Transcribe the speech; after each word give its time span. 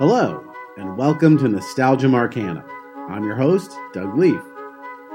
Hello, 0.00 0.42
and 0.78 0.96
welcome 0.96 1.36
to 1.36 1.46
Nostalgium 1.46 2.14
Arcanum. 2.14 2.64
I'm 3.10 3.22
your 3.22 3.34
host, 3.34 3.70
Doug 3.92 4.16
Leaf. 4.16 4.40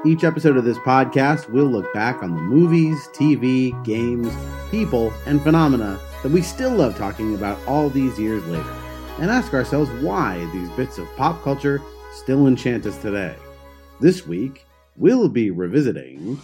Each 0.06 0.24
episode 0.24 0.58
of 0.58 0.64
this 0.64 0.78
podcast, 0.78 1.50
we'll 1.50 1.66
look 1.66 1.92
back 1.92 2.22
on 2.22 2.36
the 2.36 2.42
movies, 2.42 3.10
TV, 3.12 3.84
games, 3.84 4.32
people, 4.70 5.12
and 5.26 5.42
phenomena 5.42 6.00
that 6.22 6.32
we 6.32 6.44
still 6.44 6.70
love 6.70 6.96
talking 6.96 7.34
about 7.34 7.58
all 7.68 7.90
these 7.90 8.20
years 8.20 8.46
later, 8.46 8.76
and 9.18 9.32
ask 9.32 9.56
ourselves 9.56 9.90
why 10.04 10.48
these 10.54 10.70
bits 10.78 11.00
of 11.00 11.08
pop 11.16 11.42
culture 11.42 11.82
still 12.14 12.46
enchant 12.46 12.86
us 12.86 12.98
today. 13.00 13.36
This 14.00 14.28
week, 14.28 14.68
we'll 14.98 15.30
be 15.30 15.50
revisiting. 15.50 16.40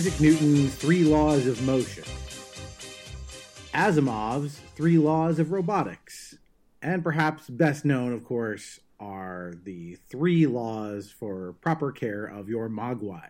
Isaac 0.00 0.18
Newton's 0.18 0.74
Three 0.76 1.04
Laws 1.04 1.46
of 1.46 1.60
Motion, 1.66 2.04
Asimov's 3.74 4.58
Three 4.74 4.96
Laws 4.96 5.38
of 5.38 5.52
Robotics, 5.52 6.38
and 6.80 7.04
perhaps 7.04 7.50
best 7.50 7.84
known, 7.84 8.14
of 8.14 8.24
course, 8.24 8.80
are 8.98 9.52
the 9.62 9.96
three 10.08 10.46
laws 10.46 11.10
for 11.10 11.52
proper 11.60 11.92
care 11.92 12.24
of 12.24 12.48
your 12.48 12.70
Mogwai. 12.70 13.28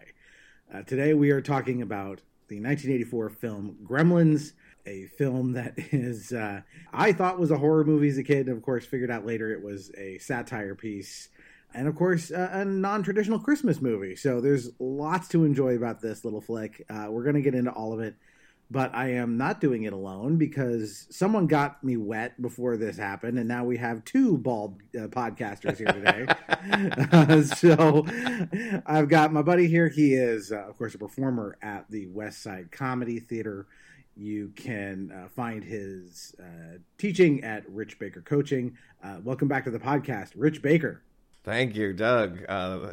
Uh, 0.72 0.82
today 0.82 1.12
we 1.12 1.32
are 1.32 1.40
talking 1.40 1.82
about 1.82 2.20
the 2.46 2.60
1984 2.60 3.30
film 3.30 3.76
Gremlins, 3.82 4.52
a 4.86 5.06
film 5.06 5.54
that 5.54 5.74
is, 5.76 6.32
uh, 6.32 6.60
I 6.92 7.10
thought 7.10 7.40
was 7.40 7.50
a 7.50 7.58
horror 7.58 7.82
movie 7.82 8.10
as 8.10 8.18
a 8.18 8.22
kid, 8.22 8.46
and 8.46 8.56
of 8.56 8.62
course 8.62 8.86
figured 8.86 9.10
out 9.10 9.26
later 9.26 9.52
it 9.52 9.64
was 9.64 9.90
a 9.98 10.18
satire 10.18 10.76
piece 10.76 11.30
and 11.74 11.88
of 11.88 11.94
course 11.94 12.30
uh, 12.30 12.50
a 12.52 12.64
non-traditional 12.64 13.38
christmas 13.38 13.80
movie. 13.80 14.16
So 14.16 14.40
there's 14.40 14.70
lots 14.78 15.28
to 15.28 15.44
enjoy 15.44 15.76
about 15.76 16.00
this 16.00 16.24
little 16.24 16.40
flick. 16.40 16.84
Uh, 16.88 17.06
we're 17.10 17.24
going 17.24 17.36
to 17.36 17.42
get 17.42 17.54
into 17.54 17.70
all 17.70 17.92
of 17.92 18.00
it 18.00 18.14
but 18.70 18.94
i 18.94 19.08
am 19.08 19.36
not 19.36 19.60
doing 19.60 19.82
it 19.82 19.92
alone 19.92 20.36
because 20.36 21.06
someone 21.10 21.46
got 21.46 21.82
me 21.82 21.96
wet 21.96 22.40
before 22.40 22.76
this 22.76 22.96
happened 22.96 23.38
and 23.38 23.48
now 23.48 23.64
we 23.64 23.76
have 23.76 24.04
two 24.04 24.38
bald 24.38 24.80
uh, 24.94 25.08
podcasters 25.08 25.78
here 25.78 25.92
today. 25.92 26.26
Uh, 27.12 27.42
so 27.56 28.04
i've 28.86 29.08
got 29.08 29.32
my 29.32 29.42
buddy 29.42 29.66
here. 29.66 29.88
He 29.88 30.14
is 30.14 30.52
uh, 30.52 30.68
of 30.68 30.78
course 30.78 30.94
a 30.94 30.98
performer 30.98 31.58
at 31.60 31.90
the 31.90 32.06
west 32.06 32.42
side 32.42 32.70
comedy 32.70 33.18
theater. 33.18 33.66
You 34.16 34.52
can 34.54 35.12
uh, 35.12 35.28
find 35.28 35.64
his 35.64 36.34
teaching 36.98 37.42
at 37.42 37.68
rich 37.68 37.98
baker 37.98 38.20
coaching. 38.20 38.76
Welcome 39.22 39.48
back 39.48 39.64
to 39.64 39.70
the 39.70 39.78
podcast 39.78 40.32
rich 40.36 40.62
baker 40.62 41.02
Thank 41.42 41.74
you, 41.74 41.92
Doug. 41.92 42.44
Uh, 42.48 42.90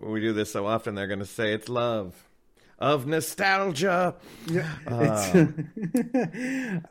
we 0.00 0.20
do 0.20 0.32
this 0.32 0.50
so 0.52 0.66
often, 0.66 0.94
they're 0.94 1.06
going 1.06 1.20
to 1.20 1.26
say 1.26 1.52
it's 1.52 1.68
love 1.68 2.14
of 2.78 3.06
nostalgia. 3.06 4.14
Yeah, 4.46 4.70
uh, 4.86 4.92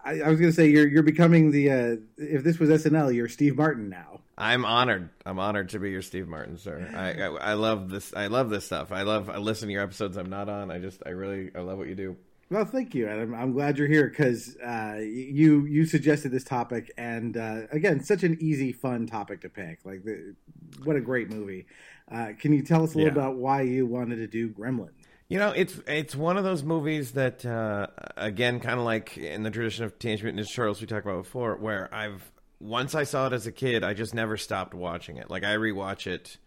I, 0.04 0.22
I, 0.22 0.30
was 0.30 0.40
going 0.40 0.50
to 0.50 0.54
say 0.54 0.70
you're 0.70 0.88
you're 0.88 1.04
becoming 1.04 1.52
the. 1.52 1.72
Uh, 1.72 1.96
if 2.18 2.44
this 2.44 2.58
was 2.60 2.70
SNL, 2.70 3.14
you're 3.14 3.28
Steve 3.28 3.58
Martin 3.58 3.90
now. 3.90 4.22
I'm 4.38 4.66
honored. 4.66 5.10
I'm 5.26 5.40
honored 5.40 5.70
to 5.70 5.80
be 5.80 5.92
your 5.92 6.02
Steve 6.02 6.28
Martin, 6.28 6.58
sir. 6.58 6.90
I, 6.96 7.22
I, 7.22 7.52
I 7.52 7.54
love 7.54 7.90
this. 7.90 8.14
I 8.16 8.28
love 8.28 8.50
this 8.50 8.66
stuff. 8.66 8.92
I 8.92 9.04
love. 9.04 9.30
I 9.30 9.38
listen 9.38 9.68
to 9.68 9.74
your 9.74 9.84
episodes. 9.84 10.18
I'm 10.18 10.30
not 10.30 10.50
on. 10.50 10.72
I 10.72 10.80
just. 10.80 11.04
I 11.06 11.10
really. 11.10 11.52
I 11.56 11.60
love 11.60 11.78
what 11.78 11.88
you 11.88 11.96
do. 11.96 12.16
Well, 12.54 12.66
thank 12.66 12.94
you, 12.94 13.10
and 13.10 13.20
I'm, 13.20 13.34
I'm 13.34 13.52
glad 13.52 13.80
you're 13.80 13.88
here 13.88 14.08
because 14.08 14.56
uh, 14.58 15.00
you 15.00 15.66
you 15.66 15.88
suggested 15.88 16.32
this 16.32 16.44
topic, 16.44 16.92
and 17.00 17.36
uh, 17.36 17.62
again, 17.72 18.04
such 18.04 18.22
an 18.22 18.38
easy, 18.40 18.72
fun 18.72 19.08
topic 19.08 19.42
to 19.42 19.50
pick. 19.50 19.80
Like, 19.84 20.04
the, 20.04 20.36
what 20.84 20.96
a 20.96 21.02
great 21.02 21.32
movie! 21.32 21.66
Uh, 22.12 22.34
can 22.40 22.54
you 22.54 22.62
tell 22.62 22.84
us 22.84 22.94
a 22.94 23.00
little 23.00 23.12
yeah. 23.12 23.20
about 23.20 23.38
why 23.38 23.62
you 23.64 23.88
wanted 23.88 24.18
to 24.18 24.28
do 24.28 24.50
Gremlins? 24.50 24.92
You 25.30 25.40
know, 25.40 25.50
it's 25.50 25.80
it's 25.88 26.16
one 26.16 26.38
of 26.38 26.44
those 26.44 26.62
movies 26.62 27.14
that, 27.14 27.44
uh, 27.44 27.88
again, 28.18 28.60
kind 28.60 28.78
of 28.78 28.86
like 28.86 29.18
in 29.18 29.42
the 29.42 29.50
tradition 29.50 29.86
of 29.86 29.98
Teenage 29.98 30.22
Mutant 30.22 30.46
Ninja 30.46 30.54
Turtles 30.54 30.80
we 30.80 30.86
talked 30.86 31.08
about 31.08 31.24
before, 31.24 31.56
where 31.56 31.92
I've 31.92 32.32
once 32.60 32.94
I 32.94 33.04
saw 33.04 33.26
it 33.26 33.34
as 33.34 33.48
a 33.48 33.52
kid, 33.52 33.84
I 33.84 33.96
just 33.96 34.14
never 34.14 34.38
stopped 34.38 34.76
watching 34.76 35.18
it. 35.18 35.28
Like 35.28 35.44
I 35.44 35.56
rewatch 35.56 36.06
it 36.06 36.38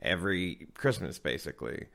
every 0.00 0.68
Christmas, 0.74 1.18
basically 1.18 1.88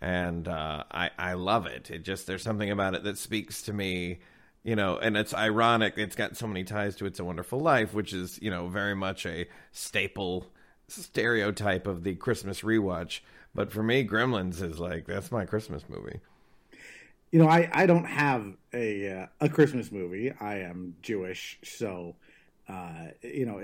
and 0.00 0.46
uh, 0.46 0.84
I 0.90 1.10
I 1.18 1.32
love 1.34 1.66
it. 1.66 1.90
It 1.90 2.04
just 2.04 2.26
there's 2.26 2.42
something 2.42 2.70
about 2.70 2.94
it 2.94 3.04
that 3.04 3.18
speaks 3.18 3.62
to 3.62 3.72
me, 3.72 4.20
you 4.62 4.76
know. 4.76 4.98
And 4.98 5.16
it's 5.16 5.34
ironic. 5.34 5.94
It's 5.96 6.16
got 6.16 6.36
so 6.36 6.46
many 6.46 6.64
ties 6.64 6.96
to 6.96 7.06
It's 7.06 7.18
a 7.18 7.24
Wonderful 7.24 7.60
Life, 7.60 7.94
which 7.94 8.12
is 8.12 8.38
you 8.40 8.50
know 8.50 8.68
very 8.68 8.94
much 8.94 9.26
a 9.26 9.46
staple 9.72 10.46
stereotype 10.88 11.86
of 11.86 12.04
the 12.04 12.14
Christmas 12.14 12.62
rewatch. 12.62 13.20
But 13.54 13.72
for 13.72 13.82
me, 13.82 14.06
Gremlins 14.06 14.62
is 14.62 14.78
like 14.78 15.06
that's 15.06 15.32
my 15.32 15.44
Christmas 15.44 15.84
movie. 15.88 16.20
You 17.30 17.40
know, 17.40 17.48
I, 17.48 17.68
I 17.72 17.86
don't 17.86 18.06
have 18.06 18.56
a 18.72 19.22
uh, 19.22 19.26
a 19.40 19.48
Christmas 19.48 19.92
movie. 19.92 20.32
I 20.32 20.60
am 20.60 20.94
Jewish, 21.02 21.58
so 21.62 22.16
uh, 22.68 23.08
you 23.22 23.46
know, 23.46 23.60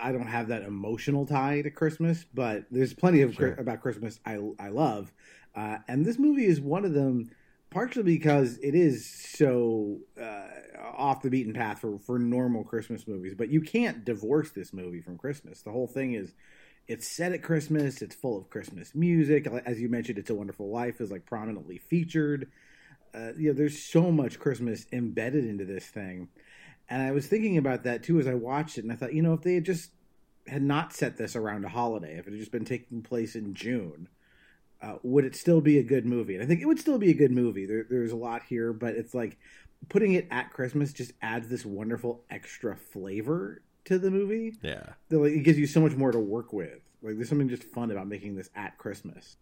I 0.00 0.12
don't 0.12 0.26
have 0.26 0.48
that 0.48 0.62
emotional 0.62 1.26
tie 1.26 1.62
to 1.62 1.70
Christmas. 1.70 2.24
But 2.34 2.64
there's 2.70 2.92
plenty 2.92 3.22
of 3.22 3.34
sure. 3.34 3.54
about 3.54 3.80
Christmas 3.80 4.20
I 4.26 4.38
I 4.58 4.68
love. 4.68 5.12
Uh, 5.58 5.78
and 5.88 6.06
this 6.06 6.20
movie 6.20 6.46
is 6.46 6.60
one 6.60 6.84
of 6.84 6.94
them, 6.94 7.28
partially 7.68 8.04
because 8.04 8.58
it 8.58 8.76
is 8.76 9.04
so 9.04 9.98
uh, 10.20 10.46
off 10.96 11.20
the 11.22 11.30
beaten 11.30 11.52
path 11.52 11.80
for, 11.80 11.98
for 11.98 12.16
normal 12.16 12.62
Christmas 12.62 13.08
movies. 13.08 13.34
But 13.36 13.48
you 13.48 13.60
can't 13.60 14.04
divorce 14.04 14.52
this 14.52 14.72
movie 14.72 15.00
from 15.00 15.18
Christmas. 15.18 15.62
The 15.62 15.72
whole 15.72 15.88
thing 15.88 16.14
is 16.14 16.32
it's 16.86 17.08
set 17.08 17.32
at 17.32 17.42
Christmas. 17.42 18.02
It's 18.02 18.14
full 18.14 18.38
of 18.38 18.48
Christmas 18.50 18.94
music. 18.94 19.48
As 19.66 19.80
you 19.80 19.88
mentioned, 19.88 20.18
"It's 20.18 20.30
a 20.30 20.34
Wonderful 20.34 20.70
Life" 20.70 21.00
is 21.00 21.10
like 21.10 21.26
prominently 21.26 21.78
featured. 21.78 22.52
Uh, 23.12 23.32
you 23.36 23.48
know, 23.48 23.54
there's 23.54 23.82
so 23.82 24.12
much 24.12 24.38
Christmas 24.38 24.86
embedded 24.92 25.44
into 25.44 25.64
this 25.64 25.86
thing, 25.86 26.28
and 26.88 27.02
I 27.02 27.10
was 27.10 27.26
thinking 27.26 27.58
about 27.58 27.82
that 27.82 28.04
too 28.04 28.20
as 28.20 28.28
I 28.28 28.34
watched 28.34 28.78
it, 28.78 28.84
and 28.84 28.92
I 28.92 28.96
thought, 28.96 29.12
you 29.12 29.22
know, 29.22 29.32
if 29.32 29.42
they 29.42 29.54
had 29.54 29.64
just 29.64 29.90
had 30.46 30.62
not 30.62 30.92
set 30.92 31.16
this 31.16 31.34
around 31.34 31.64
a 31.64 31.68
holiday, 31.68 32.16
if 32.16 32.28
it 32.28 32.30
had 32.30 32.38
just 32.38 32.52
been 32.52 32.64
taking 32.64 33.02
place 33.02 33.34
in 33.34 33.54
June, 33.54 34.08
uh, 34.80 34.96
would 35.02 35.24
it 35.24 35.36
still 35.36 35.60
be 35.60 35.78
a 35.78 35.82
good 35.82 36.06
movie? 36.06 36.34
And 36.34 36.42
I 36.42 36.46
think 36.46 36.60
it 36.60 36.66
would 36.66 36.78
still 36.78 36.98
be 36.98 37.10
a 37.10 37.14
good 37.14 37.32
movie. 37.32 37.66
There, 37.66 37.86
there's 37.88 38.12
a 38.12 38.16
lot 38.16 38.42
here, 38.48 38.72
but 38.72 38.94
it's 38.94 39.14
like 39.14 39.38
putting 39.88 40.12
it 40.12 40.26
at 40.30 40.52
Christmas 40.52 40.92
just 40.92 41.12
adds 41.22 41.48
this 41.48 41.64
wonderful 41.64 42.24
extra 42.30 42.76
flavor 42.76 43.62
to 43.84 43.98
the 43.98 44.10
movie. 44.10 44.54
Yeah, 44.62 44.84
that, 45.08 45.18
like, 45.18 45.32
it 45.32 45.40
gives 45.40 45.58
you 45.58 45.66
so 45.66 45.80
much 45.80 45.94
more 45.94 46.12
to 46.12 46.18
work 46.18 46.52
with. 46.52 46.80
Like 47.02 47.16
there's 47.16 47.28
something 47.28 47.48
just 47.48 47.64
fun 47.64 47.90
about 47.90 48.08
making 48.08 48.36
this 48.36 48.50
at 48.54 48.76
Christmas. 48.78 49.36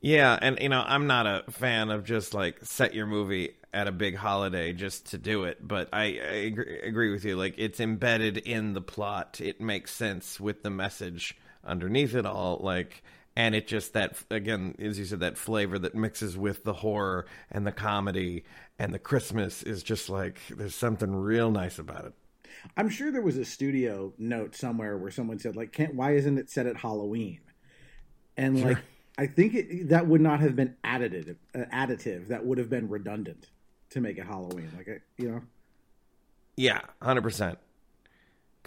Yeah, 0.00 0.38
and 0.40 0.58
you 0.60 0.68
know, 0.68 0.84
I'm 0.86 1.06
not 1.06 1.26
a 1.26 1.50
fan 1.50 1.90
of 1.90 2.04
just 2.04 2.34
like 2.34 2.64
set 2.64 2.94
your 2.94 3.06
movie 3.06 3.54
at 3.72 3.88
a 3.88 3.92
big 3.92 4.14
holiday 4.14 4.72
just 4.72 5.06
to 5.06 5.18
do 5.18 5.44
it, 5.44 5.66
but 5.66 5.88
I, 5.92 6.02
I 6.02 6.34
agree, 6.46 6.80
agree 6.80 7.10
with 7.12 7.24
you. 7.24 7.36
Like 7.36 7.54
it's 7.58 7.80
embedded 7.80 8.38
in 8.38 8.74
the 8.74 8.80
plot. 8.80 9.40
It 9.40 9.60
makes 9.60 9.92
sense 9.92 10.38
with 10.38 10.62
the 10.62 10.70
message 10.70 11.36
underneath 11.64 12.14
it 12.14 12.26
all. 12.26 12.60
Like 12.62 13.02
and 13.38 13.54
it 13.54 13.68
just 13.68 13.92
that 13.92 14.16
again 14.30 14.74
as 14.80 14.98
you 14.98 15.04
said 15.04 15.20
that 15.20 15.38
flavor 15.38 15.78
that 15.78 15.94
mixes 15.94 16.36
with 16.36 16.64
the 16.64 16.72
horror 16.74 17.24
and 17.50 17.66
the 17.66 17.72
comedy 17.72 18.44
and 18.78 18.92
the 18.92 18.98
christmas 18.98 19.62
is 19.62 19.82
just 19.82 20.10
like 20.10 20.40
there's 20.50 20.74
something 20.74 21.14
real 21.14 21.50
nice 21.50 21.78
about 21.78 22.04
it. 22.04 22.12
I'm 22.76 22.88
sure 22.88 23.12
there 23.12 23.22
was 23.22 23.38
a 23.38 23.44
studio 23.44 24.12
note 24.18 24.56
somewhere 24.56 24.98
where 24.98 25.12
someone 25.12 25.38
said 25.38 25.56
like 25.56 25.72
can't 25.72 25.94
why 25.94 26.16
isn't 26.16 26.36
it 26.36 26.50
set 26.50 26.66
at 26.66 26.76
halloween? 26.76 27.40
And 28.36 28.58
sure. 28.58 28.68
like 28.68 28.78
i 29.16 29.26
think 29.26 29.54
it, 29.54 29.88
that 29.88 30.06
would 30.06 30.20
not 30.20 30.40
have 30.40 30.54
been 30.54 30.76
additive 30.84 31.36
uh, 31.54 31.60
additive 31.72 32.28
that 32.28 32.44
would 32.44 32.58
have 32.58 32.68
been 32.68 32.88
redundant 32.88 33.48
to 33.90 34.00
make 34.00 34.18
it 34.18 34.26
halloween. 34.26 34.70
Like 34.76 35.02
you 35.16 35.30
know? 35.30 35.42
Yeah 36.56 36.80
100% 37.00 37.56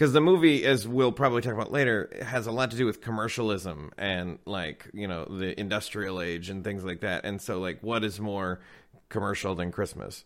because 0.02 0.14
the 0.14 0.22
movie, 0.22 0.66
as 0.66 0.88
we'll 0.88 1.12
probably 1.12 1.44
talk 1.44 1.54
about 1.54 1.72
later, 1.72 2.10
has 2.24 2.48
a 2.48 2.52
lot 2.52 2.72
to 2.72 2.78
do 2.78 2.88
with 2.88 3.02
commercialism 3.02 3.92
and 4.00 4.40
like 4.46 4.90
you 4.96 5.08
know 5.08 5.26
the 5.26 5.60
industrial 5.60 6.20
age 6.22 6.50
and 6.50 6.64
things 6.64 6.84
like 6.84 7.02
that. 7.02 7.24
And 7.24 7.40
so, 7.40 7.60
like, 7.60 7.84
what 7.84 8.04
is 8.04 8.20
more 8.20 8.62
commercial 9.10 9.56
than 9.56 9.72
Christmas? 9.72 10.26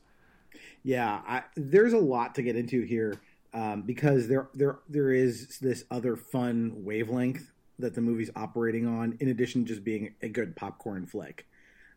Yeah, 0.83 1.22
I, 1.27 1.44
there's 1.56 1.94
a 1.94 2.00
lot 2.00 2.36
to 2.36 2.44
get 2.44 2.56
into 2.56 2.83
here 2.83 3.22
um, 3.54 3.81
because 3.83 4.27
there 4.30 4.50
there 4.54 4.80
there 4.89 5.12
is 5.12 5.60
this 5.60 5.86
other 5.92 6.16
fun 6.16 6.86
wavelength 6.86 7.51
that 7.80 7.95
the 7.95 8.01
movie's 8.01 8.31
operating 8.36 8.88
on, 8.88 9.18
in 9.19 9.30
addition 9.30 9.63
to 9.66 9.69
just 9.69 9.83
being 9.83 10.16
a 10.22 10.30
good 10.30 10.56
popcorn 10.56 11.06
flick. 11.06 11.48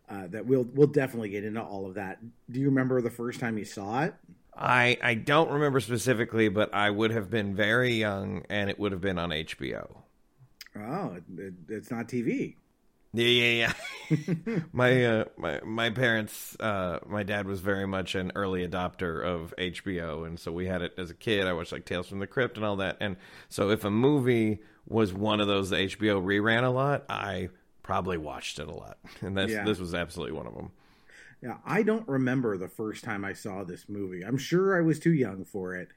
uh, 0.08 0.26
that 0.28 0.46
we'll 0.46 0.64
we'll 0.74 0.86
definitely 0.86 1.28
get 1.28 1.44
into 1.44 1.62
all 1.62 1.86
of 1.86 1.94
that. 1.94 2.18
Do 2.50 2.60
you 2.60 2.66
remember 2.66 3.00
the 3.02 3.10
first 3.10 3.40
time 3.40 3.58
you 3.58 3.64
saw 3.64 4.04
it? 4.04 4.14
I 4.58 4.98
I 5.02 5.14
don't 5.14 5.50
remember 5.50 5.80
specifically, 5.80 6.48
but 6.50 6.74
I 6.74 6.90
would 6.90 7.10
have 7.12 7.30
been 7.30 7.54
very 7.54 7.94
young, 7.94 8.44
and 8.50 8.68
it 8.68 8.78
would 8.78 8.92
have 8.92 9.00
been 9.00 9.18
on 9.18 9.32
HBO. 9.32 10.02
Oh, 10.76 11.12
it, 11.16 11.24
it, 11.38 11.54
it's 11.68 11.90
not 11.90 12.08
TV. 12.08 12.56
Yeah, 13.12 13.26
yeah, 13.26 13.72
yeah. 14.10 14.58
my 14.72 15.04
uh, 15.04 15.24
my 15.38 15.60
my 15.64 15.90
parents, 15.90 16.56
uh, 16.60 16.98
my 17.06 17.22
dad 17.22 17.46
was 17.46 17.60
very 17.60 17.86
much 17.86 18.14
an 18.14 18.32
early 18.34 18.66
adopter 18.68 19.24
of 19.24 19.54
HBO, 19.56 20.26
and 20.26 20.38
so 20.38 20.52
we 20.52 20.66
had 20.66 20.82
it 20.82 20.92
as 20.98 21.10
a 21.10 21.14
kid. 21.14 21.46
I 21.46 21.54
watched 21.54 21.72
like 21.72 21.86
Tales 21.86 22.08
from 22.08 22.18
the 22.18 22.26
Crypt 22.26 22.56
and 22.58 22.66
all 22.66 22.76
that, 22.76 22.98
and 23.00 23.16
so 23.48 23.70
if 23.70 23.84
a 23.84 23.90
movie 23.90 24.60
was 24.86 25.12
one 25.14 25.40
of 25.40 25.46
those 25.46 25.70
that 25.70 25.80
HBO 25.80 26.20
reran 26.20 26.64
a 26.64 26.68
lot, 26.68 27.06
I 27.08 27.48
probably 27.82 28.18
watched 28.18 28.58
it 28.58 28.68
a 28.68 28.74
lot, 28.74 28.98
and 29.22 29.36
that's 29.36 29.54
Yeah. 29.54 29.64
this 29.64 29.78
was 29.78 29.94
absolutely 29.94 30.36
one 30.36 30.46
of 30.46 30.54
them. 30.54 30.70
Yeah, 31.42 31.58
I 31.64 31.82
don't 31.82 32.06
remember 32.08 32.56
the 32.58 32.68
first 32.68 33.04
time 33.04 33.24
I 33.24 33.32
saw 33.32 33.62
this 33.64 33.88
movie. 33.88 34.22
I'm 34.22 34.38
sure 34.38 34.76
I 34.76 34.82
was 34.82 34.98
too 34.98 35.12
young 35.12 35.44
for 35.44 35.74
it. 35.74 35.88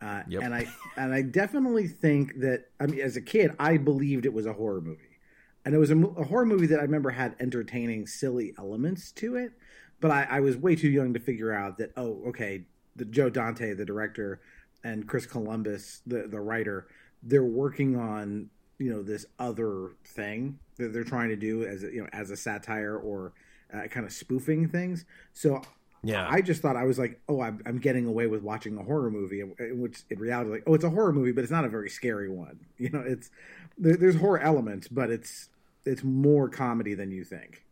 Uh, 0.00 0.22
Yep. 0.28 0.42
And 0.42 0.54
I 0.54 0.66
and 0.96 1.12
I 1.12 1.22
definitely 1.22 1.88
think 1.88 2.40
that 2.40 2.66
I 2.78 2.86
mean, 2.86 3.00
as 3.00 3.16
a 3.16 3.20
kid, 3.20 3.52
I 3.58 3.76
believed 3.78 4.26
it 4.26 4.32
was 4.32 4.46
a 4.46 4.52
horror 4.52 4.80
movie, 4.80 5.18
and 5.64 5.74
it 5.74 5.78
was 5.78 5.90
a, 5.90 5.98
a 5.98 6.24
horror 6.24 6.46
movie 6.46 6.66
that 6.66 6.78
I 6.78 6.82
remember 6.82 7.10
had 7.10 7.34
entertaining, 7.40 8.06
silly 8.06 8.54
elements 8.58 9.10
to 9.12 9.36
it. 9.36 9.52
But 10.00 10.12
I, 10.12 10.26
I 10.30 10.40
was 10.40 10.56
way 10.56 10.76
too 10.76 10.88
young 10.88 11.12
to 11.14 11.20
figure 11.20 11.52
out 11.52 11.78
that 11.78 11.92
oh, 11.96 12.22
okay, 12.28 12.64
the 12.94 13.04
Joe 13.04 13.30
Dante, 13.30 13.74
the 13.74 13.84
director, 13.84 14.40
and 14.84 15.06
Chris 15.08 15.26
Columbus, 15.26 16.02
the 16.06 16.28
the 16.28 16.40
writer, 16.40 16.86
they're 17.22 17.44
working 17.44 17.96
on 17.96 18.50
you 18.78 18.90
know 18.90 19.02
this 19.02 19.26
other 19.40 19.96
thing 20.04 20.60
that 20.76 20.92
they're 20.92 21.02
trying 21.04 21.30
to 21.30 21.36
do 21.36 21.64
as 21.64 21.82
you 21.82 22.02
know 22.02 22.08
as 22.12 22.30
a 22.30 22.36
satire 22.36 22.96
or 22.96 23.32
uh, 23.72 23.88
kind 23.88 24.06
of 24.06 24.12
spoofing 24.12 24.68
things. 24.68 25.04
So 25.32 25.62
Yeah, 26.02 26.26
I 26.30 26.40
just 26.40 26.62
thought 26.62 26.76
I 26.76 26.84
was 26.84 26.98
like, 26.98 27.20
oh, 27.28 27.40
I'm, 27.40 27.60
I'm 27.66 27.78
getting 27.78 28.06
away 28.06 28.26
with 28.26 28.42
watching 28.42 28.78
a 28.78 28.82
horror 28.82 29.10
movie, 29.10 29.42
which 29.42 30.02
in 30.10 30.18
reality, 30.18 30.50
like, 30.50 30.64
oh, 30.66 30.74
it's 30.74 30.84
a 30.84 30.90
horror 30.90 31.12
movie, 31.12 31.32
but 31.32 31.42
it's 31.42 31.50
not 31.50 31.64
a 31.64 31.68
very 31.68 31.90
scary 31.90 32.28
one. 32.30 32.60
You 32.78 32.90
know, 32.90 33.00
it's 33.00 33.30
there, 33.76 33.96
there's 33.96 34.16
horror 34.16 34.38
elements, 34.38 34.86
but 34.88 35.10
it's 35.10 35.48
it's 35.84 36.04
more 36.04 36.48
comedy 36.48 36.94
than 36.94 37.10
you 37.10 37.24
think. 37.24 37.64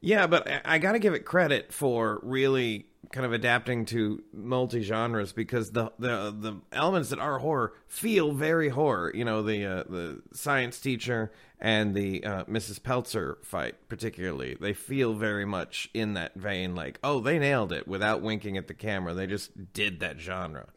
Yeah, 0.00 0.26
but 0.26 0.48
I- 0.64 0.78
got 0.78 0.92
to 0.92 0.98
give 0.98 1.14
it 1.14 1.24
credit 1.24 1.72
for 1.72 2.20
really 2.22 2.86
kind 3.12 3.26
of 3.26 3.32
adapting 3.32 3.84
to 3.84 4.22
multi 4.32 4.82
genres 4.82 5.32
because 5.32 5.72
the, 5.72 5.92
the 5.98 6.30
the 6.38 6.60
elements 6.72 7.10
that 7.10 7.18
are 7.18 7.38
horror 7.40 7.72
feel 7.86 8.32
very 8.32 8.68
horror. 8.68 9.10
You 9.14 9.24
know, 9.24 9.42
the 9.42 9.64
uh, 9.66 9.84
the 9.88 10.22
science 10.32 10.78
teacher 10.80 11.32
and 11.58 11.94
the 11.94 12.24
uh, 12.24 12.44
Mrs. 12.44 12.82
Peltzer 12.82 13.38
fight, 13.42 13.74
particularly, 13.88 14.56
they 14.58 14.72
feel 14.72 15.12
very 15.14 15.44
much 15.44 15.90
in 15.92 16.14
that 16.14 16.34
vein. 16.34 16.74
Like, 16.74 16.98
oh, 17.04 17.20
they 17.20 17.38
nailed 17.38 17.72
it 17.72 17.86
without 17.86 18.22
winking 18.22 18.56
at 18.56 18.68
the 18.68 18.74
camera. 18.74 19.12
They 19.12 19.26
just 19.26 19.72
did 19.74 20.00
that 20.00 20.18
genre. 20.18 20.68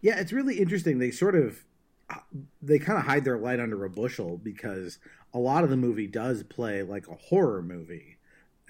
Yeah, 0.00 0.18
it's 0.18 0.32
really 0.32 0.58
interesting. 0.58 0.98
They 0.98 1.10
sort 1.10 1.34
of 1.34 1.64
they 2.62 2.78
kind 2.78 2.98
of 2.98 3.04
hide 3.04 3.24
their 3.24 3.38
light 3.38 3.60
under 3.60 3.84
a 3.84 3.90
bushel 3.90 4.38
because 4.38 4.98
a 5.32 5.38
lot 5.38 5.64
of 5.64 5.70
the 5.70 5.76
movie 5.76 6.06
does 6.06 6.42
play 6.42 6.82
like 6.82 7.06
a 7.08 7.14
horror 7.14 7.62
movie, 7.62 8.16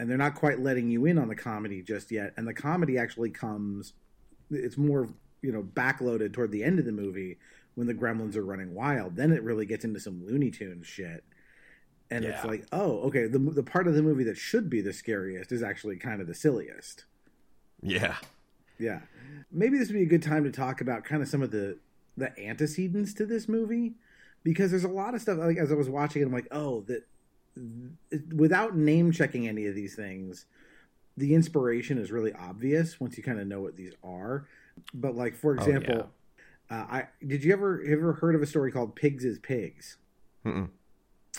and 0.01 0.09
they're 0.09 0.17
not 0.17 0.35
quite 0.35 0.59
letting 0.61 0.89
you 0.89 1.05
in 1.05 1.19
on 1.19 1.29
the 1.29 1.37
comedy 1.37 1.83
just 1.83 2.11
yet. 2.11 2.33
And 2.39 2.49
the 2.49 2.55
comedy 2.55 2.97
actually 2.97 3.29
comes; 3.29 3.93
it's 4.51 4.79
more 4.79 5.11
you 5.43 5.53
know 5.53 5.63
backloaded 5.63 6.33
toward 6.33 6.53
the 6.53 6.65
end 6.65 6.79
of 6.79 6.87
the 6.87 6.93
movie 6.93 7.39
when 7.75 7.87
the 7.87 7.93
gremlins 7.93 8.35
are 8.35 8.43
running 8.43 8.75
wild. 8.75 9.15
Then 9.15 9.31
it 9.31 9.43
really 9.43 9.67
gets 9.67 9.85
into 9.85 10.01
some 10.01 10.27
Looney 10.27 10.51
Tunes 10.51 10.87
shit. 10.87 11.23
And 12.11 12.25
it's 12.25 12.45
like, 12.45 12.67
oh, 12.73 13.01
okay. 13.03 13.27
The 13.27 13.39
the 13.39 13.63
part 13.63 13.87
of 13.87 13.95
the 13.95 14.03
movie 14.03 14.25
that 14.25 14.39
should 14.39 14.71
be 14.71 14.81
the 14.81 14.93
scariest 14.93 15.53
is 15.53 15.63
actually 15.63 15.97
kind 15.97 16.23
of 16.23 16.27
the 16.27 16.35
silliest. 16.35 17.05
Yeah. 17.83 18.17
Yeah. 18.79 19.01
Maybe 19.53 19.79
this 19.79 19.89
would 19.89 19.95
be 19.95 20.03
a 20.03 20.07
good 20.07 20.23
time 20.23 20.45
to 20.45 20.51
talk 20.51 20.81
about 20.81 21.05
kind 21.05 21.23
of 21.23 21.29
some 21.29 21.43
of 21.43 21.51
the 21.51 21.79
the 22.17 22.33
antecedents 22.43 23.13
to 23.15 23.27
this 23.27 23.49
movie 23.49 23.95
because 24.43 24.71
there's 24.71 24.85
a 24.85 24.89
lot 24.89 25.15
of 25.15 25.21
stuff 25.21 25.39
like 25.39 25.59
as 25.59 25.71
I 25.71 25.75
was 25.75 25.91
watching 25.91 26.23
it 26.23 26.25
I'm 26.25 26.33
like, 26.33 26.49
"Oh, 26.51 26.81
that 26.89 27.07
without 28.35 28.77
name 28.77 29.13
checking 29.13 29.49
any 29.49 29.67
of 29.67 29.75
these 29.75 29.95
things, 29.95 30.47
the 31.17 31.35
inspiration 31.35 31.99
is 31.99 32.11
really 32.11 32.33
obvious 32.33 33.01
once 33.01 33.17
you 33.17 33.23
kind 33.23 33.41
of 33.41 33.47
know 33.47 33.61
what 33.61 33.77
these 33.77 33.93
are." 34.03 34.47
But 34.95 35.15
like 35.17 35.35
for 35.37 35.53
Oh, 35.53 35.55
example, 35.55 36.11
uh, 36.71 36.75
I 36.89 37.09
did 37.27 37.45
you 37.45 37.53
ever 37.53 37.83
ever 37.87 38.15
heard 38.15 38.35
of 38.35 38.43
a 38.43 38.47
story 38.47 38.73
called 38.73 38.95
Pigs 38.97 39.25
is 39.25 39.39
Pigs? 39.39 39.99
Mm-mm. 40.47 40.69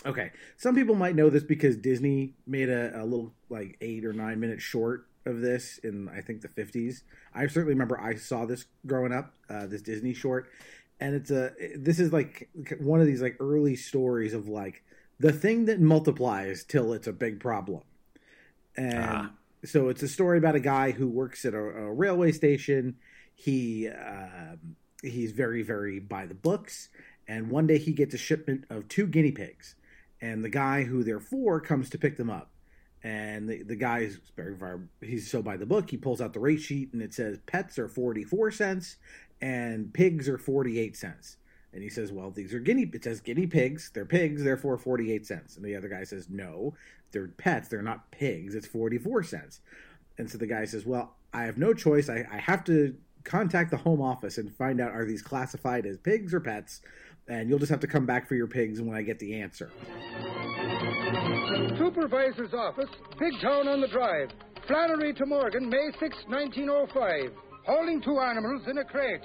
Okay, 0.06 0.30
some 0.56 0.74
people 0.74 0.94
might 0.94 1.14
know 1.14 1.30
this 1.30 1.42
because 1.44 1.76
Disney 1.76 2.34
made 2.46 2.68
a, 2.68 3.02
a 3.02 3.04
little 3.04 3.32
like 3.50 3.76
eight 3.80 4.04
or 4.04 4.12
nine 4.12 4.40
minute 4.40 4.60
short 4.60 5.06
of 5.26 5.40
this 5.40 5.78
in 5.78 6.08
I 6.08 6.20
think 6.20 6.40
the 6.42 6.48
fifties. 6.48 7.04
I 7.34 7.46
certainly 7.46 7.74
remember 7.74 8.00
I 8.00 8.14
saw 8.16 8.44
this 8.44 8.66
growing 8.86 9.12
up, 9.12 9.32
uh, 9.48 9.66
this 9.66 9.82
Disney 9.82 10.14
short, 10.14 10.48
and 10.98 11.14
it's 11.14 11.30
a 11.30 11.52
this 11.76 12.00
is 12.00 12.12
like 12.12 12.48
one 12.80 13.00
of 13.00 13.06
these 13.06 13.22
like 13.22 13.36
early 13.40 13.76
stories 13.76 14.34
of 14.34 14.48
like 14.48 14.82
the 15.22 15.32
thing 15.32 15.66
that 15.66 15.80
multiplies 15.80 16.64
till 16.64 16.92
it's 16.92 17.06
a 17.06 17.12
big 17.12 17.40
problem, 17.40 17.82
and 18.76 18.98
Ah. 18.98 19.30
so 19.64 19.88
it's 19.88 20.02
a 20.02 20.08
story 20.08 20.38
about 20.38 20.54
a 20.56 20.60
guy 20.60 20.90
who 20.90 21.08
works 21.08 21.44
at 21.44 21.54
a, 21.54 21.58
a 21.58 21.92
railway 21.92 22.32
station. 22.32 22.96
He 23.34 23.88
um, 23.88 24.76
he's 25.02 25.32
very 25.32 25.62
very 25.62 26.00
by 26.00 26.26
the 26.26 26.34
books, 26.34 26.88
and 27.28 27.50
one 27.50 27.66
day 27.66 27.78
he 27.78 27.92
gets 27.92 28.14
a 28.14 28.18
shipment 28.18 28.64
of 28.70 28.88
two 28.88 29.06
guinea 29.06 29.32
pigs 29.32 29.76
and 30.20 30.44
the 30.44 30.48
guy 30.48 30.84
who 30.84 31.02
they're 31.02 31.20
for 31.20 31.60
comes 31.60 31.90
to 31.90 31.98
pick 31.98 32.16
them 32.16 32.30
up. 32.30 32.50
And 33.02 33.48
the, 33.48 33.64
the 33.64 33.74
guy 33.74 34.00
is 34.00 34.20
very, 34.36 34.54
very, 34.54 34.78
he's 35.00 35.28
so 35.28 35.42
by 35.42 35.56
the 35.56 35.66
book. 35.66 35.90
He 35.90 35.96
pulls 35.96 36.20
out 36.20 36.32
the 36.32 36.38
rate 36.38 36.60
sheet 36.60 36.92
and 36.92 37.02
it 37.02 37.12
says 37.12 37.38
pets 37.46 37.76
are 37.80 37.88
44 37.88 38.52
cents 38.52 38.96
and 39.40 39.92
pigs 39.92 40.28
are 40.28 40.38
48 40.38 40.96
cents. 40.96 41.36
And 41.72 41.82
he 41.82 41.88
says, 41.88 42.12
well, 42.12 42.30
these 42.30 42.52
are 42.52 42.58
guinea, 42.58 42.90
it 42.92 43.04
says 43.04 43.20
guinea 43.20 43.46
pigs. 43.46 43.90
They're 43.94 44.04
pigs, 44.04 44.44
therefore 44.44 44.76
48 44.76 45.26
cents. 45.26 45.56
And 45.56 45.64
the 45.64 45.74
other 45.74 45.88
guy 45.88 46.04
says, 46.04 46.28
no, 46.28 46.74
they're 47.12 47.28
pets. 47.28 47.68
They're 47.68 47.82
not 47.82 48.10
pigs. 48.10 48.54
It's 48.54 48.66
44 48.66 49.22
cents. 49.22 49.60
And 50.18 50.30
so 50.30 50.38
the 50.38 50.46
guy 50.46 50.64
says, 50.66 50.84
well, 50.84 51.14
I 51.32 51.44
have 51.44 51.56
no 51.56 51.72
choice. 51.72 52.10
I, 52.10 52.26
I 52.30 52.38
have 52.38 52.64
to 52.64 52.94
contact 53.24 53.70
the 53.70 53.76
home 53.76 54.02
office 54.02 54.38
and 54.38 54.54
find 54.54 54.80
out 54.80 54.92
are 54.92 55.06
these 55.06 55.22
classified 55.22 55.86
as 55.86 55.96
pigs 55.98 56.34
or 56.34 56.40
pets? 56.40 56.82
And 57.28 57.48
you'll 57.48 57.58
just 57.58 57.70
have 57.70 57.80
to 57.80 57.86
come 57.86 58.04
back 58.04 58.28
for 58.28 58.34
your 58.34 58.48
pigs 58.48 58.80
when 58.82 58.96
I 58.96 59.02
get 59.02 59.18
the 59.18 59.40
answer. 59.40 59.70
Supervisor's 61.78 62.52
office, 62.52 62.90
Big 63.18 63.32
Town 63.40 63.68
on 63.68 63.80
the 63.80 63.88
Drive. 63.88 64.30
Flannery 64.66 65.14
to 65.14 65.26
Morgan, 65.26 65.68
May 65.68 65.90
6, 66.00 66.00
1905. 66.26 67.32
Holding 67.64 68.02
two 68.02 68.18
animals 68.18 68.62
in 68.68 68.78
a 68.78 68.84
crate. 68.84 69.22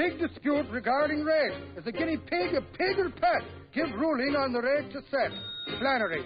Big 0.00 0.18
dispute 0.18 0.64
regarding 0.70 1.24
rate. 1.24 1.52
Is 1.76 1.86
a 1.86 1.92
guinea 1.92 2.16
pig 2.16 2.54
a 2.54 2.62
pig 2.62 2.98
or 2.98 3.10
pet? 3.10 3.42
Give 3.74 3.84
ruling 3.98 4.34
on 4.34 4.50
the 4.50 4.62
rate 4.62 4.90
to 4.92 5.00
set. 5.10 5.30
Flannery. 5.78 6.24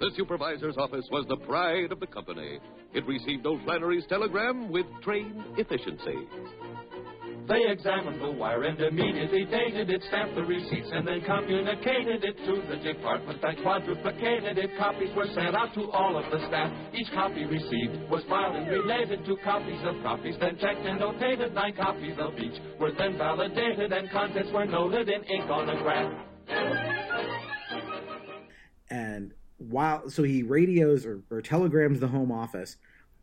The 0.00 0.10
supervisor's 0.16 0.76
office 0.76 1.06
was 1.12 1.24
the 1.28 1.36
pride 1.46 1.92
of 1.92 2.00
the 2.00 2.08
company. 2.08 2.58
It 2.92 3.06
received 3.06 3.46
old 3.46 3.62
Flannery's 3.62 4.06
telegram 4.08 4.72
with 4.72 4.86
trained 5.02 5.40
efficiency. 5.56 6.16
They 7.48 7.66
examined 7.66 8.20
the 8.22 8.30
wire 8.30 8.62
and 8.62 8.78
immediately 8.80 9.44
dated 9.44 9.90
it, 9.90 10.02
stamped 10.08 10.36
the 10.36 10.42
receipts, 10.44 10.88
and 10.92 11.06
then 11.06 11.20
communicated 11.22 12.22
it 12.22 12.36
to 12.46 12.62
the 12.70 12.76
department 12.76 13.42
that 13.42 13.56
quadruplicated 13.58 14.56
it. 14.56 14.70
Copies 14.78 15.10
were 15.16 15.26
sent 15.34 15.56
out 15.56 15.74
to 15.74 15.90
all 15.90 16.16
of 16.16 16.30
the 16.30 16.38
staff. 16.46 16.70
Each 16.94 17.10
copy 17.12 17.44
received 17.46 18.08
was 18.08 18.22
filed 18.28 18.54
and 18.54 18.68
related 18.70 19.24
to 19.26 19.36
copies 19.42 19.80
of 19.84 20.00
copies, 20.02 20.36
then 20.38 20.58
checked 20.60 20.86
and 20.86 21.00
notated. 21.00 21.52
Nine 21.52 21.74
copies 21.74 22.14
of 22.20 22.38
each 22.38 22.60
were 22.78 22.92
then 22.96 23.18
validated, 23.18 23.92
and 23.92 24.08
contents 24.10 24.52
were 24.52 24.66
noted 24.66 25.08
in 25.08 25.24
ink 25.24 25.50
on 25.50 25.68
a 25.68 25.76
graph. 25.82 26.12
and 28.90 29.32
while 29.58 30.08
so 30.08 30.22
he 30.22 30.42
radios 30.42 31.04
or, 31.04 31.22
or 31.30 31.42
telegrams 31.42 32.00
the 32.00 32.08
home 32.08 32.32
office 32.32 32.76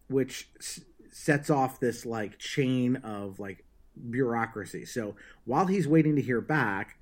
which 0.09 0.49
s- 0.59 0.81
sets 1.11 1.49
off 1.49 1.79
this 1.79 2.05
like 2.05 2.37
chain 2.37 2.95
of 2.97 3.39
like 3.39 3.63
bureaucracy. 4.09 4.85
So 4.85 5.15
while 5.45 5.65
he's 5.67 5.87
waiting 5.87 6.15
to 6.15 6.21
hear 6.21 6.41
back 6.41 6.97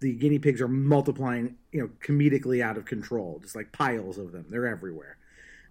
the 0.00 0.12
guinea 0.12 0.38
pigs 0.38 0.60
are 0.60 0.68
multiplying 0.68 1.56
you 1.72 1.80
know 1.80 1.90
comedically 2.04 2.62
out 2.62 2.76
of 2.76 2.84
control 2.84 3.38
just 3.42 3.56
like 3.56 3.72
piles 3.72 4.18
of 4.18 4.32
them. 4.32 4.46
They're 4.50 4.66
everywhere. 4.66 5.16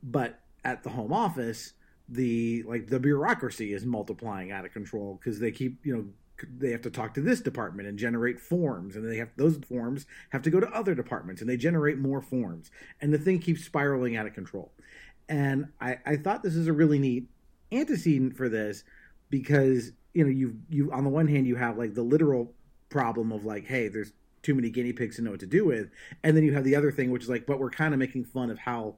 But 0.01 0.39
at 0.65 0.83
the 0.83 0.89
home 0.89 1.13
office 1.13 1.73
the 2.09 2.63
like 2.63 2.87
the 2.87 2.99
bureaucracy 2.99 3.73
is 3.73 3.85
multiplying 3.85 4.51
out 4.51 4.65
of 4.65 4.73
control 4.73 5.19
because 5.19 5.39
they 5.39 5.51
keep 5.51 5.85
you 5.85 5.95
know 5.95 6.05
they 6.57 6.71
have 6.71 6.81
to 6.81 6.89
talk 6.89 7.13
to 7.13 7.21
this 7.21 7.39
department 7.41 7.87
and 7.87 7.97
generate 7.97 8.39
forms 8.39 8.95
and 8.95 9.09
they 9.09 9.17
have 9.17 9.29
those 9.37 9.57
forms 9.57 10.05
have 10.31 10.41
to 10.41 10.49
go 10.49 10.59
to 10.59 10.67
other 10.69 10.95
departments 10.95 11.39
and 11.41 11.49
they 11.49 11.55
generate 11.55 11.97
more 11.97 12.21
forms 12.21 12.71
and 13.01 13.13
the 13.13 13.17
thing 13.17 13.39
keeps 13.39 13.63
spiraling 13.63 14.15
out 14.15 14.25
of 14.25 14.33
control. 14.33 14.71
And 15.29 15.67
i 15.79 15.99
i 16.05 16.15
thought 16.15 16.43
this 16.43 16.55
is 16.55 16.67
a 16.67 16.73
really 16.73 16.99
neat 16.99 17.27
antecedent 17.71 18.35
for 18.35 18.49
this 18.49 18.83
because 19.33 19.91
you 20.13 20.23
know 20.23 20.29
you 20.29 20.55
you 20.69 20.91
on 20.91 21.03
the 21.03 21.09
one 21.09 21.27
hand 21.27 21.47
you 21.47 21.55
have 21.55 21.77
like 21.77 21.95
the 21.95 22.03
literal 22.03 22.53
problem 22.89 23.31
of 23.31 23.43
like 23.43 23.65
hey 23.65 23.87
there's 23.87 24.13
too 24.43 24.53
many 24.53 24.69
guinea 24.69 24.93
pigs 24.93 25.15
to 25.15 25.23
know 25.23 25.31
what 25.31 25.39
to 25.39 25.47
do 25.47 25.65
with 25.65 25.89
and 26.21 26.37
then 26.37 26.43
you 26.43 26.53
have 26.53 26.63
the 26.63 26.75
other 26.75 26.91
thing 26.91 27.09
which 27.09 27.23
is 27.23 27.29
like 27.29 27.47
but 27.47 27.57
we're 27.57 27.71
kind 27.71 27.93
of 27.93 27.99
making 27.99 28.23
fun 28.23 28.51
of 28.51 28.59
how 28.59 28.95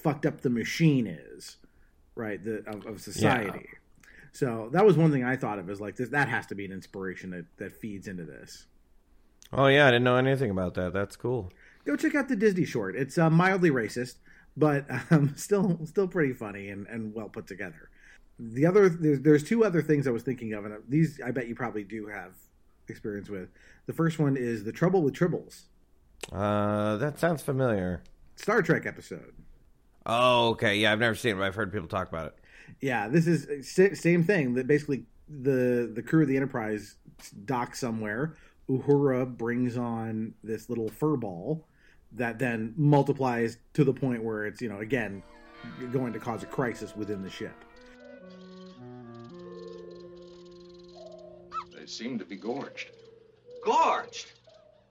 fucked 0.00 0.26
up 0.26 0.40
the 0.40 0.50
machine 0.50 1.06
is, 1.06 1.56
right? 2.14 2.42
The 2.42 2.64
of, 2.66 2.86
of 2.86 3.00
society. 3.00 3.68
So 4.32 4.68
that 4.72 4.84
was 4.84 4.96
one 4.96 5.10
thing 5.10 5.24
I 5.24 5.36
thought 5.36 5.58
of 5.58 5.68
is 5.70 5.80
like 5.80 5.96
this. 5.96 6.08
That 6.10 6.28
has 6.28 6.46
to 6.46 6.54
be 6.54 6.64
an 6.64 6.72
inspiration 6.72 7.30
that 7.30 7.46
that 7.58 7.72
feeds 7.72 8.08
into 8.08 8.24
this. 8.24 8.66
Oh 9.52 9.66
yeah, 9.66 9.86
I 9.86 9.90
didn't 9.90 10.04
know 10.04 10.16
anything 10.16 10.50
about 10.50 10.74
that. 10.74 10.92
That's 10.92 11.16
cool. 11.16 11.52
Go 11.84 11.96
check 11.96 12.14
out 12.14 12.28
the 12.28 12.36
Disney 12.36 12.64
short. 12.64 12.94
It's 12.94 13.18
uh, 13.18 13.30
mildly 13.30 13.70
racist, 13.70 14.16
but 14.56 14.86
um, 15.10 15.34
still 15.36 15.80
still 15.86 16.08
pretty 16.08 16.32
funny 16.32 16.68
and, 16.68 16.86
and 16.86 17.14
well 17.14 17.28
put 17.28 17.46
together. 17.46 17.90
The 18.42 18.64
other 18.64 18.88
there's, 18.88 19.20
there's 19.20 19.44
two 19.44 19.64
other 19.64 19.82
things 19.82 20.06
I 20.06 20.10
was 20.10 20.22
thinking 20.22 20.54
of, 20.54 20.64
and 20.64 20.74
these 20.88 21.20
I 21.24 21.30
bet 21.30 21.46
you 21.46 21.54
probably 21.54 21.84
do 21.84 22.06
have 22.06 22.32
experience 22.88 23.28
with. 23.28 23.48
The 23.86 23.92
first 23.92 24.18
one 24.18 24.36
is 24.36 24.64
the 24.64 24.72
Trouble 24.72 25.02
with 25.02 25.14
Tribbles, 25.14 25.64
Uh, 26.32 26.96
that 26.96 27.18
sounds 27.18 27.42
familiar. 27.42 28.02
Star 28.36 28.62
Trek 28.62 28.86
episode. 28.86 29.34
Oh, 30.06 30.50
okay. 30.50 30.76
Yeah, 30.76 30.92
I've 30.92 30.98
never 31.00 31.14
seen 31.14 31.32
it, 31.32 31.34
but 31.38 31.44
I've 31.44 31.54
heard 31.54 31.72
people 31.72 31.88
talk 31.88 32.08
about 32.08 32.26
it. 32.28 32.34
Yeah, 32.80 33.08
this 33.08 33.26
is 33.26 33.46
same 34.00 34.24
thing. 34.24 34.54
That 34.54 34.66
basically 34.66 35.04
the 35.28 35.90
the 35.92 36.02
crew 36.02 36.22
of 36.22 36.28
the 36.28 36.36
Enterprise 36.36 36.96
dock 37.44 37.74
somewhere. 37.74 38.36
Uhura 38.68 39.26
brings 39.36 39.76
on 39.76 40.32
this 40.44 40.68
little 40.70 40.88
fur 40.88 41.16
ball 41.16 41.66
that 42.12 42.38
then 42.38 42.72
multiplies 42.76 43.58
to 43.74 43.84
the 43.84 43.92
point 43.92 44.22
where 44.22 44.46
it's 44.46 44.62
you 44.62 44.68
know 44.68 44.78
again 44.78 45.22
going 45.92 46.12
to 46.12 46.18
cause 46.18 46.42
a 46.42 46.46
crisis 46.46 46.96
within 46.96 47.22
the 47.22 47.30
ship. 47.30 47.52
They 51.90 52.04
seem 52.04 52.20
to 52.20 52.24
be 52.24 52.36
gorged. 52.36 52.88
Gorged? 53.64 54.26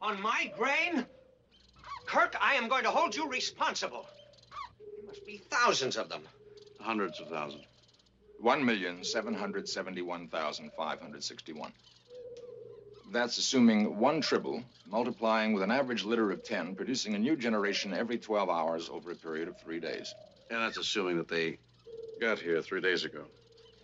On 0.01 0.21
my 0.21 0.51
grain? 0.57 1.05
Kirk, 2.05 2.35
I 2.41 2.55
am 2.55 2.67
going 2.67 2.83
to 2.83 2.91
hold 2.91 3.15
you 3.15 3.29
responsible. 3.29 4.05
There 4.97 5.07
must 5.07 5.25
be 5.25 5.37
thousands 5.49 5.95
of 5.95 6.09
them. 6.09 6.23
Hundreds 6.81 7.21
of 7.21 7.29
thousands. 7.29 7.63
One 8.37 8.65
million 8.65 9.05
seven 9.05 9.33
hundred 9.33 9.69
seventy-one 9.69 10.27
thousand 10.27 10.73
five 10.73 10.99
hundred 10.99 11.23
sixty-one. 11.23 11.71
That's 13.13 13.37
assuming 13.37 13.97
one 13.97 14.19
tribble, 14.19 14.61
multiplying 14.85 15.53
with 15.53 15.63
an 15.63 15.71
average 15.71 16.03
litter 16.03 16.31
of 16.31 16.43
ten, 16.43 16.75
producing 16.75 17.15
a 17.15 17.19
new 17.19 17.37
generation 17.37 17.93
every 17.93 18.17
12 18.17 18.49
hours 18.49 18.89
over 18.89 19.11
a 19.11 19.15
period 19.15 19.47
of 19.47 19.57
three 19.57 19.79
days. 19.79 20.13
And 20.49 20.61
that's 20.61 20.77
assuming 20.77 21.15
that 21.15 21.29
they 21.29 21.59
got 22.19 22.39
here 22.39 22.61
three 22.61 22.81
days 22.81 23.05
ago. 23.05 23.23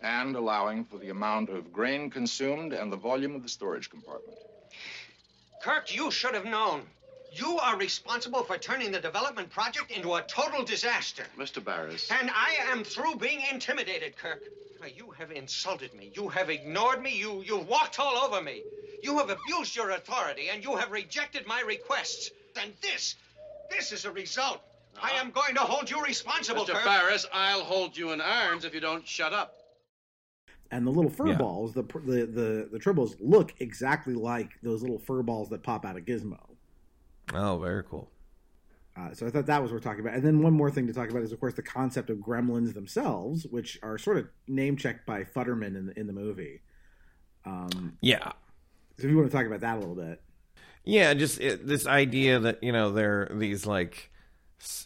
And 0.02 0.36
allowing 0.36 0.86
for 0.86 0.98
the 0.98 1.10
amount 1.10 1.50
of 1.50 1.74
grain 1.74 2.10
consumed 2.10 2.74
and 2.74 2.92
the 2.92 2.98
volume 2.98 3.36
of 3.36 3.44
the 3.44 3.50
storage 3.50 3.90
compartment. 3.90 4.38
Kirk, 5.62 5.96
you 5.96 6.12
should 6.12 6.36
have 6.36 6.46
known. 6.46 6.84
You 7.32 7.58
are 7.58 7.76
responsible 7.76 8.44
for 8.44 8.58
turning 8.58 8.92
the 8.92 9.00
development 9.00 9.50
project 9.50 9.92
into 9.92 10.14
a 10.16 10.22
total 10.22 10.64
disaster. 10.64 11.24
Mr. 11.38 11.64
Barris. 11.64 12.10
And 12.12 12.30
I 12.30 12.56
am 12.72 12.84
through 12.84 13.16
being 13.16 13.42
intimidated, 13.52 14.16
Kirk. 14.16 14.44
You 14.96 15.12
have 15.18 15.32
insulted 15.32 15.94
me. 15.96 16.12
You 16.14 16.30
have 16.30 16.50
ignored 16.50 17.02
me. 17.02 17.18
You, 17.18 17.42
you've 17.42 17.68
walked 17.68 18.00
all 18.00 18.16
over 18.18 18.42
me. 18.42 18.62
You 19.02 19.18
have 19.18 19.30
abused 19.30 19.76
your 19.76 19.90
authority, 19.90 20.50
and 20.50 20.64
you 20.64 20.76
have 20.76 20.92
rejected 20.92 21.48
my 21.48 21.62
requests. 21.62 22.32
And 22.62 22.72
this, 22.82 23.16
this 23.70 23.92
is 23.92 24.06
a 24.06 24.12
result. 24.12 24.62
I 25.02 25.10
uh-huh. 25.10 25.22
am 25.22 25.32
going 25.32 25.56
to 25.56 25.62
hold 25.62 25.90
you 25.90 26.02
responsible, 26.04 26.66
Mr. 26.66 26.74
Kirk. 26.74 26.86
Barris, 26.86 27.26
I'll 27.34 27.64
hold 27.64 27.98
you 27.98 28.12
in 28.12 28.22
irons 28.22 28.64
if 28.66 28.74
you 28.74 28.80
don't 28.80 29.08
shut 29.08 29.34
up. 29.34 29.56
And 30.76 30.86
the 30.86 30.92
little 30.92 31.10
fur 31.10 31.28
Yeah. 31.30 31.38
balls, 31.38 31.74
the, 31.74 31.84
the 31.84 32.26
the 32.26 32.70
the 32.70 32.80
tribbles 32.80 33.16
look 33.22 33.54
exactly 33.60 34.14
like 34.14 34.52
those 34.62 34.82
little 34.82 35.00
fur 35.00 35.24
balls 35.24 35.50
that 35.50 35.64
pop 35.64 35.86
out 35.86 35.96
of 35.96 36.04
Gizmo. 36.04 36.58
Oh, 37.34 37.58
very 37.60 37.84
cool. 37.84 38.12
Uh, 38.98 39.14
so 39.14 39.28
I 39.28 39.30
thought 39.30 39.46
that 39.48 39.62
was 39.62 39.72
worth 39.74 39.84
talking 39.84 40.00
about. 40.02 40.16
And 40.16 40.24
then 40.24 40.42
one 40.42 40.54
more 40.54 40.72
thing 40.72 40.88
to 40.88 40.94
talk 40.94 41.10
about 41.10 41.22
is, 41.24 41.32
of 41.34 41.40
course, 41.40 41.54
the 41.54 41.62
concept 41.62 42.10
of 42.10 42.18
gremlins 42.20 42.74
themselves, 42.74 43.46
which 43.46 43.78
are 43.84 43.98
sort 43.98 44.18
of 44.18 44.28
name 44.48 44.78
checked 44.78 45.06
by 45.06 45.24
Futterman 45.24 45.76
in 45.76 45.88
the, 45.88 46.00
in 46.00 46.08
the 46.08 46.14
movie. 46.14 46.62
Um, 47.46 48.00
Yeah. 48.02 48.32
so 48.98 49.06
if 49.06 49.10
you 49.12 49.18
want 49.18 49.30
to 49.30 49.36
talk 49.38 49.46
about 49.46 49.62
that 49.62 49.78
a 49.78 49.80
little 49.80 49.96
bit, 49.96 50.22
Yeah, 50.84 51.14
just 51.14 51.40
it, 51.42 51.66
this 51.68 51.88
idea 51.88 52.40
that 52.40 52.64
you 52.64 52.72
know 52.72 52.92
they're 52.92 53.30
these 53.34 53.66
like 53.66 54.12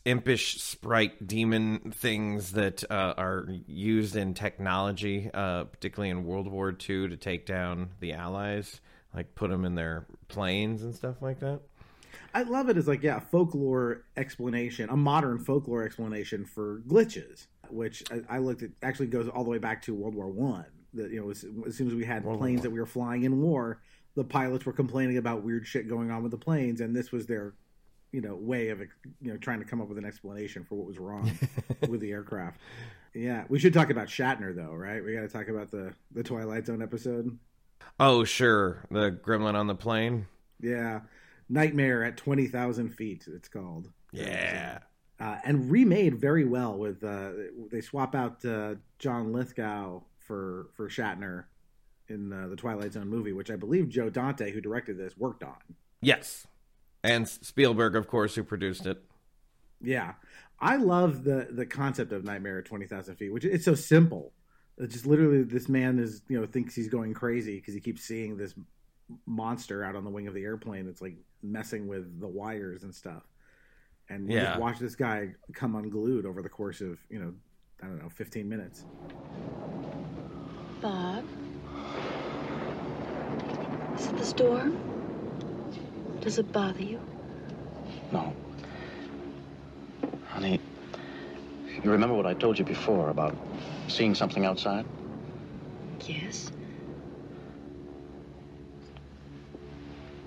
impish 0.05 0.61
sprite 0.61 1.27
demon 1.27 1.91
things 1.91 2.51
that 2.53 2.83
uh, 2.89 3.13
are 3.17 3.47
used 3.67 4.15
in 4.15 4.33
technology, 4.33 5.29
uh, 5.33 5.65
particularly 5.65 6.09
in 6.09 6.25
World 6.25 6.47
War 6.47 6.69
II, 6.69 7.09
to 7.09 7.17
take 7.17 7.45
down 7.45 7.91
the 7.99 8.13
Allies, 8.13 8.81
like 9.13 9.35
put 9.35 9.49
them 9.49 9.65
in 9.65 9.75
their 9.75 10.05
planes 10.27 10.83
and 10.83 10.93
stuff 10.93 11.21
like 11.21 11.39
that. 11.39 11.61
I 12.33 12.43
love 12.43 12.69
it 12.69 12.77
as 12.77 12.87
like 12.87 13.03
yeah, 13.03 13.19
folklore 13.19 14.03
explanation, 14.17 14.89
a 14.89 14.97
modern 14.97 15.39
folklore 15.39 15.83
explanation 15.83 16.45
for 16.45 16.81
glitches, 16.87 17.47
which 17.69 18.03
I, 18.11 18.35
I 18.35 18.39
looked 18.39 18.63
at 18.63 18.71
actually 18.83 19.07
goes 19.07 19.27
all 19.27 19.43
the 19.43 19.49
way 19.49 19.57
back 19.57 19.81
to 19.83 19.93
World 19.93 20.15
War 20.15 20.27
One. 20.27 20.65
That 20.93 21.11
you 21.11 21.21
know, 21.21 21.29
as, 21.29 21.45
as 21.67 21.75
soon 21.75 21.87
as 21.87 21.93
we 21.93 22.05
had 22.05 22.23
planes 22.23 22.61
that 22.63 22.71
we 22.71 22.79
were 22.79 22.85
flying 22.85 23.23
in 23.23 23.41
war, 23.41 23.81
the 24.15 24.23
pilots 24.23 24.65
were 24.65 24.73
complaining 24.73 25.17
about 25.17 25.43
weird 25.43 25.65
shit 25.65 25.87
going 25.87 26.11
on 26.11 26.21
with 26.23 26.31
the 26.31 26.37
planes, 26.37 26.81
and 26.81 26.95
this 26.95 27.11
was 27.11 27.25
their 27.25 27.53
you 28.11 28.21
know 28.21 28.35
way 28.35 28.69
of 28.69 28.79
you 28.79 29.31
know 29.31 29.37
trying 29.37 29.59
to 29.59 29.65
come 29.65 29.81
up 29.81 29.87
with 29.89 29.97
an 29.97 30.05
explanation 30.05 30.63
for 30.63 30.75
what 30.75 30.87
was 30.87 30.97
wrong 30.97 31.31
with 31.89 31.99
the 32.01 32.11
aircraft. 32.11 32.59
Yeah, 33.13 33.43
we 33.49 33.59
should 33.59 33.73
talk 33.73 33.89
about 33.89 34.07
Shatner 34.07 34.55
though, 34.55 34.73
right? 34.73 35.03
We 35.03 35.13
got 35.13 35.21
to 35.21 35.27
talk 35.27 35.47
about 35.47 35.71
the 35.71 35.93
the 36.11 36.23
Twilight 36.23 36.65
Zone 36.67 36.81
episode. 36.81 37.37
Oh, 37.99 38.23
sure, 38.23 38.85
the 38.91 39.11
gremlin 39.11 39.55
on 39.55 39.67
the 39.67 39.75
plane. 39.75 40.27
Yeah, 40.61 41.01
Nightmare 41.49 42.03
at 42.03 42.17
twenty 42.17 42.47
thousand 42.47 42.89
feet. 42.89 43.25
It's 43.27 43.47
called. 43.49 43.89
Yeah. 44.11 44.79
uh, 45.19 45.37
and 45.43 45.69
remade 45.69 46.15
very 46.15 46.45
well 46.45 46.77
with 46.77 47.03
uh, 47.03 47.31
they 47.71 47.81
swap 47.81 48.15
out 48.15 48.43
uh, 48.45 48.75
John 48.99 49.31
Lithgow 49.33 50.01
for 50.19 50.67
for 50.75 50.87
Shatner 50.89 51.45
in 52.07 52.31
uh, 52.33 52.47
the 52.47 52.55
Twilight 52.55 52.93
Zone 52.93 53.07
movie, 53.07 53.33
which 53.33 53.51
I 53.51 53.55
believe 53.55 53.89
Joe 53.89 54.09
Dante, 54.09 54.51
who 54.51 54.61
directed 54.61 54.97
this, 54.97 55.15
worked 55.17 55.43
on. 55.43 55.57
Yes, 56.01 56.47
and 57.03 57.27
Spielberg, 57.27 57.95
of 57.95 58.07
course, 58.07 58.35
who 58.35 58.43
produced 58.43 58.85
it. 58.85 59.01
Yeah, 59.81 60.13
I 60.59 60.75
love 60.75 61.23
the 61.23 61.47
the 61.51 61.65
concept 61.65 62.11
of 62.11 62.23
Nightmare 62.23 62.59
at 62.59 62.65
twenty 62.65 62.85
thousand 62.87 63.15
feet, 63.15 63.31
which 63.31 63.45
it's 63.45 63.65
so 63.65 63.75
simple. 63.75 64.33
It's 64.77 64.93
just 64.93 65.05
literally 65.05 65.43
this 65.43 65.69
man 65.69 65.99
is 65.99 66.21
you 66.27 66.39
know 66.39 66.45
thinks 66.45 66.75
he's 66.75 66.89
going 66.89 67.13
crazy 67.13 67.55
because 67.55 67.73
he 67.73 67.79
keeps 67.79 68.03
seeing 68.03 68.37
this 68.37 68.53
monster 69.25 69.83
out 69.83 69.95
on 69.95 70.03
the 70.03 70.09
wing 70.09 70.27
of 70.27 70.33
the 70.33 70.43
airplane 70.43 70.85
that's 70.85 71.01
like 71.01 71.15
messing 71.41 71.87
with 71.87 72.19
the 72.19 72.27
wires 72.27 72.83
and 72.83 72.93
stuff. 72.93 73.23
And 74.09 74.29
Yeah. 74.29 74.45
just 74.45 74.59
watch 74.59 74.79
this 74.79 74.95
guy 74.95 75.35
come 75.53 75.75
unglued 75.75 76.25
over 76.25 76.41
the 76.41 76.49
course 76.49 76.81
of 76.81 76.99
you 77.09 77.19
know 77.19 77.33
I 77.81 77.85
don't 77.87 78.01
know 78.01 78.09
fifteen 78.09 78.49
minutes. 78.49 78.85
Bob? 80.81 81.23
Is 83.97 84.07
it 84.07 84.17
the 84.17 84.25
storm? 84.25 84.77
Does 86.21 86.37
it 86.37 86.51
bother 86.51 86.83
you? 86.83 86.99
No. 88.11 88.33
Honey, 90.27 90.59
you 91.83 91.89
remember 91.89 92.15
what 92.15 92.25
I 92.25 92.33
told 92.33 92.59
you 92.59 92.65
before 92.65 93.09
about 93.09 93.35
seeing 93.87 94.13
something 94.13 94.45
outside? 94.45 94.85
Yes. 96.05 96.51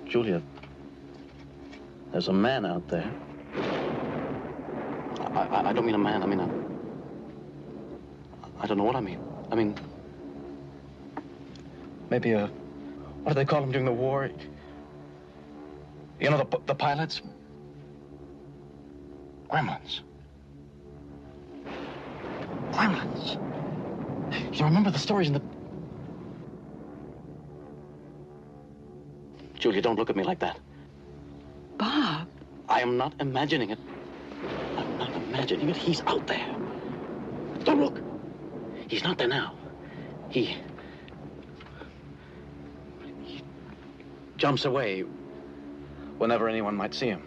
Julia, 0.07 0.43
there's 2.11 2.29
a 2.29 2.33
man 2.33 2.65
out 2.67 2.87
there. 2.89 3.11
I, 5.35 5.41
I, 5.41 5.69
I 5.71 5.73
don't 5.73 5.87
mean 5.87 5.95
a 5.95 5.99
man, 5.99 6.23
I 6.23 6.27
mean 6.27 6.41
a. 6.41 6.49
I 8.61 8.67
don't 8.67 8.77
know 8.79 8.85
what 8.85 8.97
I 8.97 9.01
mean. 9.01 9.19
I 9.51 9.55
mean. 9.55 9.75
Maybe 12.11 12.33
a. 12.33 12.47
What 13.23 13.33
do 13.33 13.35
they 13.35 13.45
call 13.45 13.61
them 13.61 13.73
during 13.73 13.87
the 13.87 13.93
war? 13.93 14.31
You 16.23 16.31
know, 16.31 16.38
the, 16.38 16.59
the 16.67 16.75
pilots? 16.75 17.21
Gremlins. 19.50 20.02
Gremlins. 22.71 24.57
You 24.57 24.64
remember 24.64 24.93
the 24.93 25.00
stories 25.00 25.26
in 25.26 25.35
the. 25.35 25.43
Julia, 29.59 29.83
don't 29.83 29.99
look 29.99 30.11
at 30.11 30.17
me 30.17 30.23
like 30.23 30.38
that. 30.38 30.61
Bob? 31.76 32.29
I 32.69 32.81
am 32.81 32.97
not 32.97 33.14
imagining 33.19 33.71
it. 33.71 33.81
I'm 34.76 34.99
not 34.99 35.12
imagining 35.17 35.71
it. 35.71 35.76
He's 35.76 36.02
out 36.02 36.25
there. 36.29 36.55
Don't 37.64 37.81
look. 37.81 38.00
He's 38.87 39.02
not 39.02 39.19
there 39.19 39.26
now. 39.26 39.55
He. 40.29 40.57
He 43.25 43.43
jumps 44.37 44.64
away 44.64 45.05
whenever 46.23 46.49
anyone 46.49 46.76
might 46.76 46.95
see 46.95 47.09
him. 47.09 47.21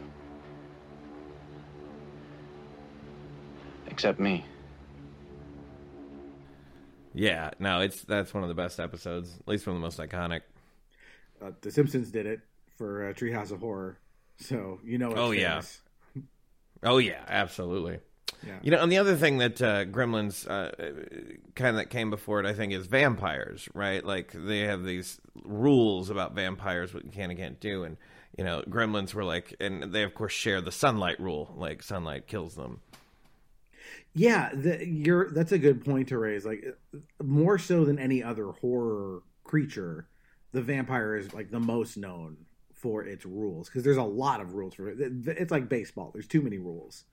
Except 3.88 4.22
me. 4.22 4.46
Yeah, 7.14 7.52
no, 7.60 7.82
it's 7.82 8.04
that's 8.04 8.34
one 8.34 8.44
of 8.44 8.50
the 8.50 8.56
best 8.56 8.80
episodes, 8.80 9.36
at 9.38 9.48
least 9.50 9.68
one 9.68 9.76
of 9.76 9.82
the 9.82 9.86
most 9.86 10.00
iconic. 10.00 10.42
Uh, 11.42 11.52
the 11.60 11.72
Simpsons 11.72 12.10
did 12.10 12.26
it 12.26 12.40
for 12.78 13.10
uh, 13.10 13.14
Treehouse 13.14 13.52
of 13.52 13.60
Horror, 13.60 14.00
so 14.38 14.80
you 14.86 14.98
know. 14.98 15.12
It's 15.12 15.20
Oh, 15.20 15.32
yeah. 15.32 15.62
Oh 16.82 16.98
yeah, 16.98 17.24
absolutely. 17.28 18.00
Yeah. 18.48 18.60
You 18.62 18.72
know, 18.72 18.82
and 18.82 18.92
the 18.92 18.98
other 18.98 19.18
thing 19.18 19.40
that 19.40 19.62
uh, 19.62 19.84
Gremlins 19.86 20.50
uh, 20.50 20.72
kind 21.56 21.72
of 21.72 21.76
that 21.76 21.90
came 21.90 22.10
before 22.10 22.40
it, 22.40 22.46
I 22.46 22.54
think, 22.54 22.72
is 22.72 22.86
vampires, 22.86 23.68
right? 23.74 24.06
Like 24.06 24.32
they 24.34 24.60
have 24.60 24.86
these 24.86 25.20
rules 25.44 26.10
about 26.10 26.34
vampires, 26.34 26.94
what 26.94 27.04
you 27.04 27.12
can 27.12 27.30
and 27.30 27.38
can't 27.38 27.60
do, 27.60 27.84
and 27.84 27.98
you 28.38 28.44
know, 28.44 28.64
Gremlins 28.68 29.14
were 29.14 29.24
like, 29.24 29.56
and 29.60 29.94
they 29.94 30.04
of 30.04 30.14
course 30.14 30.34
share 30.34 30.62
the 30.62 30.72
sunlight 30.72 31.20
rule, 31.20 31.54
like 31.58 31.82
sunlight 31.82 32.28
kills 32.28 32.56
them. 32.56 32.82
Yeah, 34.14 34.50
the, 34.54 34.86
you're 34.86 35.30
that's 35.32 35.52
a 35.52 35.58
good 35.58 35.84
point 35.84 36.10
to 36.10 36.18
raise. 36.18 36.46
Like 36.46 36.66
more 37.22 37.58
so 37.58 37.86
than 37.86 38.00
any 38.00 38.24
other 38.24 38.48
horror 38.48 39.24
creature, 39.44 40.08
the 40.52 40.62
vampire 40.62 41.18
is 41.18 41.34
like 41.34 41.52
the 41.52 41.60
most 41.60 41.98
known 41.98 42.38
for 42.74 43.04
its 43.04 43.26
rules 43.26 43.68
because 43.68 43.84
there's 43.84 43.98
a 43.98 44.04
lot 44.04 44.42
of 44.42 44.54
rules 44.54 44.76
for 44.76 44.90
it. 44.90 44.98
It's 45.00 45.52
like 45.52 45.70
baseball. 45.70 46.12
There's 46.14 46.28
too 46.28 46.42
many 46.42 46.58
rules. 46.58 47.04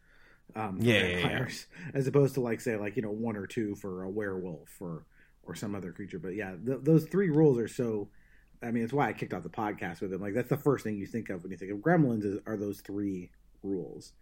Um, 0.54 0.78
for 0.78 0.84
Yeah, 0.84 1.06
yeah, 1.06 1.28
yeah. 1.28 1.48
as 1.94 2.06
opposed 2.06 2.34
to 2.34 2.40
like 2.40 2.60
say 2.60 2.76
like 2.76 2.96
you 2.96 3.02
know 3.02 3.10
one 3.10 3.36
or 3.36 3.46
two 3.46 3.74
for 3.76 4.04
a 4.04 4.10
werewolf 4.10 4.70
or 4.80 5.06
or 5.44 5.54
some 5.54 5.74
other 5.74 5.92
creature. 5.92 6.18
But 6.18 6.34
yeah, 6.34 6.54
th- 6.64 6.80
those 6.82 7.06
three 7.06 7.30
rules 7.30 7.58
are 7.58 7.68
so. 7.68 8.08
I 8.62 8.70
mean, 8.70 8.84
it's 8.84 8.92
why 8.92 9.08
I 9.08 9.12
kicked 9.12 9.34
off 9.34 9.42
the 9.42 9.48
podcast 9.48 10.00
with 10.00 10.10
them. 10.10 10.20
Like 10.20 10.34
that's 10.34 10.48
the 10.48 10.56
first 10.56 10.84
thing 10.84 10.96
you 10.96 11.06
think 11.06 11.30
of 11.30 11.42
when 11.42 11.50
you 11.52 11.58
think 11.58 11.72
of 11.72 11.78
Gremlins 11.78 12.24
is, 12.24 12.38
are 12.46 12.56
those 12.56 12.80
three 12.80 13.30
rules. 13.62 14.12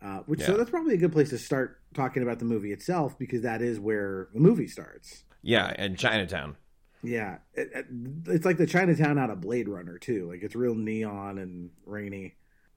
Uh, 0.00 0.18
which 0.26 0.40
so 0.40 0.56
that's 0.56 0.70
probably 0.70 0.94
a 0.94 0.98
good 0.98 1.12
place 1.12 1.30
to 1.30 1.38
start 1.38 1.80
talking 1.94 2.22
about 2.24 2.38
the 2.40 2.44
movie 2.44 2.72
itself 2.72 3.16
because 3.18 3.42
that 3.42 3.62
is 3.62 3.78
where 3.78 4.28
the 4.34 4.40
movie 4.40 4.66
starts. 4.66 5.24
Yeah, 5.42 5.72
and 5.76 5.96
Chinatown. 5.98 6.56
Yeah, 7.04 7.38
it, 7.54 7.70
it- 7.74 7.86
it's 8.26 8.44
like 8.44 8.56
the 8.58 8.66
Chinatown 8.66 9.18
out 9.18 9.30
of 9.30 9.40
Blade 9.40 9.68
Runner 9.68 9.98
too. 9.98 10.28
Like 10.28 10.42
it's 10.42 10.54
real 10.56 10.74
neon 10.74 11.38
and 11.38 11.70
rainy. 11.86 12.34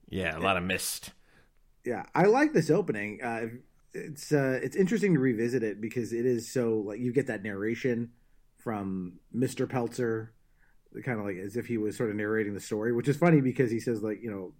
Yeah, 0.08 0.36
a 0.36 0.40
lot 0.40 0.56
of 0.56 0.62
mist. 0.62 1.10
Yeah, 1.84 2.04
I 2.14 2.24
like 2.26 2.52
this 2.52 2.70
opening. 2.70 3.20
Uh, 3.22 3.46
it's 3.92 4.30
uh, 4.32 4.60
it's 4.62 4.76
interesting 4.76 5.14
to 5.14 5.20
revisit 5.20 5.62
it 5.64 5.80
because 5.80 6.12
it 6.12 6.26
is 6.26 6.50
so 6.52 6.78
like 6.86 7.00
you 7.00 7.12
get 7.12 7.26
that 7.28 7.42
narration 7.42 8.10
from 8.58 9.14
Mr. 9.34 9.68
Peltzer, 9.68 10.32
kind 11.04 11.18
of 11.18 11.26
like 11.26 11.36
as 11.36 11.56
if 11.56 11.66
he 11.66 11.78
was 11.78 11.96
sort 11.96 12.10
of 12.10 12.16
narrating 12.16 12.54
the 12.54 12.60
story, 12.60 12.92
which 12.92 13.08
is 13.08 13.16
funny 13.16 13.40
because 13.40 13.70
he 13.70 13.80
says 13.80 14.02
like 14.02 14.22
you 14.22 14.30
know, 14.30 14.52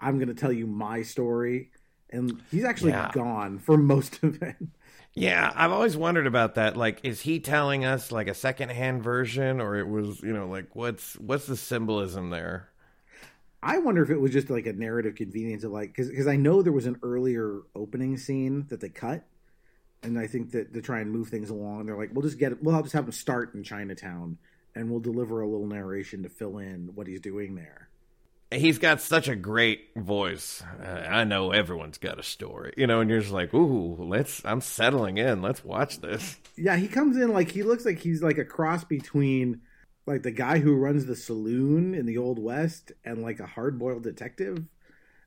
I'm 0.00 0.16
going 0.18 0.28
to 0.28 0.34
tell 0.34 0.52
you 0.52 0.66
my 0.66 1.02
story, 1.02 1.70
and 2.10 2.42
he's 2.50 2.64
actually 2.64 2.92
Yeah. 2.92 3.12
gone 3.12 3.58
for 3.58 3.76
most 3.76 4.22
of 4.22 4.42
it. 4.42 4.56
Yeah, 5.14 5.52
I've 5.54 5.70
always 5.70 5.96
wondered 5.96 6.26
about 6.26 6.56
that. 6.56 6.76
Like, 6.76 7.00
is 7.04 7.20
he 7.20 7.38
telling 7.38 7.84
us 7.84 8.10
like 8.10 8.26
a 8.26 8.34
secondhand 8.34 9.02
version, 9.02 9.60
or 9.60 9.76
it 9.76 9.86
was, 9.88 10.20
you 10.22 10.32
know, 10.32 10.48
like 10.48 10.74
what's 10.74 11.14
what's 11.18 11.46
the 11.46 11.56
symbolism 11.56 12.30
there? 12.30 12.70
I 13.62 13.78
wonder 13.78 14.02
if 14.02 14.10
it 14.10 14.20
was 14.20 14.32
just 14.32 14.50
like 14.50 14.66
a 14.66 14.72
narrative 14.72 15.14
convenience 15.14 15.64
of 15.64 15.72
like 15.72 15.94
because 15.94 16.26
I 16.26 16.36
know 16.36 16.62
there 16.62 16.72
was 16.72 16.86
an 16.86 16.98
earlier 17.02 17.62
opening 17.74 18.16
scene 18.18 18.66
that 18.68 18.80
they 18.80 18.90
cut, 18.90 19.24
and 20.02 20.18
I 20.18 20.26
think 20.26 20.52
that 20.52 20.74
to 20.74 20.82
try 20.82 21.00
and 21.00 21.10
move 21.12 21.28
things 21.28 21.50
along, 21.50 21.86
they're 21.86 21.96
like, 21.98 22.10
we'll 22.12 22.22
just 22.22 22.38
get 22.38 22.62
we'll 22.62 22.80
just 22.82 22.94
have 22.94 23.06
them 23.06 23.12
start 23.12 23.54
in 23.54 23.64
Chinatown, 23.64 24.38
and 24.74 24.90
we'll 24.90 25.00
deliver 25.00 25.40
a 25.40 25.48
little 25.48 25.66
narration 25.66 26.22
to 26.22 26.28
fill 26.28 26.58
in 26.58 26.90
what 26.94 27.06
he's 27.06 27.20
doing 27.20 27.54
there. 27.54 27.88
He's 28.52 28.78
got 28.78 29.00
such 29.00 29.26
a 29.26 29.34
great 29.34 29.88
voice. 29.96 30.62
Uh, 30.80 30.86
I 30.86 31.24
know 31.24 31.50
everyone's 31.50 31.98
got 31.98 32.20
a 32.20 32.22
story, 32.22 32.72
you 32.76 32.86
know, 32.86 33.00
and 33.00 33.10
you're 33.10 33.20
just 33.20 33.32
like, 33.32 33.52
ooh, 33.52 33.96
let's. 33.98 34.44
I'm 34.44 34.60
settling 34.60 35.18
in. 35.18 35.42
Let's 35.42 35.64
watch 35.64 36.00
this. 36.00 36.38
Yeah, 36.56 36.76
he 36.76 36.86
comes 36.86 37.16
in 37.16 37.32
like 37.32 37.50
he 37.50 37.64
looks 37.64 37.84
like 37.84 37.98
he's 37.98 38.22
like 38.22 38.38
a 38.38 38.44
cross 38.44 38.84
between 38.84 39.62
like 40.06 40.22
the 40.22 40.30
guy 40.30 40.58
who 40.60 40.76
runs 40.76 41.06
the 41.06 41.16
saloon 41.16 41.94
in 41.94 42.06
the 42.06 42.18
old 42.18 42.38
west 42.38 42.92
and 43.04 43.22
like 43.22 43.40
a 43.40 43.46
hard 43.46 43.76
boiled 43.78 44.04
detective. 44.04 44.68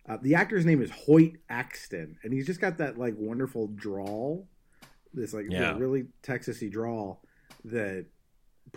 Uh, 0.08 0.18
the 0.22 0.36
actor's 0.36 0.66
name 0.66 0.82
is 0.82 0.90
Hoyt 0.92 1.34
Axton, 1.50 2.18
and 2.24 2.32
he's 2.32 2.46
just 2.46 2.62
got 2.62 2.78
that 2.78 2.98
like 2.98 3.16
wonderful 3.18 3.68
drawl, 3.68 4.48
this 5.14 5.34
like 5.34 5.48
Yeah. 5.50 5.78
really 5.78 6.06
Texasy 6.24 6.72
drawl 6.72 7.22
that 7.66 8.06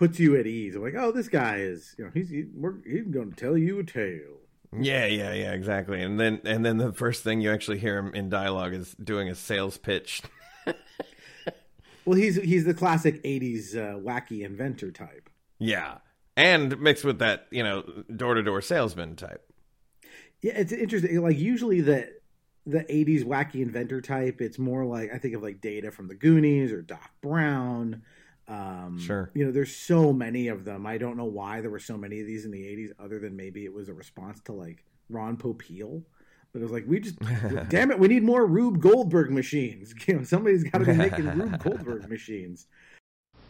puts 0.01 0.19
you 0.19 0.35
at 0.35 0.47
ease. 0.47 0.75
I'm 0.75 0.83
like, 0.83 0.95
oh, 0.97 1.13
this 1.13 1.29
guy 1.29 1.57
is, 1.57 1.95
you 1.99 2.07
know, 2.07 2.11
he's 2.15 2.31
he, 2.31 2.47
he's 2.87 3.07
going 3.09 3.33
to 3.33 3.37
tell 3.37 3.59
you 3.59 3.79
a 3.81 3.85
tale. 3.85 4.39
Yeah, 4.73 5.05
yeah, 5.05 5.35
yeah, 5.35 5.53
exactly. 5.53 6.01
And 6.01 6.19
then 6.19 6.41
and 6.45 6.65
then 6.65 6.79
the 6.79 6.91
first 6.91 7.23
thing 7.23 7.43
you 7.43 7.53
actually 7.53 7.79
hear 7.79 7.99
him 7.99 8.15
in 8.15 8.31
dialogue 8.31 8.73
is 8.73 8.95
doing 8.95 9.29
a 9.29 9.35
sales 9.35 9.77
pitch. 9.77 10.23
Well, 12.07 12.19
he's 12.19 12.37
he's 12.37 12.65
the 12.65 12.75
classic 12.75 13.23
'80s 13.23 13.77
uh, 13.77 13.99
wacky 14.01 14.43
inventor 14.43 14.91
type. 14.91 15.29
Yeah, 15.59 15.99
and 16.35 16.81
mixed 16.81 17.05
with 17.05 17.19
that, 17.19 17.47
you 17.51 17.63
know, 17.63 17.83
door 18.17 18.35
to 18.35 18.43
door 18.43 18.63
salesman 18.63 19.17
type. 19.17 19.45
Yeah, 20.41 20.55
it's 20.57 20.73
interesting. 20.73 21.21
Like 21.21 21.39
usually 21.39 21.83
the 21.83 22.11
the 22.67 22.85
'80s 22.85 23.23
wacky 23.23 23.57
inventor 23.57 24.01
type, 24.01 24.41
it's 24.41 24.59
more 24.59 24.87
like 24.87 25.13
I 25.15 25.19
think 25.19 25.35
of 25.35 25.43
like 25.43 25.61
Data 25.61 25.91
from 25.91 26.09
the 26.09 26.15
Goonies 26.15 26.73
or 26.73 26.81
Doc 26.81 27.11
Brown. 27.21 28.03
Um, 28.51 28.99
Sure. 28.99 29.31
You 29.35 29.47
know, 29.47 29.53
there's 29.53 29.75
so 29.75 30.13
many 30.13 30.49
of 30.49 30.65
them. 30.65 30.85
I 30.85 30.99
don't 30.99 31.17
know 31.17 31.25
why 31.25 31.61
there 31.61 31.71
were 31.71 31.79
so 31.79 31.97
many 31.97 32.21
of 32.21 32.27
these 32.27 32.45
in 32.45 32.51
the 32.51 32.63
'80s, 32.63 32.91
other 32.99 33.21
than 33.21 33.37
maybe 33.37 33.65
it 33.65 33.73
was 33.73 33.89
a 33.89 33.95
response 33.95 34.41
to 34.47 34.53
like 34.53 34.85
Ron 35.09 35.37
Popeil. 35.37 36.03
But 36.53 36.59
it 36.59 36.63
was 36.63 36.73
like 36.73 36.85
we 36.89 36.99
just, 36.99 37.17
damn 37.69 37.93
it, 37.93 37.99
we 37.99 38.09
need 38.09 38.25
more 38.25 38.45
Rube 38.45 38.81
Goldberg 38.81 39.31
machines. 39.31 39.95
You 40.09 40.17
know, 40.17 40.25
somebody's 40.25 40.65
got 40.65 40.79
to 40.79 40.85
be 40.85 40.95
making 40.95 41.27
Rube 41.27 41.59
Goldberg 41.63 42.09
machines. 42.09 42.67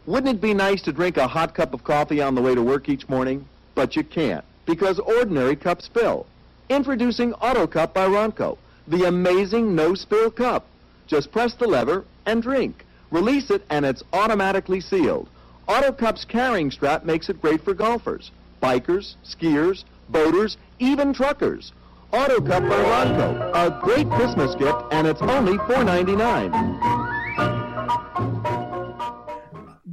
Wouldn't 0.05 0.35
it 0.35 0.41
be 0.41 0.53
nice 0.53 0.83
to 0.83 0.91
drink 0.91 1.17
a 1.17 1.27
hot 1.27 1.55
cup 1.55 1.73
of 1.73 1.83
coffee 1.83 2.21
on 2.21 2.35
the 2.35 2.41
way 2.41 2.53
to 2.53 2.61
work 2.61 2.87
each 2.89 3.09
morning? 3.09 3.45
But 3.73 3.95
you 3.95 4.03
can't, 4.03 4.45
because 4.67 4.99
ordinary 4.99 5.55
cups 5.55 5.85
spill. 5.85 6.27
Introducing 6.69 7.33
Auto 7.33 7.67
Cup 7.67 7.93
by 7.93 8.07
Ronco, 8.07 8.57
the 8.87 9.05
amazing 9.07 9.75
no-spill 9.75 10.31
cup. 10.31 10.65
Just 11.07 11.31
press 11.31 11.53
the 11.53 11.67
lever 11.67 12.05
and 12.25 12.41
drink. 12.41 12.85
Release 13.11 13.51
it 13.51 13.63
and 13.69 13.85
it's 13.85 14.03
automatically 14.13 14.81
sealed. 14.81 15.29
Auto 15.67 15.91
Cup's 15.91 16.25
carrying 16.25 16.71
strap 16.71 17.05
makes 17.05 17.29
it 17.29 17.41
great 17.41 17.63
for 17.63 17.73
golfers, 17.73 18.31
bikers, 18.61 19.15
skiers, 19.23 19.83
boaters, 20.09 20.57
even 20.79 21.13
truckers. 21.13 21.73
Auto 22.11 22.41
Cup 22.41 22.63
by 22.63 22.69
Ronco, 22.69 23.51
a 23.53 23.79
great 23.81 24.09
Christmas 24.09 24.55
gift, 24.55 24.83
and 24.91 25.07
it's 25.07 25.21
only 25.21 25.57
$4.99. 25.59 27.01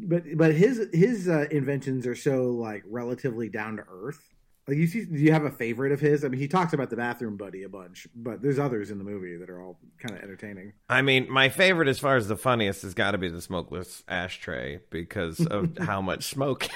but 0.09 0.23
but 0.37 0.55
his 0.55 0.89
his 0.93 1.29
uh, 1.29 1.47
inventions 1.51 2.07
are 2.07 2.17
so 2.17 2.51
like 2.51 2.83
relatively 2.87 3.49
down 3.49 3.77
to 3.77 3.85
earth. 3.89 4.35
Like 4.69 4.77
you 4.77 4.87
see, 4.87 5.07
do 5.07 5.17
you 5.17 5.33
have 5.33 5.47
a 5.47 5.51
favorite 5.51 5.93
of 5.93 6.01
his? 6.01 6.27
I 6.27 6.29
mean, 6.29 6.39
he 6.39 6.47
talks 6.47 6.75
about 6.75 6.91
the 6.91 6.97
bathroom 6.97 7.39
buddy 7.39 7.63
a 7.63 7.71
bunch, 7.71 8.07
but 8.15 8.43
there's 8.43 8.59
others 8.59 8.91
in 8.91 8.99
the 8.99 9.05
movie 9.05 9.35
that 9.39 9.49
are 9.49 9.63
all 9.63 9.79
kind 9.99 10.15
of 10.15 10.23
entertaining. 10.23 10.75
I 10.91 11.01
mean, 11.01 11.27
my 11.33 11.49
favorite 11.49 11.89
as 11.89 11.99
far 11.99 12.17
as 12.17 12.29
the 12.29 12.37
funniest 12.37 12.83
has 12.83 12.93
got 12.93 13.13
to 13.13 13.19
be 13.19 13.29
the 13.29 13.41
smokeless 13.41 14.05
ashtray 14.09 14.81
because 14.91 15.41
of 15.47 15.79
how 15.81 16.03
much 16.03 16.25
smoke. 16.25 16.69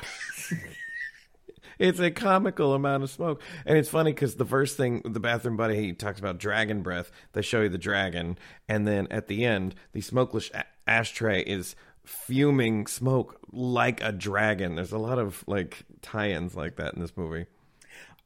it's 1.79 1.99
a 2.01 2.11
comical 2.11 2.73
amount 2.73 3.03
of 3.03 3.11
smoke, 3.11 3.43
and 3.67 3.77
it's 3.77 3.91
funny 3.91 4.13
because 4.13 4.37
the 4.37 4.47
first 4.47 4.79
thing 4.79 5.03
the 5.05 5.21
bathroom 5.21 5.59
buddy 5.59 5.77
he 5.79 5.93
talks 5.93 6.19
about 6.19 6.39
dragon 6.39 6.81
breath. 6.81 7.13
They 7.35 7.43
show 7.43 7.61
you 7.61 7.69
the 7.69 7.77
dragon, 7.77 8.39
and 8.71 8.87
then 8.87 9.07
at 9.11 9.29
the 9.29 9.45
end, 9.45 9.75
the 9.93 10.01
smokeless 10.01 10.51
a- 10.55 10.65
ashtray 10.87 11.43
is 11.43 11.77
fuming 12.05 12.87
smoke 12.87 13.39
like 13.53 14.03
a 14.03 14.13
dragon. 14.13 14.77
There's 14.77 14.93
a 14.93 14.99
lot 14.99 15.19
of 15.19 15.45
like 15.47 15.85
tie-ins 16.01 16.55
like 16.55 16.77
that 16.77 16.95
in 16.95 17.01
this 17.01 17.19
movie. 17.19 17.45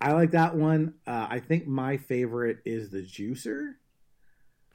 I 0.01 0.13
like 0.13 0.33
that 0.33 0.55
one. 0.55 0.95
Uh, 1.07 1.27
I 1.31 1.41
think 1.41 1.67
my 1.67 1.97
favorite 1.97 2.59
is 2.65 2.91
the 2.91 3.03
juicer 3.03 3.75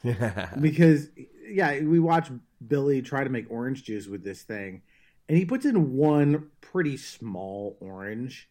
because 0.59 1.09
yeah, 1.47 1.79
we 1.81 1.99
watch 1.99 2.29
Billy 2.65 3.01
try 3.01 3.23
to 3.23 3.29
make 3.29 3.45
orange 3.49 3.83
juice 3.83 4.07
with 4.07 4.23
this 4.23 4.41
thing, 4.43 4.81
and 5.29 5.37
he 5.37 5.45
puts 5.45 5.65
in 5.65 5.93
one 5.95 6.49
pretty 6.61 6.97
small 6.97 7.77
orange, 7.79 8.49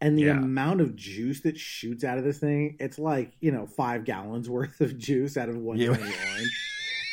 and 0.00 0.18
the 0.18 0.24
Yeah. 0.26 0.32
amount 0.32 0.80
of 0.80 0.94
juice 0.94 1.40
that 1.40 1.58
shoots 1.58 2.04
out 2.04 2.18
of 2.18 2.24
this 2.24 2.38
thing, 2.38 2.76
it's 2.78 2.98
like 2.98 3.32
you 3.40 3.50
know 3.50 3.66
five 3.66 4.04
gallons 4.04 4.48
worth 4.56 4.80
of 4.80 4.96
juice 4.98 5.36
out 5.36 5.48
of 5.48 5.56
one 5.56 5.78
Yeah. 5.78 5.94
tiny 5.94 6.02
orange. 6.02 6.62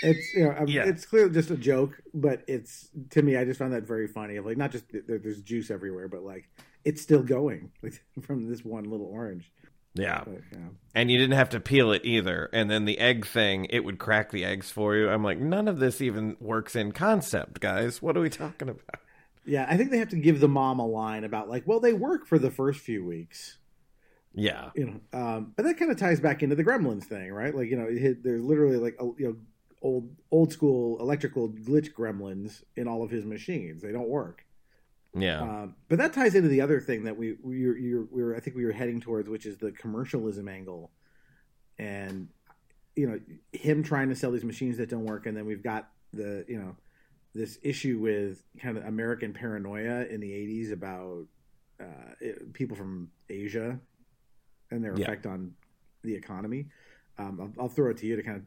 It's 0.04 0.34
you 0.36 0.44
know 0.44 0.56
um, 0.58 0.68
Yeah. 0.68 0.86
it's 0.86 1.06
clearly 1.06 1.32
just 1.34 1.50
a 1.50 1.58
joke, 1.58 2.00
but 2.14 2.44
it's 2.48 2.90
to 3.12 3.22
me 3.22 3.38
I 3.38 3.46
just 3.46 3.58
found 3.58 3.74
that 3.74 3.84
very 3.88 4.08
funny. 4.08 4.36
Of 4.36 4.46
like 4.46 4.58
not 4.58 4.72
just 4.72 4.88
that 4.92 5.08
there's 5.08 5.42
juice 5.42 5.72
everywhere, 5.72 6.08
but 6.08 6.24
like 6.24 6.50
it's 6.86 7.02
still 7.02 7.24
going 7.24 7.72
like, 7.84 8.04
from 8.22 8.50
this 8.50 8.64
one 8.64 8.86
little 8.86 9.08
orange. 9.08 9.52
Yeah. 9.96 10.24
But, 10.26 10.42
yeah. 10.52 10.58
And 10.96 11.12
you 11.12 11.18
didn't 11.18 11.38
have 11.38 11.50
to 11.50 11.60
peel 11.60 11.92
it 11.92 12.04
either. 12.04 12.50
And 12.52 12.70
then 12.70 12.86
the 12.86 12.98
egg 12.98 13.26
thing, 13.28 13.66
it 13.70 13.82
would 13.86 14.00
crack 14.00 14.32
the 14.32 14.44
eggs 14.44 14.72
for 14.72 14.96
you. 14.96 15.08
I'm 15.10 15.24
like, 15.24 15.38
none 15.38 15.68
of 15.68 15.80
this 15.80 16.02
even 16.02 16.36
works 16.40 16.76
in 16.76 16.92
concept, 16.94 17.60
guys. 17.60 18.02
What 18.02 18.18
are 18.18 18.22
we 18.22 18.30
talking 18.30 18.70
about? 18.70 19.00
Yeah, 19.46 19.68
I 19.70 19.78
think 19.78 19.92
they 19.92 20.00
have 20.00 20.10
to 20.10 20.16
give 20.16 20.40
the 20.40 20.48
mom 20.48 20.80
a 20.80 20.88
line 20.88 21.24
about 21.24 21.50
like, 21.50 21.64
well, 21.68 21.80
they 21.80 21.94
work 21.94 22.26
for 22.26 22.40
the 22.40 22.50
first 22.50 22.80
few 22.80 23.06
weeks, 23.06 23.58
Yeah. 24.34 24.70
you 24.74 24.86
know. 24.86 25.20
Um, 25.20 25.54
but 25.56 25.64
that 25.66 25.78
kind 25.78 25.92
of 25.92 25.98
ties 25.98 26.20
back 26.20 26.42
into 26.42 26.56
the 26.56 26.64
Gremlins 26.64 27.04
thing, 27.04 27.32
right? 27.32 27.54
Like, 27.54 27.70
you 27.70 27.76
know, 27.76 27.86
it, 27.90 28.24
there's 28.24 28.42
literally 28.44 28.78
like 28.78 28.96
a, 29.00 29.06
you 29.18 29.28
know 29.28 29.36
old 29.82 30.10
old 30.32 30.54
school 30.54 30.98
electrical 31.02 31.50
glitch 31.50 31.92
Gremlins 31.94 32.64
in 32.78 32.88
all 32.88 33.04
of 33.04 33.12
his 33.12 33.26
machines. 33.26 33.82
They 33.82 33.92
don't 33.92 34.08
work. 34.08 34.46
Yeah. 35.16 35.42
Um, 35.42 35.76
but 35.90 35.98
that 36.00 36.14
ties 36.14 36.36
into 36.36 36.50
the 36.50 36.62
other 36.62 36.80
thing 36.80 37.04
that 37.04 37.18
we 37.18 37.36
we 37.44 37.66
were, 37.68 38.08
we 38.12 38.24
were 38.24 38.36
I 38.36 38.40
think 38.40 38.56
we 38.56 38.66
were 38.66 38.72
heading 38.72 39.00
towards, 39.00 39.30
which 39.30 39.46
is 39.46 39.58
the 39.58 39.72
commercialism 39.72 40.48
angle. 40.48 40.92
And 41.78 42.30
you 42.96 43.08
know 43.08 43.20
him 43.52 43.84
trying 43.84 44.10
to 44.10 44.16
sell 44.16 44.32
these 44.32 44.44
machines 44.44 44.78
that 44.78 44.90
don't 44.90 45.06
work, 45.06 45.26
and 45.26 45.36
then 45.36 45.46
we've 45.46 45.64
got 45.64 45.90
the 46.14 46.46
you 46.48 46.58
know 46.60 46.76
this 47.34 47.58
issue 47.64 48.00
with 48.00 48.44
kind 48.60 48.78
of 48.78 48.86
American 48.86 49.34
paranoia 49.34 50.06
in 50.06 50.20
the 50.20 50.32
'80s 50.32 50.72
about 50.72 51.26
uh, 51.80 52.14
it, 52.20 52.54
people 52.54 52.78
from 52.78 53.10
Asia 53.30 53.80
and 54.72 54.84
their 54.84 54.96
Yeah. 54.96 55.04
effect 55.04 55.26
on 55.26 55.54
the 56.04 56.14
economy. 56.16 56.68
Um, 57.18 57.40
I'll, 57.40 57.64
I'll 57.64 57.70
throw 57.70 57.92
it 57.92 57.98
to 57.98 58.08
you 58.08 58.16
to 58.16 58.24
kind 58.24 58.38
of 58.38 58.44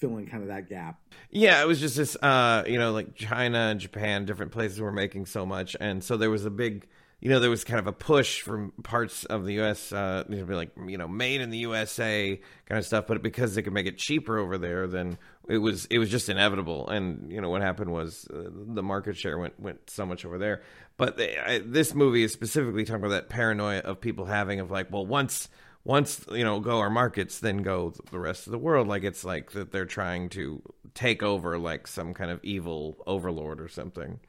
fill 0.00 0.16
in 0.16 0.26
kind 0.26 0.42
of 0.42 0.48
that 0.48 0.68
gap. 0.68 0.98
Yeah, 1.30 1.62
it 1.62 1.66
was 1.66 1.78
just 1.78 1.96
this, 1.96 2.16
uh, 2.16 2.64
you 2.66 2.78
know, 2.78 2.92
like 2.92 3.14
China 3.14 3.58
and 3.58 3.78
Japan, 3.78 4.24
different 4.24 4.52
places 4.52 4.80
were 4.80 4.92
making 4.92 5.26
so 5.26 5.46
much, 5.46 5.76
and 5.78 6.02
so 6.02 6.16
there 6.16 6.30
was 6.30 6.44
a 6.44 6.50
big, 6.50 6.88
you 7.20 7.28
know, 7.28 7.38
there 7.38 7.50
was 7.50 7.64
kind 7.64 7.78
of 7.78 7.86
a 7.86 7.92
push 7.92 8.40
from 8.40 8.72
parts 8.82 9.24
of 9.26 9.44
the 9.44 9.54
U.S. 9.54 9.92
Uh, 9.92 10.24
to 10.28 10.44
be 10.44 10.54
like, 10.54 10.70
you 10.86 10.98
know, 10.98 11.06
made 11.06 11.40
in 11.40 11.50
the 11.50 11.58
USA 11.58 12.40
kind 12.66 12.78
of 12.78 12.86
stuff, 12.86 13.06
but 13.06 13.22
because 13.22 13.54
they 13.54 13.62
could 13.62 13.74
make 13.74 13.86
it 13.86 13.98
cheaper 13.98 14.38
over 14.38 14.56
there, 14.58 14.86
then 14.86 15.18
it 15.48 15.58
was 15.58 15.84
it 15.86 15.98
was 15.98 16.10
just 16.10 16.28
inevitable. 16.28 16.88
And 16.88 17.30
you 17.30 17.40
know 17.40 17.50
what 17.50 17.60
happened 17.60 17.92
was 17.92 18.26
uh, 18.32 18.48
the 18.50 18.82
market 18.82 19.16
share 19.16 19.38
went 19.38 19.60
went 19.60 19.90
so 19.90 20.06
much 20.06 20.24
over 20.24 20.38
there. 20.38 20.62
But 20.96 21.16
they, 21.16 21.38
I, 21.38 21.58
this 21.58 21.94
movie 21.94 22.22
is 22.22 22.32
specifically 22.32 22.84
talking 22.84 23.04
about 23.04 23.10
that 23.10 23.28
paranoia 23.28 23.78
of 23.80 24.00
people 24.00 24.24
having 24.24 24.60
of 24.60 24.70
like, 24.70 24.90
well, 24.90 25.06
once 25.06 25.48
once 25.84 26.24
you 26.32 26.44
know 26.44 26.60
go 26.60 26.78
our 26.78 26.90
markets 26.90 27.38
then 27.40 27.58
go 27.58 27.92
the 28.10 28.18
rest 28.18 28.46
of 28.46 28.50
the 28.52 28.58
world 28.58 28.86
like 28.88 29.04
it's 29.04 29.24
like 29.24 29.52
that 29.52 29.72
they're 29.72 29.86
trying 29.86 30.28
to 30.28 30.62
take 30.94 31.22
over 31.22 31.58
like 31.58 31.86
some 31.86 32.14
kind 32.14 32.30
of 32.30 32.40
evil 32.44 33.02
overlord 33.06 33.60
or 33.60 33.68
something 33.68 34.20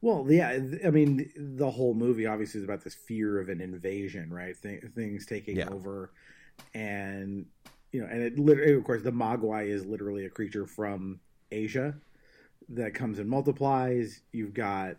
Well, 0.00 0.26
yeah, 0.28 0.58
I 0.84 0.90
mean, 0.90 1.30
the 1.36 1.70
whole 1.70 1.94
movie 1.94 2.26
obviously 2.26 2.58
is 2.60 2.64
about 2.64 2.84
this 2.84 2.94
fear 2.94 3.40
of 3.40 3.48
an 3.48 3.60
invasion, 3.60 4.32
right? 4.32 4.54
Th- 4.60 4.82
things 4.94 5.26
taking 5.26 5.60
Yeah. 5.60 5.70
over, 5.70 6.12
and 6.74 7.46
you 7.92 8.00
know, 8.02 8.08
and 8.10 8.22
it 8.22 8.38
literally, 8.38 8.74
of 8.74 8.84
course, 8.84 9.02
the 9.02 9.12
Mogwai 9.12 9.68
is 9.68 9.86
literally 9.86 10.26
a 10.26 10.30
creature 10.30 10.66
from 10.66 11.20
Asia 11.52 11.96
that 12.70 12.94
comes 12.94 13.18
and 13.18 13.28
multiplies. 13.30 14.22
You've 14.32 14.54
got, 14.54 14.96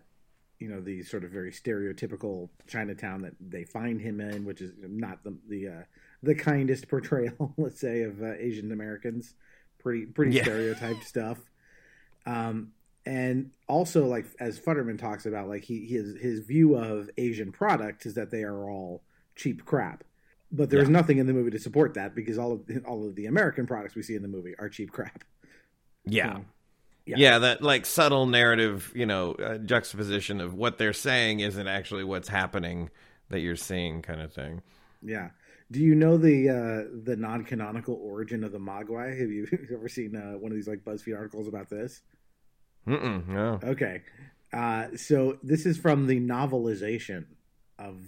you 0.60 0.70
know, 0.70 0.82
the 0.82 1.04
sort 1.04 1.24
of 1.24 1.32
very 1.32 1.52
stereotypical 1.52 2.50
Chinatown 2.68 3.22
that 3.24 3.34
they 3.40 3.64
find 3.66 4.00
him 4.02 4.20
in, 4.22 4.46
which 4.46 4.62
is 4.62 4.72
not 4.80 5.24
the 5.24 5.38
the 5.50 5.68
uh, 5.68 5.84
the 6.24 6.36
kindest 6.36 6.88
portrayal, 6.90 7.54
let's 7.58 7.80
say, 7.80 8.04
of 8.04 8.22
uh, 8.22 8.34
Asian 8.40 8.72
Americans. 8.72 9.36
Pretty 9.80 10.06
pretty 10.06 10.32
Yeah. 10.32 10.44
stereotyped 10.44 11.04
stuff. 11.08 11.40
Um, 12.26 12.72
and 13.06 13.52
also 13.68 14.06
like 14.08 14.26
as 14.40 14.60
Futterman 14.60 14.98
talks 14.98 15.26
about, 15.26 15.48
like 15.48 15.64
he 15.64 15.86
his 15.86 16.16
his 16.20 16.40
view 16.40 16.76
of 16.76 17.10
Asian 17.18 17.52
product 17.52 18.06
is 18.06 18.16
that 18.16 18.32
they 18.32 18.44
are 18.44 18.70
all 18.70 19.04
cheap 19.36 19.64
crap. 19.66 20.04
But 20.52 20.70
there's 20.70 20.88
Yeah. 20.88 20.94
nothing 20.94 21.18
in 21.20 21.28
the 21.28 21.34
movie 21.34 21.52
to 21.52 21.60
support 21.60 21.94
that 21.96 22.16
because 22.16 22.38
all 22.38 22.54
of 22.54 22.62
all 22.86 23.08
of 23.08 23.16
the 23.16 23.28
American 23.28 23.68
products 23.68 23.96
we 23.96 24.02
see 24.04 24.16
in 24.16 24.22
the 24.22 24.28
movie 24.28 24.56
are 24.58 24.70
cheap 24.70 24.92
crap. 24.92 25.24
yeah 26.06 26.38
So, 26.38 26.46
yeah. 27.06 27.40
that 27.40 27.62
like 27.62 27.86
subtle 27.86 28.26
narrative 28.26 28.92
you 28.96 29.06
know 29.06 29.34
uh, 29.34 29.58
juxtaposition 29.58 30.42
of 30.42 30.54
what 30.54 30.78
they're 30.78 30.94
saying 30.94 31.40
isn't 31.40 31.68
actually 31.68 32.04
what's 32.04 32.28
happening 32.28 32.90
that 33.30 33.40
you're 33.40 33.56
seeing 33.56 34.02
kind 34.02 34.22
of 34.22 34.34
thing 34.34 34.62
Yeah. 35.06 35.30
Do 35.72 35.80
you 35.80 35.96
know 35.96 36.18
the 36.18 36.50
uh, 36.50 37.00
the 37.04 37.16
non 37.16 37.44
canonical 37.44 37.96
origin 37.96 38.44
of 38.44 38.52
the 38.52 38.60
Mogwai? 38.60 39.20
Have 39.20 39.32
you 39.32 39.48
ever 39.74 39.88
seen 39.88 40.16
uh, 40.16 40.38
one 40.38 40.52
of 40.52 40.56
these 40.56 40.68
like 40.68 40.84
BuzzFeed 40.84 41.16
articles 41.16 41.48
about 41.48 41.70
this? 41.70 42.02
Mm-mm, 42.88 43.28
no 43.28 43.60
Okay. 43.64 44.02
Uh, 44.54 44.96
so 44.96 45.40
this 45.42 45.66
is 45.66 45.78
from 45.78 46.06
the 46.08 46.20
novelization 46.20 47.26
of 47.80 48.00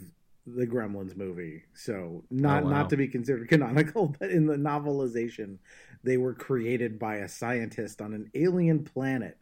the 0.48 0.68
Gremlins 0.68 1.18
movie. 1.18 1.64
So 1.76 2.24
not 2.32 2.64
Oh, 2.64 2.66
wow. 2.66 2.72
not 2.72 2.90
to 2.92 2.98
be 2.98 3.08
considered 3.08 3.50
canonical, 3.50 4.16
but 4.20 4.32
in 4.32 4.48
the 4.48 4.56
novelization, 4.56 5.60
they 6.04 6.18
were 6.18 6.34
created 6.34 7.00
by 7.00 7.18
a 7.18 7.30
scientist 7.30 8.02
on 8.02 8.14
an 8.14 8.32
alien 8.36 8.84
planet, 8.86 9.38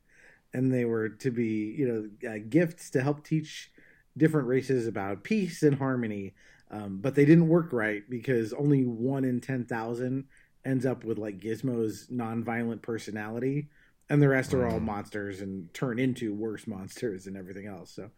and 0.54 0.74
they 0.74 0.86
were 0.86 1.10
to 1.10 1.32
be 1.32 1.76
you 1.78 1.88
know 2.24 2.32
uh, 2.32 2.40
gifts 2.50 2.90
to 2.92 3.02
help 3.02 3.24
teach 3.24 3.72
different 4.18 4.48
races 4.48 4.88
about 4.88 5.24
peace 5.24 5.64
and 5.64 5.78
harmony. 5.78 6.34
Um, 6.72 6.98
but 7.02 7.16
they 7.16 7.26
didn't 7.26 7.48
work 7.48 7.72
right 7.74 8.04
because 8.10 8.54
only 8.54 8.84
one 8.86 9.24
in 9.26 9.42
ten 9.42 9.66
thousand 9.66 10.26
ends 10.66 10.86
up 10.86 11.04
with 11.04 11.20
like 11.20 11.40
Gizmo's 11.40 12.08
nonviolent 12.12 12.82
personality 12.82 13.70
and 14.10 14.22
the 14.22 14.30
rest 14.30 14.54
are 14.54 14.68
all 14.68 14.80
monsters 14.80 15.42
and 15.42 15.74
turn 15.74 16.00
into 16.00 16.34
worse 16.34 16.68
monsters 16.68 17.28
and 17.28 17.38
everything 17.38 17.68
else. 17.68 17.92
So, 17.92 18.10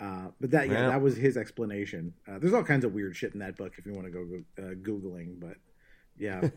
uh, 0.00 0.28
but 0.40 0.50
that 0.50 0.68
yeah, 0.68 0.72
Yeah. 0.74 0.88
that 0.88 1.00
was 1.02 1.16
his 1.16 1.36
explanation. 1.36 2.14
Uh, 2.28 2.38
there's 2.38 2.52
all 2.54 2.64
kinds 2.64 2.84
of 2.84 2.92
weird 2.94 3.16
shit 3.16 3.32
in 3.32 3.40
that 3.40 3.56
book 3.56 3.74
if 3.78 3.86
you 3.86 3.92
want 3.92 4.06
to 4.06 4.10
go 4.10 4.24
go- 4.24 4.62
uh, 4.62 4.74
googling, 4.74 5.38
but 5.40 5.56
yeah, 6.18 6.48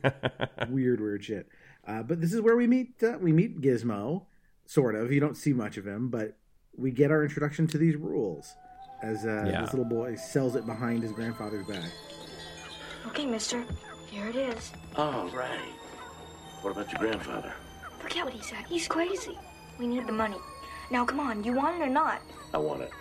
weird 0.70 1.00
weird 1.02 1.24
shit. 1.24 1.48
Uh, 1.88 2.04
but 2.04 2.20
this 2.22 2.34
is 2.34 2.42
where 2.42 2.56
we 2.58 2.68
meet 2.68 3.02
uh, 3.04 3.18
we 3.22 3.32
meet 3.32 3.62
Gizmo, 3.62 4.26
sort 4.66 4.96
of. 4.96 5.12
You 5.12 5.20
don't 5.20 5.38
see 5.38 5.54
much 5.54 5.78
of 5.78 5.86
him, 5.88 6.10
but 6.10 6.38
we 6.76 6.92
get 6.92 7.12
our 7.12 7.24
introduction 7.24 7.68
to 7.68 7.78
these 7.78 7.96
rules 7.96 8.54
as 9.02 9.26
uh, 9.26 9.46
Yeah. 9.50 9.62
this 9.62 9.72
little 9.74 9.86
boy 9.86 10.16
sells 10.16 10.56
it 10.56 10.66
behind 10.66 11.04
his 11.04 11.12
grandfather's 11.12 11.66
back. 11.68 11.90
Okay, 13.08 13.26
mister. 13.26 13.64
Here 14.08 14.28
it 14.28 14.36
is. 14.36 14.72
All 14.96 15.28
right. 15.30 15.60
What 16.62 16.72
about 16.72 16.92
your 16.92 17.00
grandfather? 17.02 17.54
Forget 18.00 18.26
what 18.26 18.34
he 18.34 18.42
said. 18.42 18.66
He's 18.68 18.88
crazy. 18.88 19.38
We 19.78 19.86
need 19.88 20.08
the 20.08 20.12
money. 20.14 20.38
Now, 20.92 21.06
come 21.06 21.20
on. 21.20 21.44
You 21.44 21.54
want 21.54 21.80
it 21.82 21.84
or 21.86 21.90
not? 21.90 22.22
I 22.54 22.58
want 22.58 22.82
it. 22.82 22.92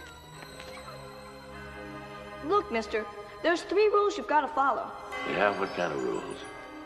Look, 2.48 2.70
mister. 2.70 3.04
There's 3.42 3.62
three 3.62 3.88
rules 3.88 4.16
you've 4.16 4.28
got 4.28 4.42
to 4.42 4.48
follow. 4.48 4.90
Yeah, 5.30 5.58
what 5.58 5.74
kind 5.74 5.92
of 5.92 6.02
rules? 6.02 6.36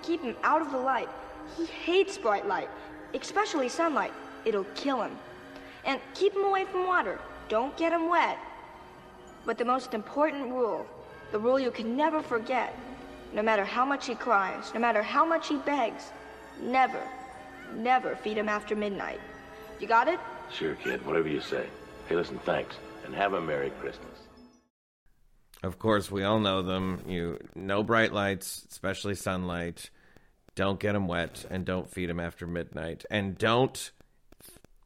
Keep 0.02 0.22
him 0.22 0.36
out 0.42 0.62
of 0.62 0.72
the 0.72 0.78
light. 0.78 1.08
He 1.56 1.66
hates 1.66 2.16
bright 2.18 2.46
light, 2.46 2.68
especially 3.14 3.68
sunlight. 3.68 4.12
It'll 4.44 4.64
kill 4.74 5.02
him. 5.02 5.16
And 5.84 6.00
keep 6.14 6.34
him 6.34 6.44
away 6.44 6.64
from 6.64 6.86
water. 6.86 7.18
Don't 7.48 7.76
get 7.76 7.92
him 7.92 8.08
wet. 8.08 8.38
But 9.44 9.58
the 9.58 9.64
most 9.64 9.94
important 9.94 10.50
rule, 10.50 10.86
the 11.32 11.38
rule 11.38 11.58
you 11.58 11.70
can 11.70 11.96
never 11.96 12.22
forget, 12.22 12.76
no 13.32 13.42
matter 13.42 13.64
how 13.64 13.84
much 13.84 14.06
he 14.06 14.14
cries, 14.14 14.72
no 14.74 14.80
matter 14.80 15.02
how 15.02 15.24
much 15.24 15.48
he 15.48 15.56
begs, 15.58 16.12
never, 16.60 17.02
never 17.74 18.16
feed 18.16 18.36
him 18.36 18.48
after 18.48 18.74
midnight. 18.74 19.20
You 19.78 19.86
got 19.86 20.08
it? 20.08 20.20
Sure, 20.52 20.74
kid. 20.74 21.04
Whatever 21.06 21.28
you 21.28 21.40
say. 21.40 21.66
Hey, 22.08 22.16
listen, 22.16 22.38
thanks. 22.40 22.76
And 23.04 23.14
have 23.14 23.34
a 23.34 23.40
Merry 23.40 23.70
Christmas. 23.80 24.29
Of 25.62 25.78
course, 25.78 26.10
we 26.10 26.24
all 26.24 26.40
know 26.40 26.62
them. 26.62 27.02
You 27.06 27.38
no 27.54 27.82
bright 27.82 28.12
lights, 28.12 28.66
especially 28.70 29.14
sunlight. 29.14 29.90
Don't 30.54 30.80
get 30.80 30.92
them 30.92 31.06
wet, 31.06 31.46
and 31.50 31.64
don't 31.64 31.90
feed 31.90 32.08
them 32.08 32.20
after 32.20 32.46
midnight, 32.46 33.04
and 33.10 33.36
don't 33.36 33.90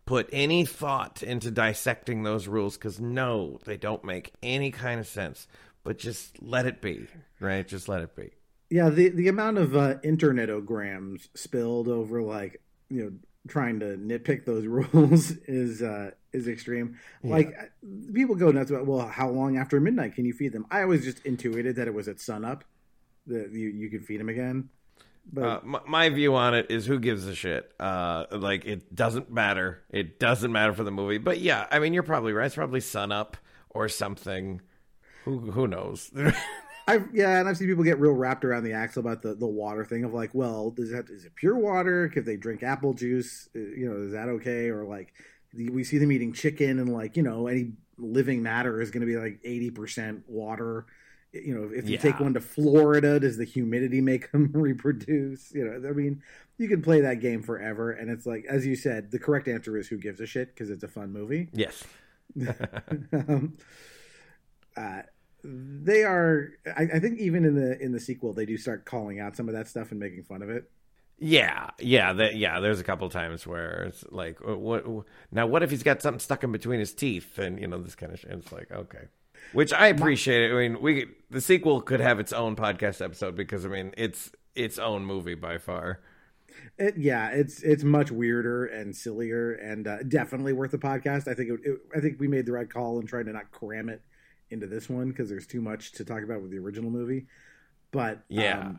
put 0.04 0.28
any 0.32 0.64
thought 0.64 1.22
into 1.22 1.50
dissecting 1.50 2.22
those 2.22 2.46
rules 2.46 2.76
because 2.76 3.00
no, 3.00 3.58
they 3.64 3.76
don't 3.76 4.04
make 4.04 4.32
any 4.42 4.70
kind 4.70 5.00
of 5.00 5.06
sense. 5.06 5.46
But 5.82 5.98
just 5.98 6.42
let 6.42 6.66
it 6.66 6.80
be, 6.80 7.06
right? 7.40 7.66
Just 7.66 7.88
let 7.88 8.02
it 8.02 8.16
be. 8.16 8.30
Yeah, 8.70 8.90
the 8.90 9.10
the 9.10 9.28
amount 9.28 9.58
of 9.58 9.76
uh, 9.76 9.96
internetograms 9.96 11.28
spilled 11.34 11.88
over 11.88 12.22
like 12.22 12.60
you 12.88 13.04
know 13.04 13.12
trying 13.48 13.80
to 13.80 13.96
nitpick 13.96 14.44
those 14.44 14.66
rules 14.94 15.30
is 15.46 15.82
uh, 15.82 16.12
is 16.32 16.48
extreme. 16.48 16.98
Like 17.22 17.54
people 18.12 18.34
go 18.34 18.50
nuts 18.50 18.70
about 18.70 18.86
well, 18.86 19.06
how 19.06 19.28
long 19.28 19.56
after 19.56 19.80
midnight 19.80 20.14
can 20.14 20.24
you 20.24 20.32
feed 20.32 20.52
them? 20.52 20.66
I 20.70 20.82
always 20.82 21.04
just 21.04 21.24
intuited 21.24 21.76
that 21.76 21.86
it 21.88 21.94
was 21.94 22.08
at 22.08 22.20
sunup 22.20 22.64
that 23.26 23.52
you 23.52 23.68
you 23.68 23.90
could 23.90 24.04
feed 24.04 24.20
them 24.20 24.28
again. 24.28 24.68
But 25.32 25.44
Uh, 25.44 25.60
my, 25.64 25.80
my 25.88 26.08
view 26.10 26.34
on 26.34 26.54
it 26.54 26.66
is 26.70 26.84
who 26.84 26.98
gives 26.98 27.26
a 27.26 27.34
shit. 27.34 27.72
Uh, 27.80 28.26
like 28.30 28.66
it 28.66 28.94
doesn't 28.94 29.30
matter. 29.32 29.82
It 29.90 30.18
doesn't 30.20 30.52
matter 30.52 30.74
for 30.74 30.84
the 30.84 30.90
movie. 30.90 31.18
But 31.18 31.40
yeah, 31.40 31.66
I 31.70 31.78
mean, 31.78 31.94
you're 31.94 32.02
probably 32.02 32.32
right. 32.34 32.46
It's 32.46 32.54
probably 32.56 32.80
sun 32.80 33.10
up 33.10 33.36
or 33.70 33.88
something. 33.88 34.60
Who 35.24 35.50
who 35.52 35.66
knows? 35.66 36.10
I've 36.86 37.08
yeah, 37.14 37.40
and 37.40 37.48
I've 37.48 37.56
seen 37.56 37.68
people 37.68 37.84
get 37.84 37.98
real 37.98 38.12
wrapped 38.12 38.44
around 38.44 38.64
the 38.64 38.72
axle 38.72 39.00
about 39.00 39.22
the, 39.22 39.34
the 39.34 39.46
water 39.46 39.84
thing 39.84 40.04
of 40.04 40.12
like, 40.12 40.30
well, 40.34 40.70
does 40.70 40.90
that 40.90 41.08
is 41.08 41.24
it 41.24 41.34
pure 41.34 41.56
water? 41.56 42.12
If 42.14 42.24
they 42.24 42.36
drink 42.36 42.62
apple 42.62 42.94
juice, 42.94 43.48
uh, 43.56 43.58
you 43.58 43.88
know, 43.88 44.06
is 44.06 44.12
that 44.12 44.28
okay? 44.28 44.68
Or 44.68 44.84
like, 44.84 45.14
we 45.54 45.84
see 45.84 45.98
them 45.98 46.12
eating 46.12 46.32
chicken, 46.32 46.78
and 46.78 46.92
like, 46.92 47.16
you 47.16 47.22
know, 47.22 47.46
any 47.46 47.72
living 47.96 48.42
matter 48.42 48.80
is 48.80 48.90
going 48.90 49.00
to 49.00 49.06
be 49.06 49.16
like 49.16 49.40
eighty 49.44 49.70
percent 49.70 50.24
water. 50.28 50.86
You 51.32 51.54
know, 51.54 51.70
if 51.72 51.88
you 51.88 51.98
take 51.98 52.20
one 52.20 52.34
to 52.34 52.40
Florida, 52.40 53.18
does 53.18 53.36
the 53.36 53.44
humidity 53.44 54.00
make 54.00 54.30
them 54.32 54.52
reproduce? 54.52 55.52
You 55.52 55.64
know, 55.64 55.88
I 55.88 55.92
mean, 55.92 56.22
you 56.58 56.68
can 56.68 56.82
play 56.82 57.00
that 57.00 57.20
game 57.20 57.42
forever, 57.42 57.90
and 57.90 58.10
it's 58.10 58.26
like, 58.26 58.44
as 58.48 58.66
you 58.66 58.76
said, 58.76 59.10
the 59.10 59.18
correct 59.18 59.48
answer 59.48 59.76
is 59.76 59.88
who 59.88 59.96
gives 59.96 60.20
a 60.20 60.26
shit 60.26 60.54
because 60.54 60.70
it's 60.70 60.84
a 60.84 60.88
fun 60.88 61.12
movie 61.12 61.48
yes. 61.52 61.84
um, 63.12 63.56
uh, 64.76 65.02
they 65.44 66.04
are. 66.04 66.52
I, 66.76 66.88
I 66.94 66.98
think 66.98 67.18
even 67.20 67.44
in 67.44 67.54
the 67.54 67.78
in 67.80 67.92
the 67.92 68.00
sequel, 68.00 68.32
they 68.32 68.46
do 68.46 68.56
start 68.56 68.84
calling 68.84 69.20
out 69.20 69.36
some 69.36 69.48
of 69.48 69.54
that 69.54 69.68
stuff 69.68 69.90
and 69.90 70.00
making 70.00 70.24
fun 70.24 70.42
of 70.42 70.48
it. 70.48 70.70
Yeah, 71.18 71.70
yeah, 71.78 72.12
that, 72.14 72.34
yeah. 72.34 72.60
There's 72.60 72.80
a 72.80 72.84
couple 72.84 73.08
times 73.08 73.46
where 73.46 73.84
it's 73.84 74.04
like, 74.10 74.38
uh, 74.46 74.56
what? 74.56 74.84
Now, 75.30 75.46
what 75.46 75.62
if 75.62 75.70
he's 75.70 75.82
got 75.82 76.02
something 76.02 76.18
stuck 76.18 76.42
in 76.42 76.50
between 76.50 76.80
his 76.80 76.92
teeth, 76.92 77.38
and 77.38 77.60
you 77.60 77.66
know 77.66 77.78
this 77.78 77.94
kind 77.94 78.12
of 78.12 78.18
shit. 78.18 78.30
It's 78.30 78.52
like, 78.52 78.70
okay, 78.72 79.04
which 79.52 79.72
I 79.72 79.88
appreciate. 79.88 80.50
It 80.50 80.54
i 80.54 80.68
mean, 80.68 80.80
we 80.80 81.06
the 81.30 81.40
sequel 81.40 81.82
could 81.82 82.00
have 82.00 82.18
its 82.18 82.32
own 82.32 82.56
podcast 82.56 83.04
episode 83.04 83.36
because 83.36 83.64
I 83.66 83.68
mean, 83.68 83.92
it's 83.96 84.32
its 84.54 84.78
own 84.78 85.04
movie 85.04 85.34
by 85.34 85.58
far. 85.58 86.00
It, 86.78 86.96
yeah, 86.96 87.28
it's 87.30 87.62
it's 87.62 87.84
much 87.84 88.10
weirder 88.10 88.66
and 88.66 88.96
sillier, 88.96 89.52
and 89.52 89.86
uh, 89.86 90.02
definitely 90.04 90.54
worth 90.54 90.70
the 90.70 90.78
podcast. 90.78 91.28
I 91.28 91.34
think 91.34 91.50
it, 91.50 91.60
it, 91.64 91.78
I 91.94 92.00
think 92.00 92.18
we 92.18 92.28
made 92.28 92.46
the 92.46 92.52
right 92.52 92.68
call 92.68 92.98
in 92.98 93.06
trying 93.06 93.26
to 93.26 93.32
not 93.32 93.50
cram 93.50 93.88
it 93.88 94.02
into 94.50 94.66
this 94.66 94.88
one 94.88 95.08
because 95.08 95.28
there's 95.28 95.46
too 95.46 95.60
much 95.60 95.92
to 95.92 96.04
talk 96.04 96.22
about 96.22 96.42
with 96.42 96.50
the 96.50 96.58
original 96.58 96.90
movie. 96.90 97.26
But 97.90 98.24
Yeah. 98.28 98.58
um, 98.60 98.78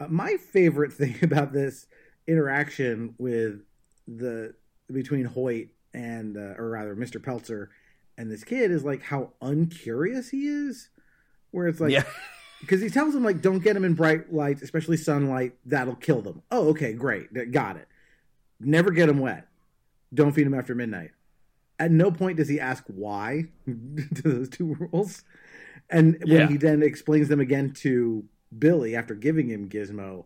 uh, 0.00 0.08
my 0.08 0.36
favorite 0.36 0.92
thing 1.00 1.16
about 1.22 1.52
this 1.52 1.86
interaction 2.26 3.14
with 3.18 3.60
the 4.06 4.54
between 4.92 5.24
Hoyt 5.26 5.68
and 5.94 6.36
uh, 6.36 6.54
or 6.58 6.70
rather 6.70 6.94
Mr. 6.96 7.22
Peltzer 7.22 7.70
and 8.16 8.30
this 8.30 8.44
kid 8.44 8.70
is 8.70 8.84
like 8.84 9.02
how 9.02 9.32
uncurious 9.40 10.30
he 10.30 10.46
is. 10.46 10.88
Where 11.50 11.68
it's 11.68 11.80
like 11.80 11.92
Yeah. 11.92 12.04
because 12.60 12.80
he 12.80 12.88
tells 12.90 13.14
him 13.14 13.22
like 13.24 13.40
don't 13.40 13.60
get 13.62 13.76
him 13.76 13.84
in 13.84 13.94
bright 13.94 14.32
lights, 14.32 14.62
especially 14.62 14.96
sunlight. 14.96 15.54
That'll 15.64 15.94
kill 15.96 16.22
them. 16.22 16.42
Oh, 16.50 16.68
okay, 16.68 16.92
great, 16.92 17.52
got 17.52 17.76
it. 17.76 17.88
Never 18.60 18.90
get 18.90 19.06
them 19.06 19.18
wet. 19.18 19.46
Don't 20.12 20.32
feed 20.32 20.46
them 20.46 20.54
after 20.54 20.74
midnight. 20.74 21.10
At 21.78 21.90
no 21.92 22.10
point 22.10 22.36
does 22.38 22.48
he 22.48 22.58
ask 22.58 22.84
why 22.88 23.46
to 23.66 24.22
those 24.22 24.48
two 24.48 24.74
rules. 24.74 25.22
And 25.90 26.18
when 26.22 26.40
Yeah. 26.40 26.48
he 26.48 26.56
then 26.56 26.82
explains 26.82 27.28
them 27.28 27.40
again 27.40 27.72
to 27.74 28.24
Billy 28.58 28.96
after 28.96 29.14
giving 29.14 29.48
him 29.48 29.68
Gizmo, 29.68 30.24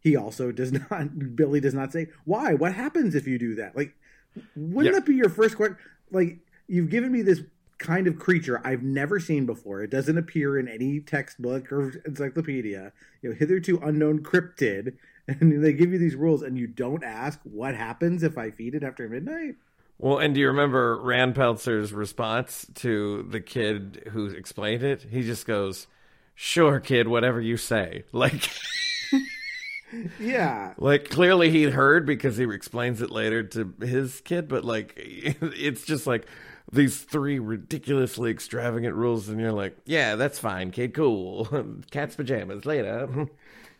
he 0.00 0.16
also 0.16 0.50
does 0.52 0.72
not. 0.90 1.36
Billy 1.36 1.60
does 1.60 1.74
not 1.74 1.92
say 1.92 2.08
why. 2.24 2.54
What 2.54 2.74
happens 2.74 3.14
if 3.14 3.26
you 3.26 3.38
do 3.38 3.54
that? 3.56 3.76
Like, 3.76 3.94
wouldn't 4.56 4.94
Yeah. 4.94 4.98
that 5.00 5.06
be 5.06 5.14
your 5.14 5.28
first 5.28 5.56
question? 5.56 5.76
Like, 6.10 6.38
you've 6.66 6.90
given 6.90 7.12
me 7.12 7.22
this 7.22 7.42
kind 7.78 8.06
of 8.06 8.18
creature 8.18 8.60
I've 8.64 8.82
never 8.82 9.18
seen 9.20 9.46
before. 9.46 9.82
It 9.82 9.90
doesn't 9.90 10.18
appear 10.18 10.58
in 10.58 10.68
any 10.68 11.00
textbook 11.00 11.70
or 11.72 11.90
encyclopedia. 12.06 12.92
You 13.22 13.30
know, 13.30 13.36
hitherto 13.36 13.78
unknown 13.82 14.22
cryptid, 14.22 14.96
and 15.28 15.62
they 15.62 15.72
give 15.72 15.92
you 15.92 15.98
these 15.98 16.16
rules, 16.16 16.42
and 16.42 16.58
you 16.58 16.66
don't 16.66 17.04
ask 17.04 17.38
what 17.44 17.74
happens 17.74 18.22
if 18.22 18.36
I 18.38 18.50
feed 18.50 18.74
it 18.74 18.82
after 18.82 19.08
midnight. 19.08 19.56
Well, 20.00 20.18
and 20.18 20.34
do 20.34 20.40
you 20.40 20.46
remember 20.46 20.98
Rand 20.98 21.34
Peltzer's 21.34 21.92
response 21.92 22.66
to 22.76 23.22
the 23.24 23.40
kid 23.40 24.08
who 24.12 24.28
explained 24.28 24.82
it? 24.82 25.02
He 25.02 25.22
just 25.22 25.46
goes, 25.46 25.86
"Sure, 26.34 26.80
kid, 26.80 27.06
whatever 27.06 27.40
you 27.40 27.56
say." 27.58 28.04
Like, 28.12 28.48
Yeah, 30.20 30.74
like 30.78 31.10
clearly 31.10 31.50
he 31.50 31.64
heard 31.64 32.06
because 32.06 32.36
he 32.36 32.44
explains 32.44 33.02
it 33.02 33.10
later 33.10 33.42
to 33.42 33.74
his 33.80 34.20
kid, 34.20 34.46
but 34.48 34.64
like, 34.64 34.92
it's 34.96 35.84
just 35.84 36.06
like 36.06 36.26
these 36.72 36.98
three 37.00 37.38
ridiculously 37.40 38.30
extravagant 38.30 38.94
rules, 38.94 39.28
and 39.28 39.40
you're 39.40 39.52
like, 39.52 39.76
"Yeah, 39.84 40.14
that's 40.16 40.38
fine, 40.38 40.70
kid. 40.70 40.94
Cool. 40.94 41.46
Cat's 41.90 42.14
pajamas 42.16 42.64
later." 42.64 43.26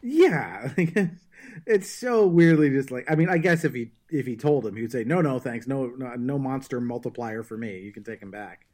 yeah. 0.03 0.73
It's 1.67 1.91
so 1.91 2.27
weirdly 2.27 2.71
just 2.71 2.91
like. 2.91 3.11
I 3.11 3.15
mean, 3.15 3.29
I 3.29 3.39
guess 3.39 3.65
if 3.65 3.75
he 3.75 3.93
if 4.11 4.27
he 4.27 4.37
told 4.37 4.67
him, 4.67 4.77
he 4.77 4.83
would 4.83 4.93
say, 4.93 5.05
"No, 5.05 5.21
no, 5.21 5.39
thanks. 5.39 5.67
No, 5.67 5.87
no, 5.97 6.15
no 6.15 6.39
monster 6.39 6.81
multiplier 6.81 7.43
for 7.43 7.57
me. 7.57 7.81
You 7.81 7.93
can 7.93 8.05
take 8.05 8.21
him 8.21 8.31
back." 8.31 8.67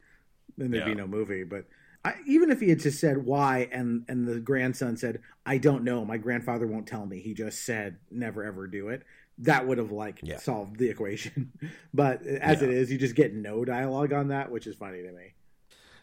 Then 0.57 0.71
there'd 0.71 0.85
be 0.85 0.95
no 0.95 1.07
movie. 1.07 1.43
But 1.43 1.65
I, 2.03 2.15
even 2.25 2.49
if 2.49 2.59
he 2.59 2.69
had 2.69 2.79
just 2.79 2.99
said 2.99 3.17
why, 3.25 3.67
and 3.71 4.05
and 4.07 4.27
the 4.27 4.39
grandson 4.39 4.97
said, 4.97 5.21
"I 5.45 5.57
don't 5.57 5.83
know. 5.83 6.05
My 6.05 6.17
grandfather 6.17 6.65
won't 6.67 6.87
tell 6.87 7.05
me. 7.05 7.19
He 7.19 7.33
just 7.33 7.63
said 7.65 7.97
never 8.11 8.43
ever 8.43 8.67
do 8.67 8.89
it." 8.89 9.03
That 9.39 9.67
would 9.67 9.77
have 9.77 9.91
like 9.91 10.19
Yeah. 10.23 10.37
solved 10.37 10.77
the 10.77 10.89
equation. 10.89 11.51
but 11.93 12.25
as 12.25 12.61
Yeah. 12.61 12.69
it 12.69 12.73
is, 12.73 12.91
you 12.91 12.97
just 12.97 13.15
get 13.15 13.35
no 13.35 13.63
dialogue 13.65 14.11
on 14.11 14.29
that, 14.29 14.51
which 14.51 14.65
is 14.65 14.75
funny 14.75 15.03
to 15.03 15.11
me. 15.11 15.33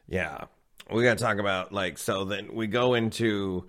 Yeah. 0.07 0.45
We 0.93 1.03
got 1.03 1.19
to 1.19 1.25
talk 1.25 1.39
about 1.39 1.73
like 1.73 1.99
so 1.99 2.25
then 2.25 2.55
we 2.55 2.67
go 2.69 2.95
into 2.95 3.67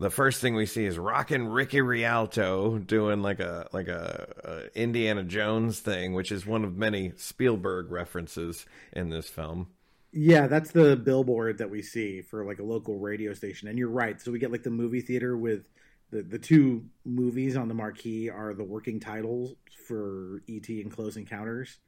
the 0.00 0.10
first 0.10 0.40
thing 0.40 0.54
we 0.56 0.66
see 0.66 0.84
is 0.86 0.98
rockin' 0.98 1.48
Ricky 1.48 1.80
Rialto 1.80 2.78
doing 2.78 3.22
like 3.22 3.40
a 3.40 3.68
like 3.72 3.88
a, 3.88 4.68
a 4.74 4.78
Indiana 4.80 5.22
Jones 5.24 5.80
thing, 5.80 6.14
which 6.14 6.32
is 6.32 6.46
one 6.46 6.64
of 6.64 6.76
many 6.76 7.12
Spielberg 7.16 7.90
references 7.92 8.66
in 8.92 9.10
this 9.10 9.28
film. 9.28 9.68
Yeah, 10.12 10.48
that's 10.48 10.72
the 10.72 10.96
billboard 10.96 11.58
that 11.58 11.70
we 11.70 11.82
see 11.82 12.20
for 12.22 12.44
like 12.44 12.58
a 12.58 12.64
local 12.64 12.98
radio 12.98 13.32
station. 13.32 13.68
And 13.68 13.78
you're 13.78 13.88
right. 13.90 14.20
So 14.20 14.32
we 14.32 14.40
get 14.40 14.50
like 14.50 14.64
the 14.64 14.70
movie 14.70 15.00
theater 15.02 15.36
with 15.36 15.68
the 16.10 16.22
the 16.22 16.38
two 16.38 16.86
movies 17.04 17.56
on 17.56 17.68
the 17.68 17.74
marquee 17.74 18.28
are 18.28 18.54
the 18.54 18.64
working 18.64 18.98
titles 18.98 19.54
for 19.86 20.42
ET 20.48 20.68
and 20.68 20.90
Close 20.90 21.16
Encounters, 21.16 21.78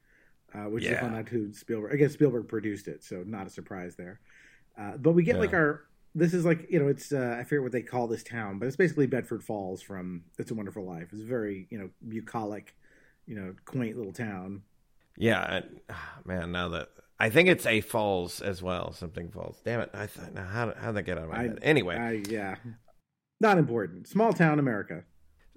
uh, 0.55 0.64
which 0.64 0.85
is 0.88 0.90
Yeah. 0.90 1.01
fun 1.01 1.16
out 1.16 1.29
who 1.29 1.53
Spielberg. 1.53 1.92
I 1.92 1.96
guess 1.96 2.12
Spielberg 2.12 2.46
produced 2.48 2.87
it, 2.87 3.03
so 3.03 3.25
not 3.27 3.48
a 3.48 3.51
surprise 3.51 3.96
there. 3.96 4.20
Uh, 4.79 4.96
but 4.98 5.12
we 5.12 5.25
get 5.25 5.38
like 5.38 5.53
our. 5.53 5.83
This 6.14 6.35
is 6.35 6.44
like 6.44 6.70
you 6.70 6.79
know 6.79 6.88
it's 6.88 7.12
uh, 7.12 7.37
I 7.40 7.44
forget 7.44 7.62
what 7.62 7.72
they 7.72 7.83
call 7.83 8.07
this 8.07 8.22
town, 8.22 8.59
but 8.59 8.66
it's 8.66 8.77
basically 8.77 9.07
Bedford 9.07 9.42
Falls 9.42 9.81
from 9.81 10.25
It's 10.38 10.51
a 10.51 10.55
Wonderful 10.55 10.85
Life. 10.85 11.09
It's 11.12 11.22
a 11.22 11.27
very 11.27 11.66
you 11.70 11.79
know 11.79 11.90
bucolic, 12.07 12.75
you 13.27 13.35
know 13.37 13.55
quaint 13.64 13.96
little 13.96 14.12
town. 14.12 14.62
Yeah, 15.16 15.57
and, 15.57 15.81
ah, 15.90 16.18
man, 16.25 16.53
now 16.53 16.68
that 16.70 16.88
I 17.18 17.31
think 17.31 17.48
it's 17.48 17.66
a 17.66 17.81
falls 17.81 18.40
as 18.40 18.62
well, 18.62 18.92
something 18.92 19.31
falls. 19.31 19.61
Damn 19.64 19.81
it. 19.81 19.90
I 19.94 20.07
thought 20.07 20.35
now 20.35 20.44
how 20.44 20.75
how 20.79 20.88
did 20.88 20.96
that 20.96 21.03
get 21.05 21.18
out 21.18 21.25
of 21.25 21.31
my 21.31 21.37
I- 21.38 21.42
head? 21.44 21.59
Anyway, 21.62 21.96
I, 21.96 22.22
yeah, 22.29 22.57
not 23.40 23.57
important. 23.59 24.07
Small 24.09 24.33
town 24.35 24.59
America. 24.59 25.05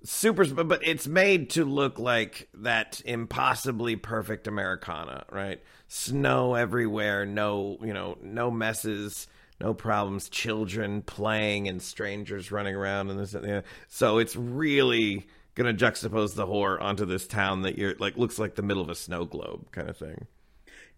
super 0.03 0.45
but 0.45 0.67
but 0.69 0.87
it's 0.87 1.07
made 1.07 1.49
to 1.49 1.65
look 1.65 1.99
like 1.99 2.47
that 2.53 3.01
impossibly 3.05 3.95
perfect 3.95 4.45
americana 4.45 5.25
right 5.31 5.63
snow 5.87 6.53
everywhere 6.53 7.25
no 7.25 7.77
you 7.81 7.91
know 7.93 8.15
no 8.21 8.51
messes 8.51 9.25
no 9.61 9.73
problems 9.73 10.29
children 10.29 11.01
playing 11.01 11.67
and 11.67 11.81
strangers 11.81 12.51
running 12.51 12.75
around 12.75 13.09
and 13.09 13.19
this 13.19 13.33
and 13.33 13.45
that. 13.45 13.65
so 13.87 14.17
it's 14.17 14.35
really 14.35 15.27
gonna 15.55 15.73
juxtapose 15.73 16.35
the 16.35 16.45
horror 16.45 16.79
onto 16.81 17.05
this 17.05 17.27
town 17.27 17.61
that 17.61 17.77
you're 17.77 17.95
like 17.95 18.17
looks 18.17 18.37
like 18.37 18.55
the 18.55 18.61
middle 18.61 18.83
of 18.83 18.89
a 18.89 18.95
snow 18.95 19.25
globe 19.25 19.71
kind 19.71 19.89
of 19.89 19.97
thing 19.97 20.27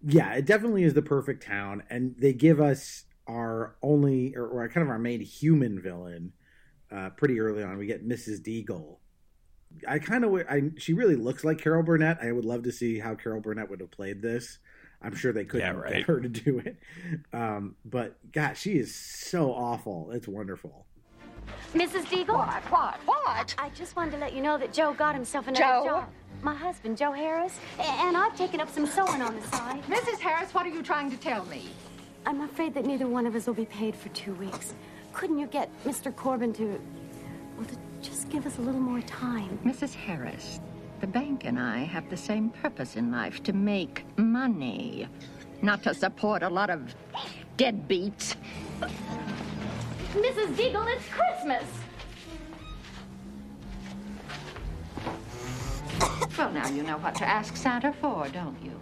Yeah, 0.04 0.34
it 0.34 0.46
definitely 0.46 0.84
is 0.84 0.94
the 0.94 1.02
perfect 1.02 1.44
town, 1.44 1.84
and 1.90 2.16
they 2.20 2.34
give 2.34 2.62
us 2.62 3.06
our 3.28 3.76
only 3.82 4.36
or, 4.36 4.48
or 4.48 4.70
kind 4.70 4.84
of 4.84 4.90
our 4.90 5.00
main 5.00 5.22
human 5.22 5.82
villain 5.82 6.34
uh, 6.92 7.10
pretty 7.12 7.40
early 7.40 7.64
on. 7.64 7.78
We 7.78 7.88
get 7.88 8.08
Mrs. 8.08 8.40
Deagle. 8.42 8.98
I 9.88 10.00
kind 10.00 10.24
of 10.24 10.34
I 10.50 10.72
she 10.78 10.94
really 10.94 11.16
looks 11.16 11.44
like 11.44 11.58
Carol 11.60 11.84
Burnett. 11.84 12.20
I 12.22 12.32
would 12.32 12.46
love 12.46 12.64
to 12.64 12.72
see 12.72 13.00
how 13.00 13.16
Carol 13.16 13.42
Burnett 13.42 13.70
would 13.70 13.82
have 13.82 13.92
played 13.92 14.22
this. 14.22 14.60
I'm 15.02 15.16
sure 15.16 15.32
they 15.32 15.46
couldn't 15.46 15.68
Yeah, 15.76 15.80
right. 15.82 15.94
get 15.94 16.04
her 16.08 16.20
to 16.20 16.30
do 16.30 16.60
it. 16.60 16.78
Um, 17.34 17.76
but 17.86 18.16
God, 18.32 18.58
she 18.58 18.74
is 18.74 18.94
so 18.96 19.52
awful. 19.52 20.12
It's 20.12 20.28
wonderful. 20.28 20.86
Mrs. 21.74 22.06
Deagle? 22.06 22.34
What? 22.36 22.64
What? 22.72 22.96
What? 23.06 23.56
I 23.58 23.70
just 23.70 23.96
wanted 23.96 24.12
to 24.12 24.18
let 24.18 24.34
you 24.34 24.42
know 24.42 24.58
that 24.58 24.74
Joe 24.74 24.94
got 24.94 25.16
himself 25.16 25.48
another 25.48 25.64
Joe? 25.64 25.86
job. 25.86 26.10
My 26.42 26.54
husband, 26.54 26.98
Joe 26.98 27.12
Harris, 27.12 27.58
and 27.80 28.16
I've 28.16 28.36
taken 28.38 28.60
up 28.60 28.70
some 28.70 28.86
sewing 28.86 29.22
on 29.22 29.36
the 29.36 29.42
side. 29.48 29.82
Mrs. 29.84 30.20
Harris, 30.20 30.54
what 30.54 30.66
are 30.66 30.70
you 30.70 30.84
trying 30.84 31.10
to 31.12 31.18
tell 31.18 31.46
me? 31.46 31.70
I'm 32.26 32.42
afraid 32.42 32.74
that 32.76 32.86
neither 32.86 33.08
one 33.08 33.26
of 33.26 33.36
us 33.36 33.48
will 33.48 33.54
be 33.56 33.66
paid 33.66 33.96
for 33.96 34.10
two 34.10 34.34
weeks. 34.36 34.74
Couldn't 35.14 35.40
you 35.40 35.48
get 35.48 35.70
Mr. 35.84 36.16
Corbin 36.16 36.54
to, 36.54 36.80
well, 37.58 37.66
to 37.66 37.76
just 38.08 38.30
give 38.30 38.46
us 38.46 38.58
a 38.60 38.62
little 38.62 38.80
more 38.82 39.02
time? 39.02 39.58
Mrs. 39.66 39.96
Harris, 39.96 40.60
the 41.00 41.08
bank 41.08 41.46
and 41.46 41.60
I 41.60 41.80
have 41.80 42.10
the 42.10 42.18
same 42.18 42.50
purpose 42.50 42.96
in 42.96 43.12
life 43.12 43.44
to 43.44 43.54
make 43.54 44.06
money, 44.18 45.08
not 45.62 45.84
to 45.84 45.94
support 45.94 46.44
a 46.44 46.50
lot 46.50 46.70
of 46.70 46.96
deadbeats. 47.58 48.36
Mrs. 50.14 50.56
Deagle, 50.56 50.96
it's 50.96 51.08
Christmas. 51.10 51.64
Well, 56.38 56.52
now 56.52 56.68
you 56.70 56.84
know 56.84 56.98
what 56.98 57.16
to 57.16 57.26
ask 57.26 57.56
Santa 57.56 57.94
for, 57.94 58.28
don't 58.30 58.64
you? 58.64 58.80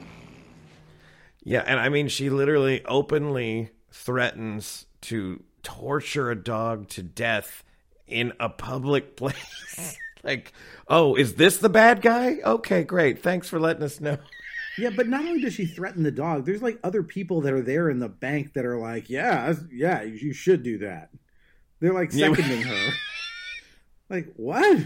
Yeah, 1.44 1.64
and 1.66 1.80
I 1.80 1.90
mean, 1.90 2.08
she 2.08 2.30
literally 2.30 2.84
openly 2.86 3.70
threatens 3.92 4.88
to 5.02 5.44
torture 5.64 6.32
a 6.32 6.36
dog 6.36 6.90
to 6.90 7.04
death 7.04 7.64
in 8.08 8.34
a 8.40 8.50
public 8.50 9.16
place. 9.18 9.78
Eh. 9.78 9.92
like, 10.24 10.54
oh, 10.88 11.16
is 11.16 11.36
this 11.36 11.58
the 11.58 11.70
bad 11.70 12.02
guy? 12.02 12.38
Okay, 12.44 12.84
great. 12.84 13.22
Thanks 13.22 13.48
for 13.50 13.60
letting 13.60 13.84
us 13.84 14.00
know. 14.00 14.18
Yeah, 14.78 14.90
but 14.90 15.08
not 15.08 15.22
only 15.22 15.40
does 15.40 15.54
she 15.54 15.66
threaten 15.66 16.04
the 16.04 16.12
dog, 16.12 16.46
there's 16.46 16.62
like 16.62 16.80
other 16.84 17.02
people 17.02 17.40
that 17.40 17.54
are 17.54 17.62
there 17.62 17.90
in 17.90 18.00
the 18.00 18.10
bank 18.10 18.56
that 18.56 18.66
are 18.66 18.78
like, 18.78 19.10
yeah, 19.10 19.54
yeah, 19.72 20.02
you 20.04 20.34
should 20.34 20.64
do 20.64 20.80
that. 20.80 21.12
They're 21.80 21.94
like 21.94 22.12
seconding 22.12 22.62
her. 22.62 22.90
Like 24.10 24.34
what? 24.36 24.86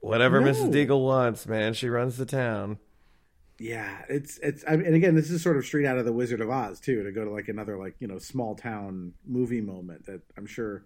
Whatever 0.00 0.40
No. 0.40 0.50
Mrs. 0.50 0.72
Deagle 0.72 1.04
wants, 1.04 1.46
man. 1.46 1.72
She 1.72 1.88
runs 1.88 2.16
the 2.16 2.26
town. 2.26 2.78
Yeah, 3.58 4.02
it's 4.08 4.38
it's. 4.38 4.64
I 4.68 4.76
mean, 4.76 4.86
and 4.86 4.94
again, 4.94 5.14
this 5.14 5.30
is 5.30 5.42
sort 5.42 5.56
of 5.56 5.64
straight 5.64 5.86
out 5.86 5.96
of 5.96 6.04
the 6.04 6.12
Wizard 6.12 6.40
of 6.40 6.50
Oz 6.50 6.80
too. 6.80 7.02
To 7.04 7.12
go 7.12 7.24
to 7.24 7.30
like 7.30 7.48
another 7.48 7.78
like 7.78 7.94
you 8.00 8.08
know 8.08 8.18
small 8.18 8.56
town 8.56 9.14
movie 9.26 9.60
moment 9.60 10.04
that 10.06 10.20
I'm 10.36 10.46
sure 10.46 10.82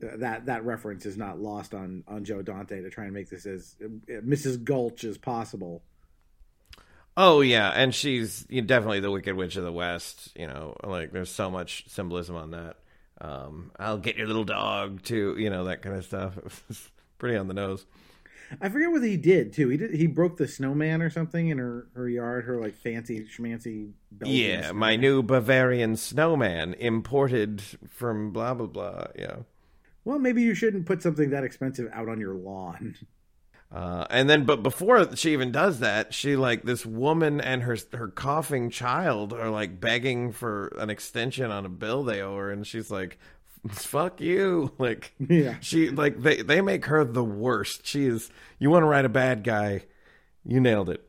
that 0.00 0.46
that 0.46 0.64
reference 0.64 1.06
is 1.06 1.16
not 1.16 1.38
lost 1.40 1.74
on 1.74 2.04
on 2.06 2.24
Joe 2.24 2.42
Dante 2.42 2.82
to 2.82 2.90
try 2.90 3.04
and 3.04 3.14
make 3.14 3.30
this 3.30 3.46
as 3.46 3.76
uh, 3.84 3.88
Mrs. 4.20 4.62
Gulch 4.62 5.04
as 5.04 5.18
possible. 5.18 5.82
Oh 7.16 7.40
yeah, 7.40 7.70
and 7.70 7.94
she's 7.94 8.42
definitely 8.44 9.00
the 9.00 9.10
Wicked 9.10 9.34
Witch 9.36 9.56
of 9.56 9.64
the 9.64 9.72
West. 9.72 10.36
You 10.36 10.46
know, 10.46 10.76
like 10.84 11.12
there's 11.12 11.30
so 11.30 11.50
much 11.50 11.84
symbolism 11.88 12.36
on 12.36 12.50
that. 12.50 12.76
Um, 13.18 13.70
I'll 13.78 13.96
get 13.98 14.16
your 14.16 14.26
little 14.26 14.44
dog 14.44 15.02
too. 15.02 15.34
You 15.38 15.48
know 15.48 15.64
that 15.64 15.80
kind 15.82 15.96
of 15.96 16.04
stuff. 16.04 16.90
Pretty 17.18 17.36
on 17.36 17.48
the 17.48 17.54
nose. 17.54 17.86
I 18.60 18.68
forget 18.68 18.92
what 18.92 19.02
he 19.02 19.16
did 19.16 19.54
too. 19.54 19.70
He 19.70 19.76
did 19.78 19.94
he 19.94 20.06
broke 20.06 20.36
the 20.36 20.46
snowman 20.46 21.00
or 21.02 21.08
something 21.10 21.48
in 21.48 21.58
her, 21.58 21.86
her 21.94 22.08
yard, 22.08 22.44
her 22.44 22.60
like 22.60 22.74
fancy 22.76 23.26
schmancy 23.26 23.92
Belgian 24.12 24.36
Yeah, 24.36 24.60
snowman. 24.60 24.76
my 24.76 24.96
new 24.96 25.22
Bavarian 25.22 25.96
snowman 25.96 26.74
imported 26.74 27.62
from 27.88 28.30
blah 28.32 28.52
blah 28.54 28.66
blah. 28.66 29.06
Yeah. 29.18 29.36
Well, 30.06 30.20
maybe 30.20 30.40
you 30.40 30.54
shouldn't 30.54 30.86
put 30.86 31.02
something 31.02 31.30
that 31.30 31.42
expensive 31.42 31.90
out 31.92 32.08
on 32.08 32.20
your 32.20 32.32
lawn. 32.32 32.94
Uh, 33.74 34.06
and 34.08 34.30
then, 34.30 34.44
but 34.44 34.62
before 34.62 35.16
she 35.16 35.32
even 35.32 35.50
does 35.50 35.80
that, 35.80 36.14
she 36.14 36.36
like 36.36 36.62
this 36.62 36.86
woman 36.86 37.40
and 37.40 37.64
her 37.64 37.76
her 37.92 38.06
coughing 38.06 38.70
child 38.70 39.32
are 39.32 39.50
like 39.50 39.80
begging 39.80 40.30
for 40.30 40.68
an 40.78 40.90
extension 40.90 41.50
on 41.50 41.66
a 41.66 41.68
bill 41.68 42.04
they 42.04 42.22
owe 42.22 42.36
her, 42.36 42.52
and 42.52 42.64
she's 42.64 42.88
like, 42.88 43.18
"Fuck 43.68 44.20
you!" 44.20 44.70
Like, 44.78 45.12
Yeah. 45.18 45.56
she 45.60 45.90
like 45.90 46.22
they 46.22 46.40
they 46.42 46.60
make 46.60 46.84
her 46.84 47.04
the 47.04 47.24
worst. 47.24 47.84
She 47.84 48.06
is. 48.06 48.30
You 48.60 48.70
want 48.70 48.84
to 48.84 48.86
write 48.86 49.04
a 49.04 49.08
bad 49.10 49.42
guy? 49.42 49.82
You 50.44 50.60
nailed 50.60 50.88
it. 50.88 51.04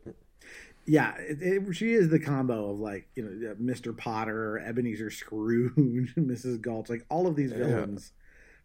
Yeah, 0.87 1.13
it, 1.19 1.37
it, 1.41 1.73
she 1.75 1.93
is 1.93 2.09
the 2.09 2.19
combo 2.19 2.71
of 2.71 2.79
like 2.79 3.07
you 3.13 3.23
know 3.23 3.55
Mr. 3.61 3.95
Potter, 3.95 4.57
Ebenezer 4.57 5.11
Scrooge, 5.11 5.75
Mrs. 6.15 6.59
Gulch, 6.59 6.89
like 6.89 7.05
all 7.09 7.27
of 7.27 7.35
these 7.35 7.51
Yeah. 7.51 7.85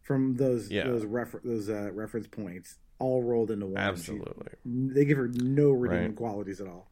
From 0.02 0.34
those 0.36 0.70
Yeah. 0.70 0.84
those 0.88 1.04
refer- 1.04 1.40
those 1.44 1.68
uh, 1.70 1.90
reference 1.92 2.26
points 2.26 2.76
all 2.98 3.22
rolled 3.22 3.50
into 3.50 3.66
one. 3.66 3.76
She- 3.76 3.80
Absolutely. 3.80 4.48
they 4.64 5.04
give 5.04 5.16
her 5.18 5.28
no 5.28 5.70
redeeming 5.70 6.06
Right. 6.08 6.16
qualities 6.16 6.60
at 6.60 6.66
all. 6.68 6.90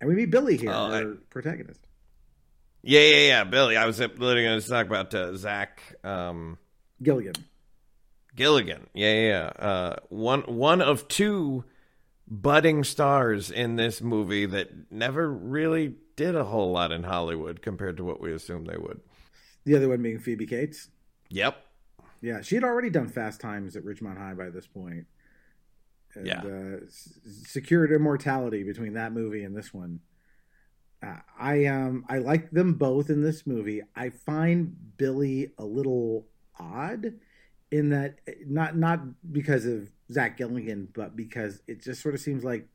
And 0.00 0.08
we 0.08 0.14
meet 0.16 0.30
Billy 0.30 0.56
here, 0.56 0.70
I- 0.70 1.02
our 1.02 1.14
protagonist. 1.30 1.80
Yeah, 2.82 3.00
yeah, 3.00 3.26
yeah. 3.26 3.44
Billy, 3.44 3.76
I 3.76 3.86
was 3.86 3.98
literally 3.98 4.44
going 4.44 4.60
to 4.60 4.68
talk 4.68 4.86
about 4.86 5.12
uh, 5.14 5.36
Zach 5.36 5.82
um, 6.04 6.58
Galligan. 7.02 7.36
Galligan. 8.36 8.86
Yeah, 8.94 9.12
yeah. 9.14 9.28
yeah. 9.58 9.64
Uh, 9.66 9.96
one 10.10 10.42
one 10.42 10.80
of 10.80 11.08
two 11.08 11.64
budding 12.28 12.84
stars 12.84 13.50
in 13.50 13.76
this 13.76 14.00
movie 14.00 14.46
that 14.46 14.70
never 14.92 15.28
really 15.32 15.96
did 16.16 16.36
a 16.36 16.44
whole 16.44 16.70
lot 16.72 16.92
in 16.92 17.02
Hollywood 17.02 17.62
compared 17.62 17.96
to 17.96 18.04
what 18.04 18.20
we 18.20 18.32
assumed 18.32 18.66
they 18.68 18.76
would. 18.78 19.00
The 19.64 19.74
other 19.76 19.88
one 19.88 20.02
being 20.02 20.18
Phoebe 20.18 20.46
Cates. 20.46 20.88
Yep. 21.30 21.56
Yeah, 22.20 22.40
she 22.40 22.54
had 22.54 22.64
already 22.64 22.90
done 22.90 23.08
Fast 23.08 23.40
Times 23.40 23.76
at 23.76 23.84
Ridgemont 23.84 24.18
High 24.18 24.34
by 24.34 24.50
this 24.50 24.66
point. 24.66 25.06
And, 26.14 26.26
Yeah. 26.26 26.42
uh, 26.44 26.84
s- 26.86 27.18
secured 27.44 27.92
immortality 27.92 28.64
between 28.64 28.94
that 28.94 29.12
movie 29.12 29.44
and 29.44 29.56
this 29.56 29.72
one. 29.72 30.00
Uh, 31.00 31.18
I 31.38 31.66
um 31.66 32.04
I 32.08 32.18
like 32.18 32.50
them 32.50 32.74
both 32.74 33.08
in 33.08 33.22
this 33.22 33.46
movie. 33.46 33.82
I 33.94 34.10
find 34.10 34.96
Billy 34.96 35.52
a 35.56 35.64
little 35.64 36.26
odd 36.58 37.14
in 37.70 37.90
that 37.90 38.18
not 38.46 38.76
not 38.76 39.32
because 39.32 39.64
of 39.64 39.90
Zach 40.10 40.38
Galligan, 40.38 40.88
but 40.92 41.14
because 41.14 41.62
it 41.68 41.82
just 41.82 42.02
sort 42.02 42.14
of 42.16 42.20
seems 42.20 42.42
like 42.42 42.66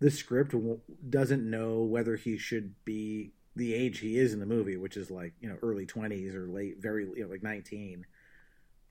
the 0.00 0.10
script 0.10 0.50
w- 0.50 0.80
doesn't 1.08 1.48
know 1.48 1.84
whether 1.84 2.16
he 2.16 2.36
should 2.38 2.74
be 2.84 3.34
the 3.54 3.72
age 3.72 4.00
he 4.00 4.18
is 4.18 4.32
in 4.32 4.40
the 4.40 4.46
movie, 4.46 4.76
which 4.76 4.96
is 4.96 5.08
like 5.12 5.34
you 5.40 5.48
know 5.48 5.58
early 5.62 5.86
twenties 5.86 6.34
or 6.34 6.48
late, 6.48 6.78
very 6.80 7.04
you 7.04 7.22
know, 7.22 7.28
like 7.28 7.44
nineteen, 7.44 8.04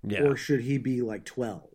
Yeah. 0.06 0.24
or 0.24 0.36
should 0.36 0.62
he 0.62 0.78
be 0.78 1.02
like 1.02 1.26
twelve? 1.26 1.70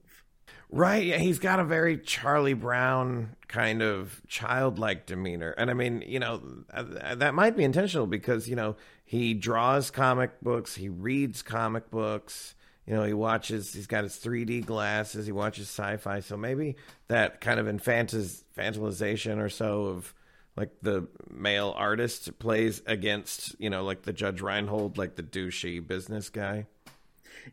Right. 0.70 1.04
Yeah, 1.04 1.16
he's 1.16 1.38
got 1.38 1.60
a 1.60 1.64
very 1.64 1.96
Charlie 1.96 2.52
Brown 2.52 3.36
kind 3.48 3.80
of 3.82 4.20
childlike 4.28 5.06
demeanor. 5.06 5.54
And 5.56 5.70
I 5.70 5.74
mean, 5.74 6.04
you 6.06 6.18
know, 6.18 6.42
uh, 6.72 7.14
that 7.14 7.34
might 7.34 7.56
be 7.56 7.64
intentional 7.64 8.06
because, 8.06 8.48
you 8.48 8.56
know, 8.56 8.76
he 9.04 9.32
draws 9.32 9.90
comic 9.90 10.38
books, 10.42 10.74
he 10.74 10.90
reads 10.90 11.40
comic 11.40 11.90
books, 11.90 12.54
you 12.86 12.94
know, 12.94 13.02
he 13.04 13.14
watches, 13.14 13.72
he's 13.72 13.86
got 13.86 14.04
his 14.04 14.16
3D 14.16 14.66
glasses, 14.66 15.24
he 15.24 15.32
watches 15.32 15.68
sci 15.68 15.96
fi. 15.96 16.20
So 16.20 16.36
maybe 16.36 16.76
that 17.08 17.40
kind 17.40 17.58
of 17.58 17.66
infantilization 17.66 19.38
or 19.38 19.48
so 19.48 19.84
of 19.86 20.14
like 20.54 20.70
the 20.82 21.08
male 21.30 21.72
artist 21.78 22.38
plays 22.38 22.82
against, 22.84 23.58
you 23.58 23.70
know, 23.70 23.84
like 23.84 24.02
the 24.02 24.12
Judge 24.12 24.42
Reinhold, 24.42 24.98
like 24.98 25.16
the 25.16 25.22
douchey 25.22 25.86
business 25.86 26.28
guy. 26.28 26.66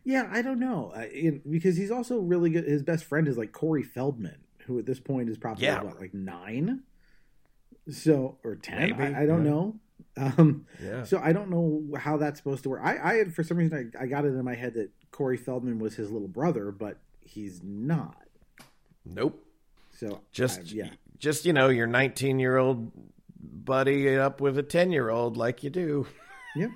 Yeah, 0.04 0.28
I 0.30 0.42
don't 0.42 0.58
know 0.60 0.92
uh, 0.96 1.06
in, 1.12 1.42
because 1.48 1.76
he's 1.76 1.90
also 1.90 2.18
really 2.18 2.50
good. 2.50 2.64
His 2.64 2.82
best 2.82 3.04
friend 3.04 3.26
is 3.28 3.36
like 3.38 3.52
Corey 3.52 3.82
Feldman, 3.82 4.38
who 4.66 4.78
at 4.78 4.86
this 4.86 5.00
point 5.00 5.28
is 5.28 5.36
probably 5.38 5.64
Yeah. 5.64 5.82
what 5.82 6.00
like 6.00 6.14
nine, 6.14 6.82
so 7.90 8.38
or 8.44 8.56
ten. 8.56 8.92
I, 8.94 9.22
I 9.22 9.26
don't 9.26 9.44
yeah. 9.44 9.50
know. 9.50 9.76
Um, 10.18 10.66
Yeah. 10.82 11.04
So 11.04 11.18
I 11.22 11.32
don't 11.32 11.50
know 11.50 11.96
how 11.98 12.16
that's 12.16 12.38
supposed 12.38 12.62
to 12.64 12.70
work. 12.70 12.80
I, 12.82 12.98
I 12.98 13.14
had 13.14 13.34
for 13.34 13.42
some 13.42 13.56
reason 13.58 13.92
I, 13.98 14.04
I 14.04 14.06
got 14.06 14.24
it 14.24 14.28
in 14.28 14.44
my 14.44 14.54
head 14.54 14.74
that 14.74 14.90
Corey 15.10 15.36
Feldman 15.36 15.78
was 15.78 15.94
his 15.94 16.10
little 16.10 16.28
brother, 16.28 16.70
but 16.72 16.98
he's 17.20 17.60
not. 17.62 18.16
Nope. 19.04 19.42
So 19.92 20.20
just 20.32 20.60
I- 20.60 20.62
yeah, 20.66 20.90
just 21.18 21.44
you 21.44 21.52
know 21.52 21.68
your 21.68 21.86
19 21.86 22.38
year 22.38 22.56
old 22.56 22.90
buddy 23.40 24.16
up 24.16 24.40
with 24.40 24.58
a 24.58 24.62
10 24.62 24.90
year 24.92 25.08
old 25.10 25.36
like 25.36 25.62
you 25.64 25.70
do 25.70 26.06
yeah. 26.54 26.68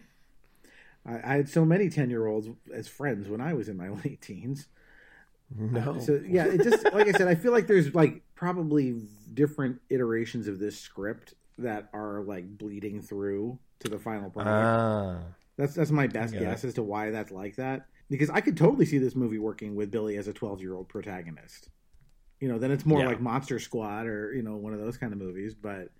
I, 1.07 1.15
I 1.33 1.37
had 1.37 1.49
so 1.49 1.65
many 1.65 1.89
ten 1.89 2.11
year 2.11 2.27
olds 2.27 2.49
as 2.73 2.89
friends 2.89 3.29
when 3.29 3.41
I 3.41 3.55
was 3.55 3.69
in 3.69 3.77
my 3.77 3.89
late 4.05 4.21
teens. 4.21 4.69
no 5.59 5.99
So 5.99 6.21
yeah, 6.27 6.47
it 6.47 6.63
just 6.63 6.85
like 6.93 7.09
I 7.09 7.13
said, 7.13 7.29
I 7.29 7.35
feel 7.35 7.53
like 7.53 7.67
there's 7.67 7.95
like 7.95 8.23
probably 8.35 9.03
different 9.35 9.81
iterations 9.91 10.49
of 10.49 10.59
this 10.59 10.79
script 10.79 11.35
that 11.59 11.89
are 11.93 12.23
like 12.23 12.57
bleeding 12.59 13.03
through 13.03 13.59
to 13.81 13.89
the 13.89 13.99
final 13.99 14.31
product. 14.31 14.61
ah 14.61 15.19
that's 15.57 15.75
that's 15.75 15.91
my 15.91 16.07
best 16.07 16.35
it. 16.35 16.41
guess 16.41 16.65
as 16.65 16.75
to 16.75 16.83
why 16.83 17.11
that's 17.11 17.31
like 17.33 17.57
that. 17.57 17.87
Because 18.09 18.31
I 18.31 18.41
could 18.41 18.57
totally 18.57 18.87
see 18.87 18.99
this 18.99 19.15
movie 19.15 19.39
working 19.39 19.75
with 19.77 19.91
Billy 19.91 20.17
as 20.17 20.27
a 20.27 20.33
12 20.33 20.61
year 20.61 20.75
old 20.75 20.89
protagonist. 20.89 21.69
You 22.41 22.49
know, 22.49 22.59
then 22.59 22.71
it's 22.71 22.87
more 22.87 23.01
Yeah. 23.01 23.07
like 23.07 23.21
Monster 23.21 23.59
Squad 23.59 24.07
or 24.07 24.33
you 24.35 24.43
know 24.43 24.57
one 24.57 24.73
of 24.73 24.81
those 24.81 24.97
kind 24.97 25.13
of 25.13 25.19
movies, 25.19 25.55
but 25.55 25.91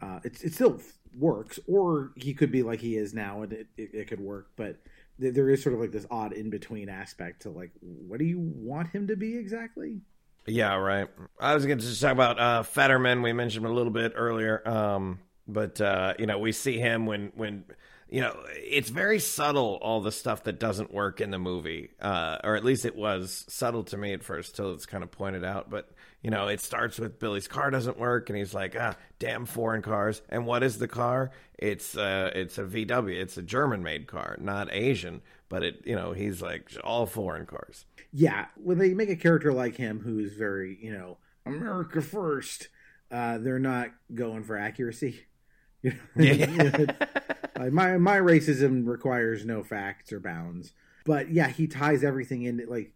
uh, 0.00 0.20
it 0.24 0.42
it 0.42 0.54
still 0.54 0.80
works. 1.18 1.58
Or 1.66 2.12
he 2.16 2.34
could 2.34 2.50
be 2.50 2.62
like 2.62 2.80
he 2.80 2.96
is 2.96 3.14
now, 3.14 3.42
and 3.42 3.52
it, 3.52 3.66
it, 3.76 3.90
it 3.94 4.08
could 4.08 4.20
work. 4.20 4.50
But 4.56 4.76
th- 5.20 5.34
there 5.34 5.48
is 5.50 5.62
sort 5.62 5.74
of 5.74 5.80
like 5.80 5.92
this 5.92 6.06
odd 6.10 6.32
in 6.32 6.50
between 6.50 6.88
aspect 6.88 7.42
to 7.42 7.50
like, 7.50 7.72
what 7.80 8.18
do 8.18 8.24
you 8.24 8.38
want 8.38 8.88
him 8.88 9.08
to 9.08 9.16
be 9.16 9.36
exactly? 9.36 10.00
yeah 10.46 10.74
right 10.74 11.08
i 11.40 11.54
was 11.54 11.64
going 11.64 11.78
to 11.78 11.84
just 11.84 12.00
talk 12.00 12.12
about 12.12 12.38
uh 12.38 12.62
futterman 12.62 13.22
we 13.22 13.32
mentioned 13.32 13.64
him 13.64 13.70
a 13.70 13.74
little 13.74 13.92
bit 13.92 14.12
earlier 14.14 14.66
um 14.68 15.18
but 15.48 15.80
uh 15.80 16.14
you 16.18 16.26
know 16.26 16.38
we 16.38 16.52
see 16.52 16.78
him 16.78 17.06
when 17.06 17.32
when 17.34 17.64
you 18.08 18.20
know 18.20 18.36
it's 18.56 18.90
very 18.90 19.18
subtle 19.18 19.78
all 19.80 20.00
the 20.00 20.12
stuff 20.12 20.44
that 20.44 20.60
doesn't 20.60 20.92
work 20.92 21.20
in 21.20 21.30
the 21.30 21.38
movie 21.38 21.90
uh 22.00 22.38
or 22.44 22.56
at 22.56 22.64
least 22.64 22.84
it 22.84 22.94
was 22.94 23.44
subtle 23.48 23.84
to 23.84 23.96
me 23.96 24.12
at 24.12 24.22
first 24.22 24.54
till 24.54 24.74
it's 24.74 24.86
kind 24.86 25.02
of 25.02 25.10
pointed 25.10 25.44
out 25.44 25.70
but 25.70 25.90
you 26.24 26.30
know 26.30 26.48
it 26.48 26.60
starts 26.60 26.98
with 26.98 27.20
billy's 27.20 27.46
car 27.46 27.70
doesn't 27.70 27.98
work 27.98 28.28
and 28.30 28.36
he's 28.38 28.52
like 28.54 28.74
ah 28.78 28.96
damn 29.20 29.46
foreign 29.46 29.82
cars 29.82 30.22
and 30.30 30.44
what 30.46 30.62
is 30.64 30.78
the 30.78 30.88
car 30.88 31.30
it's 31.58 31.96
uh 31.96 32.30
it's 32.34 32.58
a 32.58 32.64
vw 32.64 33.14
it's 33.14 33.36
a 33.36 33.42
german 33.42 33.82
made 33.82 34.06
car 34.08 34.36
not 34.40 34.72
asian 34.72 35.20
but 35.48 35.62
it 35.62 35.82
you 35.84 35.94
know 35.94 36.12
he's 36.12 36.42
like 36.42 36.70
all 36.82 37.06
foreign 37.06 37.46
cars 37.46 37.84
Yeah, 38.12 38.46
when 38.56 38.78
they 38.78 38.94
make 38.94 39.10
a 39.10 39.16
character 39.16 39.52
like 39.52 39.76
him 39.76 40.00
who's 40.00 40.34
very, 40.34 40.78
you 40.80 40.92
know, 40.92 41.18
America 41.44 42.00
first, 42.00 42.68
uh, 43.10 43.38
they're 43.38 43.58
not 43.58 43.88
going 44.14 44.44
for 44.44 44.56
accuracy. 44.56 45.20
You 45.82 45.92
know, 45.92 46.24
Yeah. 46.24 46.86
like 47.58 47.72
my 47.72 47.98
my 47.98 48.16
racism 48.18 48.86
requires 48.86 49.44
no 49.44 49.62
facts 49.62 50.12
or 50.12 50.20
bounds. 50.20 50.72
But 51.04 51.30
yeah, 51.30 51.48
he 51.48 51.66
ties 51.66 52.02
everything 52.04 52.42
in. 52.44 52.64
Like 52.68 52.94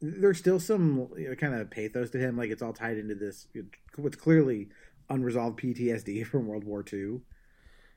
there's 0.00 0.38
still 0.38 0.60
some 0.60 1.08
you 1.16 1.28
know, 1.28 1.34
kind 1.34 1.54
of 1.54 1.70
pathos 1.70 2.10
to 2.10 2.18
him. 2.18 2.36
Like 2.36 2.50
it's 2.50 2.62
all 2.62 2.72
tied 2.72 2.98
into 2.98 3.14
this 3.14 3.46
what's 3.96 4.16
clearly 4.16 4.68
unresolved 5.10 5.58
PTSD 5.58 6.26
from 6.30 6.46
World 6.46 6.64
War 6.64 6.84
II. 6.92 7.20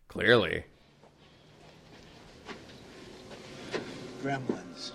clearly 0.08 0.64
Gremlins. 4.24 4.92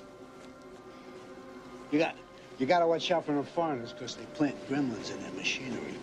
You 1.91 1.99
got 1.99 2.15
you 2.59 2.67
got 2.67 2.79
to 2.79 2.87
watch 2.87 3.11
out 3.11 3.27
for 3.27 3.33
the 3.33 3.43
foreigners 3.43 3.93
because 3.93 4.17
they 4.17 4.25
plant 4.27 4.57
gremlins 4.69 5.13
in 5.13 5.21
their 5.21 5.33
machinery. 5.33 5.95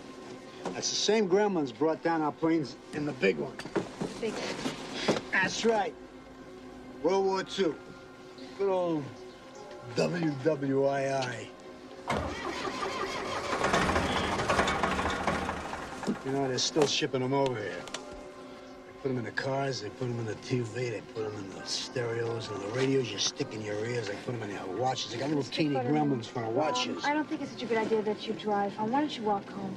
That's 0.65 0.89
the 0.89 0.95
same 0.95 1.27
gremlins 1.27 1.77
brought 1.77 2.03
down 2.03 2.21
our 2.21 2.31
planes 2.31 2.75
in 2.93 3.05
the 3.05 3.11
big 3.13 3.37
one. 3.37 3.53
Big. 4.21 4.33
That's 5.31 5.65
right. 5.65 5.93
World 7.01 7.25
War 7.25 7.41
II. 7.41 7.73
Good 8.57 8.69
old 8.69 9.03
WWII. 9.95 11.47
You 16.25 16.31
know, 16.31 16.47
they're 16.47 16.57
still 16.57 16.87
shipping 16.87 17.21
them 17.21 17.33
over 17.33 17.55
here. 17.55 17.81
They 17.85 18.93
put 19.01 19.09
them 19.09 19.17
in 19.17 19.25
the 19.25 19.31
cars, 19.31 19.81
they 19.81 19.89
put 19.89 20.07
them 20.07 20.19
in 20.19 20.25
the 20.25 20.35
TV, 20.35 20.73
they 20.73 21.01
put 21.13 21.25
them 21.25 21.35
in 21.35 21.49
the 21.49 21.65
stereos 21.65 22.49
and 22.49 22.61
the 22.61 22.67
radios 22.69 23.11
you 23.11 23.17
stick 23.17 23.53
in 23.53 23.61
your 23.61 23.85
ears, 23.85 24.07
they 24.07 24.15
put 24.25 24.39
them 24.39 24.49
in 24.49 24.55
your 24.55 24.65
watches. 24.77 25.11
They 25.11 25.17
got 25.17 25.29
little 25.29 25.43
teeny 25.43 25.75
gremlins 25.75 26.25
for 26.25 26.41
the 26.41 26.49
watches. 26.49 27.03
Um, 27.03 27.11
I 27.11 27.13
don't 27.13 27.27
think 27.27 27.41
it's 27.41 27.51
such 27.51 27.63
a 27.63 27.65
good 27.65 27.77
idea 27.77 28.01
that 28.03 28.25
you 28.25 28.33
drive. 28.33 28.77
Um, 28.79 28.91
why 28.91 29.01
don't 29.01 29.15
you 29.17 29.23
walk 29.23 29.47
home? 29.49 29.75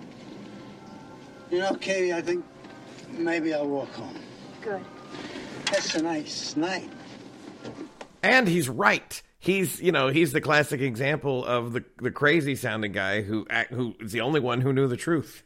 You 1.50 1.58
know, 1.58 1.74
Katie, 1.74 2.12
I 2.12 2.22
think 2.22 2.44
maybe 3.10 3.52
I'll 3.54 3.68
walk 3.68 3.92
home. 3.92 4.18
Good. 4.62 4.84
That's 5.70 5.94
a 5.94 6.02
nice 6.02 6.56
night. 6.56 6.90
And 8.22 8.48
he's 8.48 8.68
right. 8.68 9.22
He's 9.46 9.80
you 9.80 9.92
know 9.92 10.08
he's 10.08 10.32
the 10.32 10.40
classic 10.40 10.80
example 10.80 11.44
of 11.44 11.72
the 11.72 11.84
the 11.98 12.10
crazy 12.10 12.54
sounding 12.56 12.92
guy 12.92 13.22
who 13.22 13.46
who 13.70 13.94
is 14.00 14.12
the 14.12 14.20
only 14.20 14.40
one 14.40 14.60
who 14.60 14.72
knew 14.72 14.86
the 14.88 14.96
truth. 14.96 15.42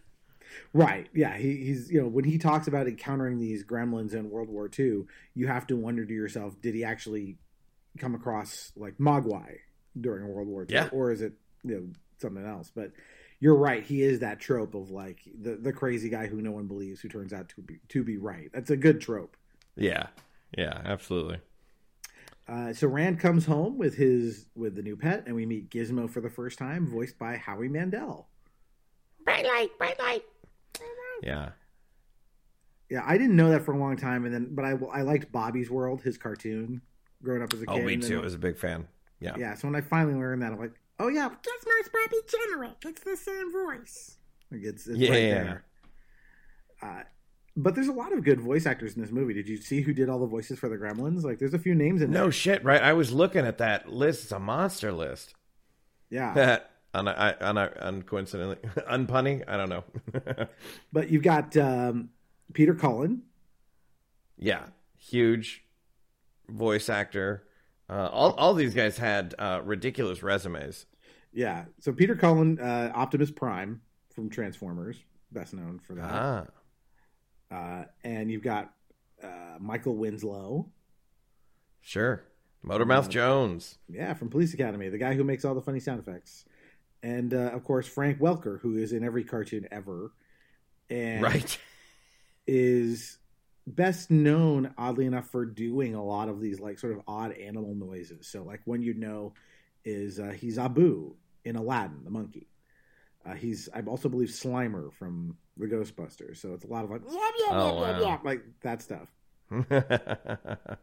Right. 0.73 1.09
Yeah. 1.15 1.37
He, 1.37 1.57
he's 1.57 1.91
you 1.91 2.01
know 2.01 2.09
when 2.09 2.25
he 2.25 2.39
talks 2.39 2.67
about 2.67 2.87
encountering 2.89 3.39
these 3.39 3.65
gremlins 3.65 4.15
in 4.15 4.31
World 4.31 4.49
War 4.49 4.69
II, 4.77 5.05
you 5.35 5.47
have 5.47 5.67
to 5.69 5.77
wonder 5.77 6.05
to 6.05 6.13
yourself, 6.13 6.61
did 6.61 6.75
he 6.75 6.85
actually 6.85 7.37
come 7.99 8.15
across 8.15 8.73
like 8.77 8.99
Mogwai 8.99 9.59
during 10.01 10.27
World 10.29 10.49
War 10.49 10.63
II, 10.63 10.75
Yeah. 10.75 10.89
or 10.93 11.13
is 11.13 11.23
it 11.23 11.35
you 11.65 11.75
know 11.75 11.87
something 12.19 12.45
else? 12.45 12.71
But 12.75 12.93
you're 13.41 13.57
right. 13.57 13.83
He 13.83 14.03
is 14.03 14.21
that 14.21 14.39
trope 14.41 14.75
of 14.75 14.91
like 14.91 15.21
the 15.41 15.57
the 15.57 15.73
crazy 15.73 16.09
guy 16.09 16.27
who 16.27 16.41
no 16.41 16.51
one 16.53 16.67
believes 16.67 17.01
who 17.01 17.09
turns 17.09 17.33
out 17.33 17.49
to 17.51 17.63
be 17.63 17.79
to 17.89 18.03
be 18.05 18.17
right. 18.17 18.51
That's 18.53 18.71
a 18.71 18.77
good 18.77 19.01
trope. 19.01 19.37
Yeah, 19.77 20.09
yeah, 20.57 20.81
absolutely. 20.85 21.41
Uh, 22.51 22.73
so 22.73 22.89
Rand 22.89 23.21
comes 23.21 23.47
home 23.47 23.79
with 23.79 23.95
his 23.95 24.47
with 24.57 24.75
the 24.75 24.83
new 24.83 24.97
pet, 24.97 25.23
and 25.27 25.37
we 25.37 25.47
meet 25.47 25.71
Gizmo 25.71 26.11
for 26.11 26.21
the 26.21 26.31
first 26.31 26.59
time, 26.59 26.85
voiced 26.87 27.17
by 27.17 27.37
Howie 27.37 27.69
Mandel. 27.69 28.27
Bright 29.25 29.45
light, 29.45 29.69
bright 29.79 29.99
light. 30.01 30.23
Yeah, 31.23 31.51
Yeah, 32.89 33.05
I 33.07 33.19
didn't 33.19 33.37
know 33.37 33.51
that 33.51 33.63
for 33.63 33.73
a 33.73 33.79
long 33.79 33.97
time, 33.97 34.25
and 34.25 34.35
then 34.35 34.49
but 34.51 34.65
I 34.65 34.71
I 34.93 35.03
liked 35.03 35.31
Bobby's 35.31 35.71
World, 35.71 36.03
his 36.03 36.19
cartoon, 36.19 36.81
growing 37.23 37.43
up 37.43 37.53
as 37.53 37.63
a 37.63 37.67
kid. 37.67 37.83
oh, 37.83 37.85
me 37.85 37.97
too. 37.99 38.19
I 38.19 38.23
was 38.23 38.35
a 38.35 38.39
big 38.39 38.59
fan. 38.59 38.89
Yeah, 39.21 39.37
Yeah, 39.39 39.55
so 39.55 39.69
when 39.69 39.77
I 39.77 39.83
finally 39.83 40.15
learned 40.15 40.43
that, 40.43 40.51
I'm 40.53 40.59
like, 40.59 40.73
oh 40.99 41.09
yeah, 41.09 41.29
Gizmo's 41.29 41.91
Bobby 41.93 42.17
Generic. 42.27 42.77
It's 42.87 43.03
the 43.05 43.17
same 43.17 43.53
voice. 43.53 44.17
like, 44.51 44.63
it's, 44.65 44.87
it's 44.87 44.99
Yeah. 44.99 45.11
right 45.11 45.17
there. 45.19 45.65
Uh, 46.83 47.03
but 47.63 47.75
there's 47.75 47.89
a 47.89 47.93
lot 47.93 48.13
of 48.13 48.25
good 48.25 48.41
voice 48.41 48.67
actors 48.67 48.95
in 48.95 49.03
this 49.03 49.11
movie. 49.11 49.35
Did 49.35 49.49
you 49.49 49.57
see 49.57 49.81
who 49.83 49.93
did 49.93 50.09
all 50.09 50.19
the 50.19 50.27
voices 50.27 50.59
for 50.59 50.69
the 50.69 50.77
Gremlins? 50.77 51.23
Like, 51.25 51.39
there's 51.39 51.55
a 51.55 51.59
few 51.59 51.75
names 51.75 52.03
in 52.03 52.11
No 52.11 52.25
there. 52.25 52.33
shit, 52.33 52.65
right? 52.65 52.83
I 52.83 52.93
was 52.93 53.13
looking 53.13 53.47
at 53.47 53.59
that 53.59 53.89
list. 53.91 54.25
It's 54.25 54.33
a 54.33 54.39
monster 54.39 54.93
list. 54.93 55.35
Yeah, 56.11 56.59
un, 56.95 57.07
I, 57.09 57.35
un, 57.41 57.57
uncoincidentally, 57.57 58.59
unpunny. 58.91 59.45
I 59.47 59.57
don't 59.57 59.69
know. 59.69 59.85
but 60.93 61.11
you've 61.11 61.23
got 61.23 61.57
um, 61.57 62.11
Peter 62.53 62.75
Cullen. 62.75 63.23
yeah, 64.37 64.65
huge 64.99 65.65
voice 66.49 66.89
actor. 66.89 67.45
Uh, 67.89 68.09
all 68.13 68.33
all 68.33 68.55
these 68.55 68.75
guys 68.75 68.99
had 68.99 69.35
uh, 69.39 69.61
ridiculous 69.65 70.23
resumes. 70.23 70.87
Yeah, 71.33 71.67
so 71.81 71.93
Peter 71.93 72.17
Cullen, 72.17 72.59
uh, 72.61 72.91
Optimus 72.95 73.31
Prime 73.31 73.81
from 74.15 74.31
Transformers, 74.31 74.97
best 75.31 75.55
known 75.55 75.79
for 75.79 75.95
that. 75.95 76.05
Ah, 76.11 76.47
Uh, 77.51 77.85
and 78.05 78.31
you've 78.31 78.43
got 78.43 78.73
uh, 79.23 79.57
Michael 79.59 79.97
Winslow. 79.97 80.69
sure. 81.81 82.25
Motormouth 82.65 83.09
Jones. 83.09 83.79
Yeah, 83.89 84.13
from 84.13 84.29
Police 84.29 84.53
Academy, 84.53 84.91
the 84.91 84.99
guy 84.99 85.15
who 85.15 85.25
makes 85.25 85.47
all 85.47 85.55
the 85.55 85.63
funny 85.63 85.81
sound 85.81 85.99
effects. 85.99 86.45
And 87.03 87.33
uh, 87.33 87.51
of 87.55 87.65
course, 87.65 87.87
Frank 87.87 88.19
Welker, 88.19 88.61
who 88.61 88.77
is 88.77 88.93
in 88.93 89.03
every 89.03 89.25
cartoon 89.25 89.67
ever. 89.71 90.13
And 90.91 91.23
Right. 91.23 91.59
is 92.47 93.17
best 93.67 94.11
known, 94.11 94.75
oddly 94.77 95.07
enough, 95.07 95.31
for 95.31 95.47
doing 95.47 95.95
a 95.95 96.05
lot 96.05 96.29
of 96.29 96.41
these 96.41 96.61
like 96.61 96.79
sort 96.79 96.93
of 96.93 97.01
odd 97.09 97.33
animal 97.33 97.75
noises. 97.75 98.27
So, 98.27 98.43
like 98.43 98.61
one 98.67 98.83
you'd 98.83 98.99
know 98.99 99.33
is 99.85 100.21
uh, 100.21 100.35
he's 100.39 100.59
Abu 100.59 101.15
in 101.45 101.57
Aladdin, 101.57 102.05
the 102.05 102.11
monkey. 102.11 102.49
Uh, 103.27 103.35
he's 103.35 103.69
I 103.75 103.81
also 103.83 104.09
believe 104.09 104.29
Slimer 104.31 104.93
from 104.93 105.37
the 105.57 105.67
Ghostbusters. 105.67 106.39
So 106.39 106.55
it's 106.55 106.65
a 106.65 106.69
lot 106.69 106.85
of 106.85 106.91
like 106.91 107.03
Yep, 107.03 107.13
yep, 107.39 107.49
Oh, 107.53 107.81
yep, 107.87 107.97
yep, 107.97 108.03
wow. 108.05 108.11
yep. 108.11 108.25
like 108.25 108.43
that 108.63 108.83
stuff. 108.83 109.09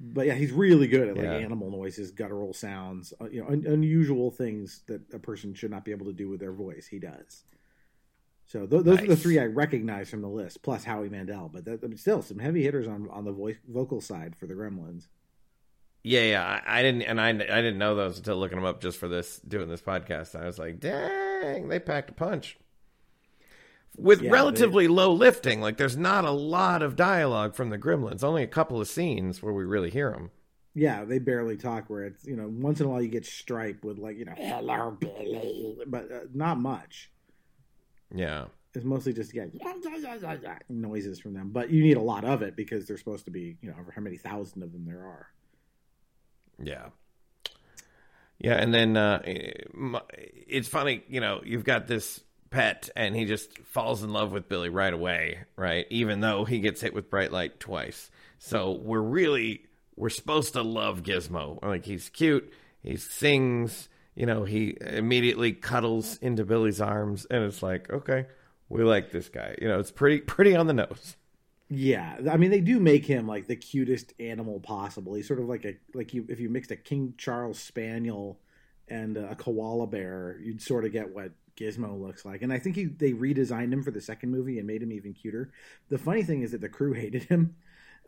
But 0.00 0.26
yeah, 0.26 0.34
he's 0.34 0.52
really 0.52 0.86
good 0.86 1.08
at 1.08 1.16
like 1.16 1.24
Yeah. 1.24 1.32
animal 1.38 1.72
noises, 1.72 2.12
guttural 2.12 2.52
sounds, 2.54 3.12
uh, 3.20 3.28
you 3.30 3.40
know, 3.42 3.48
un- 3.48 3.66
unusual 3.66 4.30
things 4.30 4.82
that 4.86 5.12
a 5.12 5.18
person 5.18 5.54
should 5.54 5.72
not 5.72 5.84
be 5.84 5.90
able 5.90 6.06
to 6.06 6.12
do 6.12 6.28
with 6.28 6.38
their 6.38 6.52
voice. 6.52 6.86
He 6.86 7.00
does. 7.00 7.42
So 8.46 8.64
th- 8.64 8.84
those 8.84 9.02
are 9.02 9.06
the 9.08 9.16
three 9.16 9.40
I 9.40 9.46
recognize 9.46 10.08
from 10.08 10.22
the 10.22 10.28
list, 10.28 10.62
plus 10.62 10.84
Howie 10.84 11.08
Mandel. 11.08 11.50
But 11.52 11.64
that, 11.64 11.80
but 11.80 11.98
still, 11.98 12.22
some 12.22 12.38
heavy 12.38 12.62
hitters 12.62 12.86
on 12.86 13.08
on 13.10 13.24
the 13.24 13.32
voice 13.32 13.56
vocal 13.68 14.00
side 14.00 14.36
for 14.36 14.46
the 14.46 14.54
Gremlins. 14.54 15.08
Yeah, 16.02 16.22
yeah. 16.22 16.60
I, 16.66 16.78
I 16.78 16.82
didn't, 16.82 17.02
and 17.02 17.20
I, 17.20 17.28
I 17.30 17.32
didn't 17.32 17.78
know 17.78 17.94
those 17.94 18.18
until 18.18 18.36
looking 18.36 18.56
them 18.56 18.64
up 18.64 18.80
just 18.80 18.98
for 18.98 19.08
this 19.08 19.40
doing 19.40 19.68
this 19.68 19.82
podcast. 19.82 20.40
I 20.40 20.46
was 20.46 20.58
like, 20.58 20.80
dang, 20.80 21.68
they 21.68 21.78
packed 21.78 22.10
a 22.10 22.14
punch 22.14 22.58
with 23.96 24.22
Yeah, 24.22 24.30
relatively 24.30 24.88
low 24.88 25.12
lifting. 25.12 25.60
Like, 25.60 25.76
there's 25.76 25.96
not 25.96 26.24
a 26.24 26.30
lot 26.30 26.82
of 26.82 26.96
dialogue 26.96 27.54
from 27.54 27.70
the 27.70 27.78
Gremlins. 27.78 28.22
Only 28.22 28.42
a 28.42 28.48
couple 28.48 28.80
of 28.80 28.88
scenes 28.88 29.42
where 29.42 29.52
we 29.52 29.64
really 29.64 29.90
hear 29.90 30.10
them. 30.12 30.30
Yeah, 30.74 31.04
they 31.04 31.18
barely 31.18 31.56
talk. 31.56 31.90
Where 31.90 32.04
it's 32.04 32.24
you 32.24 32.36
know 32.36 32.48
once 32.48 32.78
in 32.78 32.86
a 32.86 32.88
while 32.88 33.02
you 33.02 33.08
get 33.08 33.26
Stripe 33.26 33.84
with 33.84 33.98
like 33.98 34.16
you 34.16 34.24
know 34.24 34.34
hello 34.36 34.96
Billy, 34.98 35.76
but 35.86 36.12
uh, 36.12 36.20
not 36.32 36.58
much. 36.60 37.10
Yeah, 38.14 38.46
It's 38.74 38.84
mostly 38.84 39.12
just 39.12 39.34
yeah, 39.34 39.46
noises 40.68 41.18
from 41.18 41.34
them. 41.34 41.50
But 41.50 41.70
you 41.70 41.82
need 41.82 41.96
a 41.96 42.02
lot 42.02 42.24
of 42.24 42.42
it 42.42 42.54
because 42.54 42.86
there's 42.86 43.00
supposed 43.00 43.24
to 43.24 43.32
be 43.32 43.56
you 43.60 43.70
know 43.70 43.74
how 43.92 44.00
many 44.00 44.18
thousand 44.18 44.62
of 44.62 44.72
them 44.72 44.84
there 44.86 45.04
are. 45.04 45.26
Yeah, 46.62 46.86
yeah. 48.38 48.54
And 48.54 48.72
then 48.72 48.96
uh, 48.96 49.22
it's 49.24 50.68
funny, 50.68 51.02
you 51.08 51.20
know, 51.20 51.40
you've 51.44 51.64
got 51.64 51.86
this 51.86 52.20
pet, 52.50 52.88
and 52.96 53.14
he 53.14 53.24
just 53.24 53.56
falls 53.58 54.02
in 54.02 54.12
love 54.12 54.32
with 54.32 54.48
Billy 54.48 54.68
right 54.68 54.92
away, 54.92 55.40
right? 55.56 55.86
Even 55.90 56.20
though 56.20 56.44
he 56.44 56.60
gets 56.60 56.80
hit 56.80 56.94
with 56.94 57.10
bright 57.10 57.32
light 57.32 57.60
twice. 57.60 58.10
So 58.38 58.72
we're 58.72 59.00
really 59.00 59.64
we're 59.96 60.08
supposed 60.10 60.52
to 60.54 60.62
love 60.62 61.02
Gizmo. 61.02 61.62
Like 61.62 61.84
he's 61.84 62.08
cute, 62.08 62.52
he 62.82 62.96
sings, 62.96 63.88
you 64.14 64.26
know, 64.26 64.44
he 64.44 64.76
immediately 64.80 65.52
cuddles 65.52 66.16
into 66.18 66.44
Billy's 66.44 66.80
arms, 66.80 67.26
and 67.30 67.44
it's 67.44 67.62
like, 67.62 67.90
okay, 67.90 68.26
we 68.68 68.82
like 68.84 69.10
this 69.10 69.28
guy. 69.28 69.56
You 69.60 69.68
know, 69.68 69.78
it's 69.78 69.90
pretty 69.90 70.20
pretty 70.20 70.54
on 70.54 70.66
the 70.66 70.74
nose. 70.74 71.16
Yeah, 71.70 72.16
I 72.30 72.38
mean 72.38 72.50
they 72.50 72.60
do 72.60 72.80
make 72.80 73.04
him 73.04 73.26
like 73.26 73.46
the 73.46 73.56
cutest 73.56 74.14
animal 74.18 74.58
possible. 74.60 75.14
He's 75.14 75.26
sort 75.26 75.40
of 75.40 75.46
like 75.46 75.64
a 75.66 75.76
like 75.94 76.14
you 76.14 76.24
if 76.28 76.40
you 76.40 76.48
mixed 76.48 76.70
a 76.70 76.76
King 76.76 77.14
Charles 77.18 77.58
Spaniel 77.58 78.40
and 78.88 79.16
a 79.18 79.34
koala 79.34 79.86
bear, 79.86 80.38
you'd 80.42 80.62
sort 80.62 80.86
of 80.86 80.92
get 80.92 81.14
what 81.14 81.32
Gizmo 81.58 82.00
looks 82.00 82.24
like. 82.24 82.40
And 82.40 82.52
I 82.52 82.58
think 82.58 82.76
he 82.76 82.86
they 82.86 83.12
redesigned 83.12 83.72
him 83.72 83.82
for 83.82 83.90
the 83.90 84.00
second 84.00 84.30
movie 84.30 84.58
and 84.58 84.66
made 84.66 84.82
him 84.82 84.92
even 84.92 85.12
cuter. 85.12 85.52
The 85.90 85.98
funny 85.98 86.22
thing 86.22 86.40
is 86.42 86.52
that 86.52 86.62
the 86.62 86.70
crew 86.70 86.92
hated 86.94 87.24
him 87.24 87.56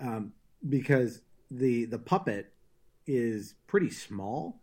um, 0.01 0.33
because 0.67 1.21
the 1.51 1.85
the 1.85 1.99
puppet 1.99 2.53
is 3.07 3.55
pretty 3.67 3.91
small, 3.91 4.63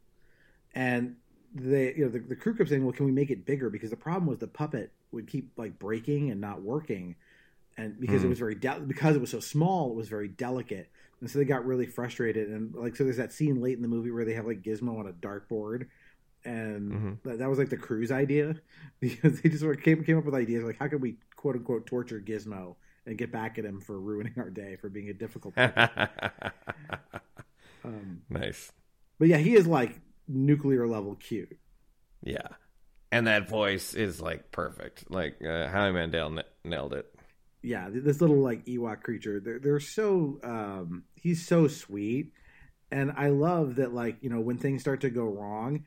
and 0.74 1.16
they 1.54 1.93
you 1.95 2.06
know 2.06 2.10
the, 2.12 2.20
the 2.20 2.36
crew 2.36 2.56
kept 2.56 2.70
saying, 2.70 2.84
"Well, 2.84 2.93
can 2.93 3.06
we 3.06 3.12
make 3.12 3.32
it 3.32 3.45
bigger?" 3.45 3.70
Because 3.70 3.89
the 3.89 3.98
problem 3.98 4.28
was 4.28 4.39
the 4.39 4.48
puppet 4.48 4.91
would 5.12 5.28
keep 5.28 5.52
like 5.58 5.80
breaking 5.80 6.32
and 6.32 6.41
not 6.41 6.62
working 6.62 7.16
and 7.78 7.99
because 7.99 8.23
it 8.23 8.25
Hmm. 8.25 8.28
was 8.28 8.39
very 8.39 8.55
de- 8.55 8.80
because 8.88 9.15
it 9.15 9.21
was 9.21 9.30
so 9.32 9.39
small, 9.39 9.91
it 9.91 9.95
was 9.95 10.09
very 10.09 10.28
delicate, 10.28 10.89
and 11.21 11.30
so 11.30 11.39
they 11.39 11.45
got 11.45 11.65
really 11.65 11.86
frustrated. 11.86 12.49
And 12.49 12.73
like, 12.75 12.95
so 12.95 13.03
there's 13.03 13.17
that 13.17 13.34
scene 13.34 13.61
late 13.61 13.75
in 13.75 13.82
the 13.82 13.88
movie 13.88 14.11
where 14.11 14.25
they 14.25 14.34
have 14.34 14.45
like 14.45 14.61
Gizmo 14.63 14.99
on 14.99 15.07
a 15.07 15.13
dartboard, 15.13 15.88
and 16.45 16.91
Mhm. 16.91 17.17
that, 17.23 17.39
that 17.39 17.49
was 17.49 17.59
like 17.59 17.69
the 17.69 17.78
crew's 17.78 18.11
idea 18.11 18.55
because 18.99 19.41
they 19.41 19.49
just 19.49 19.61
sort 19.61 19.78
of 19.78 19.84
came 19.84 20.03
came 20.03 20.17
up 20.17 20.25
with 20.25 20.36
ideas 20.36 20.63
like 20.63 20.78
how 20.80 20.88
can 20.88 20.99
we 21.01 21.17
quote 21.36 21.55
unquote 21.55 21.86
torture 21.86 22.19
Gizmo 22.21 22.75
and 23.05 23.17
get 23.17 23.32
back 23.32 23.57
at 23.57 23.65
him 23.65 23.80
for 23.80 23.99
ruining 23.99 24.34
our 24.38 24.49
day 24.49 24.75
for 24.75 24.89
being 24.89 25.09
a 25.09 25.13
difficult. 25.13 25.53
um, 27.84 28.21
nice. 28.30 28.71
but 29.19 29.28
yeah, 29.28 29.38
he 29.38 29.55
is 29.55 29.67
like 29.67 29.99
nuclear 30.28 30.88
level 30.88 31.15
cute. 31.15 31.57
Yeah. 32.23 32.47
And 33.11 33.28
that 33.28 33.47
voice 33.49 33.93
is 33.93 34.21
like 34.21 34.51
perfect. 34.51 35.09
Like 35.09 35.41
uh, 35.43 35.69
Howie 35.69 35.93
Mandel 35.93 36.39
n- 36.39 36.43
nailed 36.65 36.93
it. 36.93 37.13
Yeah, 37.62 37.89
this 37.91 38.22
little 38.22 38.38
like 38.38 38.66
Ewok 38.66 39.01
creature. 39.01 39.39
They're 39.39 39.60
they're 39.60 39.80
so 39.80 40.39
um 40.43 41.03
he's 41.16 41.45
so 41.45 41.68
sweet, 41.68 42.32
and 42.91 43.12
I 43.16 43.30
love 43.30 43.76
that 43.76 43.93
like 43.93 44.18
you 44.22 44.30
know 44.30 44.39
when 44.39 44.58
things 44.58 44.82
start 44.82 45.01
to 45.01 45.10
go 45.10 45.24
wrong, 45.24 45.86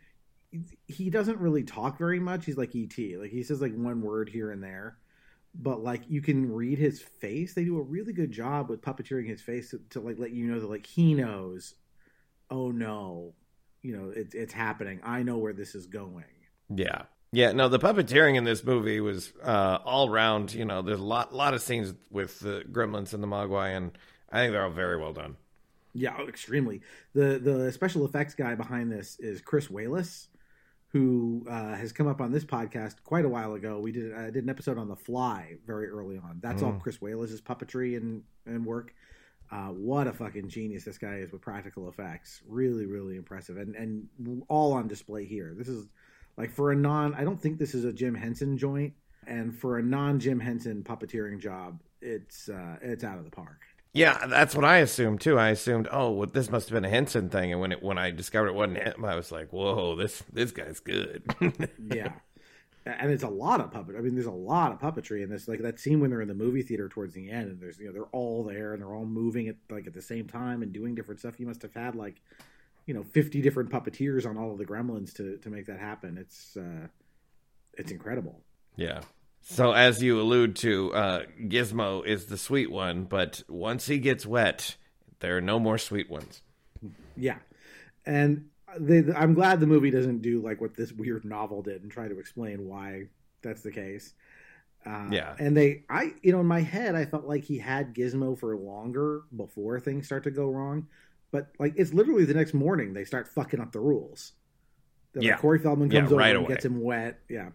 he 0.87 1.11
doesn't 1.11 1.39
really 1.39 1.63
talk 1.63 1.99
very 1.99 2.21
much. 2.21 2.45
He's 2.45 2.57
like 2.57 2.75
ET, 2.75 2.99
like 3.19 3.31
he 3.31 3.43
says 3.43 3.61
like 3.61 3.75
one 3.75 4.03
word 4.03 4.29
here 4.29 4.51
and 4.51 4.63
there, 4.63 4.99
but 5.55 5.83
like 5.83 6.03
you 6.09 6.21
can 6.21 6.53
read 6.53 6.79
his 6.79 7.01
face. 7.01 7.55
They 7.55 7.65
do 7.65 7.79
a 7.79 7.83
really 7.83 8.13
good 8.13 8.33
job 8.33 8.69
with 8.69 8.83
puppeteering 8.83 9.29
his 9.29 9.41
face 9.41 9.71
to, 9.71 9.81
to 9.91 10.01
like 10.01 10.19
let 10.19 10.33
you 10.33 10.47
know 10.47 10.61
that 10.61 10.71
like 10.71 10.87
he 10.87 11.15
knows. 11.15 11.75
Oh 12.51 12.73
no, 12.73 13.35
you 13.83 13.97
know 13.97 14.13
it's 14.15 14.35
it's 14.35 14.53
happening. 14.53 15.01
I 15.05 15.23
know 15.23 15.39
where 15.39 15.53
this 15.53 15.75
is 15.77 15.87
going. 15.87 16.25
Yeah. 16.69 17.03
Yeah, 17.33 17.53
no, 17.53 17.69
the 17.69 17.79
puppeteering 17.79 18.37
in 18.37 18.43
this 18.45 18.65
movie 18.65 19.01
was 19.01 19.33
uh, 19.45 19.79
all 19.85 20.09
round. 20.09 20.53
You 20.53 20.65
know, 20.65 20.83
there's 20.83 20.99
a 20.99 21.05
lot, 21.05 21.33
lot 21.33 21.55
of 21.55 21.63
scenes 21.63 21.95
with 22.11 22.41
the 22.41 22.65
Gremlins 22.71 23.15
and 23.15 23.23
the 23.23 23.29
Mogwai, 23.29 23.77
and 23.77 23.93
I 24.33 24.39
think 24.41 24.53
they're 24.53 24.65
all 24.65 24.71
very 24.71 24.97
well 24.97 25.13
done. 25.13 25.37
Yeah, 25.93 26.17
oh, 26.19 26.27
extremely. 26.29 26.81
The 27.15 27.39
the 27.39 27.73
special 27.73 28.05
effects 28.05 28.35
guy 28.35 28.55
behind 28.57 28.91
this 28.91 29.17
is 29.21 29.41
Chris 29.41 29.69
Walas, 29.69 30.27
who 30.89 31.47
uh, 31.49 31.75
has 31.77 31.93
come 31.93 32.09
up 32.09 32.21
on 32.21 32.33
this 32.33 32.45
podcast 32.45 32.97
quite 33.05 33.25
a 33.25 33.29
while 33.29 33.55
ago. 33.55 33.79
We 33.79 33.93
did 33.93 34.13
I 34.15 34.31
did 34.31 34.43
an 34.45 34.51
episode 34.51 34.79
on 34.79 34.89
The 34.89 34.97
Fly 34.97 35.57
very 35.67 35.89
early 35.89 36.17
on. 36.19 36.41
That's 36.43 36.63
all 36.63 36.73
Mm. 36.73 36.81
Chris 36.83 36.99
Walas's 36.99 37.41
puppetry 37.41 37.97
and 37.97 38.23
and 38.47 38.65
work. 38.67 38.93
Uh, 39.53 39.69
what 39.69 40.07
a 40.07 40.13
fucking 40.13 40.49
genius 40.49 40.85
this 40.85 40.99
guy 40.99 41.17
is 41.17 41.33
with 41.33 41.43
practical 41.43 41.89
effects. 41.89 42.41
Really, 42.49 42.87
really 42.87 43.17
impressive, 43.17 43.57
and 43.57 43.75
and 43.77 44.43
all 44.49 44.73
on 44.73 44.89
display 44.89 45.25
here. 45.27 45.55
This 45.57 45.69
is 45.69 45.87
like 46.41 46.51
for 46.51 46.73
a 46.73 46.77
non. 46.77 47.15
I 47.15 47.23
don't 47.23 47.41
think 47.41 47.59
this 47.59 47.75
is 47.75 47.85
a 47.85 47.93
Jim 47.93 48.15
Henson 48.15 48.57
joint, 48.57 48.95
and 49.27 49.55
for 49.55 49.79
a 49.79 49.83
non 49.83 50.19
Jim 50.19 50.41
Henson 50.41 50.83
puppeteering 50.83 51.39
job, 51.39 51.81
it's 52.01 52.49
uh, 52.49 52.77
it's 52.81 53.05
out 53.05 53.19
of 53.19 53.25
the 53.25 53.31
park. 53.31 53.61
Yeah, 53.93 54.27
that's 54.27 54.55
what 54.55 54.65
I 54.65 54.79
assumed 54.79 55.21
too. 55.21 55.39
I 55.39 55.49
assumed, 55.49 55.89
oh, 55.91 56.13
well, 56.13 56.29
this 56.33 56.49
must 56.49 56.69
have 56.69 56.77
been 56.77 56.85
a 56.85 56.89
Henson 56.89 57.29
thing, 57.29 57.53
and 57.53 57.61
when 57.61 57.73
it 57.73 57.83
when 57.83 57.99
I 57.99 58.11
discovered 58.11 58.49
it 58.49 58.55
wasn't 58.55 58.79
him, 58.79 59.05
I 59.05 59.17
was 59.17 59.31
like, 59.31 59.53
whoa, 59.53 59.97
this 59.97 60.23
this 60.33 60.51
guy's 60.51 60.81
good. 60.81 61.25
yeah, 61.93 62.13
and 62.87 63.11
it's 63.11 63.25
a 63.25 63.29
lot 63.29 63.61
of 63.61 63.71
puppet. 63.71 63.97
I 63.99 64.01
mean, 64.01 64.15
there's 64.15 64.27
a 64.27 64.31
lot 64.31 64.73
of 64.73 64.79
puppetry 64.79 65.23
in 65.23 65.29
this. 65.29 65.47
Like 65.47 65.61
that 65.61 65.79
scene 65.79 66.01
when 66.01 66.11
they're 66.11 66.23
in 66.23 66.29
the 66.29 66.35
movie 66.35 66.63
theater 66.63 66.89
towards 66.89 67.13
the 67.13 67.31
end, 67.31 67.51
and 67.51 67.61
there's 67.61 67.79
you 67.79 67.87
know 67.87 67.93
they're 67.93 68.05
all 68.13 68.45
there 68.45 68.73
and 68.73 68.81
they're 68.81 68.95
all 68.95 69.05
moving 69.05 69.49
at 69.49 69.57
like 69.69 69.87
at 69.87 69.93
the 69.93 70.01
same 70.01 70.27
time 70.27 70.63
and 70.63 70.73
doing 70.73 70.95
different 70.95 71.21
stuff. 71.21 71.39
You 71.39 71.47
must 71.47 71.61
have 71.63 71.75
had 71.75 71.95
like 71.95 72.23
you 72.91 72.95
know 72.97 73.05
50 73.05 73.41
different 73.41 73.71
puppeteers 73.71 74.29
on 74.29 74.37
all 74.37 74.51
of 74.51 74.59
the 74.59 74.65
Gremlins 74.67 75.15
to 75.15 75.37
to 75.39 75.49
make 75.49 75.67
that 75.67 75.79
happen. 75.79 76.19
It's 76.19 76.57
uh, 76.57 76.89
it's 77.75 77.93
incredible. 77.93 78.41
Yeah. 78.75 79.03
So 79.43 79.71
as 79.71 80.03
you 80.03 80.21
allude 80.21 80.57
to, 80.57 80.93
uh, 80.93 81.23
Gizmo 81.41 82.05
is 82.05 82.27
the 82.27 82.37
sweet 82.37 82.69
one, 82.69 83.05
but 83.05 83.45
once 83.49 83.87
he 83.87 83.99
gets 83.99 84.27
wet, 84.27 84.75
there 85.21 85.37
are 85.37 85.41
no 85.41 85.61
more 85.61 85.79
sweet 85.79 86.11
ones. 86.11 86.43
Yeah, 87.17 87.39
and 88.05 88.47
they, 88.77 89.05
I'm 89.15 89.35
glad 89.35 89.61
the 89.61 89.69
movie 89.69 89.93
doesn't 89.93 90.21
do 90.21 90.41
like 90.43 90.61
what 90.61 90.75
this 90.75 90.93
weird 90.93 91.25
novel 91.25 91.63
did 91.63 91.83
and 91.83 91.93
try 91.93 92.09
to 92.09 92.19
explain 92.19 92.67
why 92.67 93.05
that's 93.41 93.63
the 93.63 93.71
case. 93.71 94.15
Uh, 94.85 95.07
Yeah. 95.13 95.37
and 95.39 95.57
they, 95.57 95.85
I, 95.89 96.15
you 96.23 96.33
know, 96.33 96.41
in 96.41 96.47
my 96.47 96.61
head, 96.63 96.97
I 96.97 97.05
felt 97.05 97.25
like 97.25 97.45
he 97.45 97.59
had 97.59 97.95
Gizmo 97.95 98.37
for 98.37 98.57
longer 98.57 99.23
before 99.37 99.79
things 99.79 100.07
start 100.07 100.25
to 100.25 100.31
go 100.33 100.49
wrong, 100.51 100.89
but 101.33 101.49
like 101.59 101.75
it's 101.77 101.93
literally 101.95 102.25
the 102.25 102.35
next 102.35 102.55
morning 102.55 102.93
they 102.95 103.05
start 103.05 103.29
fucking 103.29 103.61
up 103.61 103.73
the 103.73 103.81
rules. 103.81 104.33
That, 105.13 105.21
like, 105.21 105.29
Yeah. 105.29 105.37
Corey 105.39 105.59
Feldman 105.59 105.91
Yeah, 105.91 106.01
comes 106.01 106.13
over 106.13 106.19
right 106.21 106.37
and 106.37 106.45
away. 106.45 106.49
gets 106.55 106.65
him 106.65 106.81
wet. 106.81 107.19
Yeah, 107.29 107.51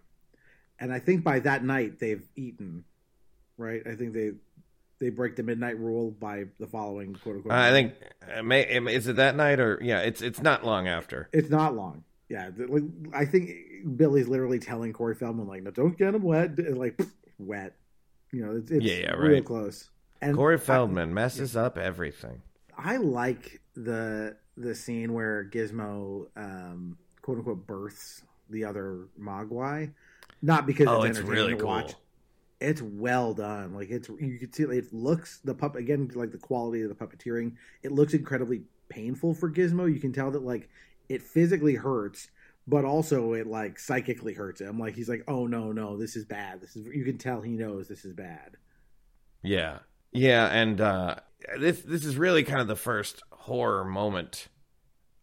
and 0.80 0.91
I 0.93 0.99
think 0.99 1.23
by 1.23 1.39
that 1.39 1.63
night 1.63 1.99
they've 1.99 2.28
eaten. 2.36 2.84
Right, 3.57 3.82
I 3.88 3.95
think 3.95 4.13
they 4.13 4.32
they 4.99 5.09
break 5.09 5.36
the 5.38 5.43
midnight 5.43 5.80
rule 5.80 6.11
by 6.11 6.45
the 6.59 6.67
following 6.67 7.15
quote 7.15 7.38
unquote. 7.38 7.53
I 7.53 7.71
think, 7.71 7.93
uh, 8.38 8.43
may, 8.43 8.63
is 8.93 9.07
it 9.07 9.15
that 9.17 9.36
night 9.36 9.59
or 9.59 9.80
yeah? 9.82 9.99
It's 9.99 10.21
it's 10.21 10.41
not 10.41 10.65
long 10.65 10.88
after. 10.88 11.30
It's 11.32 11.49
not 11.49 11.76
long. 11.76 12.03
Yeah, 12.28 12.49
like, 12.57 12.84
I 13.13 13.23
think 13.26 13.51
Billy's 13.95 14.28
literally 14.28 14.59
telling 14.59 14.91
Corey 14.93 15.15
Feldman 15.15 15.47
like, 15.47 15.63
"No, 15.63 15.71
don't 15.71 15.97
get 15.97 16.15
him 16.15 16.23
wet." 16.23 16.57
Like 16.76 16.99
wet, 17.38 17.76
you 18.32 18.45
know, 18.45 18.57
it's, 18.57 18.71
it's 18.71 18.84
Yeah, 18.84 18.95
yeah, 18.95 19.11
real 19.13 19.34
right. 19.36 19.45
close. 19.45 19.89
And 20.21 20.36
Corey 20.36 20.57
Feldman 20.57 21.13
messes 21.13 21.55
up 21.55 21.78
everything. 21.78 22.41
I 22.78 22.97
like 22.97 23.61
the 23.76 24.38
the 24.57 24.76
scene 24.76 25.13
where 25.13 25.45
Gizmo, 25.45 26.28
um, 26.38 26.97
quote 27.21 27.38
unquote, 27.39 27.67
births 27.67 28.23
the 28.49 28.63
other 28.65 29.07
Mogwai, 29.19 29.93
not 30.41 30.65
because 30.65 30.89
Oh, 30.89 31.03
it's, 31.03 31.19
it's 31.19 31.19
really 31.19 31.55
to 31.55 31.57
watch. 31.57 31.93
cool. 31.93 32.01
It's 32.61 32.82
well 32.82 33.34
done. 33.34 33.73
Like 33.73 33.89
it's 33.89 34.09
you 34.09 34.39
can 34.39 34.53
see 34.53 34.63
it 34.63 34.93
looks 34.93 35.39
the 35.43 35.53
pup 35.53 35.76
again 35.76 36.09
like 36.15 36.32
the 36.32 36.38
quality 36.38 36.82
of 36.84 36.89
the 36.89 36.95
puppeteering. 36.95 37.55
It 37.84 37.91
looks 37.91 38.13
incredibly 38.13 38.63
painful 38.89 39.34
for 39.34 39.51
Gizmo. 39.51 39.93
You 39.93 39.99
can 39.99 40.13
tell 40.13 40.32
that 40.32 40.43
like 40.43 40.69
it 41.09 41.21
physically 41.21 41.76
hurts, 41.76 42.30
but 42.67 42.86
also 42.86 43.34
it 43.34 43.47
like 43.47 43.78
psychically 43.80 44.34
hurts 44.34 44.61
him. 44.61 44.80
Like 44.80 44.95
he's 44.95 45.09
like, 45.09 45.23
oh 45.28 45.47
no 45.47 45.71
no, 45.73 45.97
this 45.97 46.15
is 46.15 46.26
bad. 46.26 46.61
This 46.61 46.76
is 46.76 46.86
you 46.93 47.03
can 47.03 47.17
tell 47.17 47.41
he 47.41 47.51
knows 47.57 47.88
this 47.88 48.05
is 48.05 48.13
bad. 48.13 48.57
Yeah, 49.43 49.80
yeah, 50.11 50.47
and 50.47 50.82
uh, 50.82 51.15
this 51.59 51.82
this 51.82 52.05
is 52.05 52.17
really 52.17 52.43
kind 52.43 52.61
of 52.61 52.67
the 52.67 52.76
first 52.76 53.21
horror 53.45 53.85
moment 53.85 54.47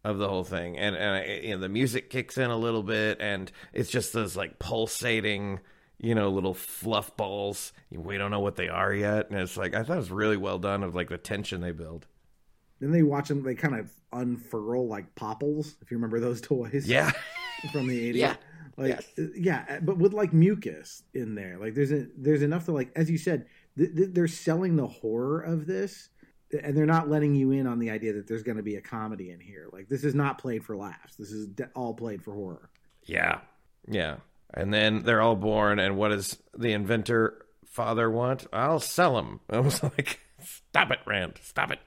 of 0.04 0.18
the 0.18 0.28
whole 0.28 0.44
thing, 0.44 0.76
and 0.78 0.96
and 0.96 1.16
I, 1.16 1.40
you 1.42 1.50
know, 1.54 1.58
the 1.60 1.68
music 1.68 2.10
kicks 2.10 2.38
in 2.38 2.50
a 2.50 2.56
little 2.56 2.82
bit, 2.82 3.18
and 3.20 3.50
it's 3.72 3.90
just 3.90 4.12
those 4.12 4.36
like 4.36 4.58
pulsating, 4.58 5.60
you 5.98 6.14
know, 6.14 6.30
little 6.30 6.54
fluff 6.54 7.16
balls. 7.16 7.72
We 7.90 8.18
don't 8.18 8.30
know 8.30 8.40
what 8.40 8.56
they 8.56 8.68
are 8.68 8.92
yet, 8.92 9.30
and 9.30 9.38
it's 9.38 9.56
like 9.56 9.74
I 9.74 9.82
thought 9.82 9.94
it 9.94 10.00
was 10.00 10.10
really 10.10 10.36
well 10.36 10.58
done 10.58 10.82
of 10.82 10.94
like 10.94 11.08
the 11.08 11.18
tension 11.18 11.60
they 11.60 11.72
build. 11.72 12.06
Then 12.80 12.90
they 12.90 13.02
watch 13.02 13.28
them. 13.28 13.42
They 13.44 13.54
kind 13.54 13.76
of 13.76 13.92
unfurl 14.12 14.88
like 14.88 15.14
popples, 15.14 15.76
if 15.82 15.90
you 15.90 15.96
remember 15.96 16.18
those 16.20 16.40
toys. 16.52 16.86
Yeah. 16.86 17.12
from 17.72 17.86
the 17.86 17.98
eighties. 18.08 18.20
Yeah. 18.22 18.34
like 18.76 18.98
uh, 19.18 19.22
yeah, 19.36 19.78
but 19.82 19.98
with 19.98 20.12
like 20.12 20.32
mucus 20.32 21.02
in 21.14 21.34
there. 21.36 21.58
Like 21.58 21.74
there's 21.74 21.92
a 21.92 22.06
there's 22.16 22.42
enough 22.42 22.64
to 22.64 22.72
like, 22.72 22.90
as 22.96 23.08
you 23.08 23.18
said, 23.18 23.46
th- 23.78 23.94
th- 23.94 24.08
they're 24.12 24.26
selling 24.26 24.74
the 24.74 24.88
horror 24.88 25.40
of 25.42 25.66
this, 25.66 26.08
and 26.52 26.76
they're 26.76 26.86
not 26.86 27.08
letting 27.08 27.34
you 27.34 27.50
in 27.52 27.66
on 27.66 27.78
the 27.78 27.90
idea 27.90 28.12
that 28.14 28.26
there's 28.26 28.42
going 28.42 28.56
to 28.58 28.62
be 28.62 28.76
a 28.76 28.80
comedy 28.80 29.30
in 29.30 29.40
here. 29.40 29.68
Like 29.72 29.88
this 29.88 30.04
is 30.04 30.14
not 30.14 30.38
played 30.38 30.64
for 30.64 30.76
laughs. 30.76 31.16
This 31.16 31.30
is 31.32 31.46
de- 31.48 31.70
all 31.74 31.94
played 31.94 32.22
for 32.22 32.32
horror. 32.34 32.70
Yeah, 33.04 33.40
yeah, 33.88 34.16
and 34.54 34.72
then 34.72 35.02
they're 35.02 35.20
all 35.22 35.36
born, 35.36 35.78
and 35.78 35.96
what 35.96 36.08
does 36.10 36.36
the 36.56 36.72
inventor 36.72 37.44
father 37.66 38.10
want? 38.10 38.46
I'll 38.52 38.80
sell 38.80 39.16
them. 39.16 39.40
I 39.50 39.60
was 39.60 39.82
like, 39.82 40.20
stop 40.44 40.90
it, 40.90 40.98
Rand, 41.06 41.38
stop 41.42 41.70
it. 41.72 41.78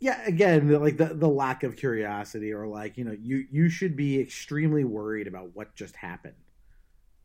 yeah 0.00 0.20
again 0.26 0.68
like 0.80 0.96
the 0.96 1.06
the 1.06 1.26
lack 1.28 1.62
of 1.64 1.74
curiosity 1.76 2.52
or 2.52 2.66
like 2.68 2.96
you 2.98 3.04
know 3.04 3.16
you 3.20 3.44
you 3.50 3.68
should 3.68 3.96
be 3.96 4.20
extremely 4.20 4.84
worried 4.84 5.26
about 5.26 5.54
what 5.56 5.74
just 5.74 5.96
happened 5.96 6.34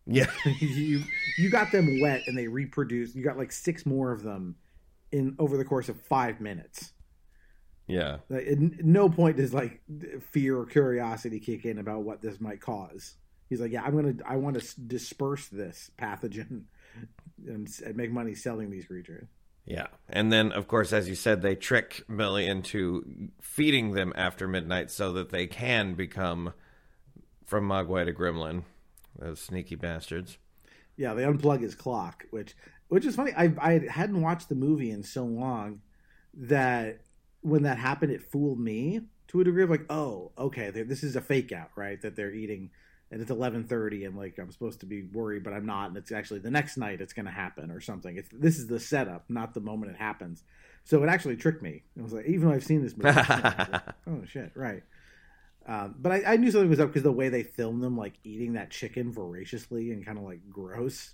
Yeah. 0.07 0.25
you 0.59 1.03
you 1.37 1.49
got 1.51 1.71
them 1.71 1.99
wet 2.01 2.21
and 2.27 2.35
they 2.37 2.47
reproduced 2.47 3.15
you 3.15 3.23
got 3.23 3.37
like 3.37 3.51
six 3.51 3.85
more 3.85 4.11
of 4.11 4.23
them 4.23 4.55
in 5.13 5.35
over 5.39 5.55
the 5.57 5.63
course 5.65 5.87
of 5.89 5.99
five 6.01 6.41
minutes 6.41 6.91
Yeah. 7.87 8.17
like 8.29 8.45
at 8.47 8.57
no 8.59 9.07
point 9.09 9.37
does 9.37 9.53
like 9.53 9.81
fear 10.31 10.57
or 10.57 10.65
curiosity 10.65 11.39
kick 11.39 11.65
in 11.65 11.77
about 11.77 12.03
what 12.03 12.21
this 12.21 12.41
might 12.41 12.59
cause 12.61 13.15
he's 13.49 13.61
like 13.61 13.71
yeah 13.71 13.83
i'm 13.83 13.95
gonna 13.95 14.15
i 14.27 14.35
want 14.35 14.59
to 14.59 14.81
disperse 14.81 15.47
this 15.47 15.91
pathogen 15.97 16.63
and, 17.47 17.69
and 17.85 17.95
make 17.95 18.11
money 18.11 18.35
selling 18.35 18.69
these 18.69 18.85
creatures 18.85 19.27
Yeah. 19.65 19.87
And 20.09 20.29
then, 20.31 20.51
of 20.51 20.67
course, 20.67 20.91
as 20.91 21.07
you 21.07 21.15
said, 21.15 21.41
they 21.41 21.55
trick 21.55 22.03
Billy 22.13 22.45
into 22.47 23.29
feeding 23.41 23.91
them 23.93 24.11
after 24.15 24.45
midnight 24.45 24.91
so 24.91 25.13
that 25.13 25.29
they 25.29 25.47
can 25.47 25.93
become 25.93 26.51
from 27.45 27.67
Mogwai 27.69 28.03
to 28.05 28.11
Gremlin. 28.13 28.63
Those 29.17 29.39
sneaky 29.39 29.75
bastards. 29.75 30.37
Yeah, 30.97 31.13
they 31.13 31.23
unplug 31.23 31.61
his 31.61 31.75
clock, 31.75 32.25
which 32.31 32.55
which 32.87 33.05
is 33.05 33.15
funny. 33.15 33.33
I 33.35 33.53
I 33.59 33.81
hadn't 33.89 34.21
watched 34.21 34.49
the 34.49 34.55
movie 34.55 34.91
in 34.91 35.03
so 35.03 35.23
long 35.25 35.81
that 36.35 37.01
when 37.41 37.63
that 37.63 37.77
happened, 37.77 38.11
it 38.11 38.31
fooled 38.31 38.59
me 38.59 39.01
to 39.27 39.41
a 39.41 39.43
degree 39.43 39.63
of 39.63 39.69
like, 39.69 39.85
oh, 39.89 40.31
okay, 40.37 40.69
this 40.69 41.03
is 41.03 41.15
a 41.15 41.21
fake 41.21 41.51
out, 41.51 41.69
right? 41.75 42.01
That 42.01 42.15
they're 42.15 42.33
eating, 42.33 42.69
and 43.11 43.21
it's 43.21 43.31
eleven 43.31 43.63
thirty, 43.65 44.05
and 44.05 44.17
like 44.17 44.37
I'm 44.37 44.51
supposed 44.51 44.79
to 44.81 44.85
be 44.85 45.03
worried, 45.03 45.43
but 45.43 45.53
I'm 45.53 45.65
not, 45.65 45.89
and 45.89 45.97
it's 45.97 46.11
actually 46.11 46.39
the 46.39 46.51
next 46.51 46.77
night 46.77 47.01
it's 47.01 47.13
going 47.13 47.25
to 47.25 47.31
happen 47.31 47.71
or 47.71 47.81
something. 47.81 48.17
It's 48.17 48.29
this 48.31 48.57
is 48.57 48.67
the 48.67 48.79
setup, 48.79 49.25
not 49.29 49.53
the 49.53 49.61
moment 49.61 49.91
it 49.91 49.97
happens. 49.97 50.43
So 50.85 51.01
it 51.01 51.07
actually 51.07 51.37
tricked 51.37 51.61
me. 51.61 51.83
It 51.95 52.01
was 52.01 52.11
like, 52.11 52.25
even 52.25 52.49
though 52.49 52.53
I've 52.53 52.63
seen 52.65 52.83
this 52.83 52.97
movie, 52.97 53.15
like, 53.15 53.81
oh 54.07 54.21
shit, 54.27 54.51
right. 54.55 54.83
Um, 55.65 55.95
but 55.97 56.11
I, 56.11 56.33
I 56.33 56.35
knew 56.35 56.51
something 56.51 56.69
was 56.69 56.81
up 56.81 56.89
because 56.89 57.03
the 57.03 57.11
way 57.11 57.29
they 57.29 57.43
filmed 57.43 57.81
them, 57.81 57.97
like 57.97 58.13
eating 58.23 58.53
that 58.53 58.69
chicken 58.69 59.13
voraciously 59.13 59.91
and 59.91 60.05
kind 60.05 60.17
of 60.17 60.25
like 60.25 60.41
gross. 60.49 61.13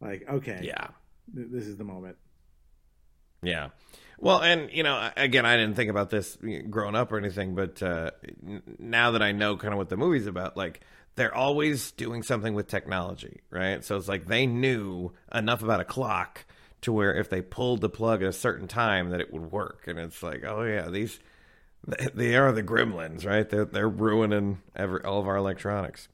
Like, 0.00 0.24
okay, 0.28 0.60
Yeah. 0.62 0.88
Th- 1.34 1.48
this 1.50 1.66
is 1.66 1.76
the 1.76 1.84
moment. 1.84 2.16
Yeah. 3.42 3.68
Well, 4.18 4.40
and 4.42 4.70
you 4.72 4.82
know, 4.82 5.10
again, 5.16 5.44
I 5.44 5.56
didn't 5.56 5.74
think 5.76 5.90
about 5.90 6.10
this 6.10 6.38
growing 6.70 6.94
up 6.94 7.12
or 7.12 7.18
anything, 7.18 7.54
but 7.54 7.82
uh, 7.82 8.10
now 8.78 9.10
that 9.12 9.22
I 9.22 9.32
know 9.32 9.56
kind 9.56 9.74
of 9.74 9.78
what 9.78 9.88
the 9.88 9.96
movie's 9.96 10.26
about, 10.26 10.56
like 10.56 10.80
they're 11.16 11.34
always 11.34 11.90
doing 11.92 12.22
something 12.22 12.54
with 12.54 12.66
technology, 12.68 13.40
right? 13.50 13.84
So 13.84 13.96
it's 13.96 14.08
like 14.08 14.26
they 14.26 14.46
knew 14.46 15.12
enough 15.32 15.62
about 15.62 15.80
a 15.80 15.84
clock 15.84 16.46
to 16.82 16.92
where 16.92 17.14
if 17.14 17.28
they 17.28 17.42
pulled 17.42 17.80
the 17.80 17.88
plug 17.88 18.22
at 18.22 18.28
a 18.28 18.32
certain 18.32 18.68
time, 18.68 19.10
that 19.10 19.20
it 19.20 19.32
would 19.32 19.50
work. 19.52 19.84
And 19.86 19.98
it's 19.98 20.22
like, 20.22 20.44
oh 20.44 20.62
yeah, 20.62 20.88
these 20.88 21.18
they- 21.86 22.08
they 22.14 22.36
are 22.36 22.52
the 22.52 22.62
gremlins, 22.62 23.26
right? 23.26 23.48
They're 23.48 23.64
they're 23.66 23.88
ruining 23.88 24.62
every 24.74 25.02
all 25.02 25.20
of 25.20 25.26
our 25.28 25.36
electronics. 25.36 26.08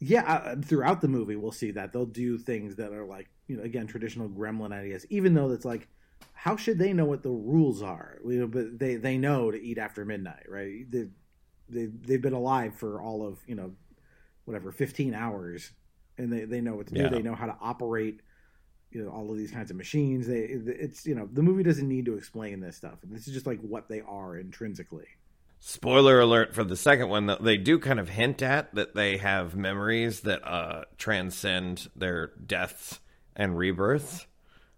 Yeah, 0.00 0.22
uh, 0.24 0.56
throughout 0.60 1.00
the 1.00 1.08
movie, 1.08 1.36
we'll 1.36 1.52
see 1.52 1.70
that 1.70 1.92
they'll 1.92 2.04
do 2.04 2.36
things 2.36 2.76
that 2.76 2.92
are 2.92 3.06
like, 3.06 3.30
you 3.46 3.56
know, 3.56 3.62
again, 3.62 3.86
traditional 3.86 4.28
gremlin 4.28 4.72
ideas, 4.72 5.06
even 5.10 5.34
though 5.34 5.50
it's 5.50 5.64
like, 5.64 5.88
how 6.32 6.56
should 6.56 6.78
they 6.78 6.92
know 6.92 7.04
what 7.04 7.22
the 7.22 7.30
rules 7.30 7.82
are? 7.82 8.18
You 8.26 8.40
know, 8.40 8.46
but 8.46 8.78
they, 8.78 8.96
they 8.96 9.18
know 9.18 9.50
to 9.50 9.62
eat 9.62 9.78
after 9.78 10.04
midnight, 10.04 10.44
right? 10.48 10.90
They, 10.90 11.06
they, 11.68 11.86
they've 11.86 12.22
been 12.22 12.32
alive 12.32 12.74
for 12.74 13.00
all 13.00 13.26
of, 13.26 13.38
you 13.46 13.54
know, 13.54 13.72
whatever, 14.44 14.72
15 14.72 15.14
hours, 15.14 15.72
and 16.18 16.32
they, 16.32 16.44
they 16.44 16.60
know 16.60 16.74
what 16.74 16.86
to 16.88 16.94
do. 16.94 17.02
Yeah. 17.02 17.08
They 17.08 17.22
know 17.22 17.34
how 17.34 17.46
to 17.46 17.56
operate, 17.60 18.20
you 18.90 19.02
know, 19.02 19.10
all 19.10 19.30
of 19.30 19.38
these 19.38 19.50
kinds 19.50 19.70
of 19.70 19.76
machines. 19.76 20.26
They, 20.26 20.40
it's, 20.40 21.06
you 21.06 21.14
know, 21.14 21.28
the 21.32 21.42
movie 21.42 21.62
doesn't 21.62 21.88
need 21.88 22.06
to 22.06 22.16
explain 22.16 22.60
this 22.60 22.76
stuff. 22.76 22.98
This 23.04 23.26
is 23.26 23.34
just 23.34 23.46
like 23.46 23.60
what 23.60 23.88
they 23.88 24.00
are 24.00 24.36
intrinsically. 24.36 25.06
Spoiler 25.60 26.20
alert 26.20 26.54
for 26.54 26.62
the 26.62 26.76
second 26.76 27.08
one, 27.08 27.26
though, 27.26 27.38
they 27.40 27.56
do 27.56 27.78
kind 27.78 27.98
of 27.98 28.10
hint 28.10 28.42
at 28.42 28.74
that 28.74 28.94
they 28.94 29.16
have 29.16 29.56
memories 29.56 30.20
that 30.20 30.46
uh, 30.46 30.84
transcend 30.98 31.88
their 31.96 32.32
deaths 32.46 33.00
and 33.36 33.56
rebirths. 33.58 34.26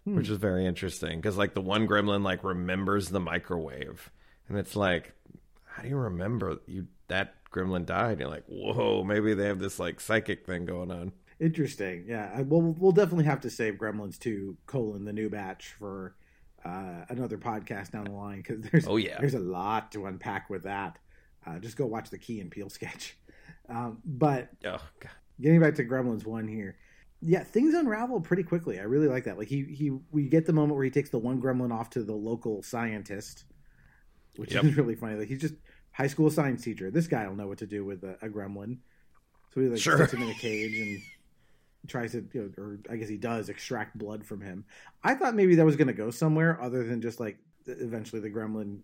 which 0.05 0.29
is 0.29 0.37
very 0.37 0.65
interesting 0.65 1.19
because 1.19 1.37
like 1.37 1.53
the 1.53 1.59
one 1.61 1.85
gremlin 1.85 2.23
like 2.23 2.41
remembers 2.43 3.09
the 3.09 3.19
microwave, 3.19 4.09
and 4.47 4.57
it's 4.57 4.75
like, 4.75 5.13
how 5.65 5.83
do 5.83 5.89
you 5.89 5.97
remember 5.97 6.59
you 6.65 6.87
that 7.09 7.35
gremlin 7.51 7.85
died? 7.85 8.11
And 8.13 8.19
you're 8.21 8.29
like, 8.29 8.45
whoa, 8.47 9.03
maybe 9.03 9.33
they 9.33 9.47
have 9.47 9.59
this 9.59 9.79
like 9.79 9.99
psychic 9.99 10.45
thing 10.45 10.65
going 10.65 10.91
on. 10.91 11.11
Interesting. 11.41 12.05
Yeah. 12.07 12.31
I, 12.33 12.41
well, 12.43 12.61
we'll 12.79 12.93
definitely 12.93 13.25
have 13.25 13.41
to 13.41 13.49
save 13.49 13.75
Gremlins 13.75 14.17
2 14.17 14.57
colon 14.65 15.05
the 15.05 15.13
new 15.13 15.29
batch 15.29 15.75
for 15.77 16.15
uh, 16.65 17.05
another 17.09 17.37
podcast 17.37 17.91
down 17.91 18.05
the 18.05 18.11
line 18.11 18.37
because 18.37 18.61
there's 18.71 18.87
Oh, 18.87 18.95
yeah. 18.97 19.17
there's 19.19 19.35
a 19.35 19.39
lot 19.39 19.91
to 19.91 20.05
unpack 20.07 20.49
with 20.49 20.63
that. 20.63 20.97
Uh, 21.45 21.59
just 21.59 21.77
go 21.77 21.85
watch 21.85 22.09
the 22.09 22.17
Key 22.17 22.39
and 22.39 22.49
Peele 22.49 22.69
sketch. 22.69 23.17
Um, 23.69 23.99
but 24.05 24.49
oh, 24.65 24.81
God. 24.99 25.11
getting 25.39 25.59
back 25.59 25.75
to 25.75 25.83
Gremlins 25.85 26.25
one 26.25 26.47
here, 26.47 26.75
yeah, 27.21 27.43
things 27.43 27.73
unravel 27.73 28.21
pretty 28.21 28.43
quickly. 28.43 28.79
I 28.79 28.83
really 28.83 29.07
like 29.07 29.23
that. 29.25 29.37
Like 29.37 29.47
he 29.47 29.63
he 29.63 29.91
we 30.11 30.27
get 30.29 30.45
the 30.45 30.53
moment 30.53 30.75
where 30.75 30.83
he 30.85 30.91
takes 30.91 31.09
the 31.09 31.17
one 31.19 31.41
Gremlin 31.41 31.73
off 31.73 31.89
to 31.91 32.03
the 32.03 32.13
local 32.13 32.61
scientist, 32.63 33.45
which 34.35 34.53
Yep. 34.53 34.63
is 34.65 34.77
really 34.77 34.95
funny. 34.95 35.15
Like 35.15 35.27
he's 35.27 35.41
just 35.41 35.55
high 35.91 36.07
school 36.07 36.29
science 36.29 36.63
teacher. 36.63 36.91
This 36.91 37.07
guy 37.07 37.27
will 37.27 37.35
know 37.35 37.47
what 37.47 37.57
to 37.59 37.67
do 37.67 37.83
with 37.83 38.03
a, 38.03 38.17
a 38.21 38.29
Gremlin, 38.29 38.77
so 39.53 39.61
he 39.61 39.67
like 39.67 39.79
Sure. 39.79 39.97
puts 39.97 40.13
him 40.13 40.21
in 40.21 40.29
a 40.29 40.33
cage 40.35 40.79
and 40.79 40.99
tries 41.87 42.11
to, 42.11 42.27
you 42.33 42.53
know, 42.57 42.63
or 42.63 42.79
I 42.89 42.97
guess 42.97 43.07
he 43.09 43.17
does 43.17 43.49
extract 43.49 43.97
blood 43.97 44.25
from 44.25 44.41
him. 44.41 44.65
I 45.03 45.15
thought 45.15 45.35
maybe 45.35 45.55
that 45.55 45.65
was 45.65 45.75
going 45.77 45.87
to 45.87 45.93
go 45.93 46.11
somewhere 46.11 46.61
other 46.61 46.83
than 46.83 47.01
just 47.01 47.19
like 47.19 47.37
eventually 47.65 48.21
the 48.21 48.29
Gremlin, 48.29 48.79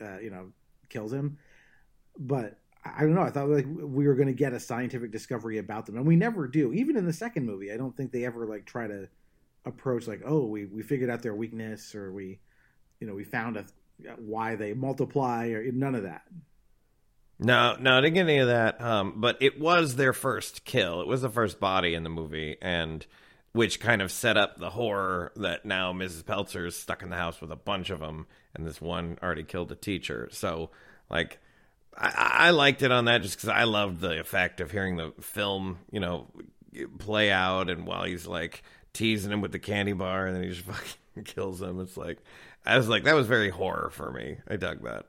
uh, 0.00 0.18
you 0.20 0.30
know, 0.30 0.52
kills 0.88 1.12
him. 1.12 1.38
But 2.18 2.58
I 2.84 3.00
don't 3.00 3.14
know. 3.14 3.22
I 3.22 3.30
thought 3.30 3.48
like 3.48 3.66
we 3.66 4.06
were 4.06 4.14
going 4.14 4.28
to 4.28 4.34
get 4.34 4.52
a 4.52 4.60
scientific 4.60 5.10
discovery 5.10 5.58
about 5.58 5.86
them, 5.86 5.96
and 5.96 6.06
we 6.06 6.16
never 6.16 6.48
do. 6.48 6.72
Even 6.72 6.96
in 6.96 7.04
the 7.04 7.12
second 7.12 7.44
movie, 7.44 7.72
I 7.72 7.76
don't 7.76 7.94
think 7.96 8.10
they 8.10 8.24
ever 8.24 8.46
like 8.46 8.64
try 8.64 8.86
to 8.86 9.08
approach 9.66 10.06
like, 10.06 10.22
oh, 10.24 10.46
we 10.46 10.64
we 10.64 10.82
figured 10.82 11.10
out 11.10 11.22
their 11.22 11.34
weakness, 11.34 11.94
or 11.94 12.12
we, 12.12 12.40
you 12.98 13.06
know, 13.06 13.14
we 13.14 13.24
found 13.24 13.56
a 13.56 13.66
why 14.16 14.56
they 14.56 14.72
multiply, 14.72 15.48
or 15.48 15.70
none 15.72 15.94
of 15.94 16.04
that. 16.04 16.22
No, 17.38 17.76
no, 17.80 17.96
I 17.96 18.00
didn't 18.02 18.14
get 18.14 18.20
any 18.20 18.38
of 18.38 18.48
that. 18.48 18.80
Um, 18.80 19.14
but 19.16 19.38
it 19.40 19.58
was 19.58 19.96
their 19.96 20.12
first 20.12 20.64
kill. 20.64 21.00
It 21.00 21.06
was 21.06 21.22
the 21.22 21.30
first 21.30 21.58
body 21.58 21.94
in 21.94 22.02
the 22.02 22.10
movie, 22.10 22.56
and 22.60 23.06
which 23.52 23.80
kind 23.80 24.00
of 24.02 24.12
set 24.12 24.36
up 24.36 24.58
the 24.58 24.70
horror 24.70 25.32
that 25.36 25.64
now 25.64 25.92
Mrs. 25.92 26.24
Peltzer 26.24 26.66
is 26.66 26.76
stuck 26.76 27.02
in 27.02 27.10
the 27.10 27.16
house 27.16 27.40
with 27.40 27.50
a 27.50 27.56
bunch 27.56 27.90
of 27.90 28.00
them, 28.00 28.26
and 28.54 28.66
this 28.66 28.80
one 28.80 29.18
already 29.22 29.42
killed 29.42 29.72
a 29.72 29.76
teacher. 29.76 30.28
So, 30.30 30.70
like, 31.10 31.40
I, 31.96 32.12
I 32.48 32.50
liked 32.50 32.82
it 32.82 32.92
on 32.92 33.06
that 33.06 33.22
just 33.22 33.36
because 33.36 33.48
I 33.48 33.64
loved 33.64 34.00
the 34.00 34.18
effect 34.20 34.60
of 34.60 34.70
hearing 34.70 34.96
the 34.96 35.12
film, 35.20 35.78
you 35.90 36.00
know, 36.00 36.28
play 36.98 37.30
out, 37.30 37.70
and 37.70 37.86
while 37.86 38.04
he's 38.04 38.26
like 38.26 38.62
teasing 38.92 39.32
him 39.32 39.40
with 39.40 39.52
the 39.52 39.58
candy 39.58 39.92
bar, 39.92 40.26
and 40.26 40.36
then 40.36 40.42
he 40.44 40.50
just 40.50 40.62
fucking 40.66 41.24
kills 41.24 41.60
him. 41.62 41.80
It's 41.80 41.96
like 41.96 42.18
I 42.64 42.76
was 42.76 42.88
like, 42.88 43.04
that 43.04 43.14
was 43.14 43.26
very 43.26 43.50
horror 43.50 43.90
for 43.92 44.12
me. 44.12 44.38
I 44.48 44.56
dug 44.56 44.82
that. 44.84 45.06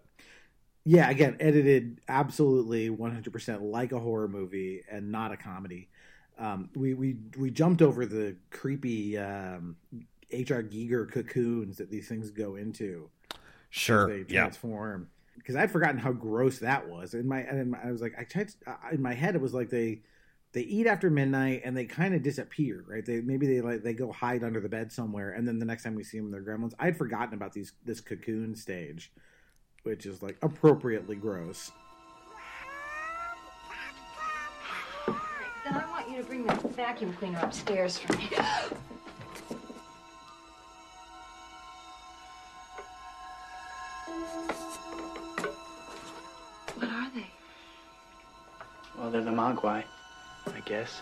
yeah 0.85 1.09
again 1.09 1.37
edited 1.39 1.99
absolutely 2.07 2.89
100% 2.89 3.61
like 3.61 3.91
a 3.91 3.99
horror 3.99 4.27
movie 4.27 4.81
and 4.89 5.11
not 5.11 5.31
a 5.31 5.37
comedy 5.37 5.89
um, 6.37 6.69
we 6.75 6.93
we 6.93 7.17
we 7.37 7.51
jumped 7.51 7.81
over 7.81 8.05
the 8.05 8.35
creepy 8.49 9.17
um, 9.17 9.75
hr 10.31 10.63
giger 10.63 11.11
cocoons 11.11 11.77
that 11.77 11.91
these 11.91 12.07
things 12.07 12.31
go 12.31 12.55
into 12.55 13.09
Sure, 13.69 14.07
they 14.07 14.23
yeah. 14.27 14.49
transform 14.49 15.10
because 15.41 15.55
i'd 15.55 15.71
forgotten 15.71 15.97
how 15.97 16.11
gross 16.11 16.59
that 16.59 16.87
was. 16.87 17.13
In 17.13 17.27
my 17.27 17.39
and 17.39 17.75
i 17.75 17.91
was 17.91 18.01
like 18.01 18.13
i 18.17 18.23
tried 18.23 18.51
uh, 18.67 18.75
in 18.91 19.01
my 19.01 19.13
head 19.13 19.35
it 19.35 19.41
was 19.41 19.53
like 19.53 19.69
they 19.69 20.01
they 20.53 20.61
eat 20.61 20.85
after 20.85 21.09
midnight 21.09 21.61
and 21.63 21.75
they 21.75 21.85
kind 21.85 22.13
of 22.13 22.23
disappear 22.23 22.83
right? 22.87 23.05
They 23.05 23.21
maybe 23.21 23.47
they 23.47 23.61
like 23.61 23.83
they 23.83 23.93
go 23.93 24.11
hide 24.11 24.43
under 24.43 24.59
the 24.59 24.69
bed 24.69 24.91
somewhere 24.91 25.31
and 25.31 25.47
then 25.47 25.59
the 25.59 25.65
next 25.65 25.83
time 25.83 25.95
we 25.95 26.03
see 26.03 26.19
them 26.19 26.31
they're 26.31 26.41
gremlins. 26.41 26.73
I'd 26.79 26.97
forgotten 26.97 27.33
about 27.33 27.53
these 27.53 27.73
this 27.85 28.01
cocoon 28.01 28.55
stage 28.55 29.11
which 29.83 30.05
is 30.05 30.21
like 30.21 30.37
appropriately 30.41 31.15
gross. 31.15 31.71
Then 35.07 35.75
I 35.75 35.89
want 35.89 36.09
you 36.09 36.17
to 36.17 36.23
bring 36.23 36.45
the 36.45 36.53
vacuum 36.69 37.13
cleaner 37.13 37.39
upstairs 37.39 37.97
for 37.97 38.15
me. 38.17 38.29
Well, 48.97 49.11
they're 49.11 49.23
the 49.23 49.31
Mogwai, 49.31 49.83
I 50.47 50.59
guess. 50.65 51.01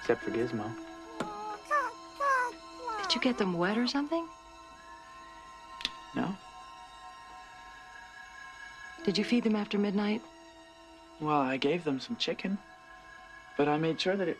Except 0.00 0.22
for 0.22 0.30
Gizmo. 0.30 0.70
Did 3.02 3.14
you 3.14 3.20
get 3.20 3.38
them 3.38 3.54
wet 3.54 3.78
or 3.78 3.86
something? 3.86 4.26
No? 6.14 6.34
Did 9.04 9.16
you 9.16 9.24
feed 9.24 9.44
them 9.44 9.56
after 9.56 9.78
midnight? 9.78 10.20
Well, 11.20 11.40
I 11.40 11.56
gave 11.56 11.84
them 11.84 11.98
some 12.00 12.16
chicken. 12.16 12.58
But 13.56 13.68
I 13.68 13.78
made 13.78 14.00
sure 14.00 14.16
that 14.16 14.28
it. 14.28 14.38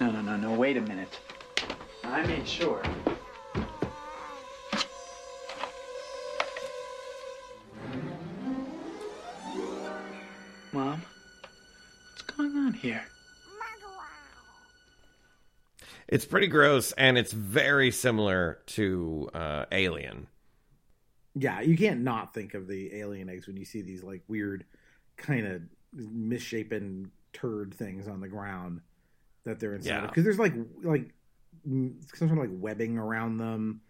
No, 0.00 0.10
no, 0.10 0.22
no, 0.22 0.36
no, 0.36 0.54
wait 0.54 0.76
a 0.76 0.80
minute. 0.80 1.18
I 2.04 2.26
made 2.26 2.46
sure. 2.46 2.82
Here? 12.84 13.04
It's 16.06 16.26
pretty 16.26 16.48
gross, 16.48 16.92
and 16.92 17.16
it's 17.16 17.32
very 17.32 17.90
similar 17.90 18.60
to 18.66 19.30
uh, 19.32 19.64
Alien. 19.72 20.26
Yeah, 21.34 21.62
you 21.62 21.76
can't 21.76 22.02
not 22.02 22.32
think 22.34 22.54
of 22.54 22.68
the 22.68 22.94
alien 22.94 23.28
eggs 23.28 23.48
when 23.48 23.56
you 23.56 23.64
see 23.64 23.82
these 23.82 24.04
like 24.04 24.22
weird, 24.28 24.64
kind 25.16 25.46
of 25.46 25.62
misshapen 25.92 27.10
turd 27.32 27.74
things 27.74 28.06
on 28.06 28.20
the 28.20 28.28
ground 28.28 28.80
that 29.44 29.58
they're 29.58 29.74
inside 29.74 29.88
Yeah. 29.88 30.02
of. 30.04 30.10
Because 30.10 30.22
there's 30.24 30.38
like 30.38 30.52
like 30.84 31.10
mm, 31.68 31.94
some 32.14 32.28
sort 32.28 32.38
of 32.38 32.50
like 32.50 32.60
webbing 32.62 32.98
around 32.98 33.38
them. 33.38 33.80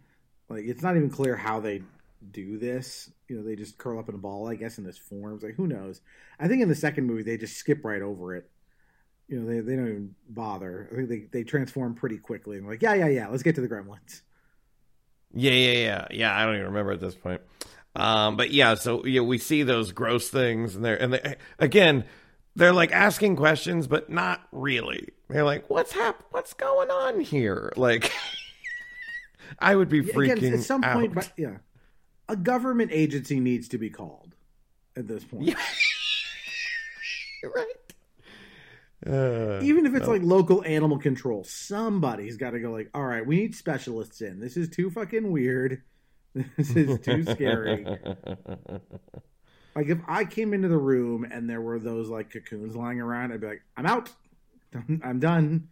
Like 0.49 0.63
it's 0.65 0.81
not 0.81 0.95
even 0.95 1.09
clear 1.11 1.35
how 1.35 1.59
they 1.59 1.83
do 2.31 2.57
this. 2.57 3.11
You 3.27 3.37
know, 3.37 3.43
they 3.43 3.55
just 3.55 3.77
curl 3.77 3.99
up 3.99 4.09
in 4.09 4.15
a 4.15 4.19
ball, 4.19 4.47
I 4.47 4.55
guess, 4.55 4.79
in 4.79 4.83
this 4.83 4.97
form. 4.97 5.35
It's 5.35 5.43
like 5.43 5.55
who 5.55 5.67
knows? 5.67 6.01
I 6.39 6.47
think 6.47 6.63
in 6.63 6.69
the 6.69 6.73
second 6.75 7.05
movie 7.05 7.21
they 7.23 7.37
just 7.37 7.57
skip 7.57 7.85
right 7.85 8.01
over 8.01 8.35
it. 8.35 8.49
You 9.27 9.39
know, 9.39 9.47
they, 9.47 9.59
they 9.59 9.75
don't 9.75 9.87
even 9.87 10.15
bother. 10.29 10.87
I 10.91 10.95
think 10.97 11.09
they, 11.09 11.39
they 11.39 11.43
transform 11.43 11.95
pretty 11.95 12.17
quickly 12.17 12.57
and 12.57 12.67
like, 12.67 12.81
yeah, 12.81 12.93
yeah, 12.93 13.07
yeah, 13.07 13.27
let's 13.27 13.43
get 13.43 13.55
to 13.55 13.61
the 13.61 13.67
gremlins. 13.67 14.21
Yeah, 15.33 15.51
yeah, 15.51 15.71
yeah, 15.71 16.07
yeah. 16.11 16.37
I 16.37 16.45
don't 16.45 16.55
even 16.55 16.67
remember 16.67 16.91
at 16.93 17.01
this 17.01 17.15
point. 17.15 17.41
Um, 17.95 18.37
but 18.37 18.51
yeah, 18.51 18.75
so 18.75 19.05
yeah, 19.05 19.21
we 19.21 19.37
see 19.37 19.63
those 19.63 19.91
gross 19.91 20.29
things, 20.29 20.75
and 20.75 20.83
they're 20.83 21.01
and 21.01 21.13
they, 21.13 21.35
again, 21.59 22.05
they're 22.55 22.73
like 22.73 22.91
asking 22.91 23.35
questions, 23.35 23.87
but 23.87 24.09
not 24.09 24.41
really. 24.51 25.09
They're 25.29 25.43
like, 25.43 25.69
"What's 25.69 25.91
hap? 25.93 26.23
What's 26.31 26.53
going 26.53 26.89
on 26.89 27.19
here?" 27.21 27.71
Like, 27.75 28.11
I 29.59 29.75
would 29.75 29.89
be 29.89 30.01
Yeah, 30.01 30.13
freaking 30.15 30.37
again, 30.37 30.53
at 30.53 30.59
some 30.61 30.81
out. 30.83 30.93
point, 30.93 31.13
but 31.13 31.31
yeah, 31.37 31.57
a 32.29 32.35
government 32.35 32.91
agency 32.93 33.39
needs 33.39 33.67
to 33.69 33.77
be 33.77 33.89
called 33.89 34.35
at 34.95 35.07
this 35.07 35.23
point. 35.23 35.55
right. 37.43 37.74
Uh, 39.05 39.59
Even 39.61 39.85
if 39.85 39.93
it's 39.95 40.05
no. 40.05 40.11
like 40.13 40.21
local 40.23 40.63
animal 40.63 40.97
control, 40.99 41.43
somebody's 41.43 42.37
got 42.37 42.51
to 42.51 42.59
go. 42.59 42.71
Like, 42.71 42.89
all 42.93 43.03
right, 43.05 43.25
we 43.25 43.37
need 43.37 43.55
specialists 43.55 44.21
in. 44.21 44.39
This 44.39 44.57
is 44.57 44.69
too 44.69 44.89
fucking 44.89 45.31
weird. 45.31 45.81
This 46.57 46.75
is 46.75 46.99
too 46.99 47.23
scary. 47.23 47.85
Like 49.75 49.87
if 49.87 49.99
I 50.07 50.25
came 50.25 50.53
into 50.53 50.67
the 50.67 50.77
room 50.77 51.25
and 51.29 51.49
there 51.49 51.61
were 51.61 51.79
those 51.79 52.09
like 52.09 52.29
cocoons 52.31 52.75
lying 52.75 52.99
around, 52.99 53.31
I'd 53.31 53.39
be 53.41 53.47
like, 53.47 53.61
I'm 53.77 53.85
out. 53.85 54.09
I'm 55.01 55.19
done. 55.19 55.69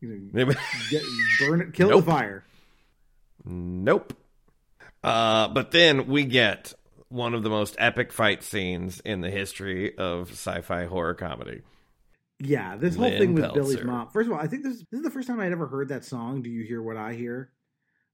You 0.00 0.30
know, 0.32 0.46
get, 0.90 1.02
burn 1.40 1.60
it, 1.60 1.74
kill 1.74 1.90
Nope. 1.90 2.04
the 2.04 2.10
fire. 2.10 2.44
Nope. 3.44 4.14
Uh, 5.04 5.48
but 5.48 5.70
then 5.70 6.06
we 6.08 6.24
get 6.24 6.74
one 7.08 7.34
of 7.34 7.42
the 7.42 7.50
most 7.50 7.76
epic 7.78 8.12
fight 8.12 8.42
scenes 8.42 9.00
in 9.00 9.20
the 9.20 9.30
history 9.30 9.96
of 9.96 10.30
sci-fi 10.32 10.86
horror 10.86 11.14
comedy. 11.14 11.62
Yeah, 12.40 12.76
this 12.76 12.96
whole 12.96 13.08
Lynn 13.08 13.18
thing 13.18 13.34
with 13.34 13.52
Billy's 13.54 13.84
mom. 13.84 14.08
First 14.10 14.28
of 14.28 14.32
all, 14.32 14.40
I 14.40 14.46
think 14.46 14.64
this, 14.64 14.78
this 14.90 14.98
is 14.98 15.02
the 15.02 15.10
first 15.10 15.28
time 15.28 15.40
I'd 15.40 15.52
ever 15.52 15.66
heard 15.66 15.88
that 15.90 16.04
song. 16.04 16.42
Do 16.42 16.48
you 16.50 16.64
hear 16.64 16.82
what 16.82 16.96
I 16.96 17.12
hear? 17.12 17.52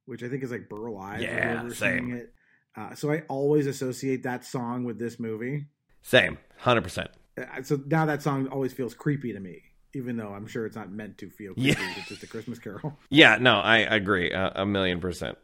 Which 0.04 0.22
I 0.22 0.28
think 0.28 0.42
is 0.42 0.50
like 0.50 0.68
Burl 0.68 0.98
Ives. 0.98 1.22
Yeah, 1.22 1.68
same. 1.70 2.12
It. 2.14 2.32
Uh, 2.76 2.94
so 2.94 3.10
I 3.10 3.22
always 3.28 3.66
associate 3.66 4.24
that 4.24 4.44
song 4.44 4.84
with 4.84 4.98
this 4.98 5.18
movie. 5.18 5.66
Same, 6.02 6.38
hundred 6.58 6.82
percent. 6.82 7.10
Uh, 7.38 7.62
So 7.62 7.80
now 7.86 8.06
that 8.06 8.22
song 8.22 8.48
always 8.48 8.72
feels 8.72 8.94
creepy 8.94 9.32
to 9.32 9.40
me, 9.40 9.62
even 9.94 10.16
though 10.16 10.28
I'm 10.28 10.46
sure 10.46 10.66
it's 10.66 10.76
not 10.76 10.90
meant 10.90 11.18
to 11.18 11.30
feel 11.30 11.54
creepy. 11.54 11.70
Yeah. 11.70 11.94
It's 11.96 12.08
just 12.08 12.22
a 12.22 12.26
Christmas 12.26 12.58
Carol. 12.58 12.98
Yeah, 13.10 13.38
no, 13.40 13.54
I 13.54 13.78
agree 13.78 14.32
uh, 14.32 14.50
a 14.54 14.66
million 14.66 15.00
percent. 15.00 15.38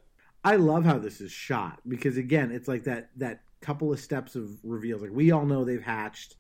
I 0.45 0.57
love 0.57 0.85
how 0.85 0.99
this 0.99 1.21
is 1.21 1.31
shot 1.33 1.81
because 1.87 2.17
again, 2.17 2.51
it's 2.51 2.67
like 2.69 2.85
that 2.85 3.11
that 3.17 3.43
couple 3.61 3.93
of 3.93 4.01
steps 4.01 4.35
of 4.35 4.51
reveals. 4.65 5.03
Like 5.03 5.13
we 5.13 5.31
all 5.31 5.47
know 5.47 5.65
they've 5.65 5.83
hatched, 5.83 6.37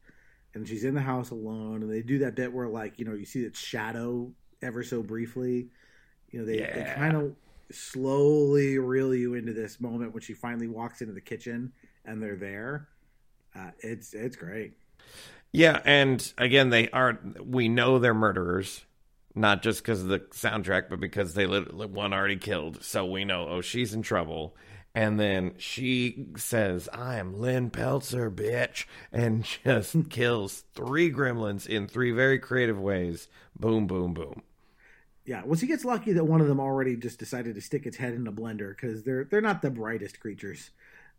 and 0.54 0.66
she's 0.66 0.84
in 0.84 0.94
the 0.94 1.00
house 1.00 1.30
alone, 1.30 1.82
and 1.82 1.90
they 1.90 2.02
do 2.02 2.18
that 2.18 2.34
bit 2.34 2.52
where 2.52 2.68
like 2.68 2.98
you 2.98 3.04
know 3.04 3.14
you 3.14 3.24
see 3.24 3.42
its 3.42 3.58
shadow 3.58 4.30
ever 4.60 4.82
so 4.82 5.02
briefly. 5.02 5.68
You 6.30 6.40
know, 6.40 6.46
they, 6.46 6.58
they 6.58 6.92
kind 6.96 7.14
of 7.14 7.34
slowly 7.70 8.78
reel 8.78 9.14
you 9.14 9.34
into 9.34 9.52
this 9.52 9.80
moment 9.80 10.12
when 10.12 10.22
she 10.22 10.32
finally 10.32 10.68
walks 10.68 11.02
into 11.02 11.12
the 11.12 11.20
kitchen 11.20 11.72
and 12.04 12.22
they're 12.22 12.36
there. 12.36 12.88
Uh, 13.54 13.70
it's 13.80 14.14
it's 14.14 14.36
great. 14.36 14.72
Yeah, 15.52 15.80
and 15.84 16.32
again, 16.38 16.70
they 16.70 16.88
are. 16.90 17.18
We 17.44 17.68
know 17.68 17.98
they're 17.98 18.14
murderers, 18.14 18.84
not 19.34 19.62
just 19.62 19.82
because 19.82 20.00
of 20.00 20.08
the 20.08 20.20
soundtrack, 20.20 20.88
but 20.88 21.00
because 21.00 21.34
they 21.34 21.46
one 21.46 22.14
already 22.14 22.36
killed. 22.36 22.82
So 22.82 23.04
we 23.04 23.24
know, 23.24 23.46
oh, 23.48 23.60
she's 23.60 23.92
in 23.92 24.02
trouble. 24.02 24.56
And 24.94 25.18
then 25.18 25.54
she 25.58 26.26
says, 26.36 26.88
"I 26.92 27.16
am 27.16 27.38
Lynn 27.38 27.70
Peltzer, 27.70 28.30
bitch," 28.30 28.86
and 29.12 29.44
just 29.64 30.10
kills 30.10 30.64
three 30.74 31.10
gremlins 31.10 31.66
in 31.66 31.88
three 31.88 32.10
very 32.12 32.38
creative 32.38 32.78
ways. 32.80 33.28
Boom, 33.58 33.86
boom, 33.86 34.14
boom. 34.14 34.42
Yeah, 35.24 35.42
well, 35.44 35.54
she 35.56 35.66
gets 35.66 35.84
lucky 35.84 36.12
that 36.12 36.24
one 36.24 36.40
of 36.40 36.48
them 36.48 36.58
already 36.58 36.96
just 36.96 37.18
decided 37.18 37.54
to 37.54 37.60
stick 37.60 37.86
its 37.86 37.96
head 37.96 38.12
in 38.14 38.26
a 38.26 38.32
blender 38.32 38.70
because 38.70 39.04
they're 39.04 39.24
they're 39.24 39.40
not 39.40 39.62
the 39.62 39.70
brightest 39.70 40.18
creatures. 40.20 40.70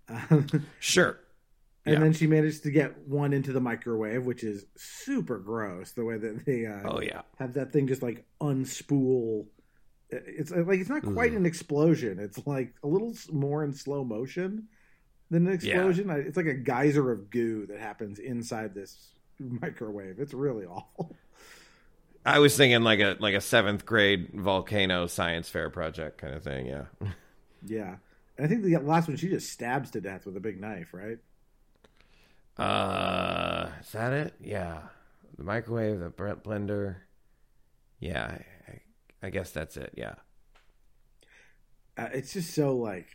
Um, 0.10 0.48
Sure. 0.80 1.20
and 1.86 1.94
Yeah. 1.96 2.00
then 2.00 2.14
she 2.14 2.28
managed 2.28 2.64
to 2.64 2.72
get 2.72 2.98
one 3.08 3.34
into 3.34 3.54
the 3.54 3.62
microwave, 3.62 4.26
which 4.26 4.44
is 4.44 4.66
super 4.76 5.38
gross. 5.40 5.92
The 5.92 6.06
way 6.06 6.18
that 6.18 6.46
they 6.46 6.66
uh, 6.66 6.90
Oh, 6.90 7.02
yeah. 7.02 7.22
have 7.40 7.54
that 7.54 7.72
thing 7.74 7.88
just 7.88 8.02
like 8.04 8.26
unspool. 8.42 9.48
It's 10.28 10.52
like 10.52 10.80
it's 10.80 10.90
not 10.90 11.06
quite 11.06 11.34
Ugh. 11.34 11.36
an 11.36 11.46
explosion. 11.46 12.20
It's 12.20 12.46
like 12.48 12.74
a 12.84 12.88
little 12.88 13.14
more 13.32 13.64
in 13.64 13.74
slow 13.74 14.04
motion 14.04 14.68
than 15.32 15.48
an 15.48 15.54
explosion. 15.54 16.10
I 16.10 16.18
It's 16.18 16.38
like 16.38 16.48
a 16.48 16.56
geyser 16.56 17.12
of 17.12 17.30
goo 17.32 17.68
that 17.68 17.80
happens 17.80 18.20
inside 18.20 18.76
this 18.76 19.14
microwave. 19.40 20.20
It's 20.20 20.34
really 20.34 20.66
awful. 20.68 21.18
I 22.26 22.40
was 22.40 22.56
thinking 22.56 22.84
like 22.84 23.00
a 23.00 23.18
like 23.20 23.34
a 23.36 23.42
seventh 23.42 23.86
grade 23.86 24.30
volcano 24.34 25.08
science 25.08 25.50
fair 25.50 25.70
project 25.70 26.18
kind 26.18 26.34
of 26.34 26.44
thing. 26.44 26.66
Yeah. 26.68 26.86
Yeah, 27.66 27.98
and 28.38 28.46
I 28.46 28.50
think 28.50 28.64
the 28.64 28.78
last 28.78 29.08
one 29.08 29.18
she 29.18 29.30
just 29.30 29.50
stabs 29.52 29.92
to 29.92 30.02
death 30.02 30.26
with 30.26 30.36
a 30.38 30.40
big 30.42 30.60
knife, 30.60 30.94
right? 30.94 31.20
Uh, 32.58 33.70
is 33.82 33.92
that 33.92 34.14
it? 34.14 34.34
Yeah. 34.40 34.84
The 35.38 35.44
microwave, 35.44 36.00
the 36.00 36.12
blender. 36.12 36.98
Yeah, 38.00 38.38
I, 39.24 39.30
guess 39.30 39.52
that's 39.52 39.78
it. 39.78 39.94
Yeah. 39.96 40.16
uh, 41.98 42.10
it's 42.14 42.34
just 42.34 42.54
so 42.54 42.76
like 42.76 43.08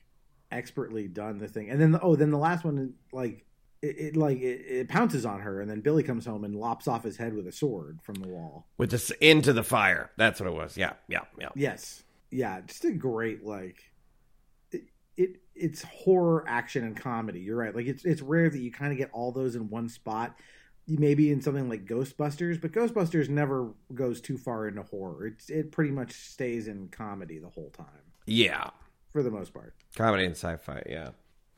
expertly 0.51 1.07
done 1.09 1.39
the 1.39 1.49
thing 1.49 1.69
and 1.69 1.81
then 1.81 1.93
the, 1.93 2.01
oh 2.01 2.17
then 2.17 2.31
the 2.31 2.39
last 2.39 2.65
one 2.65 2.95
like 3.13 3.45
it, 3.83 3.99
it 3.99 4.17
like 4.17 4.39
it, 4.39 4.65
it 4.67 4.89
pounces 4.89 5.27
on 5.27 5.41
her 5.41 5.61
and 5.61 5.71
then 5.71 5.81
billy 5.83 6.03
comes 6.03 6.25
home 6.25 6.43
and 6.43 6.57
lops 6.57 6.89
off 6.89 7.05
his 7.05 7.17
head 7.19 7.35
with 7.35 7.47
a 7.47 7.53
sword 7.53 7.99
from 8.03 8.15
the 8.15 8.29
wall 8.29 8.67
With 8.79 8.91
this 8.91 9.11
into 9.21 9.53
the 9.53 9.63
fire. 9.63 10.11
That's 10.17 10.41
what 10.41 10.49
it 10.49 10.55
was. 10.55 10.77
Yeah, 10.77 10.95
yeah, 11.07 11.25
yeah. 11.39 11.51
yes 11.55 12.03
yeah 12.31 12.61
just 12.67 12.85
a 12.85 12.93
great 12.93 13.45
like 13.45 13.91
it, 14.71 14.85
it 15.17 15.41
it's 15.55 15.83
horror 15.83 16.45
action 16.47 16.85
and 16.85 16.97
comedy 16.97 17.41
you're 17.41 17.57
right 17.57 17.75
like 17.75 17.87
it's 17.87 18.05
it's 18.05 18.23
rare 18.23 18.51
that 18.51 18.59
you 18.59 18.71
kind 18.71 18.93
of 18.93 18.99
get 18.99 19.11
all 19.13 19.33
those 19.33 19.55
in 19.55 19.69
one 19.71 19.89
spot 19.89 20.37
maybe 20.89 21.30
in 21.30 21.41
something 21.43 21.68
like 21.68 21.84
ghostbusters 21.84 22.61
but 22.61 22.72
ghostbusters 22.72 23.28
never 23.28 23.70
goes 23.95 24.20
too 24.20 24.39
far 24.39 24.66
into 24.68 24.82
horror 24.82 25.26
it's 25.26 25.51
it 25.51 25.70
pretty 25.70 25.91
much 25.91 26.12
stays 26.12 26.66
in 26.68 26.89
comedy 26.89 27.39
the 27.39 27.49
whole 27.49 27.70
time 27.70 27.86
Yeah. 28.26 28.70
for 29.12 29.22
the 29.22 29.30
most 29.30 29.53
part 29.53 29.74
Comedy 29.97 30.24
and 30.24 30.34
sci-fi. 30.36 30.82
Yeah. 30.89 31.11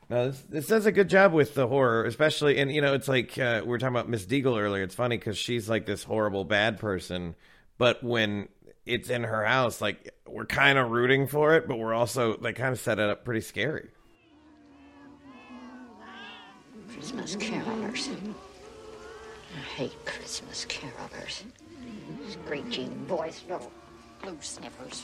No, 0.09 0.29
this, 0.31 0.41
this 0.49 0.67
does 0.67 0.85
a 0.85 0.91
good 0.91 1.07
job 1.09 1.31
with 1.31 1.53
the 1.53 1.67
horror, 1.67 2.03
especially, 2.05 2.57
and 2.57 2.69
you 2.69 2.81
know, 2.81 2.93
it's 2.93 3.07
like 3.07 3.37
uh, 3.37 3.61
we 3.63 3.69
were 3.69 3.77
talking 3.77 3.95
about 3.95 4.09
Miss 4.09 4.25
Deagle 4.25 4.59
earlier. 4.59 4.83
It's 4.83 4.95
funny 4.95 5.17
because 5.17 5.37
she's 5.37 5.69
like 5.69 5.85
this 5.85 6.03
horrible 6.03 6.43
bad 6.43 6.79
person, 6.79 7.35
but 7.77 8.03
when 8.03 8.49
it's 8.85 9.09
in 9.09 9.23
her 9.23 9.45
house, 9.45 9.79
like 9.79 10.13
we're 10.27 10.45
kind 10.45 10.77
of 10.77 10.89
rooting 10.91 11.27
for 11.27 11.55
it, 11.55 11.65
but 11.67 11.77
we're 11.77 11.93
also 11.93 12.35
they 12.37 12.51
kind 12.51 12.73
of 12.73 12.79
set 12.79 12.99
it 12.99 13.09
up 13.09 13.23
pretty 13.23 13.39
scary. 13.41 13.89
Christmas 16.93 17.35
carolers. 17.37 18.09
I 19.55 19.59
hate 19.59 20.05
Christmas 20.05 20.65
carolers. 20.65 21.43
Screechy 22.29 22.89
voiced 23.07 23.47
little 23.49 23.71
blue 24.21 24.37
sniffers. 24.41 25.03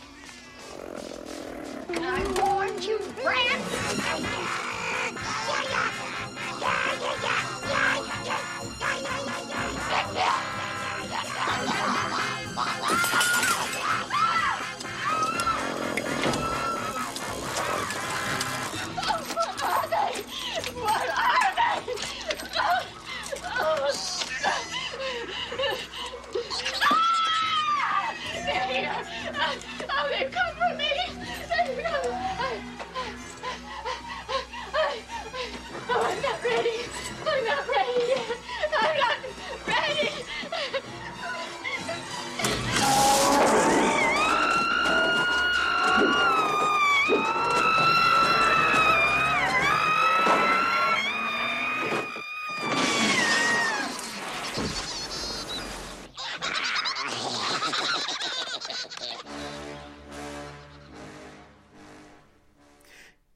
I 1.89 2.23
warned 2.41 2.83
you, 2.83 2.99
Brad! 3.21 3.61
What 5.49 5.67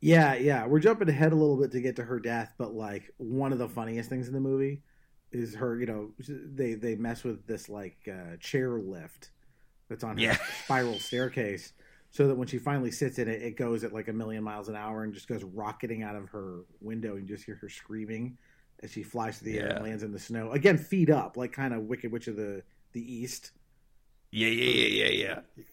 Yeah, 0.01 0.33
yeah. 0.35 0.65
We're 0.65 0.79
jumping 0.79 1.09
ahead 1.09 1.31
a 1.31 1.35
little 1.35 1.57
bit 1.57 1.71
to 1.73 1.81
get 1.81 1.95
to 1.97 2.03
her 2.03 2.19
death, 2.19 2.53
but 2.57 2.73
like 2.73 3.11
one 3.17 3.53
of 3.53 3.59
the 3.59 3.69
funniest 3.69 4.09
things 4.09 4.27
in 4.27 4.33
the 4.33 4.39
movie 4.39 4.81
is 5.31 5.55
her, 5.55 5.79
you 5.79 5.85
know, 5.85 6.11
they 6.27 6.73
they 6.73 6.95
mess 6.95 7.23
with 7.23 7.45
this 7.47 7.69
like 7.69 7.97
uh, 8.11 8.37
chair 8.39 8.79
lift 8.79 9.31
that's 9.89 10.03
on 10.03 10.17
her 10.17 10.23
Yeah. 10.23 10.37
spiral 10.63 10.99
staircase 10.99 11.73
so 12.09 12.27
that 12.27 12.35
when 12.35 12.47
she 12.47 12.57
finally 12.57 12.91
sits 12.91 13.19
in 13.19 13.27
it, 13.29 13.41
it 13.41 13.57
goes 13.57 13.83
at 13.83 13.93
like 13.93 14.07
a 14.07 14.13
million 14.13 14.43
miles 14.43 14.69
an 14.69 14.75
hour 14.75 15.03
and 15.03 15.13
just 15.13 15.27
goes 15.27 15.43
rocketing 15.43 16.03
out 16.03 16.15
of 16.15 16.29
her 16.29 16.61
window 16.81 17.15
and 17.15 17.29
you 17.29 17.35
just 17.35 17.45
hear 17.45 17.55
her 17.61 17.69
screaming 17.69 18.37
as 18.83 18.91
she 18.91 19.03
flies 19.03 19.37
through 19.37 19.51
the 19.51 19.59
air 19.59 19.69
and 19.69 19.81
lands 19.81 20.03
in 20.03 20.11
the 20.11 20.19
snow. 20.19 20.51
Again, 20.51 20.77
feet 20.77 21.09
up, 21.09 21.37
like 21.37 21.53
kind 21.53 21.73
of 21.73 21.83
Wicked 21.83 22.11
Witch 22.11 22.27
of 22.27 22.35
the 22.35 22.63
the 22.93 23.01
East. 23.01 23.51
Yeah, 24.31 24.47
yeah, 24.47 24.71
yeah, 24.87 25.05
yeah, 25.05 25.09
yeah. 25.55 25.63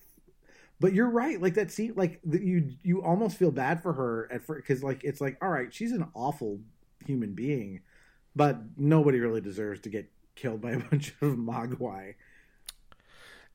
But 0.80 0.92
you're 0.92 1.10
right. 1.10 1.40
Like 1.40 1.54
that 1.54 1.70
scene, 1.72 1.94
like 1.96 2.20
the, 2.24 2.40
you 2.40 2.70
you 2.82 3.02
almost 3.02 3.36
feel 3.36 3.50
bad 3.50 3.82
for 3.82 3.92
her 3.92 4.28
at 4.32 4.42
first 4.42 4.66
because 4.66 4.82
like 4.82 5.02
it's 5.04 5.20
like 5.20 5.36
all 5.42 5.48
right, 5.48 5.72
she's 5.74 5.92
an 5.92 6.06
awful 6.14 6.60
human 7.04 7.34
being, 7.34 7.80
but 8.36 8.58
nobody 8.76 9.18
really 9.18 9.40
deserves 9.40 9.80
to 9.80 9.88
get 9.88 10.10
killed 10.36 10.60
by 10.60 10.72
a 10.72 10.78
bunch 10.90 11.14
of 11.20 11.34
mogwai. 11.34 12.14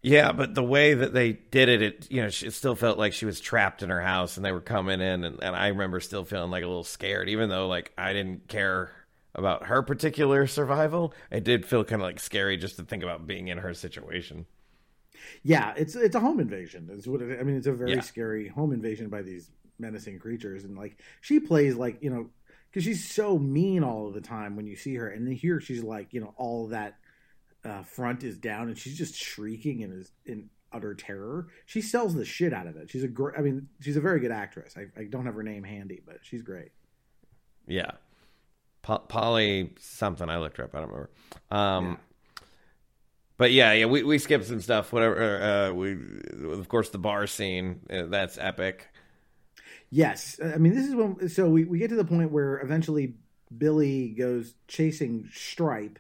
Yeah, 0.02 0.34
but 0.34 0.54
the 0.54 0.64
way 0.64 0.96
that 0.96 1.14
they 1.14 1.32
did 1.32 1.70
it, 1.70 1.82
it 1.82 2.12
you 2.12 2.22
know, 2.22 2.28
it 2.28 2.52
still 2.52 2.76
felt 2.76 2.98
like 2.98 3.14
she 3.14 3.26
was 3.26 3.40
trapped 3.40 3.84
in 3.84 3.90
her 3.90 4.02
house, 4.02 4.36
and 4.36 4.46
they 4.46 4.52
were 4.52 4.60
coming 4.60 5.00
in, 5.00 5.24
and, 5.24 5.42
and 5.42 5.56
I 5.56 5.68
remember 5.68 6.02
still 6.02 6.26
feeling 6.26 6.52
like 6.52 6.64
a 6.64 6.68
little 6.68 6.84
scared, 6.84 7.30
even 7.30 7.48
though 7.48 7.70
like 7.70 7.94
I 7.98 8.12
didn't 8.12 8.50
care 8.50 8.92
about 9.34 9.68
her 9.68 9.82
particular 9.82 10.46
survival. 10.46 11.14
It 11.32 11.46
did 11.46 11.66
feel 11.66 11.86
kind 11.86 12.02
of 12.02 12.06
like 12.06 12.20
scary 12.20 12.58
just 12.58 12.76
to 12.76 12.84
think 12.84 13.02
about 13.02 13.26
being 13.26 13.48
in 13.48 13.60
her 13.60 13.74
situation. 13.74 14.46
Yeah, 15.44 15.74
it's 15.78 15.96
it's 15.96 16.16
a 16.16 16.20
home 16.20 16.40
invasion. 16.40 16.90
Is 16.92 17.08
what 17.08 17.22
it, 17.22 17.40
I 17.40 17.44
mean. 17.44 17.58
It's 17.58 17.68
a 17.68 17.74
very 17.74 17.94
Yeah. 17.94 18.02
scary 18.02 18.48
home 18.48 18.74
invasion 18.74 19.10
by 19.10 19.22
these 19.22 19.50
menacing 19.80 20.20
creatures, 20.20 20.64
and 20.64 20.78
like 20.78 20.98
she 21.22 21.40
plays 21.40 21.76
like 21.76 22.02
you 22.02 22.10
know 22.10 22.30
because 22.70 22.84
she's 22.84 23.08
so 23.10 23.38
mean 23.38 23.84
all 23.84 24.08
of 24.08 24.14
the 24.14 24.22
time 24.22 24.56
when 24.56 24.66
you 24.68 24.76
see 24.76 24.96
her, 24.96 25.08
and 25.08 25.28
then 25.28 25.34
here 25.36 25.60
she's 25.60 25.84
like 25.84 26.14
you 26.14 26.22
know 26.22 26.34
all 26.38 26.68
that 26.68 26.98
uh, 27.66 27.84
front 27.84 28.24
is 28.24 28.38
down, 28.38 28.68
and 28.68 28.78
she's 28.78 28.98
just 28.98 29.16
shrieking 29.16 29.84
and 29.84 29.94
is 30.02 30.12
in 30.26 30.50
utter 30.72 30.96
terror. 30.96 31.48
She 31.66 31.82
sells 31.82 32.16
the 32.16 32.26
shit 32.26 32.52
out 32.52 32.66
of 32.68 32.76
it. 32.78 32.90
She's 32.90 33.04
a 33.04 33.08
great. 33.08 33.38
I 33.38 33.42
mean, 33.42 33.68
she's 33.80 33.96
a 33.98 34.02
very 34.02 34.20
good 34.20 34.32
actress. 34.32 34.76
I, 34.76 34.88
I 35.00 35.04
don't 35.06 35.26
have 35.26 35.36
her 35.36 35.44
name 35.44 35.64
handy, 35.64 36.02
but 36.06 36.18
she's 36.24 36.42
great. 36.42 36.72
Yeah, 37.68 37.92
Po- 38.82 38.98
Polly 39.00 39.74
something. 39.80 40.30
I 40.30 40.38
looked 40.38 40.58
her 40.58 40.66
up. 40.66 40.76
I 40.76 40.80
don't 40.80 40.90
remember. 40.90 41.10
Um, 41.52 41.98
But 43.38 43.52
yeah, 43.52 43.74
yeah, 43.74 43.86
we, 43.86 44.04
we 44.04 44.20
skipped 44.20 44.46
some 44.46 44.62
stuff. 44.62 44.94
Whatever. 44.94 45.42
Uh, 45.42 45.74
we 45.74 45.98
of 46.52 46.68
course 46.68 46.90
the 46.90 46.98
bar 46.98 47.28
scene. 47.28 47.82
Uh, 47.90 48.04
that's 48.04 48.38
epic. 48.38 48.88
Yes, 49.90 50.40
I 50.44 50.58
mean 50.58 50.76
this 50.76 50.88
is 50.88 50.96
when 50.96 51.30
so 51.30 51.50
we, 51.50 51.66
we 51.66 51.80
get 51.80 51.90
to 51.90 51.96
the 51.96 52.06
point 52.06 52.32
where 52.32 52.60
eventually 52.60 53.16
Billy 53.56 54.10
goes 54.10 54.56
chasing 54.68 55.30
Stripe 55.32 56.00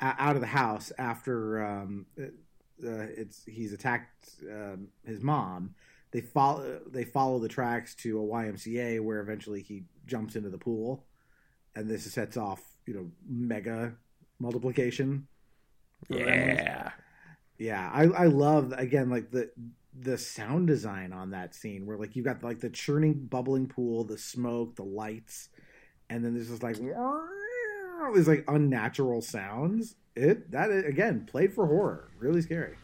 out 0.00 0.36
of 0.36 0.40
the 0.40 0.46
house 0.46 0.92
after 0.98 1.64
um, 1.64 2.06
uh, 2.18 3.06
it's 3.16 3.44
he's 3.44 3.72
attacked 3.72 4.30
um, 4.50 4.88
his 5.04 5.22
mom. 5.22 5.74
they 6.10 6.20
follow 6.20 6.80
they 6.86 7.04
follow 7.04 7.38
the 7.38 7.48
tracks 7.48 7.94
to 7.96 8.20
a 8.20 8.22
YMCA 8.22 9.00
where 9.00 9.20
eventually 9.20 9.62
he 9.62 9.84
jumps 10.06 10.36
into 10.36 10.50
the 10.50 10.58
pool, 10.58 11.04
and 11.74 11.88
this 11.88 12.10
sets 12.12 12.36
off 12.36 12.60
you 12.86 12.94
know 12.94 13.10
mega 13.28 13.94
multiplication. 14.38 15.26
Yeah. 16.08 16.90
Yeah, 17.58 17.90
I 17.92 18.04
I 18.04 18.26
love 18.26 18.72
again 18.72 19.10
like 19.10 19.30
the 19.30 19.50
the 19.98 20.16
sound 20.16 20.68
design 20.68 21.12
on 21.12 21.30
that 21.30 21.54
scene 21.54 21.86
where 21.86 21.96
like 21.96 22.14
you've 22.14 22.24
got 22.24 22.42
like 22.42 22.60
the 22.60 22.70
churning 22.70 23.14
bubbling 23.14 23.66
pool, 23.66 24.04
the 24.04 24.18
smoke, 24.18 24.76
the 24.76 24.84
lights, 24.84 25.48
and 26.08 26.24
then 26.24 26.34
there's 26.34 26.48
just 26.48 26.62
like 26.62 26.76
these 28.14 28.28
like 28.28 28.44
unnatural 28.48 29.20
sounds. 29.20 29.96
It 30.14 30.52
that 30.52 30.70
again 30.70 31.26
played 31.26 31.52
for 31.52 31.66
horror, 31.66 32.10
really 32.18 32.42
scary. 32.42 32.76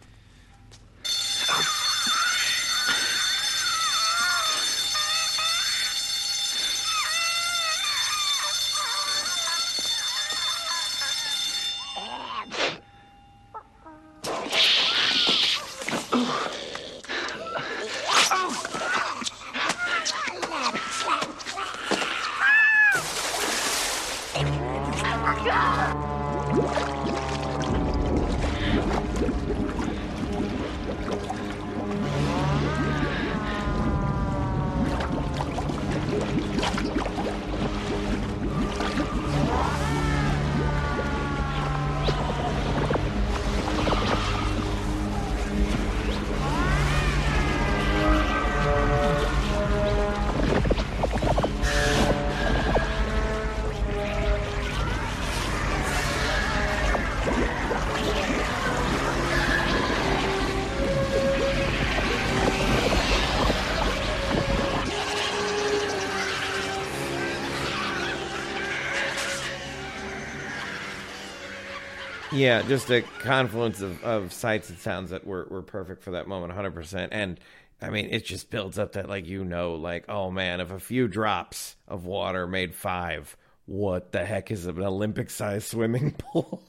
Yeah, 72.45 72.61
just 72.61 72.90
a 72.90 73.01
confluence 73.01 73.80
of, 73.80 74.05
of 74.05 74.30
sights 74.30 74.68
and 74.68 74.78
sounds 74.78 75.09
that 75.12 75.26
were, 75.26 75.47
were 75.49 75.62
perfect 75.62 76.03
for 76.03 76.11
that 76.11 76.28
moment, 76.28 76.53
100%. 76.53 77.09
And 77.11 77.40
I 77.80 77.88
mean, 77.88 78.11
it 78.11 78.26
just 78.26 78.51
builds 78.51 78.78
up 78.78 78.92
that, 78.92 79.09
like, 79.09 79.26
you 79.26 79.47
know, 79.47 79.76
like, 79.76 80.05
oh 80.11 80.30
man, 80.30 80.61
if 80.61 80.70
a 80.70 80.78
few 80.78 81.09
drops 81.09 81.76
of 81.88 82.05
water 82.05 82.47
made 82.47 82.74
five, 82.74 83.34
what 83.64 84.12
the 84.12 84.26
heck 84.26 84.51
is 84.51 84.66
an 84.66 84.78
Olympic 84.78 85.30
sized 85.30 85.68
swimming 85.68 86.11
pool? 86.18 86.62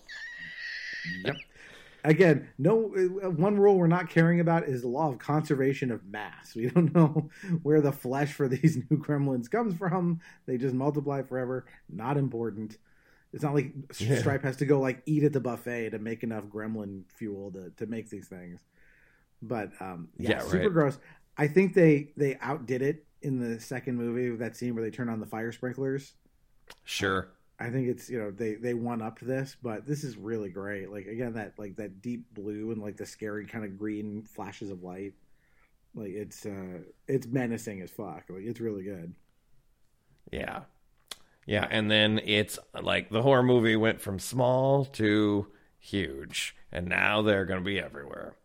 Yep. 1.25 1.35
Again, 2.05 2.47
no 2.57 2.95
uh, 3.21 3.29
one 3.31 3.59
rule 3.59 3.77
we're 3.77 3.87
not 3.87 4.09
caring 4.09 4.39
about 4.39 4.69
is 4.69 4.81
the 4.83 4.87
law 4.87 5.11
of 5.11 5.19
conservation 5.19 5.91
of 5.91 6.05
mass. 6.05 6.55
We 6.55 6.67
don't 6.67 6.95
know 6.95 7.29
where 7.63 7.81
the 7.81 7.91
flesh 7.91 8.31
for 8.31 8.47
these 8.47 8.77
new 8.89 8.97
gremlins 8.97 9.51
comes 9.51 9.75
from. 9.75 10.21
They 10.45 10.57
just 10.57 10.73
multiply 10.73 11.21
forever. 11.23 11.65
Not 11.89 12.15
important. 12.15 12.77
It's 13.35 13.43
not 13.43 13.53
like 13.53 13.73
Yeah. 13.99 14.17
Stripe 14.17 14.41
has 14.43 14.57
to 14.57 14.65
go 14.65 14.79
like 14.79 15.03
eat 15.05 15.23
at 15.23 15.33
the 15.33 15.39
buffet 15.41 15.91
to 15.91 15.99
make 15.99 16.23
enough 16.23 16.45
gremlin 16.45 17.03
fuel 17.13 17.51
to, 17.51 17.69
to 17.77 17.85
make 17.85 18.09
these 18.09 18.27
things. 18.27 18.61
But 19.43 19.71
um, 19.79 20.07
yeah, 20.17 20.29
Yeah, 20.31 20.39
super 20.39 20.57
right. 20.63 20.73
gross. 20.73 20.97
I 21.37 21.47
think 21.47 21.73
they 21.75 22.13
they 22.17 22.37
outdid 22.41 22.81
it 22.81 23.05
in 23.21 23.39
the 23.39 23.59
second 23.59 23.97
movie 23.97 24.31
with 24.31 24.39
that 24.39 24.55
scene 24.55 24.73
where 24.73 24.83
they 24.83 24.89
turn 24.89 25.09
on 25.09 25.19
the 25.19 25.25
fire 25.27 25.51
sprinklers. 25.51 26.13
Sure. 26.85 27.27
I 27.59 27.69
think 27.69 27.87
it's 27.89 28.09
you 28.09 28.19
know 28.19 28.31
they 28.31 28.55
they 28.55 28.73
one 28.73 29.01
up 29.01 29.19
this, 29.19 29.55
but 29.61 29.85
this 29.85 30.03
is 30.03 30.17
really 30.17 30.49
great. 30.49 30.89
Like 30.89 31.05
again, 31.07 31.33
that 31.33 31.53
like 31.57 31.75
that 31.75 32.01
deep 32.01 32.33
blue 32.33 32.71
and 32.71 32.81
like 32.81 32.97
the 32.97 33.05
scary 33.05 33.45
kind 33.45 33.65
of 33.65 33.77
green 33.77 34.23
flashes 34.23 34.69
of 34.71 34.81
light. 34.83 35.13
Like 35.93 36.11
it's 36.11 36.45
uh 36.45 36.79
it's 37.07 37.27
menacing 37.27 37.81
as 37.81 37.91
fuck. 37.91 38.23
Like 38.29 38.43
it's 38.43 38.59
really 38.61 38.83
good. 38.83 39.13
Yeah. 40.31 40.61
Yeah, 41.45 41.67
and 41.69 41.91
then 41.91 42.19
it's 42.23 42.57
like 42.79 43.09
the 43.09 43.21
horror 43.21 43.43
movie 43.43 43.75
went 43.75 44.01
from 44.01 44.17
small 44.17 44.85
to 44.85 45.47
huge, 45.79 46.55
and 46.71 46.87
now 46.87 47.21
they're 47.21 47.45
going 47.45 47.59
to 47.59 47.65
be 47.65 47.79
everywhere. 47.79 48.35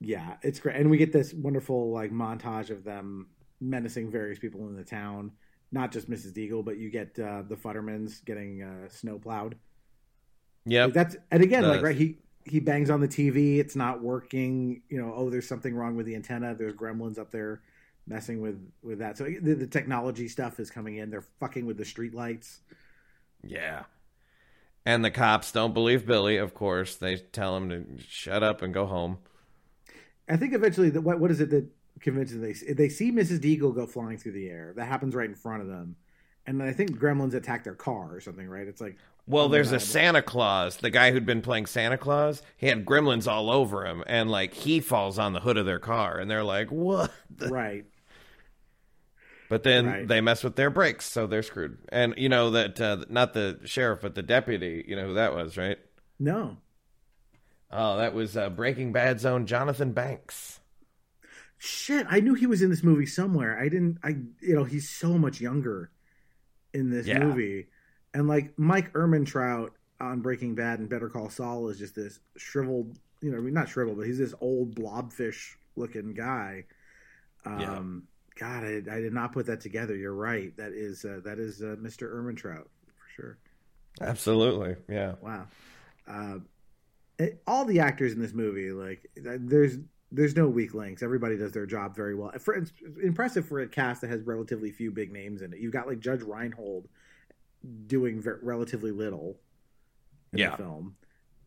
Yeah, 0.00 0.34
it's 0.42 0.60
great, 0.60 0.76
and 0.76 0.90
we 0.90 0.98
get 0.98 1.12
this 1.12 1.34
wonderful 1.34 1.90
like 1.90 2.12
montage 2.12 2.70
of 2.70 2.84
them 2.84 3.26
menacing 3.60 4.10
various 4.10 4.38
people 4.38 4.68
in 4.68 4.76
the 4.76 4.84
town. 4.84 5.32
Not 5.72 5.90
just 5.90 6.10
Mrs. 6.10 6.32
Deagle, 6.32 6.64
but 6.64 6.76
you 6.76 6.90
get 6.90 7.18
uh, 7.18 7.42
the 7.48 7.56
Futtermans 7.56 8.24
getting 8.24 8.62
uh, 8.62 8.88
snow 8.88 9.18
plowed. 9.18 9.56
Yep. 10.66 10.88
Like, 10.88 10.94
that's 10.94 11.16
and 11.30 11.42
again, 11.42 11.66
like 11.66 11.82
right, 11.82 11.96
he 11.96 12.18
he 12.44 12.60
bangs 12.60 12.90
on 12.90 13.00
the 13.00 13.08
TV. 13.08 13.58
It's 13.58 13.74
not 13.74 14.00
working. 14.00 14.82
You 14.88 15.00
know, 15.00 15.12
oh, 15.16 15.28
there's 15.28 15.48
something 15.48 15.74
wrong 15.74 15.96
with 15.96 16.06
the 16.06 16.14
antenna. 16.14 16.54
There's 16.54 16.74
gremlins 16.74 17.18
up 17.18 17.32
there 17.32 17.62
messing 18.06 18.40
with 18.40 18.60
with 18.82 18.98
that. 18.98 19.18
So 19.18 19.24
the, 19.24 19.54
the 19.54 19.66
technology 19.66 20.28
stuff 20.28 20.60
is 20.60 20.70
coming 20.70 20.96
in. 20.96 21.10
They're 21.10 21.24
fucking 21.40 21.66
with 21.66 21.76
the 21.76 21.84
street 21.84 22.14
lights. 22.14 22.60
Yeah. 23.42 23.84
And 24.84 25.04
the 25.04 25.10
cops 25.10 25.52
don't 25.52 25.74
believe 25.74 26.06
Billy, 26.06 26.36
of 26.36 26.54
course. 26.54 26.96
They 26.96 27.16
tell 27.16 27.56
him 27.56 27.68
to 27.70 27.84
shut 28.08 28.42
up 28.42 28.62
and 28.62 28.74
go 28.74 28.86
home. 28.86 29.18
I 30.28 30.36
think 30.36 30.54
eventually, 30.54 30.90
the, 30.90 31.00
what 31.00 31.20
what 31.20 31.30
is 31.30 31.40
it 31.40 31.50
that 31.50 31.66
convinces 32.00 32.40
them? 32.40 32.52
they 32.66 32.72
they 32.72 32.88
see 32.88 33.12
Mrs. 33.12 33.38
Deagle 33.38 33.74
go 33.74 33.86
flying 33.86 34.18
through 34.18 34.32
the 34.32 34.48
air. 34.48 34.72
That 34.76 34.86
happens 34.86 35.14
right 35.14 35.28
in 35.28 35.34
front 35.34 35.62
of 35.62 35.68
them, 35.68 35.96
and 36.46 36.60
then 36.60 36.68
I 36.68 36.72
think 36.72 36.98
gremlins 36.98 37.34
attack 37.34 37.64
their 37.64 37.74
car 37.74 38.14
or 38.14 38.20
something. 38.20 38.48
Right? 38.48 38.66
It's 38.66 38.80
like 38.80 38.98
Well, 39.26 39.44
oh 39.44 39.48
there's 39.48 39.72
a. 39.72 39.78
Santa 39.78 40.22
Claus. 40.22 40.78
The 40.78 40.90
guy 40.90 41.12
who'd 41.12 41.26
been 41.26 41.42
playing 41.42 41.66
Santa 41.66 41.98
Claus, 41.98 42.42
he 42.56 42.66
had 42.66 42.84
gremlins 42.84 43.30
all 43.30 43.50
over 43.50 43.86
him, 43.86 44.02
and 44.06 44.30
like 44.30 44.54
he 44.54 44.80
falls 44.80 45.18
on 45.18 45.32
the 45.32 45.40
hood 45.40 45.56
of 45.56 45.66
their 45.66 45.80
car, 45.80 46.18
and 46.18 46.30
they're 46.30 46.44
like, 46.44 46.70
"What?" 46.70 47.12
the-" 47.30 47.48
right. 47.48 47.84
But 49.52 49.64
then 49.64 49.84
Right. 49.86 50.08
they 50.08 50.22
mess 50.22 50.42
with 50.42 50.56
their 50.56 50.70
brakes, 50.70 51.04
so 51.04 51.26
they're 51.26 51.42
screwed. 51.42 51.76
And 51.90 52.14
you 52.16 52.30
know 52.30 52.48
that 52.52 52.80
uh, 52.80 53.04
not 53.10 53.34
the 53.34 53.60
sheriff, 53.66 54.00
but 54.00 54.14
the 54.14 54.22
deputy. 54.22 54.82
You 54.88 54.96
know 54.96 55.08
who 55.08 55.14
that 55.14 55.34
was, 55.34 55.58
right? 55.58 55.76
No, 56.18 56.56
Oh, 57.70 57.98
that 57.98 58.14
was 58.14 58.34
uh, 58.34 58.48
Breaking 58.48 58.92
Bad's 58.92 59.26
own 59.26 59.44
Jonathan 59.44 59.92
Banks. 59.92 60.60
shit. 61.58 62.06
I 62.08 62.20
knew 62.20 62.32
he 62.32 62.46
was 62.46 62.62
in 62.62 62.70
this 62.70 62.82
movie 62.82 63.04
somewhere. 63.04 63.58
I 63.60 63.68
didn't. 63.68 63.98
I 64.02 64.16
you 64.40 64.54
know 64.54 64.64
he's 64.64 64.88
so 64.88 65.18
much 65.18 65.38
younger 65.38 65.90
in 66.72 66.88
this 66.88 67.06
Yeah. 67.06 67.18
movie, 67.18 67.66
and 68.14 68.26
like 68.26 68.58
Mike 68.58 68.94
Ehrmantraut 68.94 69.72
on 70.00 70.22
Breaking 70.22 70.54
Bad 70.54 70.78
and 70.78 70.88
Better 70.88 71.10
Call 71.10 71.28
Saul 71.28 71.68
is 71.68 71.78
just 71.78 71.94
this 71.94 72.20
shriveled. 72.38 72.98
You 73.20 73.32
know, 73.32 73.36
I 73.36 73.40
mean, 73.42 73.52
not 73.52 73.68
shriveled, 73.68 73.98
but 73.98 74.06
he's 74.06 74.16
this 74.16 74.34
old 74.40 74.74
blobfish 74.74 75.56
looking 75.76 76.14
guy. 76.14 76.64
Yeah. 77.44 77.82
God, 78.38 78.64
I, 78.64 78.76
I 78.90 79.00
did 79.00 79.12
not 79.12 79.32
put 79.32 79.46
that 79.46 79.60
together. 79.60 79.94
You're 79.94 80.14
right. 80.14 80.56
That 80.56 80.72
is 80.72 81.04
uh, 81.04 81.20
that 81.24 81.38
is 81.38 81.60
uh, 81.62 81.76
Mr. 81.80 82.10
Ehrmantraut 82.14 82.64
for 82.64 83.08
sure. 83.14 83.38
Absolutely, 84.00 84.76
yeah. 84.88 85.14
Wow. 85.20 85.46
Uh, 86.08 86.38
it- 87.18 87.42
all 87.46 87.64
the 87.64 87.80
actors 87.80 88.12
in 88.12 88.20
this 88.20 88.32
movie, 88.32 88.72
like, 88.72 89.08
there's 89.16 89.76
there's 90.10 90.36
no 90.36 90.46
weak 90.48 90.74
links. 90.74 91.02
Everybody 91.02 91.36
does 91.36 91.52
their 91.52 91.66
job 91.66 91.94
very 91.96 92.14
well. 92.14 92.32
For, 92.38 92.54
it's 92.54 92.72
impressive 93.02 93.46
for 93.46 93.60
a 93.60 93.66
cast 93.68 94.00
that 94.02 94.10
has 94.10 94.22
relatively 94.22 94.70
few 94.70 94.90
big 94.90 95.10
names 95.12 95.40
in 95.42 95.52
it. 95.52 95.58
You've 95.58 95.72
got 95.72 95.86
like 95.86 96.00
Judge 96.00 96.20
Reinhold 96.22 96.86
doing 97.86 98.20
ver- 98.20 98.40
relatively 98.42 98.90
little 98.90 99.36
in 100.32 100.40
Yeah. 100.40 100.50
the 100.50 100.56
film. 100.58 100.96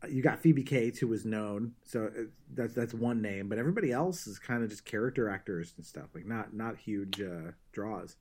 Uh, 0.05 0.07
You 0.09 0.21
got 0.21 0.39
Phoebe 0.39 0.63
Cates, 0.63 0.99
who 0.99 1.07
was 1.07 1.25
known, 1.25 1.73
so 1.85 2.05
uh, 2.05 2.23
that's 2.53 2.73
that's 2.73 2.93
one 2.93 3.21
name. 3.21 3.49
But 3.49 3.59
everybody 3.59 3.91
else 3.91 4.27
is 4.27 4.39
kind 4.39 4.63
of 4.63 4.69
just 4.69 4.85
character 4.85 5.29
actors 5.29 5.73
and 5.77 5.85
stuff, 5.85 6.09
like 6.15 6.25
not 6.25 6.53
not 6.53 6.77
huge 6.77 7.21
uh, 7.21 7.51
draws. 7.71 8.17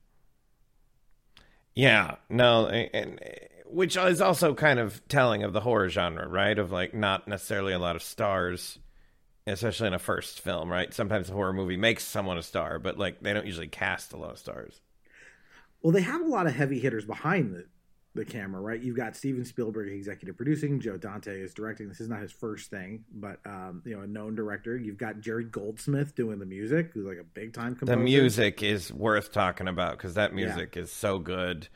Yeah, 1.73 2.15
no, 2.29 2.67
and, 2.67 2.89
and 2.93 3.19
which 3.65 3.97
is 3.97 4.21
also 4.21 4.53
kind 4.53 4.79
of 4.79 5.05
telling 5.07 5.43
of 5.43 5.53
the 5.53 5.61
horror 5.61 5.89
genre, 5.89 6.27
right? 6.27 6.57
Of 6.57 6.71
like 6.71 6.93
not 6.93 7.27
necessarily 7.27 7.73
a 7.73 7.79
lot 7.79 7.95
of 7.95 8.03
stars, 8.03 8.79
especially 9.47 9.87
in 9.87 9.93
a 9.95 9.99
first 9.99 10.41
film, 10.41 10.71
right? 10.71 10.93
Sometimes 10.93 11.29
a 11.29 11.33
horror 11.33 11.53
movie 11.53 11.77
makes 11.77 12.05
someone 12.05 12.37
a 12.39 12.43
star, 12.43 12.79
but 12.79 12.97
like 12.99 13.21
they 13.21 13.33
don't 13.33 13.47
usually 13.47 13.67
cast 13.69 14.13
a 14.13 14.17
lot 14.17 14.31
of 14.33 14.39
stars. 14.39 14.81
Well, 15.81 15.91
they 15.93 16.01
have 16.01 16.21
a 16.21 16.25
lot 16.27 16.47
of 16.47 16.55
heavy 16.55 16.79
hitters 16.79 17.05
behind 17.05 17.53
the 17.53 17.65
the 18.15 18.25
camera, 18.25 18.61
right? 18.61 18.81
You've 18.81 18.95
got 18.95 19.15
Steven 19.15 19.43
Spielberg 19.45 19.89
executive 19.91 20.37
producing, 20.37 20.79
Joe 20.79 20.97
Dante 20.97 21.39
is 21.39 21.53
directing. 21.53 21.89
This 21.89 21.99
is 21.99 22.09
not 22.09 22.21
his 22.21 22.31
first 22.31 22.69
thing, 22.71 23.03
but 23.13 23.39
um, 23.45 23.81
you 23.85 23.95
know, 23.95 24.03
a 24.03 24.07
known 24.07 24.35
director. 24.35 24.77
You've 24.77 24.97
got 24.97 25.19
Jerry 25.19 25.43
Goldsmith 25.43 26.15
doing 26.15 26.39
the 26.39 26.45
music, 26.45 26.91
who's 26.93 27.05
like 27.05 27.17
a 27.19 27.23
big 27.25 27.53
time 27.53 27.75
composer. 27.75 27.97
The 27.97 28.03
music 28.03 28.63
is 28.63 28.91
worth 28.91 29.31
talking 29.33 29.67
about 29.67 29.97
because 29.97 30.13
that 30.15 30.31
Yeah. 30.31 30.45
music 30.45 30.77
is 30.77 30.91
so 30.91 31.19
good. 31.19 31.67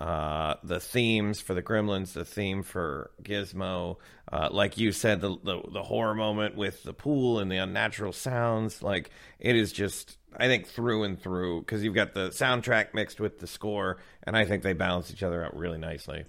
Uh, 0.00 0.54
the 0.62 0.78
themes 0.78 1.40
for 1.40 1.54
the 1.54 1.62
Gremlins, 1.62 2.12
the 2.12 2.24
theme 2.24 2.62
for 2.62 3.10
Gizmo, 3.24 3.96
uh, 4.30 4.48
like 4.52 4.78
you 4.78 4.92
said, 4.92 5.20
the, 5.20 5.36
the 5.42 5.60
the 5.72 5.82
horror 5.82 6.14
moment 6.14 6.54
with 6.56 6.84
the 6.84 6.92
pool 6.92 7.40
and 7.40 7.50
the 7.50 7.56
unnatural 7.56 8.12
sounds, 8.12 8.80
like 8.80 9.10
it 9.40 9.56
is 9.56 9.72
just, 9.72 10.17
I 10.36 10.46
think 10.46 10.66
through 10.66 11.04
and 11.04 11.20
through 11.20 11.60
because 11.60 11.82
you've 11.82 11.94
got 11.94 12.14
the 12.14 12.28
soundtrack 12.30 12.94
mixed 12.94 13.20
with 13.20 13.38
the 13.38 13.46
score, 13.46 13.98
and 14.22 14.36
I 14.36 14.44
think 14.44 14.62
they 14.62 14.72
balance 14.72 15.10
each 15.10 15.22
other 15.22 15.44
out 15.44 15.56
really 15.56 15.78
nicely. 15.78 16.24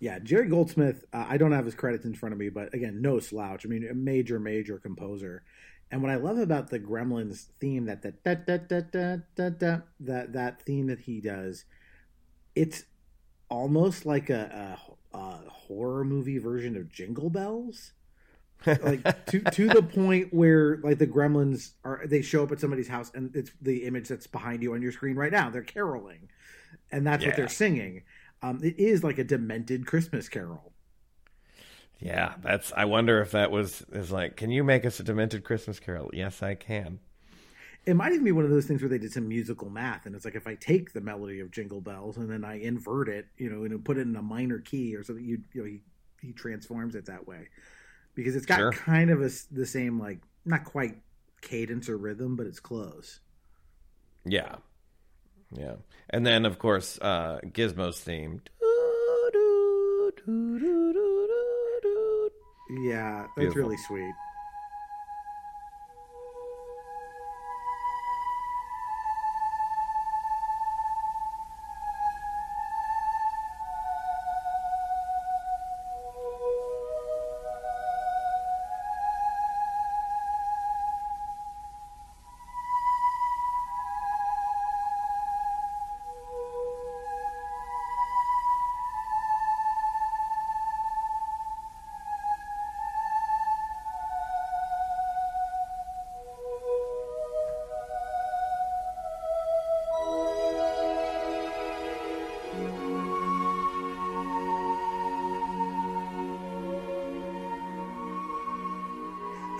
Yeah, 0.00 0.18
Jerry 0.18 0.48
Goldsmith. 0.48 1.04
Uh, 1.12 1.26
I 1.28 1.36
don't 1.36 1.52
have 1.52 1.64
his 1.64 1.74
credits 1.74 2.04
in 2.04 2.14
front 2.14 2.32
of 2.32 2.38
me, 2.38 2.48
but 2.48 2.74
again, 2.74 3.00
no 3.00 3.20
slouch. 3.20 3.64
I 3.64 3.68
mean, 3.68 3.88
a 3.88 3.94
major, 3.94 4.38
major 4.40 4.78
composer. 4.78 5.44
And 5.90 6.02
what 6.02 6.10
I 6.10 6.16
love 6.16 6.38
about 6.38 6.70
the 6.70 6.80
Gremlins 6.80 7.46
theme, 7.60 7.84
that 7.86 8.02
that 8.02 8.24
that 8.24 8.46
that 8.46 8.68
that 8.68 8.92
that 8.92 9.22
that 9.36 9.82
that 10.00 10.32
that, 10.32 10.62
theme 10.62 10.88
that 10.88 11.00
he 11.00 11.20
does, 11.20 11.64
it's 12.54 12.84
almost 13.48 14.04
like 14.04 14.30
a, 14.30 14.76
a, 15.12 15.16
a 15.16 15.48
horror 15.48 16.04
movie 16.04 16.38
version 16.38 16.76
of 16.76 16.90
Jingle 16.90 17.30
Bells. 17.30 17.92
Like 18.82 19.06
to 19.26 19.40
to 19.46 19.70
the 19.70 19.82
point 19.82 20.32
where 20.32 20.78
like 20.78 20.98
the 20.98 21.06
gremlins 21.06 21.72
are 21.84 22.02
they 22.06 22.22
show 22.22 22.42
up 22.42 22.52
at 22.52 22.60
somebody's 22.60 22.88
house 22.88 23.10
and 23.14 23.34
it's 23.34 23.50
the 23.62 23.84
image 23.84 24.08
that's 24.08 24.26
behind 24.26 24.62
you 24.62 24.74
on 24.74 24.82
your 24.82 24.92
screen 24.92 25.16
right 25.16 25.32
now 25.32 25.50
they're 25.50 25.62
caroling 25.62 26.28
and 26.92 27.06
that's 27.06 27.26
what 27.26 27.36
they're 27.36 27.48
singing 27.48 28.02
um, 28.42 28.60
it 28.62 28.78
is 28.78 29.04
like 29.04 29.18
a 29.18 29.24
demented 29.24 29.86
christmas 29.86 30.28
carol 30.28 30.72
Yeah, 31.98 32.34
that's. 32.42 32.72
I 32.76 32.84
wonder 32.86 33.20
if 33.20 33.30
that 33.32 33.50
was 33.50 33.82
is 33.92 34.10
like, 34.12 34.36
can 34.36 34.50
you 34.50 34.62
make 34.64 34.84
us 34.84 35.00
a 35.00 35.04
demented 35.04 35.44
Christmas 35.44 35.80
Carol? 35.80 36.10
Yes, 36.12 36.42
I 36.42 36.54
can. 36.54 37.00
it 37.86 37.94
might 37.94 38.12
even 38.12 38.24
be 38.24 38.32
one 38.32 38.44
of 38.44 38.50
those 38.50 38.66
things 38.66 38.80
where 38.82 38.88
they 38.88 38.98
did 38.98 39.12
some 39.12 39.28
musical 39.28 39.68
math 39.70 40.06
and 40.06 40.14
it's 40.14 40.24
like 40.24 40.34
if 40.34 40.46
i 40.46 40.54
take 40.54 40.92
the 40.92 41.00
melody 41.00 41.40
of 41.40 41.50
jingle 41.50 41.80
bells 41.80 42.16
and 42.16 42.30
then 42.30 42.44
i 42.44 42.58
invert 42.60 43.08
it 43.08 43.26
you 43.36 43.50
know 43.50 43.64
and 43.64 43.84
put 43.84 43.98
it 43.98 44.02
in 44.02 44.16
a 44.16 44.22
minor 44.22 44.58
key 44.58 44.94
or 44.96 45.02
something 45.02 45.24
you 45.24 45.40
you 45.52 45.60
know 45.62 45.66
he, 45.68 45.80
he 46.22 46.32
transforms 46.32 46.94
it 46.94 47.06
that 47.06 47.26
way 47.26 47.48
because 48.14 48.36
it's 48.36 48.46
got 48.46 48.56
Sure. 48.58 48.72
kind 48.72 49.10
of 49.10 49.20
a 49.22 49.30
the 49.50 49.66
same 49.66 49.98
like 49.98 50.18
not 50.44 50.64
quite 50.64 50.96
cadence 51.40 51.88
or 51.88 51.96
rhythm 51.96 52.36
but 52.36 52.46
it's 52.46 52.60
close 52.60 53.20
Yeah, 54.24 54.56
yeah, 55.52 55.74
and 56.10 56.26
then 56.26 56.46
of 56.46 56.58
course 56.58 56.98
uh, 57.02 57.40
Gizmo's 57.44 58.00
theme. 58.00 58.40
yeah 62.84 63.22
that's 63.22 63.32
Beautiful. 63.36 63.62
really 63.62 63.76
sweet 63.76 64.12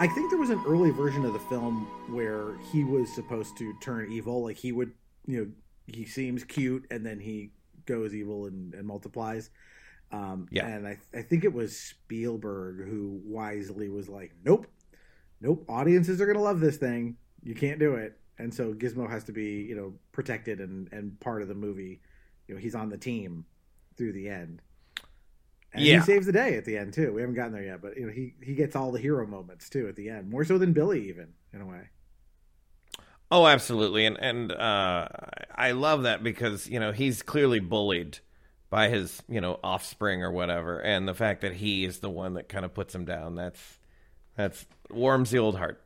I 0.00 0.08
think 0.08 0.30
there 0.30 0.38
was 0.38 0.50
an 0.50 0.62
early 0.66 0.90
version 0.90 1.24
of 1.24 1.32
the 1.32 1.38
film 1.38 1.86
where 2.08 2.56
he 2.72 2.82
was 2.82 3.12
supposed 3.12 3.56
to 3.58 3.72
turn 3.80 4.10
evil. 4.10 4.42
Like 4.42 4.56
he 4.56 4.72
would, 4.72 4.92
you 5.26 5.38
know, 5.38 5.50
he 5.86 6.04
seems 6.04 6.42
cute 6.42 6.86
and 6.90 7.06
then 7.06 7.20
he 7.20 7.52
goes 7.86 8.14
evil 8.14 8.46
and, 8.46 8.74
and 8.74 8.86
multiplies. 8.86 9.50
Um, 10.10 10.48
Yeah. 10.50 10.66
And 10.66 10.86
I, 10.86 10.98
I 11.14 11.22
think 11.22 11.44
it 11.44 11.52
was 11.52 11.78
Spielberg 11.78 12.88
who 12.88 13.20
wisely 13.24 13.88
was 13.88 14.08
like, 14.08 14.32
nope, 14.44 14.66
nope, 15.40 15.64
audiences 15.68 16.20
are 16.20 16.26
going 16.26 16.38
to 16.38 16.42
love 16.42 16.60
this 16.60 16.76
thing. 16.76 17.16
You 17.42 17.54
can't 17.54 17.78
do 17.78 17.94
it. 17.94 18.18
And 18.38 18.52
so 18.52 18.74
Gizmo 18.74 19.08
has 19.08 19.22
to 19.24 19.32
be, 19.32 19.62
you 19.62 19.76
know, 19.76 19.94
protected 20.10 20.58
and, 20.58 20.92
and 20.92 21.18
part 21.20 21.40
of 21.40 21.48
the 21.48 21.54
movie. 21.54 22.00
You 22.48 22.54
know, 22.54 22.60
he's 22.60 22.74
on 22.74 22.88
the 22.88 22.98
team 22.98 23.44
through 23.96 24.12
the 24.12 24.28
end. 24.28 24.60
And 25.74 25.84
Yeah. 25.84 25.96
he 25.96 26.00
saves 26.00 26.26
the 26.26 26.32
day 26.32 26.56
at 26.56 26.64
the 26.64 26.78
end 26.78 26.94
too. 26.94 27.12
We 27.12 27.20
haven't 27.20 27.36
gotten 27.36 27.52
there 27.52 27.64
yet, 27.64 27.82
but 27.82 27.96
you 27.96 28.06
know 28.06 28.12
he 28.12 28.34
he 28.42 28.54
gets 28.54 28.76
all 28.76 28.92
the 28.92 29.00
hero 29.00 29.26
moments 29.26 29.68
too 29.68 29.88
at 29.88 29.96
the 29.96 30.08
end, 30.08 30.30
more 30.30 30.44
so 30.44 30.58
than 30.58 30.72
Billy 30.72 31.08
even 31.08 31.34
in 31.52 31.60
a 31.60 31.66
way. 31.66 31.90
Oh, 33.30 33.46
absolutely, 33.46 34.06
and 34.06 34.16
and 34.20 34.52
uh, 34.52 35.08
I 35.54 35.72
love 35.72 36.02
that 36.04 36.22
because 36.22 36.68
you 36.68 36.78
know 36.78 36.92
he's 36.92 37.22
clearly 37.22 37.58
bullied 37.58 38.18
by 38.70 38.88
his 38.88 39.22
you 39.28 39.40
know 39.40 39.58
offspring 39.64 40.22
or 40.22 40.30
whatever, 40.30 40.78
and 40.80 41.08
the 41.08 41.14
fact 41.14 41.40
that 41.40 41.54
he 41.54 41.84
is 41.84 42.00
the 42.00 42.10
one 42.10 42.34
that 42.34 42.48
kind 42.48 42.64
of 42.64 42.74
puts 42.74 42.94
him 42.94 43.04
down 43.04 43.34
that's 43.34 43.78
that's 44.36 44.66
warms 44.90 45.30
the 45.30 45.38
old 45.38 45.56
heart. 45.56 45.82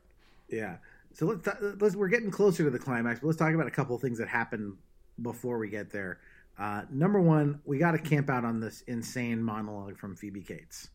Yeah. 0.48 0.76
So 1.14 1.26
let's 1.26 1.48
let's 1.80 1.96
we're 1.96 2.08
getting 2.08 2.30
closer 2.30 2.64
to 2.64 2.70
the 2.70 2.78
climax, 2.78 3.20
but 3.20 3.26
let's 3.26 3.38
talk 3.38 3.52
about 3.54 3.66
a 3.66 3.72
couple 3.72 3.96
of 3.96 4.02
things 4.02 4.18
that 4.18 4.28
happen 4.28 4.76
before 5.20 5.58
we 5.58 5.68
get 5.68 5.90
there. 5.90 6.20
Uh, 6.58 6.82
number 6.90 7.20
one, 7.20 7.60
we 7.64 7.78
got 7.78 7.92
to 7.92 7.98
camp 7.98 8.28
out 8.28 8.44
on 8.44 8.58
this 8.58 8.82
insane 8.88 9.42
monologue 9.42 9.96
from 9.96 10.16
Phoebe 10.16 10.42
Cates. 10.42 10.90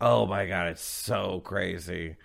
Oh 0.00 0.26
my 0.26 0.46
god, 0.46 0.68
it's 0.68 0.82
so 0.82 1.40
crazy. 1.44 2.16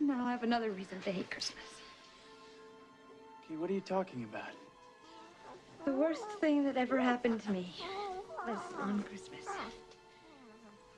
Now 0.00 0.26
I 0.26 0.30
have 0.30 0.44
another 0.44 0.70
reason 0.70 1.00
to 1.02 1.12
hate 1.12 1.30
Christmas. 1.30 1.64
Okay, 3.44 3.56
what 3.56 3.68
are 3.68 3.74
you 3.74 3.80
talking 3.80 4.24
about? 4.24 4.52
The 5.84 5.92
worst 5.92 6.24
thing 6.40 6.64
that 6.64 6.76
ever 6.76 6.98
happened 6.98 7.42
to 7.42 7.50
me 7.50 7.74
was 8.46 8.58
on 8.80 9.02
Christmas. 9.02 9.44
Oh, 9.46 9.70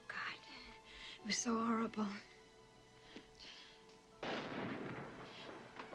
God. 0.06 0.38
It 1.20 1.26
was 1.26 1.36
so 1.36 1.58
horrible. 1.64 2.06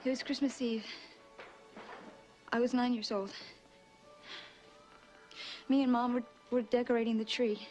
It 0.05 0.09
was 0.09 0.21
Christmas 0.21 0.61
Eve. 0.61 0.85
I 2.53 2.59
was 2.59 2.75
nine 2.75 2.93
years 2.93 3.11
old. 3.11 3.31
Me 5.67 5.81
and 5.81 5.91
Mom 5.91 6.13
were, 6.13 6.23
were 6.51 6.61
decorating 6.61 7.17
the 7.17 7.25
tree, 7.25 7.67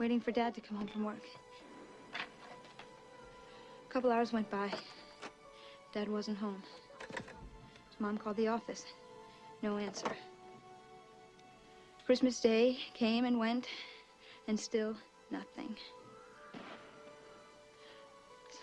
waiting 0.00 0.18
for 0.18 0.32
Dad 0.32 0.52
to 0.56 0.60
come 0.60 0.78
home 0.78 0.88
from 0.88 1.04
work. 1.04 1.22
A 2.12 3.92
couple 3.92 4.10
hours 4.10 4.32
went 4.32 4.50
by. 4.50 4.68
Dad 5.94 6.08
wasn't 6.08 6.38
home. 6.38 6.60
Mom 8.00 8.18
called 8.18 8.36
the 8.36 8.48
office. 8.48 8.84
No 9.62 9.78
answer. 9.78 10.10
Christmas 12.04 12.40
Day 12.40 12.78
came 12.94 13.26
and 13.26 13.38
went, 13.38 13.68
and 14.48 14.58
still 14.58 14.96
nothing. 15.30 15.76
So 16.52 16.58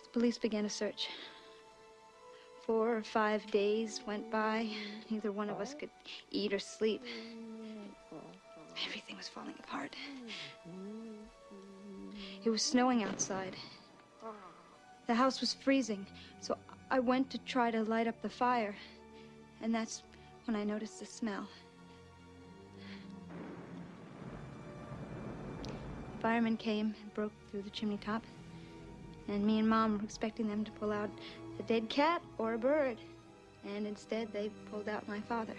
The 0.03 0.09
police 0.11 0.37
began 0.37 0.65
a 0.65 0.69
search. 0.69 1.07
Four 2.67 2.97
or 2.97 3.01
five 3.01 3.49
days 3.49 4.01
went 4.05 4.29
by. 4.29 4.67
Neither 5.09 5.31
one 5.31 5.49
of 5.49 5.61
us 5.61 5.73
could 5.73 5.89
eat 6.31 6.51
or 6.51 6.59
sleep. 6.59 7.01
Everything 8.85 9.15
was 9.15 9.29
falling 9.29 9.55
apart. 9.63 9.95
It 12.43 12.49
was 12.49 12.61
snowing 12.61 13.03
outside. 13.03 13.55
The 15.07 15.15
house 15.15 15.39
was 15.39 15.53
freezing, 15.53 16.05
so 16.41 16.57
I 16.91 16.99
went 16.99 17.29
to 17.29 17.37
try 17.37 17.71
to 17.71 17.83
light 17.83 18.05
up 18.05 18.21
the 18.21 18.29
fire. 18.29 18.75
And 19.61 19.73
that's 19.73 20.03
when 20.45 20.57
I 20.57 20.65
noticed 20.65 20.99
the 20.99 21.05
smell. 21.05 21.47
Firemen 26.19 26.57
came 26.57 26.93
and 27.01 27.13
broke 27.13 27.31
through 27.49 27.61
the 27.61 27.69
chimney 27.69 27.97
top. 27.97 28.25
And 29.29 29.45
me 29.45 29.59
and 29.59 29.69
Mom 29.69 29.97
were 29.97 30.03
expecting 30.03 30.49
them 30.49 30.65
to 30.65 30.71
pull 30.73 30.91
out 30.91 31.09
a 31.59 31.63
dead 31.63 31.89
cat 31.89 32.21
or 32.37 32.53
a 32.53 32.57
bird. 32.57 32.97
And 33.75 33.85
instead, 33.85 34.31
they 34.31 34.49
pulled 34.71 34.87
out 34.87 35.07
my 35.07 35.19
father. 35.21 35.55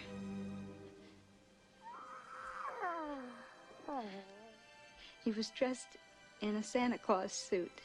He 5.24 5.32
was 5.32 5.50
dressed 5.50 5.88
in 6.40 6.56
a 6.56 6.62
Santa 6.62 6.96
Claus 6.96 7.32
suit. 7.32 7.80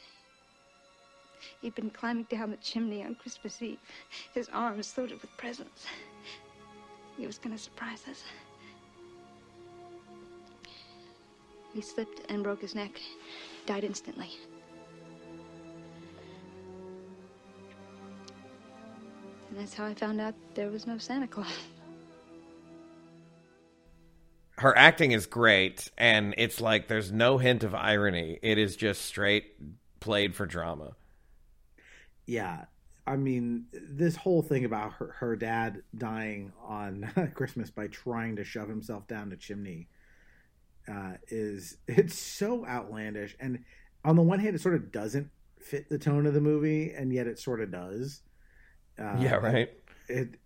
He'd 1.60 1.74
been 1.74 1.90
climbing 1.90 2.26
down 2.30 2.50
the 2.50 2.56
chimney 2.56 3.04
on 3.04 3.16
Christmas 3.16 3.60
Eve, 3.60 3.78
his 4.32 4.48
arms 4.50 4.96
loaded 4.96 5.20
with 5.20 5.36
presents. 5.36 5.84
He 7.18 7.26
was 7.26 7.38
going 7.38 7.54
to 7.54 7.62
surprise 7.62 8.02
us. 8.10 8.24
He 11.74 11.82
slipped 11.82 12.22
and 12.30 12.42
broke 12.42 12.62
his 12.62 12.74
neck, 12.74 12.92
died 13.66 13.84
instantly. 13.84 14.30
And 19.54 19.62
that's 19.62 19.74
how 19.74 19.84
I 19.84 19.94
found 19.94 20.20
out 20.20 20.34
there 20.56 20.68
was 20.68 20.84
no 20.84 20.98
Santa 20.98 21.28
Claus. 21.28 21.46
Her 24.58 24.76
acting 24.76 25.12
is 25.12 25.26
great, 25.26 25.92
and 25.96 26.34
it's 26.38 26.60
like 26.60 26.88
there's 26.88 27.12
no 27.12 27.38
hint 27.38 27.62
of 27.62 27.72
irony. 27.72 28.40
It 28.42 28.58
is 28.58 28.74
just 28.74 29.02
straight 29.02 29.52
played 30.00 30.34
for 30.34 30.44
drama. 30.44 30.96
Yeah. 32.26 32.64
I 33.06 33.14
mean, 33.14 33.66
this 33.72 34.16
whole 34.16 34.42
thing 34.42 34.64
about 34.64 34.94
her, 34.94 35.14
her 35.18 35.36
dad 35.36 35.82
dying 35.96 36.52
on 36.64 37.08
Christmas 37.34 37.70
by 37.70 37.86
trying 37.86 38.34
to 38.36 38.44
shove 38.44 38.68
himself 38.68 39.06
down 39.06 39.28
the 39.28 39.36
chimney 39.36 39.86
uh, 40.88 41.12
is 41.28 41.76
it's 41.86 42.18
so 42.18 42.66
outlandish. 42.66 43.36
And 43.38 43.64
on 44.04 44.16
the 44.16 44.22
one 44.22 44.40
hand, 44.40 44.56
it 44.56 44.62
sort 44.62 44.74
of 44.74 44.90
doesn't 44.90 45.30
fit 45.60 45.88
the 45.88 45.98
tone 45.98 46.26
of 46.26 46.34
the 46.34 46.40
movie, 46.40 46.92
and 46.92 47.12
yet 47.12 47.28
it 47.28 47.38
sort 47.38 47.60
of 47.60 47.70
does. 47.70 48.22
Uh, 48.98 49.16
Yeah, 49.20 49.34
right. 49.36 49.70
It 50.08 50.38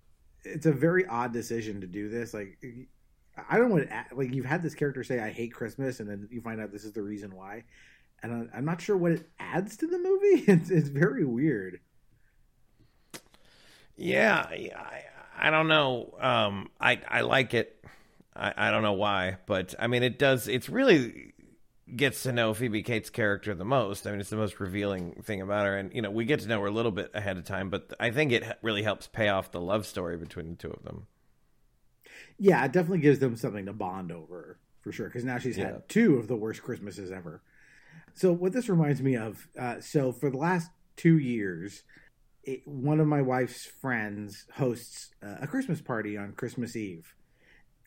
it's 0.44 0.66
a 0.66 0.72
very 0.72 1.04
odd 1.06 1.32
decision 1.32 1.80
to 1.80 1.86
do 1.86 2.08
this. 2.08 2.32
Like, 2.32 2.58
I 3.50 3.58
don't 3.58 3.70
want 3.70 3.88
to 3.88 4.04
like 4.14 4.32
you've 4.32 4.46
had 4.46 4.62
this 4.62 4.74
character 4.74 5.02
say 5.04 5.20
I 5.20 5.30
hate 5.30 5.52
Christmas, 5.52 6.00
and 6.00 6.08
then 6.08 6.28
you 6.30 6.40
find 6.40 6.60
out 6.60 6.72
this 6.72 6.84
is 6.84 6.92
the 6.92 7.02
reason 7.02 7.34
why, 7.34 7.64
and 8.22 8.32
I'm- 8.32 8.50
I'm 8.54 8.64
not 8.64 8.80
sure 8.80 8.96
what 8.96 9.12
it 9.12 9.28
adds 9.38 9.76
to 9.78 9.86
the 9.86 9.98
movie. 9.98 10.44
It's 10.52 10.70
it's 10.70 10.88
very 10.88 11.24
weird. 11.24 11.80
Yeah, 13.96 14.38
I, 14.48 15.04
I 15.36 15.50
don't 15.50 15.68
know. 15.68 16.14
Um, 16.20 16.68
I 16.80 17.00
I 17.08 17.20
like 17.22 17.54
it. 17.54 17.84
I, 18.36 18.54
I 18.56 18.70
don't 18.70 18.82
know 18.82 18.92
why, 18.92 19.38
but 19.46 19.74
I 19.78 19.88
mean, 19.88 20.02
it 20.02 20.18
does. 20.18 20.46
It's 20.46 20.68
really 20.68 21.32
gets 21.96 22.22
to 22.24 22.32
know 22.32 22.54
Phoebe 22.54 22.82
Cates' 22.82 23.10
character 23.10 23.54
the 23.54 23.64
most. 23.64 24.06
I 24.06 24.10
mean, 24.10 24.20
it's 24.20 24.30
the 24.30 24.36
most 24.36 24.60
revealing 24.60 25.20
thing 25.22 25.40
about 25.40 25.66
her, 25.66 25.76
and 25.76 25.92
you 25.94 26.02
know, 26.02 26.10
we 26.10 26.24
get 26.24 26.40
to 26.40 26.48
know 26.48 26.60
her 26.60 26.66
a 26.66 26.70
little 26.70 26.92
bit 26.92 27.10
ahead 27.14 27.36
of 27.38 27.44
time, 27.44 27.70
but 27.70 27.92
I 27.98 28.10
think 28.10 28.32
it 28.32 28.44
really 28.62 28.82
helps 28.82 29.06
pay 29.06 29.28
off 29.28 29.50
the 29.50 29.60
love 29.60 29.86
story 29.86 30.16
between 30.16 30.50
the 30.50 30.56
two 30.56 30.70
of 30.70 30.82
them. 30.84 31.06
Yeah, 32.38 32.64
it 32.64 32.72
definitely 32.72 33.00
gives 33.00 33.18
them 33.18 33.36
something 33.36 33.66
to 33.66 33.72
bond 33.72 34.12
over 34.12 34.58
for 34.80 34.92
sure. 34.92 35.06
Because 35.08 35.24
now 35.24 35.38
she's 35.38 35.58
Yeah. 35.58 35.66
had 35.72 35.88
two 35.88 36.16
of 36.16 36.28
the 36.28 36.36
worst 36.36 36.62
Christmases 36.62 37.10
ever. 37.10 37.42
So 38.14 38.32
what 38.32 38.52
this 38.52 38.68
reminds 38.68 39.02
me 39.02 39.16
of, 39.16 39.48
uh, 39.58 39.80
so 39.80 40.12
for 40.12 40.30
the 40.30 40.36
last 40.36 40.70
two 40.96 41.18
years, 41.18 41.82
it, 42.44 42.66
one 42.66 43.00
of 43.00 43.06
my 43.06 43.22
wife's 43.22 43.66
friends 43.66 44.46
hosts 44.54 45.10
uh, 45.22 45.36
a 45.40 45.46
Christmas 45.46 45.80
party 45.80 46.16
on 46.16 46.32
Christmas 46.32 46.74
Eve, 46.76 47.14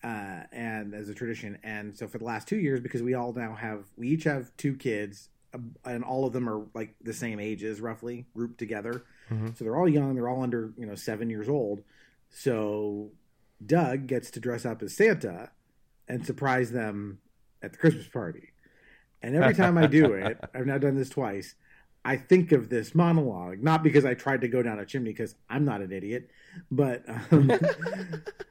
uh, 0.04 0.44
and 0.52 0.94
as 0.94 1.10
a 1.10 1.14
tradition. 1.14 1.58
And 1.64 1.98
so 1.98 2.08
for 2.08 2.18
the 2.18 2.26
last 2.26 2.48
two 2.48 2.58
years, 2.58 2.80
because 2.80 3.02
we 3.02 3.14
all 3.14 3.34
now 3.34 3.54
have, 3.56 3.84
we 3.98 4.08
each 4.10 4.24
have 4.24 4.56
two 4.58 4.76
kids, 4.76 5.30
uh, 5.54 5.60
and 5.86 6.04
all 6.04 6.26
of 6.26 6.34
them 6.34 6.48
are 6.50 6.66
like 6.74 6.96
the 7.02 7.14
same 7.14 7.40
ages, 7.40 7.82
roughly 7.82 8.26
grouped 8.34 8.58
together. 8.58 9.04
Mhm. 9.30 9.58
So 9.58 9.64
they're 9.64 9.78
all 9.78 9.88
young. 9.90 10.16
They're 10.16 10.28
all 10.30 10.44
under 10.44 10.74
you 10.78 10.86
know 10.86 10.96
seven 10.96 11.30
years 11.30 11.48
old. 11.48 11.84
So 12.30 13.12
Doug 13.66 14.08
gets 14.08 14.32
to 14.32 14.40
dress 14.40 14.66
up 14.66 14.82
as 14.82 14.96
Santa 14.96 15.52
and 16.08 16.26
surprise 16.26 16.72
them 16.72 17.20
at 17.62 17.74
the 17.74 17.78
Christmas 17.78 18.08
party. 18.08 18.50
And 19.22 19.36
every 19.36 19.54
time 19.54 19.78
I 19.78 19.86
do 19.88 20.14
it, 20.14 20.40
I've 20.54 20.66
now 20.66 20.78
done 20.80 20.96
this 20.96 21.10
twice. 21.10 21.54
I 22.04 22.18
think 22.18 22.52
of 22.52 22.70
this 22.70 22.96
monologue, 22.96 23.62
not 23.62 23.84
because 23.84 24.04
I 24.06 24.16
tried 24.16 24.42
to 24.42 24.48
go 24.48 24.64
down 24.64 24.80
a 24.80 24.86
chimney, 24.86 25.12
because 25.12 25.36
I'm 25.48 25.64
not 25.64 25.82
an 25.82 25.92
idiot, 25.92 26.32
but 26.72 27.04
um, 27.32 27.52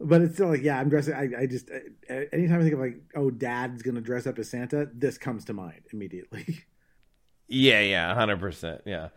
but 0.00 0.22
it's 0.22 0.34
still 0.34 0.48
like, 0.48 0.62
yeah, 0.62 0.78
I'm 0.78 0.88
dressing. 0.88 1.14
I, 1.14 1.42
I 1.42 1.46
just 1.46 1.70
uh, 1.70 2.14
anytime 2.32 2.60
I 2.60 2.62
think 2.62 2.74
of 2.74 2.80
like, 2.80 3.00
oh, 3.14 3.30
Dad's 3.30 3.82
gonna 3.82 4.00
dress 4.00 4.26
up 4.26 4.38
as 4.38 4.50
Santa, 4.50 4.88
this 4.94 5.18
comes 5.18 5.44
to 5.46 5.52
mind 5.54 5.82
immediately. 5.92 6.64
Yeah, 7.48 7.80
yeah, 7.80 8.14
hundred 8.14 8.40
percent. 8.40 8.82
Yeah, 8.86 9.08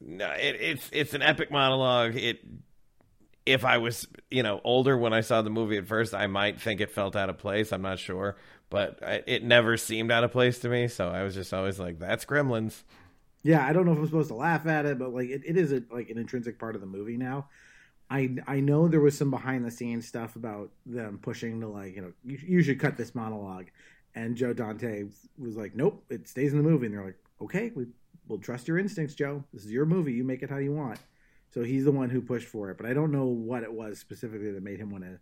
no, 0.00 0.30
it, 0.32 0.56
it's 0.60 0.90
it's 0.92 1.14
an 1.14 1.22
epic 1.22 1.50
monologue. 1.50 2.16
It 2.16 2.40
if 3.46 3.64
I 3.64 3.78
was 3.78 4.06
you 4.30 4.42
know 4.42 4.60
older 4.64 4.96
when 4.96 5.12
I 5.12 5.20
saw 5.20 5.42
the 5.42 5.50
movie 5.50 5.78
at 5.78 5.86
first, 5.86 6.14
I 6.14 6.26
might 6.26 6.60
think 6.60 6.80
it 6.80 6.90
felt 6.90 7.16
out 7.16 7.30
of 7.30 7.38
place. 7.38 7.72
I'm 7.72 7.82
not 7.82 7.98
sure, 7.98 8.36
but 8.70 9.02
I, 9.02 9.22
it 9.26 9.44
never 9.44 9.76
seemed 9.76 10.10
out 10.12 10.24
of 10.24 10.32
place 10.32 10.58
to 10.60 10.68
me. 10.68 10.88
So 10.88 11.08
I 11.08 11.22
was 11.22 11.34
just 11.34 11.52
always 11.54 11.78
like, 11.78 11.98
"That's 11.98 12.24
Gremlins." 12.24 12.82
Yeah, 13.42 13.64
I 13.64 13.72
don't 13.72 13.86
know 13.86 13.92
if 13.92 13.98
I'm 13.98 14.06
supposed 14.06 14.28
to 14.28 14.34
laugh 14.34 14.66
at 14.66 14.84
it, 14.84 14.98
but 14.98 15.12
like 15.14 15.28
it, 15.28 15.42
it 15.44 15.56
is 15.56 15.72
a, 15.72 15.82
like 15.90 16.10
an 16.10 16.18
intrinsic 16.18 16.58
part 16.58 16.74
of 16.74 16.80
the 16.80 16.86
movie 16.86 17.16
now. 17.16 17.48
I 18.10 18.36
I 18.46 18.60
know 18.60 18.88
there 18.88 19.00
was 19.00 19.16
some 19.16 19.30
behind 19.30 19.64
the 19.64 19.70
scenes 19.70 20.06
stuff 20.06 20.36
about 20.36 20.70
them 20.86 21.18
pushing 21.20 21.60
to 21.60 21.68
like 21.68 21.94
you 21.94 22.02
know 22.02 22.12
you, 22.24 22.38
you 22.46 22.62
should 22.62 22.80
cut 22.80 22.96
this 22.96 23.14
monologue, 23.14 23.66
and 24.14 24.36
Joe 24.36 24.52
Dante 24.52 25.04
was 25.36 25.56
like, 25.56 25.74
nope, 25.74 26.04
it 26.08 26.28
stays 26.28 26.52
in 26.52 26.58
the 26.58 26.68
movie, 26.68 26.86
and 26.86 26.94
they're 26.94 27.04
like, 27.04 27.18
okay, 27.42 27.70
we 27.74 27.86
will 28.26 28.38
trust 28.38 28.68
your 28.68 28.78
instincts, 28.78 29.14
Joe. 29.14 29.44
This 29.52 29.64
is 29.64 29.70
your 29.70 29.86
movie, 29.86 30.12
you 30.12 30.24
make 30.24 30.42
it 30.42 30.50
how 30.50 30.58
you 30.58 30.72
want. 30.72 30.98
So 31.50 31.62
he's 31.62 31.84
the 31.84 31.92
one 31.92 32.10
who 32.10 32.20
pushed 32.20 32.48
for 32.48 32.70
it, 32.70 32.76
but 32.76 32.86
I 32.86 32.92
don't 32.92 33.10
know 33.10 33.24
what 33.24 33.62
it 33.62 33.72
was 33.72 33.98
specifically 33.98 34.52
that 34.52 34.62
made 34.62 34.80
him 34.80 34.90
want 34.90 35.04
to 35.04 35.18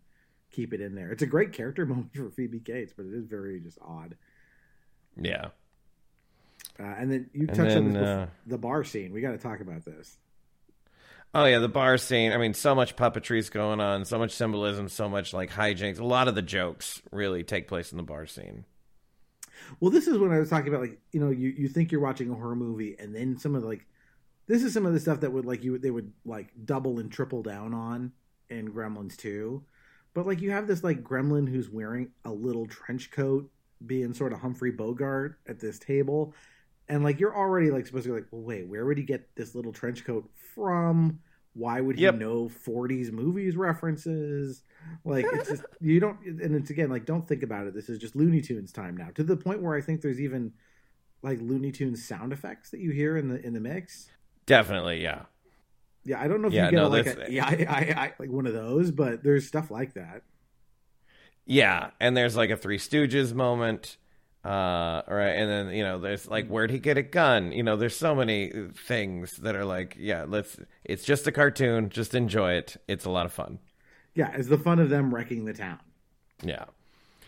keep 0.51 0.73
it 0.73 0.81
in 0.81 0.95
there. 0.95 1.11
It's 1.13 1.23
a 1.23 1.27
great 1.27 1.53
character 1.53 1.87
moment 1.87 2.15
for 2.15 2.31
Phoebe 2.31 2.61
Cates, 2.61 2.93
but 2.97 3.07
it 3.07 3.15
is 3.15 3.27
very 3.27 3.61
just 3.61 3.79
odd. 3.81 4.17
Yeah. 5.21 5.49
Uh, 6.79 6.83
and 6.83 7.11
then 7.11 7.31
you 7.33 7.47
touched 7.47 7.77
on 7.77 7.93
this 7.93 8.07
uh, 8.07 8.27
the 8.47 8.59
bar 8.59 8.85
scene. 8.85 9.13
We 9.13 9.21
got 9.21 9.31
to 9.31 9.39
talk 9.39 9.61
about 9.61 9.85
this. 9.85 10.19
Oh 11.35 11.45
yeah, 11.45 11.59
the 11.59 11.69
bar 11.69 11.99
scene. 11.99 12.33
I 12.33 12.39
mean, 12.39 12.55
so 12.55 12.75
much 12.75 12.97
puppetry's 12.97 13.51
going 13.51 13.81
on, 13.81 14.05
so 14.05 14.19
much 14.19 14.33
symbolism, 14.33 14.89
so 14.89 15.09
much 15.09 15.35
like 15.35 15.51
hijinks. 15.51 15.99
A 15.99 16.05
lot 16.05 16.29
of 16.29 16.35
the 16.35 16.43
jokes 16.43 17.03
really 17.13 17.43
take 17.45 17.69
place 17.69 17.91
in 17.91 17.99
the 17.99 18.03
bar 18.03 18.27
scene. 18.27 18.65
Well, 19.81 19.91
this 19.91 20.07
is 20.07 20.19
when 20.19 20.33
I 20.33 20.39
was 20.39 20.51
talking 20.51 20.69
about 20.69 20.81
like 20.81 20.99
you 21.13 21.21
know 21.21 21.31
you 21.31 21.49
you 21.51 21.69
think 21.69 21.93
you're 21.93 22.01
watching 22.01 22.31
a 22.31 22.35
horror 22.35 22.57
movie, 22.57 22.97
and 22.99 23.15
then 23.15 23.39
some 23.39 23.55
of 23.55 23.63
the, 23.63 23.69
like 23.69 23.87
this 24.47 24.63
is 24.63 24.73
some 24.73 24.87
of 24.87 24.93
the 24.93 25.01
stuff 25.01 25.21
that 25.21 25.33
would 25.33 25.45
like 25.45 25.65
you 25.65 25.79
they 25.79 25.91
would 25.91 26.13
like 26.25 26.49
double 26.65 26.99
and 26.99 27.11
triple 27.11 27.43
down 27.43 27.75
on 27.75 28.13
in 28.49 28.73
Gremlins 28.73 29.17
two, 29.17 29.65
but 30.15 30.27
like 30.27 30.41
you 30.41 30.53
have 30.53 30.67
this 30.67 30.85
like 30.85 31.03
Gremlin 31.03 31.49
who's 31.49 31.69
wearing 31.69 32.11
a 32.25 32.31
little 32.31 32.67
trench 32.67 33.11
coat, 33.11 33.51
being 33.85 34.15
sort 34.15 34.33
of 34.33 34.41
Humphrey 34.41 34.71
Bogart 34.71 35.39
at 35.47 35.61
this 35.61 35.79
table, 35.79 36.35
and 36.89 37.03
like 37.05 37.21
you're 37.21 37.37
already 37.37 37.71
like 37.71 37.87
supposed 37.87 38.05
to 38.05 38.11
be 38.11 38.15
like, 38.17 38.27
well, 38.31 38.43
wait, 38.43 38.69
where 38.69 38.85
would 38.87 38.99
he 38.99 39.05
get 39.05 39.35
this 39.37 39.55
little 39.55 39.73
trench 39.73 40.05
coat 40.05 40.29
from? 40.55 41.21
Why 41.55 41.81
would 41.81 41.97
he 41.97 42.11
Yep. 42.11 42.13
know 42.13 42.49
40s 42.49 43.11
movies 43.13 43.57
references? 43.57 44.63
Like 45.05 45.33
it's 45.33 45.49
just 45.49 45.65
you 45.81 46.01
don't, 46.01 46.19
and 46.25 46.55
it's 46.55 46.71
again 46.71 46.91
like 46.91 47.07
don't 47.07 47.27
think 47.27 47.43
about 47.43 47.67
it. 47.67 47.75
This 47.75 47.89
is 47.89 47.99
just 47.99 48.17
Looney 48.17 48.41
Tunes 48.43 48.73
time 48.73 48.97
now 48.97 49.09
to 49.15 49.25
the 49.25 49.37
point 49.37 49.63
where 49.63 49.75
I 49.77 49.81
think 49.81 50.01
there's 50.03 50.21
even 50.21 50.53
like 51.23 51.41
Looney 51.41 51.73
Tunes 51.73 52.07
sound 52.07 52.33
effects 52.33 52.71
that 52.71 52.81
you 52.81 52.91
hear 52.93 53.17
in 53.17 53.29
the 53.29 53.45
in 53.45 53.55
the 53.55 53.61
mix. 53.61 54.11
Definitely, 54.47 55.03
yeah. 55.03 55.27
Yeah, 56.05 56.21
I 56.21 56.29
don't 56.29 56.41
know 56.41 56.49
if 56.49 56.55
Yeah, 56.55 56.59
you 56.59 56.69
get 56.69 56.83
no, 56.83 56.87
a, 56.87 56.89
like 56.89 57.07
a, 57.07 57.19
yeah, 57.27 57.45
I, 57.47 57.67
I, 57.69 58.05
I 58.05 58.13
like 58.19 58.31
one 58.31 58.47
of 58.47 58.53
those, 58.53 58.91
but 58.93 59.25
there's 59.25 59.47
stuff 59.47 59.71
like 59.71 59.95
that. 59.95 60.23
Yeah, 61.45 61.91
and 62.01 62.17
there's 62.17 62.37
like 62.37 62.51
a 62.51 62.57
Three 62.57 62.79
Stooges 62.79 63.33
moment, 63.33 63.97
uh, 64.47 65.03
right? 65.09 65.31
And 65.33 65.51
then 65.51 65.75
you 65.75 65.83
know, 65.83 65.99
there's 65.99 66.29
like, 66.29 66.47
where'd 66.49 66.71
he 66.71 66.79
get 66.79 66.97
a 66.97 67.03
gun? 67.03 67.53
You 67.53 67.63
know, 67.63 67.77
there's 67.77 67.97
so 67.97 68.15
many 68.15 68.53
things 68.87 69.39
that 69.39 69.57
are 69.57 69.65
like, 69.65 69.97
yeah, 69.99 70.25
let's. 70.27 70.57
It's 70.85 71.05
just 71.05 71.27
a 71.27 71.33
cartoon. 71.33 71.89
Just 71.91 72.15
enjoy 72.15 72.53
it. 72.53 72.77
It's 72.89 73.05
a 73.05 73.11
lot 73.11 73.27
of 73.27 73.33
fun. 73.33 73.59
Yeah, 74.15 74.33
it's 74.35 74.49
the 74.49 74.59
fun 74.59 74.79
of 74.79 74.89
them 74.91 75.15
wrecking 75.15 75.45
the 75.45 75.53
town. 75.53 75.79
Yeah, 76.43 76.65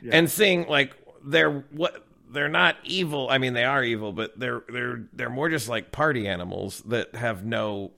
Yeah. 0.03 0.17
and 0.17 0.31
seeing 0.31 0.67
like 0.69 0.95
they're 1.25 1.65
what 1.71 2.05
they're 2.31 2.49
not 2.49 2.77
evil. 2.85 3.29
I 3.31 3.39
mean, 3.39 3.55
they 3.55 3.65
are 3.65 3.83
evil, 3.83 4.13
but 4.13 4.39
they're 4.39 4.63
they're 4.73 5.05
they're 5.13 5.31
more 5.31 5.49
just 5.49 5.69
like 5.69 5.93
party 5.93 6.29
animals 6.29 6.83
that 6.87 7.15
have 7.15 7.45
no 7.45 7.93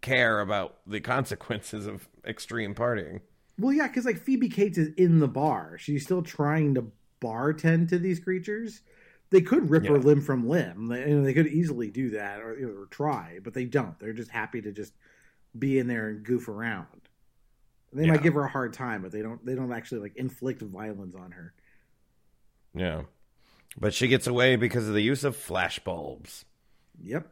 care 0.00 0.40
about 0.40 0.76
the 0.86 1.00
consequences 1.00 1.86
of 1.86 2.08
extreme 2.26 2.74
partying. 2.74 3.20
Well, 3.58 3.72
yeah, 3.72 3.86
because 3.86 4.04
like 4.04 4.18
Phoebe 4.18 4.48
Cates 4.48 4.76
is 4.78 4.88
in 4.96 5.20
the 5.20 5.28
bar. 5.28 5.76
She's 5.78 6.02
still 6.04 6.22
trying 6.22 6.74
to 6.74 6.86
bartend 7.24 7.88
to 7.88 7.98
these 7.98 8.20
creatures. 8.20 8.82
They 9.30 9.40
could 9.40 9.70
rip 9.70 9.86
her 9.86 9.98
limb 9.98 10.20
from 10.20 10.48
limb. 10.48 10.88
They, 10.88 11.08
you 11.08 11.16
know, 11.16 11.24
they 11.24 11.32
could 11.34 11.46
easily 11.48 11.90
do 11.90 12.10
that 12.10 12.40
or, 12.40 12.56
you 12.58 12.66
know, 12.66 12.82
or 12.82 12.86
try, 12.86 13.38
but 13.42 13.54
they 13.54 13.64
don't. 13.64 13.98
They're 13.98 14.12
just 14.12 14.30
happy 14.30 14.60
to 14.62 14.70
just 14.70 14.92
be 15.58 15.78
in 15.78 15.88
there 15.88 16.08
and 16.08 16.22
goof 16.22 16.46
around. 16.48 16.86
They 17.92 18.04
Yeah. 18.04 18.12
might 18.12 18.22
give 18.22 18.34
her 18.34 18.44
a 18.44 18.48
hard 18.48 18.72
time, 18.74 19.02
but 19.02 19.12
they 19.12 19.22
don't. 19.22 19.44
They 19.44 19.54
don't 19.54 19.72
actually 19.72 20.02
like 20.02 20.16
inflict 20.16 20.62
violence 20.62 21.14
on 21.16 21.32
her. 21.32 21.54
Yeah, 22.74 23.02
but 23.78 23.94
she 23.94 24.08
gets 24.08 24.26
away 24.26 24.56
because 24.56 24.88
of 24.88 24.94
the 24.94 25.02
use 25.02 25.24
of 25.24 25.36
flash 25.36 25.78
bulbs. 25.78 26.44
Yep. 27.02 27.28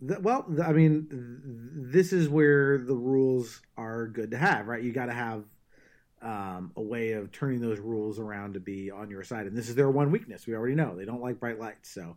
The, 0.00 0.20
well, 0.20 0.44
the, 0.48 0.64
I 0.66 0.72
mean, 0.72 1.06
th- 1.08 1.92
this 1.94 2.12
is 2.12 2.28
where 2.28 2.78
the 2.78 2.94
rules 2.94 3.60
are 3.76 4.06
good 4.06 4.30
to 4.32 4.36
have, 4.38 4.66
right? 4.66 4.82
You 4.82 4.92
got 4.92 5.06
to 5.06 5.12
have 5.14 5.44
um, 6.24 6.72
a 6.76 6.82
way 6.82 7.12
of 7.12 7.30
turning 7.30 7.60
those 7.60 7.78
rules 7.78 8.18
around 8.18 8.54
to 8.54 8.60
be 8.60 8.90
on 8.90 9.10
your 9.10 9.22
side, 9.22 9.46
and 9.46 9.56
this 9.56 9.68
is 9.68 9.74
their 9.74 9.90
one 9.90 10.10
weakness. 10.10 10.46
We 10.46 10.54
already 10.54 10.74
know 10.74 10.96
they 10.96 11.04
don't 11.04 11.20
like 11.22 11.38
bright 11.38 11.58
lights, 11.60 11.90
so 11.90 12.16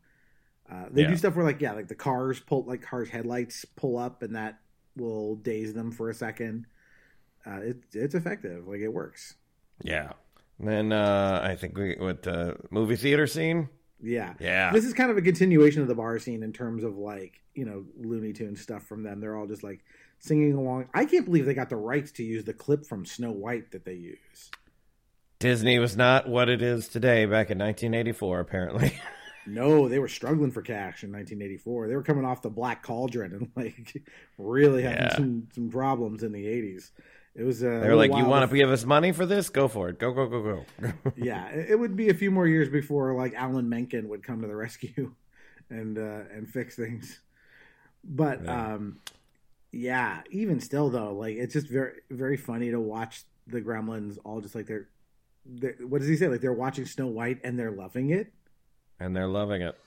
Uh, 0.70 0.86
they 0.92 1.04
Yeah. 1.04 1.08
do 1.12 1.16
stuff 1.16 1.34
where 1.36 1.46
like 1.46 1.62
yeah, 1.62 1.72
like 1.72 1.88
the 1.88 1.96
cars 1.96 2.42
pull 2.42 2.64
like 2.66 2.82
cars 2.82 3.08
headlights 3.08 3.64
pull 3.78 3.98
up 3.98 4.22
and 4.22 4.36
that 4.36 4.60
will 4.98 5.38
daze 5.38 5.74
them 5.74 5.92
for 5.92 6.10
a 6.10 6.14
second. 6.14 6.66
Uh, 7.46 7.60
it, 7.62 7.78
it's 7.94 8.14
effective, 8.16 8.68
like 8.68 8.82
it 8.82 8.90
works. 8.90 9.36
Yeah. 9.82 10.12
And 10.60 10.68
then 10.68 10.92
uh, 10.92 11.40
I 11.42 11.56
think 11.56 11.78
we 11.78 11.96
with 11.96 12.24
the 12.24 12.58
movie 12.70 12.98
theater 12.98 13.28
scene. 13.28 13.70
Yeah. 14.04 14.34
Yeah. 14.42 14.72
This 14.74 14.84
is 14.84 14.94
kind 14.94 15.10
of 15.10 15.16
a 15.18 15.22
continuation 15.22 15.82
of 15.84 15.88
the 15.88 15.96
bar 15.96 16.20
scene 16.20 16.44
in 16.44 16.52
terms 16.52 16.84
of 16.84 16.98
like, 16.98 17.42
you 17.56 17.64
know, 17.64 17.86
Looney 17.98 18.34
Tunes 18.34 18.60
stuff 18.60 18.84
from 18.84 19.04
them. 19.04 19.22
They're 19.22 19.38
all 19.38 19.48
just 19.48 19.64
like 19.64 19.86
singing 20.20 20.54
along. 20.54 20.90
I 20.94 21.06
can't 21.06 21.26
believe 21.26 21.46
they 21.46 21.54
got 21.54 21.70
the 21.70 21.76
rights 21.76 22.12
to 22.14 22.24
use 22.24 22.44
the 22.44 22.54
clip 22.54 22.86
from 22.86 23.06
Snow 23.06 23.32
White 23.32 23.72
that 23.72 23.86
they 23.86 23.94
use. 23.94 24.52
Disney 25.40 25.78
was 25.78 25.96
not 25.96 26.28
what 26.28 26.50
it 26.50 26.62
is 26.62 26.88
today 26.88 27.26
back 27.26 27.52
in 27.52 27.58
1984, 27.60 28.40
apparently. 28.40 28.94
No, 29.50 29.88
they 29.88 29.98
were 29.98 30.10
struggling 30.10 30.52
for 30.52 30.62
cash 30.62 31.06
in 31.06 31.12
1984. 31.14 31.88
They 31.88 31.96
were 31.96 32.04
coming 32.04 32.26
off 32.26 32.42
the 32.42 32.50
Black 32.50 32.84
Cauldron 32.84 33.32
and 33.34 33.50
like 33.56 34.04
really 34.38 34.84
having 34.84 35.04
Yeah. 35.04 35.16
some 35.16 35.48
some 35.56 35.70
problems 35.70 36.22
in 36.22 36.34
the 36.34 36.44
80s. 36.46 36.92
It 37.34 37.44
was 37.44 37.64
uh, 37.64 37.80
they 37.80 37.88
were 37.88 37.96
like, 37.96 38.14
"You 38.14 38.26
want 38.26 38.50
to 38.52 38.54
give 38.58 38.70
us 38.70 38.84
money 38.84 39.14
for 39.14 39.26
this? 39.26 39.48
Go 39.48 39.70
for 39.70 39.88
it. 39.88 40.00
Go, 40.00 40.12
go, 40.12 40.28
go, 40.28 40.66
go." 40.82 40.92
yeah, 41.16 41.48
it 41.48 41.80
would 41.80 41.96
be 41.96 42.10
a 42.10 42.14
few 42.14 42.30
more 42.30 42.46
years 42.46 42.68
before 42.68 43.14
like 43.14 43.36
Alan 43.36 43.70
Menken 43.70 44.10
would 44.10 44.22
come 44.22 44.42
to 44.42 44.48
the 44.50 44.56
rescue 44.56 45.14
and 45.70 45.98
uh, 45.98 46.24
and 46.36 46.50
fix 46.50 46.76
things. 46.76 47.22
But 48.04 48.44
Yeah. 48.44 48.74
um, 48.74 49.00
yeah, 49.72 50.22
even 50.32 50.60
still 50.60 50.90
though, 50.90 51.14
like 51.14 51.36
it's 51.36 51.54
just 51.54 51.68
very 51.68 51.94
very 52.10 52.38
funny 52.38 52.72
to 52.72 52.80
watch 52.80 53.24
the 53.48 53.62
Gremlins 53.62 54.18
all 54.24 54.42
just 54.42 54.56
like 54.56 54.68
they're, 54.68 54.88
they're 55.46 55.76
what 55.88 56.00
does 56.00 56.08
he 56.10 56.18
say? 56.18 56.28
Like 56.28 56.42
they're 56.42 56.54
watching 56.54 56.86
Snow 56.86 57.08
White 57.08 57.40
and 57.44 57.58
they're 57.58 57.72
loving 57.72 58.10
it. 58.12 58.32
and 59.00 59.16
they're 59.16 59.28
loving 59.28 59.62
it. 59.62 59.78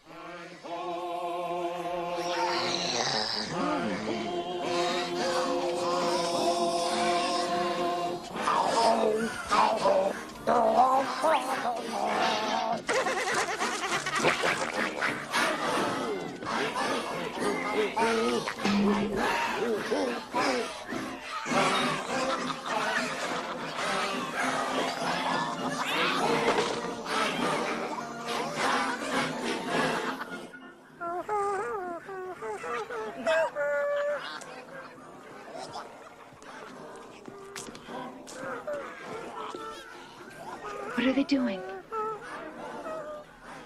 What 41.01 41.09
are 41.09 41.12
they 41.12 41.25
doing? 41.25 41.62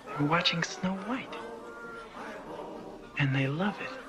They're 0.07 0.27
watching 0.29 0.63
Snow 0.63 0.93
White. 1.09 1.35
And 3.19 3.35
they 3.35 3.49
love 3.49 3.75
it. 3.81 4.04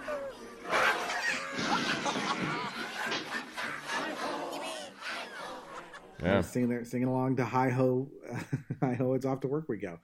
Yeah. 6.26 6.42
singing 6.42 6.70
there, 6.70 6.86
singing 6.86 7.08
along 7.08 7.38
to 7.38 7.46
"Hi 7.46 7.70
Ho, 7.70 8.10
Hi 8.82 8.94
Ho, 8.96 9.14
It's 9.14 9.26
Off 9.26 9.42
to 9.42 9.48
Work 9.48 9.70
We 9.70 9.78
Go." 9.78 10.00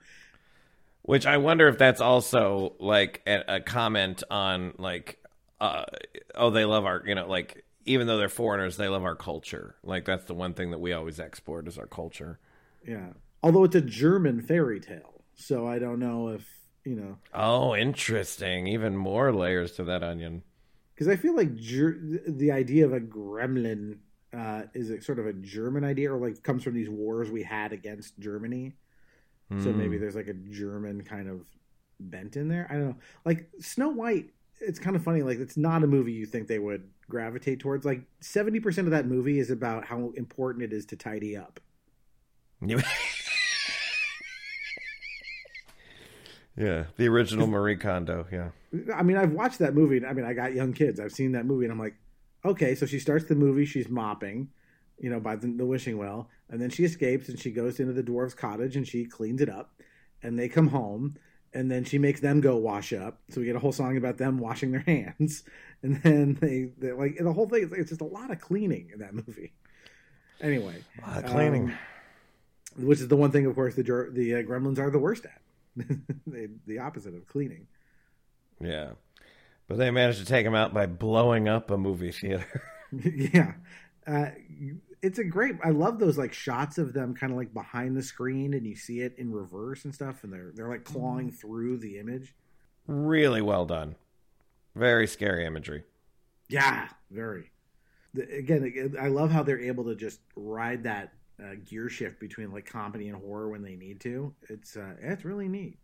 Which 1.02 1.26
I 1.26 1.36
wonder 1.38 1.66
if 1.68 1.78
that's 1.78 2.00
also 2.00 2.74
like 2.78 3.22
a, 3.26 3.56
a 3.56 3.60
comment 3.60 4.22
on 4.30 4.74
like, 4.78 5.18
uh, 5.60 5.84
oh, 6.36 6.50
they 6.50 6.64
love 6.64 6.84
our, 6.84 7.02
you 7.04 7.14
know, 7.16 7.26
like 7.26 7.64
even 7.86 8.06
though 8.06 8.18
they're 8.18 8.28
foreigners, 8.28 8.76
they 8.76 8.88
love 8.88 9.02
our 9.02 9.16
culture. 9.16 9.74
Like 9.82 10.04
that's 10.04 10.24
the 10.26 10.34
one 10.34 10.54
thing 10.54 10.70
that 10.70 10.78
we 10.80 10.92
always 10.92 11.18
export 11.18 11.66
is 11.66 11.76
our 11.76 11.88
culture. 11.88 12.38
Yeah, 12.86 13.12
although 13.42 13.64
it's 13.64 13.74
a 13.76 13.80
German 13.80 14.40
fairy 14.40 14.80
tale, 14.80 15.24
so 15.34 15.66
I 15.66 15.78
don't 15.78 15.98
know 16.00 16.28
if 16.28 16.46
you 16.84 16.96
know 16.96 17.18
Oh, 17.34 17.76
interesting. 17.76 18.66
Even 18.68 18.96
more 18.96 19.34
layers 19.34 19.72
to 19.72 19.84
that 19.84 20.02
onion. 20.02 20.44
because 20.94 21.08
I 21.08 21.16
feel 21.16 21.34
like 21.36 21.54
ger- 21.56 21.98
the 22.26 22.52
idea 22.52 22.84
of 22.84 22.92
a 22.92 23.00
gremlin 23.00 23.98
uh, 24.32 24.62
is 24.74 24.90
a 24.90 25.00
sort 25.02 25.18
of 25.18 25.26
a 25.26 25.32
German 25.32 25.84
idea, 25.84 26.12
or 26.12 26.18
like 26.18 26.42
comes 26.42 26.62
from 26.64 26.74
these 26.74 26.88
wars 26.88 27.30
we 27.30 27.42
had 27.42 27.72
against 27.72 28.18
Germany. 28.18 28.74
So 29.60 29.70
Hmm. 29.70 29.78
maybe 29.78 29.98
there's 29.98 30.14
like 30.16 30.28
a 30.28 30.34
German 30.34 31.02
kind 31.04 31.28
of 31.28 31.44
bent 32.00 32.36
in 32.36 32.48
there. 32.48 32.66
I 32.70 32.74
don't 32.74 32.88
know. 32.88 32.96
Like 33.26 33.50
Snow 33.60 33.90
White, 33.90 34.30
it's 34.60 34.78
kind 34.78 34.96
of 34.96 35.02
funny. 35.04 35.22
Like 35.22 35.38
it's 35.38 35.56
not 35.58 35.82
a 35.84 35.86
movie 35.86 36.12
you 36.12 36.24
think 36.26 36.48
they 36.48 36.58
would 36.58 36.88
gravitate 37.10 37.60
towards. 37.60 37.84
Like 37.84 38.02
seventy 38.20 38.60
percent 38.60 38.86
of 38.86 38.92
that 38.92 39.06
movie 39.06 39.38
is 39.38 39.50
about 39.50 39.84
how 39.84 40.12
important 40.16 40.64
it 40.64 40.72
is 40.72 40.86
to 40.86 40.96
tidy 40.96 41.36
up. 41.36 41.60
yeah, 46.56 46.84
the 46.96 47.08
original 47.08 47.46
Marie 47.46 47.76
Kondo. 47.76 48.26
Yeah. 48.32 48.50
I 48.94 49.02
mean, 49.02 49.16
I've 49.16 49.32
watched 49.32 49.58
that 49.58 49.74
movie. 49.74 50.04
I 50.04 50.12
mean, 50.14 50.24
I 50.24 50.32
got 50.32 50.54
young 50.54 50.72
kids. 50.72 50.98
I've 51.00 51.12
seen 51.12 51.32
that 51.32 51.44
movie, 51.44 51.64
and 51.66 51.72
I'm 51.72 51.78
like, 51.78 51.94
okay. 52.44 52.74
So 52.74 52.86
she 52.86 52.98
starts 52.98 53.24
the 53.26 53.34
movie. 53.34 53.64
She's 53.64 53.88
mopping, 53.88 54.48
you 54.98 55.10
know, 55.10 55.20
by 55.20 55.36
the, 55.36 55.46
the 55.48 55.66
wishing 55.66 55.98
well, 55.98 56.28
and 56.48 56.60
then 56.60 56.70
she 56.70 56.84
escapes 56.84 57.28
and 57.28 57.38
she 57.38 57.50
goes 57.50 57.80
into 57.80 57.92
the 57.92 58.02
dwarf's 58.02 58.34
cottage 58.34 58.76
and 58.76 58.86
she 58.86 59.04
cleans 59.04 59.40
it 59.40 59.48
up, 59.48 59.80
and 60.22 60.38
they 60.38 60.48
come 60.48 60.68
home, 60.68 61.16
and 61.54 61.70
then 61.70 61.84
she 61.84 61.98
makes 61.98 62.20
them 62.20 62.40
go 62.40 62.56
wash 62.56 62.92
up. 62.92 63.20
So 63.30 63.40
we 63.40 63.46
get 63.46 63.56
a 63.56 63.60
whole 63.60 63.72
song 63.72 63.96
about 63.96 64.18
them 64.18 64.38
washing 64.38 64.72
their 64.72 64.80
hands, 64.86 65.44
and 65.82 66.02
then 66.02 66.38
they 66.40 66.70
they 66.78 66.92
like 66.92 67.18
the 67.18 67.32
whole 67.32 67.48
thing. 67.48 67.70
It's 67.76 67.90
just 67.90 68.00
a 68.00 68.04
lot 68.06 68.30
of 68.30 68.40
cleaning 68.40 68.90
in 68.92 69.00
that 69.00 69.14
movie. 69.14 69.52
Anyway, 70.40 70.82
A 71.04 71.08
lot 71.08 71.24
of 71.24 71.30
cleaning. 71.30 71.70
um, 71.70 71.78
which 72.86 73.00
is 73.00 73.08
the 73.08 73.16
one 73.16 73.30
thing, 73.30 73.46
of 73.46 73.54
course, 73.54 73.74
the 73.74 73.82
the 73.82 74.34
uh, 74.34 74.42
Gremlins 74.42 74.78
are 74.78 74.90
the 74.90 74.98
worst 74.98 75.24
at. 75.26 75.40
they, 76.26 76.48
the 76.66 76.78
opposite 76.78 77.14
of 77.14 77.26
cleaning. 77.26 77.66
Yeah. 78.60 78.92
But 79.72 79.78
they 79.78 79.90
managed 79.90 80.18
to 80.18 80.26
take 80.26 80.44
him 80.44 80.54
out 80.54 80.74
by 80.74 80.84
blowing 80.84 81.48
up 81.48 81.70
a 81.70 81.78
movie 81.78 82.12
theater. 82.12 82.62
yeah 82.92 83.54
uh, 84.06 84.26
it's 85.00 85.18
a 85.18 85.24
great 85.24 85.54
i 85.64 85.70
love 85.70 85.98
those 85.98 86.18
like 86.18 86.34
shots 86.34 86.76
of 86.76 86.92
them 86.92 87.14
kind 87.14 87.32
of 87.32 87.38
like 87.38 87.54
behind 87.54 87.96
the 87.96 88.02
screen 88.02 88.52
and 88.52 88.66
you 88.66 88.76
see 88.76 89.00
it 89.00 89.14
in 89.16 89.32
reverse 89.32 89.86
and 89.86 89.94
stuff 89.94 90.24
and 90.24 90.30
they're 90.30 90.52
they're 90.54 90.68
like 90.68 90.84
clawing 90.84 91.30
through 91.30 91.78
the 91.78 91.98
image 91.98 92.34
really 92.86 93.40
well 93.40 93.64
done. 93.64 93.94
Very 94.74 95.06
scary 95.06 95.46
imagery. 95.46 95.84
yeah 96.50 96.88
very 97.10 97.50
the, 98.12 98.24
again 98.24 98.94
i 99.00 99.08
love 99.08 99.30
how 99.30 99.42
they're 99.42 99.58
able 99.58 99.84
to 99.84 99.94
just 99.94 100.20
ride 100.36 100.82
that 100.82 101.14
uh, 101.42 101.54
gear 101.64 101.88
shift 101.88 102.20
between 102.20 102.52
like 102.52 102.66
comedy 102.66 103.08
and 103.08 103.16
horror 103.16 103.48
when 103.48 103.62
they 103.62 103.74
need 103.74 104.00
to 104.00 104.34
it's 104.50 104.76
uh 104.76 104.92
it's 105.00 105.24
really 105.24 105.48
neat 105.48 105.78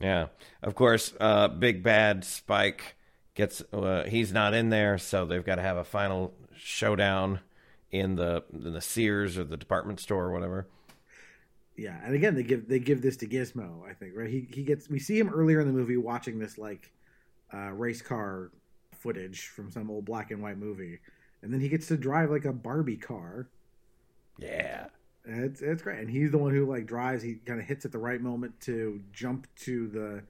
Yeah. 0.00 0.28
Of 0.62 0.74
course, 0.74 1.12
uh, 1.20 1.48
Big 1.48 1.82
Bad 1.82 2.24
Spike 2.24 2.96
gets 3.34 3.62
uh, 3.72 4.04
he's 4.08 4.32
not 4.32 4.54
in 4.54 4.70
there, 4.70 4.98
so 4.98 5.24
they've 5.26 5.44
got 5.44 5.56
to 5.56 5.62
have 5.62 5.76
a 5.76 5.84
final 5.84 6.34
showdown 6.56 7.40
in 7.90 8.16
the 8.16 8.42
in 8.52 8.72
the 8.72 8.80
Sears 8.80 9.36
or 9.38 9.44
the 9.44 9.56
department 9.56 10.00
store 10.00 10.24
or 10.24 10.32
whatever. 10.32 10.66
yeah 11.76 11.98
and 12.04 12.14
again 12.14 12.34
they 12.34 12.42
give 12.42 12.68
they 12.68 12.78
give 12.78 13.00
this 13.02 13.16
to 13.16 13.26
gizmo 13.26 13.86
i 13.88 13.92
think 13.94 14.12
right 14.14 14.28
he 14.30 14.46
he 14.52 14.62
gets 14.62 14.88
we 14.90 14.98
see 14.98 15.18
him 15.18 15.28
earlier 15.30 15.58
in 15.60 15.66
the 15.66 15.72
movie 15.72 15.96
watching 15.96 16.38
this 16.38 16.58
like 16.58 16.90
uh 17.54 17.70
race 17.72 18.02
car 18.02 18.50
footage 18.92 19.46
from 19.48 19.70
some 19.70 19.90
old 19.90 20.04
black 20.04 20.30
and 20.30 20.42
white 20.42 20.58
movie 20.58 20.98
and 21.42 21.52
then 21.52 21.60
he 21.60 21.68
gets 21.68 21.86
to 21.88 21.96
drive 21.96 22.30
like 22.30 22.44
a 22.44 22.52
barbie 22.52 22.96
car 22.96 23.48
Yeah. 24.38 24.86
It's 25.24 25.60
it's 25.60 25.82
great. 25.82 26.00
And 26.00 26.10
he's 26.10 26.30
the 26.30 26.38
one 26.38 26.52
who 26.52 26.66
like 26.66 26.86
drives. 26.86 27.22
He 27.22 27.34
kind 27.34 27.60
of 27.60 27.66
hits 27.66 27.84
at 27.84 27.92
the 27.92 27.98
right 27.98 28.20
moment 28.20 28.58
to 28.62 29.00
jump 29.12 29.46
to 29.60 29.88
the 29.88 30.22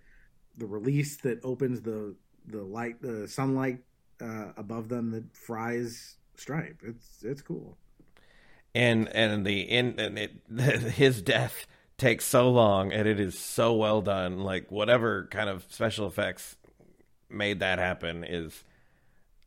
the 0.58 0.66
release 0.66 1.16
that 1.18 1.42
opens 1.44 1.80
the 1.80 2.14
the 2.46 2.62
light 2.62 3.00
the 3.00 3.26
sunlight 3.28 3.78
uh 4.20 4.48
above 4.56 4.88
them 4.88 5.10
that 5.12 5.34
fries 5.34 6.16
stripe. 6.36 6.82
It's 6.84 7.22
it's 7.22 7.42
cool. 7.42 7.76
And 8.74 9.08
and 9.08 9.46
the 9.46 9.62
in 9.62 9.98
and 9.98 10.18
it 10.18 10.32
his 10.92 11.22
death 11.22 11.66
takes 11.96 12.24
so 12.24 12.50
long 12.50 12.92
and 12.92 13.06
it 13.08 13.18
is 13.18 13.38
so 13.38 13.72
well 13.72 14.02
done. 14.02 14.40
Like 14.40 14.70
whatever 14.70 15.26
kind 15.30 15.48
of 15.48 15.64
special 15.70 16.06
effects 16.06 16.56
made 17.30 17.60
that 17.60 17.78
happen 17.78 18.24
is 18.24 18.64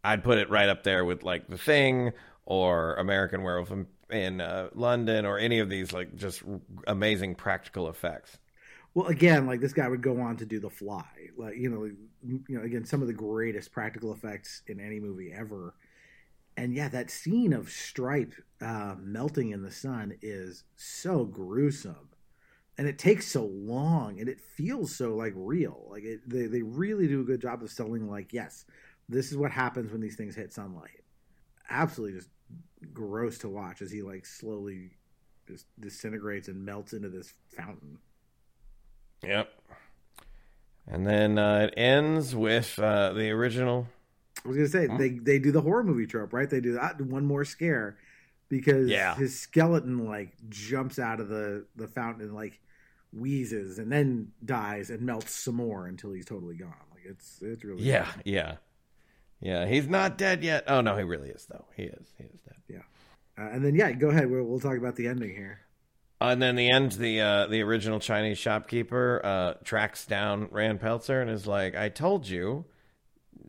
I'd 0.04 0.24
put 0.24 0.38
it 0.38 0.50
right 0.50 0.70
up 0.70 0.84
there 0.84 1.06
with 1.06 1.24
like 1.24 1.48
The 1.48 1.58
Thing 1.58 2.14
or 2.46 2.96
American 2.96 3.44
Werewolf 3.44 3.72
in, 3.72 3.88
in 4.10 4.42
uh, 4.42 4.70
London 4.74 5.26
or 5.26 5.38
any 5.38 5.60
of 5.60 5.70
these 5.70 5.92
like 5.94 6.16
just 6.16 6.44
amazing 6.88 7.36
practical 7.36 7.90
effects. 7.90 8.38
Well, 8.94 9.08
again, 9.08 9.46
like 9.46 9.60
this 9.60 9.74
guy 9.74 9.88
would 9.88 10.02
go 10.02 10.22
on 10.22 10.38
to 10.38 10.46
do 10.46 10.60
The 10.60 10.70
Fly, 10.70 11.04
like 11.38 11.58
you 11.58 11.70
know, 11.70 11.84
you 12.24 12.44
know, 12.58 12.62
again, 12.64 12.86
some 12.86 13.02
of 13.02 13.08
the 13.08 13.14
greatest 13.14 13.72
practical 13.72 14.14
effects 14.14 14.62
in 14.68 14.80
any 14.80 15.00
movie 15.00 15.34
ever. 15.34 15.76
And 16.58 16.74
yeah, 16.76 16.90
that 16.90 17.12
scene 17.12 17.54
of 17.54 17.70
Stripe 17.72 18.34
uh, 18.62 18.96
melting 19.00 19.52
in 19.52 19.64
the 19.64 19.72
sun 19.72 20.16
is 20.22 20.66
so 20.78 21.26
gruesome. 21.26 22.10
and 22.78 22.88
it 22.88 23.00
takes 23.00 23.28
so 23.28 23.46
long 23.46 24.20
and 24.20 24.30
it 24.30 24.42
feels 24.42 24.96
so 24.96 25.16
like 25.16 25.34
real 25.36 25.88
like 25.92 26.04
it, 26.04 26.22
they, 26.30 26.48
they 26.48 26.62
really 26.64 27.08
do 27.08 27.22
a 27.22 27.26
good 27.26 27.42
job 27.42 27.64
of 27.64 27.72
selling 27.72 28.10
like 28.10 28.34
yes 28.34 28.66
this 29.10 29.32
is 29.32 29.38
what 29.38 29.52
happens 29.52 29.92
when 29.92 30.02
these 30.02 30.16
things 30.18 30.36
hit 30.36 30.54
sunlight 30.54 31.04
absolutely 31.70 32.18
just 32.18 32.30
gross 32.94 33.38
to 33.40 33.50
watch 33.50 33.82
as 33.82 33.92
he 33.92 34.02
like 34.02 34.26
slowly 34.26 34.92
just 35.48 35.66
disintegrates 35.80 36.48
and 36.48 36.64
melts 36.66 36.94
into 36.94 37.10
this 37.10 37.34
fountain 37.56 37.98
Yep. 39.24 39.50
And 40.88 41.08
then 41.08 41.40
uh, 41.40 41.70
it 41.72 41.74
ends 41.78 42.36
with 42.36 42.78
uh, 42.78 43.14
the 43.14 43.32
original. 43.32 43.88
i 44.44 44.48
was 44.48 44.56
gonna 44.58 44.68
say 44.70 44.88
they 44.98 45.10
they 45.10 45.40
do 45.40 45.52
the 45.52 45.62
horror 45.62 45.84
movie 45.84 46.06
trope 46.06 46.32
right 46.34 46.50
they 46.50 46.60
do 46.62 46.74
that 46.74 47.02
one 47.02 47.26
more 47.26 47.44
scare 47.46 47.98
because 48.50 48.88
Yeah. 48.90 49.16
his 49.16 49.40
skeleton 49.40 50.06
like 50.06 50.34
jumps 50.50 51.00
out 51.00 51.20
of 51.20 51.30
the 51.30 51.66
the 51.76 51.88
fountain 51.88 52.22
and 52.24 52.36
like 52.36 52.60
wheezes 53.14 53.80
and 53.80 53.92
then 53.92 54.32
dies 54.44 54.90
and 54.92 55.02
melts 55.02 55.34
some 55.34 55.56
more 55.56 55.88
until 55.88 56.12
he's 56.12 56.26
totally 56.26 56.56
gone 56.56 56.74
like 56.94 57.04
it's 57.06 57.40
it's 57.42 57.64
really 57.64 57.82
Yeah, 57.82 58.08
yeah, 58.26 58.58
yeah. 59.46 59.66
He's 59.66 59.88
not 59.88 60.18
dead 60.18 60.44
yet. 60.44 60.64
Oh 60.68 60.82
no, 60.82 60.98
he 60.98 61.04
really 61.04 61.30
is 61.30 61.46
though. 61.46 61.66
He 61.78 61.84
is. 61.84 62.08
He 62.18 62.24
is 62.26 62.40
dead. 62.42 62.60
yeah 62.68 62.86
uh, 63.38 63.50
and 63.54 63.64
then 63.64 63.76
yeah 63.76 63.92
go 63.92 64.10
ahead 64.10 64.30
we'll, 64.30 64.44
we'll 64.44 64.60
talk 64.60 64.78
about 64.78 64.96
the 64.96 65.08
ending 65.08 65.34
here 65.36 65.60
And 66.22 66.42
then 66.42 66.56
the 66.56 66.70
end, 66.72 66.94
the 66.94 67.22
uh, 67.22 67.48
the 67.48 67.62
original 67.62 68.00
Chinese 68.00 68.38
shopkeeper 68.38 69.22
uh, 69.24 69.54
tracks 69.64 70.06
down 70.06 70.48
Rand 70.52 70.80
Peltzer 70.82 71.22
and 71.22 71.30
is 71.30 71.46
like, 71.46 71.76
"I 71.76 71.90
told 71.90 72.28
you 72.28 72.66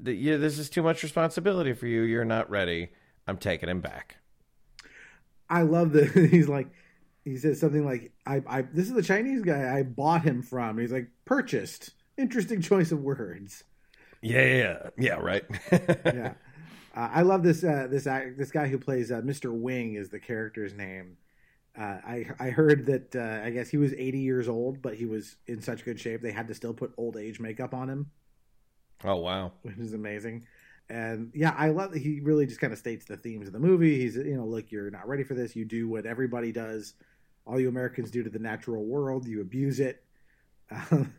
that 0.03 0.15
you, 0.15 0.37
this 0.37 0.59
is 0.59 0.69
too 0.69 0.83
much 0.83 1.03
responsibility 1.03 1.73
for 1.73 1.87
you. 1.87 2.03
You're 2.03 2.25
not 2.37 2.51
ready. 2.51 2.91
I'm 3.29 3.39
taking 3.39 3.69
him 3.69 3.81
back." 3.81 4.17
I 5.49 5.63
love 5.63 5.93
that 5.93 6.11
he's 6.33 6.49
like 6.49 6.69
he 7.25 7.37
says 7.37 7.61
something 7.61 7.85
like 7.85 8.13
I 8.27 8.43
I 8.47 8.63
this 8.63 8.89
is 8.89 8.95
the 8.95 9.03
Chinese 9.03 9.43
guy 9.43 9.79
I 9.79 9.83
bought 9.85 10.23
him 10.23 10.43
from. 10.43 10.79
He's 10.79 10.93
like 10.93 11.09
purchased. 11.25 11.91
Interesting 12.19 12.61
choice 12.61 12.91
of 12.93 13.01
words. 13.01 13.63
Yeah, 14.27 14.45
yeah, 14.45 14.91
yeah, 14.99 15.15
right. 15.15 15.45
yeah. 16.11 16.35
Uh, 16.95 17.11
I 17.13 17.23
love 17.23 17.43
this 17.43 17.65
uh, 17.65 17.89
this 17.91 18.07
act, 18.07 18.39
this 18.39 18.51
guy 18.51 18.69
who 18.69 18.79
plays 18.79 19.11
uh, 19.13 19.21
Mr. 19.23 19.53
Wing 19.53 19.95
is 19.95 20.09
the 20.11 20.21
character's 20.21 20.75
name. 20.75 21.19
Uh, 21.79 22.01
I 22.07 22.27
I 22.41 22.51
heard 22.51 22.87
that 22.87 23.17
uh, 23.17 23.45
I 23.47 23.51
guess 23.51 23.69
he 23.71 23.79
was 23.79 23.93
80 23.95 24.19
years 24.21 24.49
old, 24.49 24.83
but 24.83 24.97
he 24.97 25.07
was 25.07 25.37
in 25.47 25.63
such 25.63 25.85
good 25.85 26.01
shape 26.01 26.23
they 26.23 26.33
had 26.33 26.49
to 26.49 26.55
still 26.55 26.75
put 26.75 26.95
old 26.99 27.17
age 27.17 27.41
makeup 27.41 27.75
on 27.75 27.91
him, 27.91 28.13
Oh 29.05 29.17
wow. 29.17 29.53
which 29.63 29.79
is 29.79 29.93
amazing. 29.93 30.47
And 30.89 31.33
yeah, 31.35 31.55
I 31.57 31.71
love 31.71 31.93
that 31.93 32.03
he 32.03 32.21
really 32.21 32.47
just 32.47 32.61
kind 32.61 32.73
of 32.73 32.79
states 32.79 33.05
the 33.07 33.17
themes 33.17 33.49
of 33.49 33.53
the 33.53 33.59
movie. 33.59 33.99
He's 33.99 34.17
you 34.17 34.37
know, 34.37 34.47
look, 34.47 34.71
you're 34.71 34.91
not 34.91 35.09
ready 35.09 35.25
for 35.25 35.35
this. 35.35 35.57
You 35.57 35.65
do 35.65 35.89
what 35.89 36.07
everybody 36.07 36.53
does. 36.53 36.95
All 37.47 37.59
you 37.61 37.69
Americans 37.69 38.11
do 38.11 38.23
to 38.23 38.31
the 38.31 38.39
natural 38.39 38.85
world. 38.85 39.27
You 39.27 39.41
abuse 39.41 39.81
it. 39.81 40.03
Um, 40.91 41.15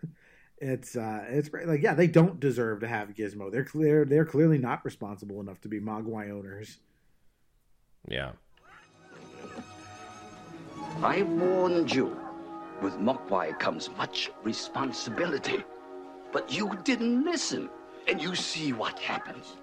it's 0.60 0.96
uh, 0.96 1.26
it's 1.30 1.50
great. 1.50 1.68
Like 1.68 1.82
yeah, 1.82 1.94
they 1.94 2.08
don't 2.08 2.40
deserve 2.40 2.80
to 2.82 2.88
have 2.88 3.10
Gizmo. 3.10 3.52
They're 3.52 3.64
clear. 3.64 4.06
They're 4.06 4.26
clearly 4.26 4.58
not 4.58 4.84
responsible 4.84 5.40
enough 5.42 5.62
to 5.62 5.68
be 5.68 5.80
Mogwai 5.80 6.32
owners. 6.32 6.78
Yeah. 8.08 8.32
I 11.02 11.22
warned 11.24 11.94
you. 11.94 12.18
With 12.82 12.94
Mogwai 13.00 13.58
comes 13.60 13.90
much 13.98 14.32
responsibility. 14.44 15.64
But 16.32 16.52
you 16.52 16.78
didn't 16.84 17.24
listen, 17.24 17.70
and 18.08 18.22
you 18.22 18.36
see 18.36 18.72
what 18.74 19.00
happens. 19.00 19.58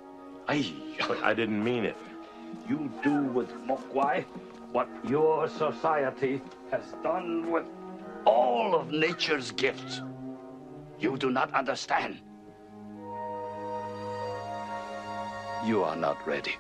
I, 0.48 0.74
I 1.22 1.32
didn't 1.32 1.62
mean 1.62 1.84
it. 1.84 1.96
You 2.68 2.90
do 3.02 3.22
with 3.22 3.52
Mogwai 3.66 4.24
what 4.72 4.88
your 5.04 5.48
society 5.48 6.42
has 6.70 6.82
done 7.02 7.50
with 7.50 7.64
all 8.24 8.74
of 8.74 8.90
nature's 8.90 9.52
gifts. 9.52 10.02
You 10.98 11.16
do 11.18 11.30
not 11.30 11.52
understand. 11.54 12.20
You 15.64 15.82
are 15.82 15.96
not 15.96 16.26
ready. 16.26 16.56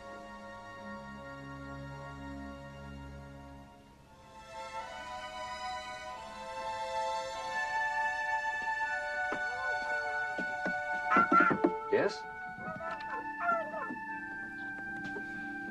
Yes? 11.92 12.22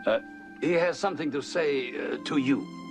Uh, 0.05 0.19
he 0.61 0.73
has 0.73 0.97
something 0.97 1.31
to 1.31 1.41
say 1.41 1.93
uh, 1.97 2.17
to 2.23 2.37
you. 2.37 2.82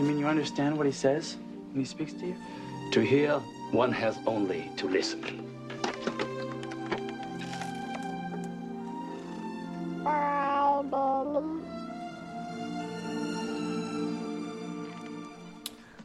You 0.00 0.06
mean 0.06 0.18
you 0.18 0.26
understand 0.26 0.78
what 0.78 0.86
he 0.86 0.92
says 0.92 1.36
when 1.72 1.80
he 1.80 1.84
speaks 1.84 2.14
to 2.14 2.26
you? 2.26 2.36
To 2.92 3.00
hear, 3.00 3.34
one 3.70 3.92
has 3.92 4.18
only 4.26 4.70
to 4.78 4.86
listen. 4.86 5.46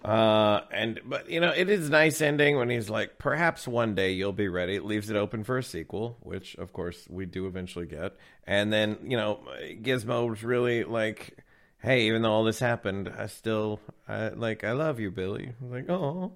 Uh, 0.04 0.62
and 0.72 1.00
but 1.06 1.30
you 1.30 1.40
know, 1.40 1.54
it 1.56 1.70
is 1.70 1.90
nice 1.90 2.20
ending 2.20 2.58
when 2.58 2.70
he's 2.70 2.90
like, 2.90 3.18
perhaps 3.18 3.66
one 3.66 3.96
day 3.96 4.12
you'll 4.12 4.34
be 4.34 4.50
ready. 4.50 4.76
It 4.76 4.84
leaves 4.84 5.10
it 5.10 5.16
open 5.16 5.46
for 5.46 5.58
a 5.58 5.64
sequel, 5.64 6.18
which 6.20 6.56
of 6.58 6.74
course 6.74 7.08
we 7.10 7.26
do 7.26 7.48
eventually 7.48 7.86
get. 7.86 8.18
And 8.46 8.74
then 8.74 8.98
you 9.06 9.16
know, 9.16 9.40
Gizmo's 9.82 10.44
really 10.44 10.84
like, 10.84 11.45
hey, 11.82 12.08
even 12.08 12.22
though 12.22 12.32
all 12.32 12.44
this 12.44 12.60
happened, 12.60 13.12
I 13.18 13.28
still, 13.28 13.80
I 14.08 14.30
like, 14.30 14.64
I 14.64 14.72
love 14.72 15.00
you, 15.00 15.12
Billy. 15.12 15.54
I'm 15.62 15.72
like, 15.72 15.90
oh, 15.90 16.34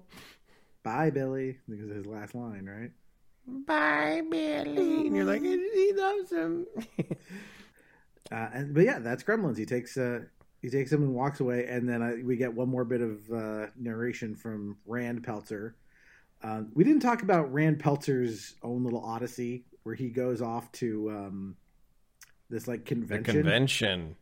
Bye, 0.82 1.10
Billy. 1.10 1.58
Because 1.68 1.90
his 1.90 2.06
last 2.06 2.34
line, 2.34 2.66
right? 2.66 2.90
bye, 3.66 4.22
Billy. 4.30 5.06
And 5.06 5.16
you're 5.16 5.24
like, 5.24 5.42
he 5.42 5.92
loves 5.94 6.30
him. 6.30 6.66
Uh, 8.32 8.48
and 8.52 8.74
but 8.74 8.84
yeah, 8.84 9.00
that's 9.00 9.24
Gremlins. 9.24 9.58
He 9.58 9.66
takes 9.66 9.96
uh, 9.96 10.20
he 10.62 10.70
takes 10.70 10.92
him 10.92 11.02
and 11.02 11.14
walks 11.14 11.40
away, 11.40 11.66
and 11.66 11.88
then 11.88 12.00
I, 12.00 12.22
we 12.22 12.36
get 12.36 12.54
one 12.54 12.68
more 12.68 12.84
bit 12.84 13.00
of 13.00 13.28
uh, 13.28 13.66
narration 13.76 14.36
from 14.36 14.76
Rand 14.86 15.24
Peltzer. 15.24 15.74
Um, 16.40 16.70
we 16.72 16.84
didn't 16.84 17.02
talk 17.02 17.22
about 17.22 17.52
Rand 17.52 17.80
Peltzer's 17.80 18.54
own 18.62 18.84
little 18.84 19.04
odyssey 19.04 19.64
where 19.82 19.96
he 19.96 20.10
goes 20.10 20.40
off 20.40 20.70
to 20.72 21.10
um, 21.10 21.56
this 22.50 22.68
like 22.68 22.84
the 22.84 22.94
convention. 22.94 24.14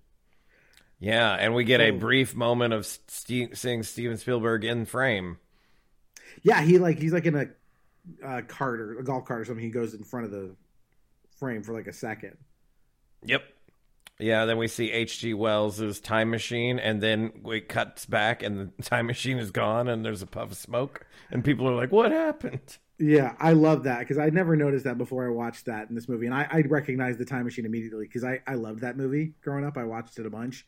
Yeah, 1.01 1.35
and 1.35 1.55
we 1.55 1.65
get 1.65 1.81
a 1.81 1.93
brief 1.93 2.35
moment 2.35 2.75
of 2.75 2.87
seeing 3.07 3.53
Steven 3.55 4.17
Spielberg 4.17 4.65
in 4.65 4.85
frame. 4.85 5.39
Yeah, 6.43 6.61
he 6.63 6.79
like 6.79 6.99
he's 6.99 7.13
like 7.13 7.27
in 7.27 7.35
a 7.37 7.47
uh, 8.25 8.43
cart 8.47 8.81
or 8.81 8.99
a 8.99 9.05
golf 9.05 9.25
cart 9.25 9.43
or 9.43 9.45
something. 9.45 9.65
He 9.65 9.71
goes 9.71 9.95
in 9.95 10.03
front 10.03 10.27
of 10.27 10.33
the 10.33 10.57
frame 11.39 11.63
for 11.63 11.73
like 11.73 11.87
a 11.87 11.93
second. 11.93 12.37
Yep. 13.25 13.43
Yeah, 14.21 14.47
then 14.47 14.59
we 14.59 14.67
see 14.67 14.91
H.G. 14.91 15.35
Wells' 15.35 16.01
time 16.01 16.31
machine, 16.31 16.81
and 16.81 17.01
then 17.01 17.31
it 17.47 17.69
cuts 17.69 18.05
back, 18.05 18.43
and 18.43 18.73
the 18.77 18.83
time 18.83 19.07
machine 19.07 19.39
is 19.39 19.53
gone, 19.53 19.87
and 19.89 20.05
there's 20.05 20.23
a 20.23 20.27
puff 20.27 20.51
of 20.51 20.57
smoke, 20.57 21.07
and 21.31 21.45
people 21.45 21.69
are 21.69 21.75
like, 21.77 21.93
"What 21.93 22.11
happened?" 22.11 22.79
Yeah, 22.99 23.37
I 23.39 23.53
love 23.53 23.85
that 23.85 24.01
because 24.01 24.19
I 24.19 24.31
never 24.31 24.57
noticed 24.57 24.85
that 24.85 24.99
before 24.99 25.25
I 25.25 25.31
watched 25.31 25.67
that 25.67 25.89
in 25.89 25.95
this 25.95 26.09
movie, 26.09 26.27
and 26.27 26.35
I, 26.35 26.49
I 26.51 26.61
recognized 26.63 27.21
the 27.21 27.25
time 27.25 27.45
machine 27.45 27.65
immediately 27.65 28.07
because 28.07 28.25
I 28.25 28.41
I 28.45 28.55
loved 28.55 28.81
that 28.81 28.97
movie 28.97 29.35
growing 29.41 29.65
up. 29.65 29.79
I 29.79 29.85
watched 29.85 30.19
it 30.19 30.27
a 30.27 30.31
bunch, 30.31 30.67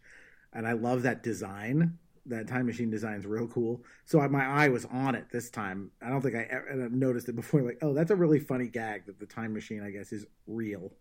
and 0.53 0.67
I 0.67 0.73
love 0.73 1.03
that 1.03 1.23
design. 1.23 1.99
That 2.27 2.49
time 2.49 2.67
machine 2.67 2.91
design 2.91 3.19
is 3.19 3.27
real 3.27 3.49
cool. 3.49 3.83
So 4.05 4.21
I, 4.21 4.29
my 4.29 4.45
eye 4.45 4.69
was 4.69 4.85
on 4.87 5.15
it 5.15 5.27
this 5.33 5.51
time. 5.51 5.91
I 6.03 6.11
don't 6.11 6.21
think 6.21 6.37
I 6.37 6.47
ever 6.51 6.89
noticed 6.91 7.29
it 7.29 7.37
before. 7.37 7.63
Like, 7.67 7.79
oh, 7.83 7.95
that's 7.95 8.11
a 8.11 8.17
really 8.17 8.39
funny 8.39 8.69
gag 8.69 9.07
that 9.07 9.19
the 9.19 9.27
time 9.27 9.53
machine, 9.53 9.83
I 9.83 9.91
guess, 9.91 10.13
is 10.13 10.27
real 10.47 10.93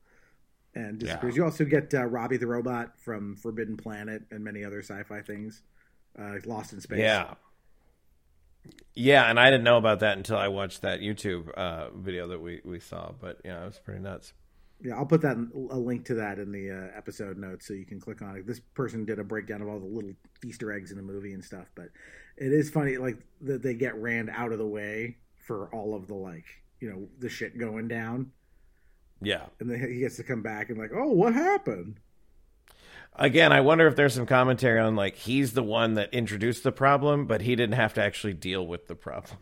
and 0.75 0.99
disappears. 0.99 1.35
You 1.35 1.43
also 1.43 1.65
get 1.65 1.93
uh, 1.93 2.05
Robbie 2.05 2.37
the 2.37 2.47
robot 2.47 2.97
from 2.97 3.35
Forbidden 3.35 3.77
Planet 3.77 4.23
and 4.31 4.43
many 4.43 4.63
other 4.63 4.79
sci-fi 4.79 5.21
things, 5.21 5.61
uh, 6.17 6.35
Lost 6.45 6.73
in 6.73 6.81
Space. 6.81 6.99
Yeah, 6.99 7.33
yeah, 8.93 9.29
and 9.29 9.39
I 9.39 9.49
didn't 9.49 9.63
know 9.63 9.77
about 9.77 9.99
that 10.01 10.17
until 10.17 10.37
I 10.37 10.47
watched 10.47 10.81
that 10.81 10.99
YouTube 10.99 11.51
uh, 11.51 11.89
video 11.91 12.27
that 12.27 12.41
we 12.41 12.61
we 12.63 12.79
saw. 12.79 13.11
But 13.19 13.39
yeah, 13.43 13.63
it 13.63 13.65
was 13.65 13.79
pretty 13.79 14.01
nuts. 14.01 14.33
Yeah, 14.81 14.95
I'll 14.95 15.05
put 15.05 15.21
that 15.21 15.35
in, 15.35 15.51
a 15.71 15.77
link 15.77 16.05
to 16.05 16.13
that 16.15 16.39
in 16.39 16.51
the 16.51 16.71
uh, 16.71 16.97
episode 16.97 17.37
notes 17.37 17.67
so 17.67 17.73
you 17.73 17.85
can 17.85 17.99
click 17.99 18.21
on 18.21 18.37
it. 18.37 18.47
This 18.47 18.59
person 18.59 19.03
did 19.03 19.19
a 19.19 19.23
breakdown 19.23 19.61
of 19.61 19.67
all 19.67 19.79
the 19.79 19.85
little 19.85 20.13
Easter 20.45 20.71
eggs 20.71 20.91
in 20.91 20.97
the 20.97 21.03
movie 21.03 21.33
and 21.33 21.43
stuff, 21.43 21.67
but 21.75 21.89
it 22.37 22.53
is 22.53 22.69
funny 22.69 22.97
like 22.97 23.17
that 23.41 23.61
they 23.61 23.73
get 23.73 23.95
Rand 24.01 24.29
out 24.33 24.53
of 24.53 24.57
the 24.57 24.65
way 24.67 25.17
for 25.45 25.67
all 25.73 25.95
of 25.95 26.07
the 26.07 26.15
like 26.15 26.45
you 26.79 26.89
know 26.89 27.07
the 27.19 27.27
shit 27.27 27.57
going 27.57 27.89
down, 27.89 28.31
Yeah. 29.21 29.47
and 29.59 29.69
then 29.69 29.79
he 29.91 29.99
gets 29.99 30.15
to 30.15 30.23
come 30.23 30.41
back 30.41 30.69
and 30.69 30.77
like, 30.79 30.91
oh, 30.95 31.11
what 31.11 31.33
happened? 31.33 31.99
Again, 33.15 33.51
I 33.51 33.59
wonder 33.59 33.85
if 33.87 33.97
there's 33.97 34.13
some 34.13 34.25
commentary 34.25 34.79
on 34.79 34.95
like 34.95 35.15
he's 35.15 35.51
the 35.53 35.63
one 35.63 35.95
that 35.95 36.13
introduced 36.13 36.63
the 36.63 36.71
problem, 36.71 37.25
but 37.25 37.41
he 37.41 37.53
didn't 37.57 37.75
have 37.75 37.93
to 37.95 38.01
actually 38.01 38.33
deal 38.33 38.65
with 38.65 38.87
the 38.87 38.95
problem. 38.95 39.39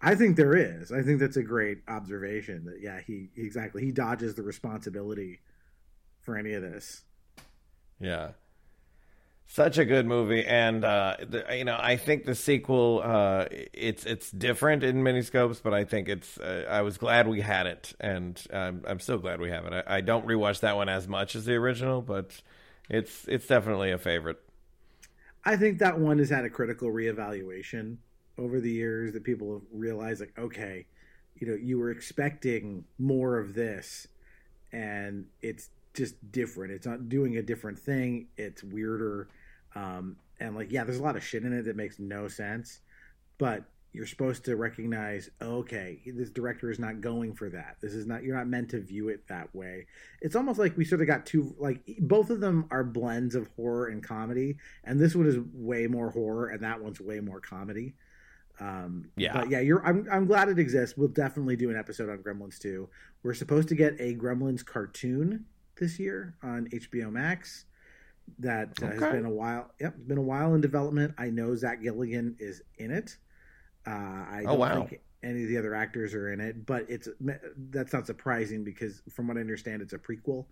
I 0.00 0.14
think 0.14 0.36
there 0.36 0.56
is. 0.56 0.92
I 0.92 1.02
think 1.02 1.20
that's 1.20 1.36
a 1.36 1.42
great 1.42 1.78
observation. 1.88 2.64
That 2.64 2.80
yeah, 2.80 3.00
he 3.00 3.28
exactly 3.36 3.84
he 3.84 3.92
dodges 3.92 4.34
the 4.34 4.42
responsibility 4.42 5.40
for 6.20 6.36
any 6.36 6.54
of 6.54 6.62
this. 6.62 7.02
Yeah. 8.00 8.30
Such 9.46 9.76
a 9.76 9.84
good 9.84 10.06
movie, 10.06 10.46
and 10.46 10.82
uh, 10.82 11.16
the, 11.28 11.44
you 11.54 11.64
know, 11.64 11.76
I 11.78 11.96
think 11.96 12.24
the 12.24 12.34
sequel 12.34 13.02
uh, 13.04 13.46
it's 13.50 14.06
it's 14.06 14.30
different 14.30 14.82
in 14.82 15.02
many 15.02 15.20
scopes, 15.20 15.60
but 15.60 15.74
I 15.74 15.84
think 15.84 16.08
it's. 16.08 16.38
Uh, 16.38 16.64
I 16.70 16.80
was 16.80 16.96
glad 16.96 17.28
we 17.28 17.42
had 17.42 17.66
it, 17.66 17.92
and 18.00 18.42
I'm 18.50 18.82
I'm 18.86 18.98
still 18.98 19.18
glad 19.18 19.42
we 19.42 19.50
have 19.50 19.66
it. 19.66 19.84
I, 19.86 19.96
I 19.96 20.00
don't 20.00 20.26
rewatch 20.26 20.60
that 20.60 20.76
one 20.76 20.88
as 20.88 21.06
much 21.06 21.36
as 21.36 21.44
the 21.44 21.52
original, 21.54 22.00
but 22.00 22.40
it's 22.88 23.28
it's 23.28 23.46
definitely 23.46 23.90
a 23.90 23.98
favorite. 23.98 24.38
I 25.44 25.56
think 25.56 25.80
that 25.80 25.98
one 25.98 26.18
has 26.18 26.30
had 26.30 26.46
a 26.46 26.50
critical 26.50 26.88
reevaluation 26.88 27.98
over 28.38 28.60
the 28.60 28.70
years 28.70 29.12
that 29.12 29.24
people 29.24 29.52
have 29.52 29.62
realized 29.72 30.20
like 30.20 30.32
okay 30.38 30.86
you 31.36 31.46
know 31.46 31.54
you 31.54 31.78
were 31.78 31.90
expecting 31.90 32.84
more 32.98 33.38
of 33.38 33.54
this 33.54 34.06
and 34.72 35.26
it's 35.42 35.68
just 35.94 36.14
different. 36.32 36.72
It's 36.72 36.86
not 36.86 37.10
doing 37.10 37.36
a 37.36 37.42
different 37.42 37.78
thing. 37.78 38.28
It's 38.38 38.64
weirder. 38.64 39.28
Um, 39.74 40.16
and 40.40 40.56
like 40.56 40.72
yeah 40.72 40.84
there's 40.84 40.98
a 40.98 41.02
lot 41.02 41.16
of 41.16 41.24
shit 41.24 41.44
in 41.44 41.52
it 41.52 41.62
that 41.62 41.76
makes 41.76 41.98
no 41.98 42.28
sense 42.28 42.80
but 43.38 43.64
you're 43.92 44.06
supposed 44.06 44.44
to 44.44 44.56
recognize 44.56 45.30
okay 45.40 46.00
this 46.04 46.30
director 46.30 46.70
is 46.70 46.78
not 46.78 47.00
going 47.00 47.34
for 47.34 47.48
that. 47.50 47.76
This 47.80 47.94
is 47.94 48.06
not 48.06 48.22
you're 48.22 48.36
not 48.36 48.48
meant 48.48 48.70
to 48.70 48.80
view 48.80 49.08
it 49.08 49.26
that 49.28 49.54
way. 49.54 49.86
It's 50.20 50.34
almost 50.34 50.58
like 50.58 50.76
we 50.76 50.84
sort 50.84 51.00
of 51.00 51.06
got 51.06 51.26
two 51.26 51.54
like 51.58 51.80
both 52.00 52.30
of 52.30 52.40
them 52.40 52.66
are 52.70 52.84
blends 52.84 53.34
of 53.34 53.48
horror 53.56 53.86
and 53.86 54.02
comedy 54.02 54.56
and 54.84 54.98
this 54.98 55.14
one 55.14 55.26
is 55.26 55.38
way 55.52 55.86
more 55.86 56.10
horror 56.10 56.48
and 56.48 56.62
that 56.62 56.82
one's 56.82 57.00
way 57.00 57.20
more 57.20 57.40
comedy 57.40 57.94
um, 58.60 59.06
Yeah. 59.16 59.32
but 59.32 59.50
yeah, 59.50 59.60
you're. 59.60 59.84
I'm. 59.84 60.06
I'm 60.10 60.26
glad 60.26 60.48
it 60.48 60.58
exists. 60.58 60.96
We'll 60.96 61.08
definitely 61.08 61.56
do 61.56 61.70
an 61.70 61.76
episode 61.76 62.08
on 62.10 62.18
Gremlins 62.18 62.58
2. 62.58 62.88
We're 63.22 63.34
supposed 63.34 63.68
to 63.68 63.74
get 63.74 63.94
a 64.00 64.14
Gremlins 64.14 64.64
cartoon 64.64 65.46
this 65.78 65.98
year 65.98 66.34
on 66.42 66.68
HBO 66.68 67.10
Max. 67.10 67.64
That 68.38 68.80
uh, 68.82 68.86
has 68.86 69.00
been 69.00 69.24
a 69.24 69.30
while. 69.30 69.70
Yep, 69.80 69.94
it's 69.98 70.04
been 70.08 70.18
a 70.18 70.22
while 70.22 70.54
in 70.54 70.60
development. 70.60 71.14
I 71.18 71.28
know 71.30 71.54
Zach 71.56 71.82
Galligan 71.82 72.36
is 72.40 72.62
in 72.78 72.90
it. 72.92 73.16
Uh, 73.86 73.90
I 73.90 74.42
Oh, 74.46 74.50
don't 74.52 74.58
wow. 74.60 74.86
think 74.86 75.00
any 75.24 75.42
of 75.42 75.48
the 75.48 75.56
other 75.58 75.74
actors 75.74 76.14
are 76.14 76.32
in 76.32 76.40
it, 76.40 76.64
but 76.64 76.86
it's 76.88 77.08
that's 77.70 77.92
not 77.92 78.06
surprising 78.06 78.62
because 78.64 79.02
from 79.10 79.26
what 79.28 79.36
I 79.36 79.40
understand, 79.40 79.82
it's 79.82 79.92
a 79.92 79.98
prequel, 79.98 80.46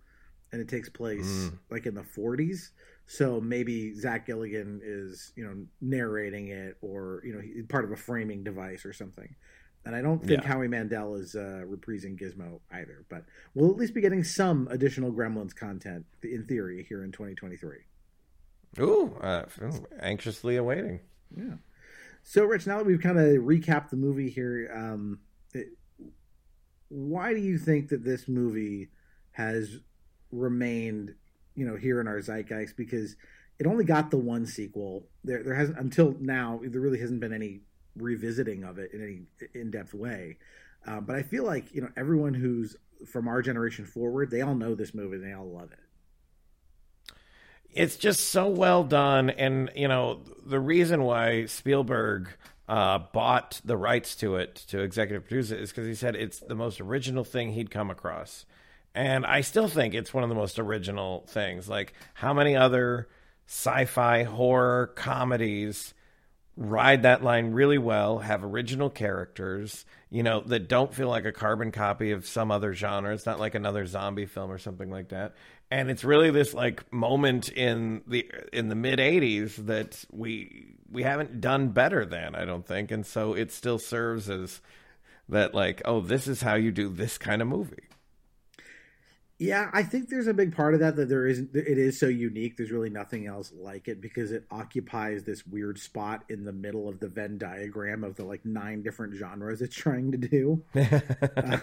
and 0.51 0.61
it 0.61 0.67
takes 0.67 0.89
place 0.89 1.25
Mm. 1.49 1.59
like 1.69 1.85
in 1.85 1.93
the 1.95 2.03
40s. 2.03 2.71
So 3.05 3.41
maybe 3.41 3.93
Zach 3.93 4.27
Galligan 4.27 4.79
is 4.83 5.33
you 5.35 5.43
know 5.43 5.65
narrating 5.81 6.47
it, 6.49 6.77
or 6.81 7.21
you 7.25 7.33
know 7.33 7.39
he- 7.41 7.61
part 7.63 7.85
of 7.85 7.91
a 7.91 7.95
framing 7.97 8.43
device 8.43 8.85
or 8.85 8.93
something. 8.93 9.35
And 9.83 9.95
I 9.95 10.01
don't 10.03 10.19
think 10.19 10.43
Yeah. 10.43 10.47
Howie 10.47 10.67
Mandel 10.67 11.15
is 11.15 11.35
uh, 11.35 11.63
reprising 11.65 12.15
Gizmo 12.19 12.59
either, 12.71 13.03
but 13.09 13.25
we'll 13.55 13.71
at 13.71 13.77
least 13.77 13.95
be 13.95 14.01
getting 14.01 14.23
some 14.23 14.67
additional 14.69 15.11
Gremlins 15.11 15.55
content 15.55 16.05
in 16.21 16.45
theory 16.45 16.83
here 16.87 17.03
in 17.03 17.11
2023. 17.11 17.77
Ooh, 18.79 19.15
uh, 19.21 19.45
anxiously 19.99 20.55
awaiting. 20.55 20.99
Yeah. 21.35 21.55
So, 22.23 22.45
Rich, 22.45 22.67
now 22.67 22.77
that 22.77 22.85
we've 22.85 23.01
kind 23.01 23.17
of 23.17 23.25
recapped 23.41 23.89
the 23.89 23.97
movie 23.97 24.29
here, 24.29 24.71
um, 24.71 25.19
it, 25.55 25.69
why 26.89 27.33
do 27.33 27.39
you 27.39 27.57
think 27.57 27.89
that 27.89 28.03
this 28.03 28.27
movie 28.27 28.89
has 29.31 29.79
remained, 30.31 31.13
you 31.55 31.65
know, 31.65 31.75
here 31.75 32.01
in 32.01 32.07
our 32.07 32.19
zeitgeist? 32.19 32.75
Because 32.75 33.15
it 33.59 33.67
only 33.67 33.85
got 33.85 34.11
the 34.11 34.17
one 34.17 34.45
sequel. 34.45 35.07
There, 35.23 35.43
there 35.43 35.55
hasn't 35.55 35.77
until 35.77 36.15
now. 36.19 36.59
There 36.63 36.81
really 36.81 36.99
hasn't 36.99 37.19
been 37.19 37.33
any 37.33 37.61
revisiting 37.95 38.63
of 38.63 38.79
it 38.79 38.91
in 38.93 39.03
any 39.03 39.49
in-depth 39.53 39.93
way. 39.93 40.37
Uh, 40.87 40.99
but 41.01 41.15
I 41.15 41.21
feel 41.23 41.43
like 41.43 41.73
you 41.75 41.81
know 41.81 41.89
everyone 41.97 42.33
who's 42.33 42.75
from 43.05 43.27
our 43.27 43.41
generation 43.41 43.85
forward, 43.85 44.31
they 44.31 44.41
all 44.41 44.55
know 44.55 44.75
this 44.75 44.93
movie. 44.93 45.17
and 45.17 45.25
They 45.25 45.33
all 45.33 45.49
love 45.49 45.71
it. 45.71 45.79
it's 47.73 47.95
just 47.95 48.29
so 48.29 48.47
well 48.49 48.83
done 48.83 49.29
and 49.29 49.69
you 49.75 49.87
know 49.87 50.19
the 50.45 50.59
reason 50.59 51.03
why 51.03 51.45
spielberg 51.45 52.27
uh, 52.67 52.99
bought 53.13 53.61
the 53.65 53.77
rights 53.77 54.15
to 54.15 54.35
it 54.35 54.55
to 54.55 54.79
executive 54.81 55.25
produce 55.25 55.51
it 55.51 55.59
is 55.59 55.69
because 55.71 55.87
he 55.87 55.95
said 55.95 56.15
it's 56.15 56.39
the 56.39 56.55
most 56.55 56.81
original 56.81 57.23
thing 57.23 57.51
he'd 57.53 57.71
come 57.71 57.89
across 57.89 58.45
and 58.93 59.25
i 59.25 59.41
still 59.41 59.67
think 59.67 59.93
it's 59.93 60.13
one 60.13 60.23
of 60.23 60.29
the 60.29 60.35
most 60.35 60.59
original 60.59 61.25
things 61.27 61.69
like 61.69 61.93
how 62.13 62.33
many 62.33 62.55
other 62.55 63.07
sci-fi 63.47 64.23
horror 64.23 64.87
comedies 64.95 65.93
ride 66.57 67.03
that 67.03 67.23
line 67.23 67.51
really 67.51 67.77
well, 67.77 68.19
have 68.19 68.43
original 68.43 68.89
characters, 68.89 69.85
you 70.09 70.23
know, 70.23 70.41
that 70.41 70.67
don't 70.67 70.93
feel 70.93 71.07
like 71.07 71.25
a 71.25 71.31
carbon 71.31 71.71
copy 71.71 72.11
of 72.11 72.27
some 72.27 72.51
other 72.51 72.73
genre. 72.73 73.13
It's 73.13 73.25
not 73.25 73.39
like 73.39 73.55
another 73.55 73.85
zombie 73.85 74.25
film 74.25 74.51
or 74.51 74.57
something 74.57 74.89
like 74.89 75.09
that. 75.09 75.33
And 75.69 75.89
it's 75.89 76.03
really 76.03 76.31
this 76.31 76.53
like 76.53 76.91
moment 76.91 77.49
in 77.49 78.03
the 78.05 78.29
in 78.51 78.67
the 78.67 78.75
mid 78.75 78.99
80s 78.99 79.55
that 79.67 80.03
we 80.11 80.75
we 80.91 81.03
haven't 81.03 81.39
done 81.39 81.69
better 81.69 82.05
than, 82.05 82.35
I 82.35 82.43
don't 82.43 82.65
think. 82.65 82.91
And 82.91 83.05
so 83.05 83.33
it 83.33 83.51
still 83.51 83.79
serves 83.79 84.29
as 84.29 84.59
that 85.29 85.55
like, 85.55 85.81
oh, 85.85 86.01
this 86.01 86.27
is 86.27 86.41
how 86.41 86.55
you 86.55 86.71
do 86.71 86.89
this 86.89 87.17
kind 87.17 87.41
of 87.41 87.47
movie. 87.47 87.87
Yeah, 89.41 89.71
I 89.73 89.81
think 89.81 90.09
there's 90.09 90.27
a 90.27 90.35
big 90.35 90.55
part 90.55 90.75
of 90.75 90.81
that 90.81 90.95
that 90.97 91.09
there 91.09 91.25
isn't. 91.25 91.55
It 91.55 91.79
is 91.79 91.99
so 91.99 92.05
unique. 92.05 92.57
There's 92.57 92.69
really 92.69 92.91
nothing 92.91 93.25
else 93.25 93.51
like 93.57 93.87
it 93.87 93.99
because 93.99 94.31
it 94.31 94.45
occupies 94.51 95.23
this 95.23 95.47
weird 95.47 95.79
spot 95.79 96.23
in 96.29 96.45
the 96.45 96.51
middle 96.51 96.87
of 96.87 96.99
the 96.99 97.07
Venn 97.07 97.39
diagram 97.39 98.03
of 98.03 98.15
the 98.17 98.23
like 98.23 98.45
nine 98.45 98.83
different 98.83 99.15
genres 99.15 99.63
it's 99.63 99.75
trying 99.75 100.11
to 100.11 100.17
do. 100.19 100.63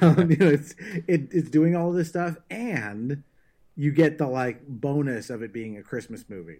um, 0.01 0.29
you 0.29 0.37
know, 0.39 0.49
it's 0.49 0.75
it, 1.07 1.29
it's 1.31 1.51
doing 1.51 1.77
all 1.77 1.93
this 1.93 2.09
stuff, 2.09 2.37
and 2.51 3.23
you 3.77 3.93
get 3.93 4.19
the 4.19 4.27
like 4.27 4.67
bonus 4.67 5.31
of 5.31 5.43
it 5.43 5.53
being 5.53 5.77
a 5.79 5.83
Christmas 5.85 6.25
movie 6.29 6.59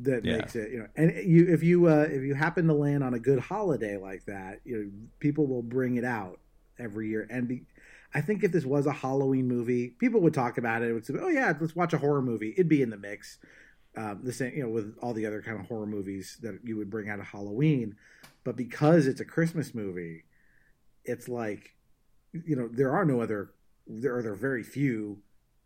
that 0.00 0.26
Yeah. 0.26 0.36
makes 0.36 0.54
it. 0.56 0.72
You 0.72 0.78
know, 0.80 0.88
and 0.94 1.10
you 1.26 1.46
if 1.48 1.62
you 1.62 1.86
uh, 1.86 2.06
if 2.10 2.22
you 2.22 2.34
happen 2.34 2.66
to 2.66 2.74
land 2.74 3.02
on 3.02 3.14
a 3.14 3.18
good 3.18 3.38
holiday 3.38 3.96
like 3.96 4.26
that, 4.26 4.60
you 4.66 4.76
know, 4.76 4.90
people 5.20 5.46
will 5.46 5.62
bring 5.62 5.96
it 5.96 6.04
out 6.04 6.38
every 6.78 7.08
year 7.08 7.26
and 7.30 7.48
be. 7.48 7.62
I 8.14 8.20
think 8.20 8.44
if 8.44 8.52
this 8.52 8.64
was 8.66 8.86
a 8.86 8.92
Halloween 8.92 9.48
movie, 9.48 9.88
people 9.88 10.20
would 10.20 10.34
talk 10.34 10.58
about 10.58 10.82
it. 10.82 10.90
It 10.90 10.92
would 10.92 11.06
say, 11.06 11.14
"Oh 11.20 11.28
yeah, 11.28 11.52
let's 11.60 11.74
watch 11.76 11.92
a 11.92 11.98
horror 11.98 12.22
movie." 12.22 12.50
It'd 12.52 12.68
be 12.68 12.82
in 12.82 12.90
the 12.90 12.96
mix. 12.98 13.38
Um, 13.96 14.20
the 14.22 14.32
same, 14.32 14.54
you 14.54 14.62
know, 14.62 14.70
with 14.70 14.96
all 15.02 15.12
the 15.12 15.26
other 15.26 15.42
kind 15.42 15.58
of 15.60 15.66
horror 15.66 15.86
movies 15.86 16.38
that 16.42 16.60
you 16.64 16.76
would 16.76 16.88
bring 16.90 17.08
out 17.10 17.18
of 17.20 17.26
Halloween, 17.26 17.96
but 18.42 18.56
because 18.56 19.06
it's 19.06 19.20
a 19.20 19.24
Christmas 19.24 19.74
movie, 19.74 20.24
it's 21.04 21.28
like, 21.28 21.74
you 22.32 22.56
know, 22.56 22.68
there 22.68 22.90
are 22.92 23.04
no 23.04 23.20
other. 23.20 23.50
There 23.86 24.16
are 24.16 24.22
there 24.22 24.34
very 24.34 24.62
few 24.62 25.18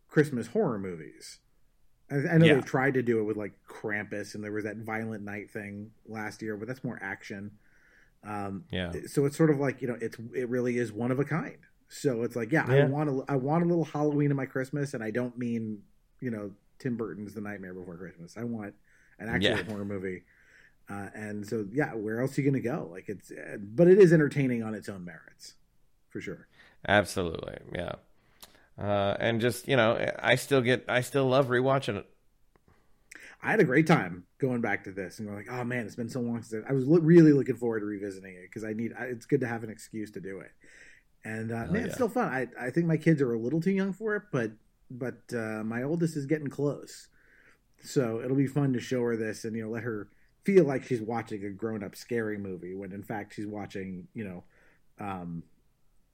Christmas 0.09 0.47
horror 0.47 0.79
movies. 0.79 1.39
I, 2.09 2.15
I 2.15 2.37
know 2.37 2.45
Yeah. 2.45 2.53
they've 2.55 2.65
tried 2.65 2.95
to 2.95 3.03
do 3.03 3.19
it 3.19 3.23
with 3.23 3.37
like 3.37 3.53
Krampus, 3.67 4.35
and 4.35 4.43
there 4.43 4.51
was 4.51 4.63
that 4.63 4.77
Violent 4.77 5.23
Night 5.23 5.51
thing 5.51 5.91
last 6.07 6.41
year, 6.41 6.57
but 6.57 6.67
that's 6.67 6.83
more 6.83 6.99
action. 7.01 7.51
Um, 8.23 8.65
Yeah. 8.71 8.91
So 9.07 9.25
it's 9.25 9.37
sort 9.37 9.49
of 9.51 9.59
like 9.59 9.81
you 9.81 9.87
know, 9.87 9.97
it's 10.01 10.17
it 10.33 10.49
really 10.49 10.77
is 10.77 10.91
one 10.91 11.11
of 11.11 11.19
a 11.19 11.25
kind. 11.25 11.57
So 11.89 12.23
it's 12.23 12.35
like, 12.35 12.51
yeah, 12.51 12.65
I 12.67 12.83
want 12.85 13.09
a, 13.09 13.23
I 13.29 13.35
want 13.35 13.63
a 13.63 13.67
little 13.67 13.85
Halloween 13.85 14.29
in 14.31 14.37
my 14.37 14.45
Christmas, 14.45 14.93
and 14.93 15.03
I 15.03 15.11
don't 15.11 15.37
mean 15.37 15.79
you 16.19 16.31
know 16.31 16.51
Tim 16.79 16.97
Burton's 16.97 17.33
The 17.33 17.41
Nightmare 17.41 17.73
Before 17.73 17.95
Christmas. 17.97 18.35
I 18.37 18.43
want 18.43 18.73
an 19.19 19.29
actual 19.29 19.51
Yeah. 19.57 19.63
horror 19.63 19.85
movie. 19.85 20.23
Uh, 20.89 21.09
and 21.13 21.45
so, 21.45 21.65
yeah, 21.73 21.93
where 21.93 22.21
else 22.21 22.37
are 22.37 22.41
you 22.41 22.49
going 22.49 22.61
to 22.63 22.69
go? 22.69 22.87
Like 22.89 23.09
it's, 23.09 23.29
uh, 23.29 23.57
but 23.59 23.87
it 23.89 23.99
is 23.99 24.13
entertaining 24.13 24.63
on 24.63 24.73
its 24.73 24.87
own 24.87 25.03
merits, 25.03 25.55
for 26.09 26.21
sure. 26.21 26.47
Absolutely. 26.87 27.57
Yeah. 27.73 27.95
Uh, 28.77 29.17
and 29.19 29.41
just, 29.41 29.67
you 29.67 29.75
know, 29.75 30.13
I 30.19 30.35
still 30.35 30.61
get 30.61 30.85
I 30.87 31.01
still 31.01 31.25
love 31.25 31.47
rewatching 31.47 31.97
it. 31.97 32.05
I 33.41 33.51
had 33.51 33.59
a 33.59 33.65
great 33.65 33.85
time 33.87 34.23
going 34.39 34.61
back 34.61 34.83
to 34.85 34.91
this 34.91 35.19
and 35.19 35.27
going 35.27 35.37
like, 35.45 35.51
oh 35.51 35.63
man, 35.63 35.85
it's 35.85 35.95
been 35.95 36.09
so 36.09 36.21
long 36.21 36.41
since 36.41 36.63
I, 36.65 36.69
I 36.69 36.73
was 36.73 36.85
lo- 36.87 36.99
really 36.99 37.33
looking 37.33 37.55
forward 37.55 37.81
to 37.81 37.85
revisiting 37.85 38.35
it 38.35 38.43
because 38.43 38.63
I 38.63 38.73
need. 38.73 38.93
I, 38.97 39.05
it's 39.05 39.25
good 39.25 39.41
to 39.41 39.47
have 39.47 39.63
an 39.63 39.69
excuse 39.69 40.11
to 40.11 40.21
do 40.21 40.39
it, 40.39 40.51
and 41.27 41.51
uh, 41.51 41.65
man, 41.65 41.75
yeah. 41.75 41.81
it's 41.81 41.95
still 41.95 42.09
fun. 42.09 42.31
I 42.31 42.47
I 42.67 42.69
think 42.69 42.85
my 42.85 42.97
kids 42.97 43.21
are 43.21 43.33
a 43.33 43.39
little 43.39 43.59
too 43.59 43.71
young 43.71 43.91
for 43.91 44.15
it, 44.15 44.23
but 44.31 44.51
but 44.89 45.19
uh, 45.33 45.63
my 45.63 45.83
oldest 45.83 46.15
is 46.15 46.25
getting 46.25 46.47
close, 46.47 47.07
so 47.83 48.21
it'll 48.23 48.37
be 48.37 48.47
fun 48.47 48.71
to 48.73 48.79
show 48.79 49.01
her 49.01 49.17
this 49.17 49.43
and 49.43 49.55
you 49.55 49.63
know 49.63 49.69
let 49.69 49.83
her 49.83 50.07
feel 50.45 50.63
like 50.63 50.85
she's 50.85 51.01
watching 51.01 51.43
a 51.43 51.49
grown 51.49 51.83
up 51.83 51.93
scary 51.93 52.37
movie 52.37 52.73
when 52.73 52.93
in 52.93 53.03
fact 53.03 53.33
she's 53.35 53.45
watching 53.45 54.07
you 54.13 54.23
know, 54.23 54.43
um, 54.99 55.43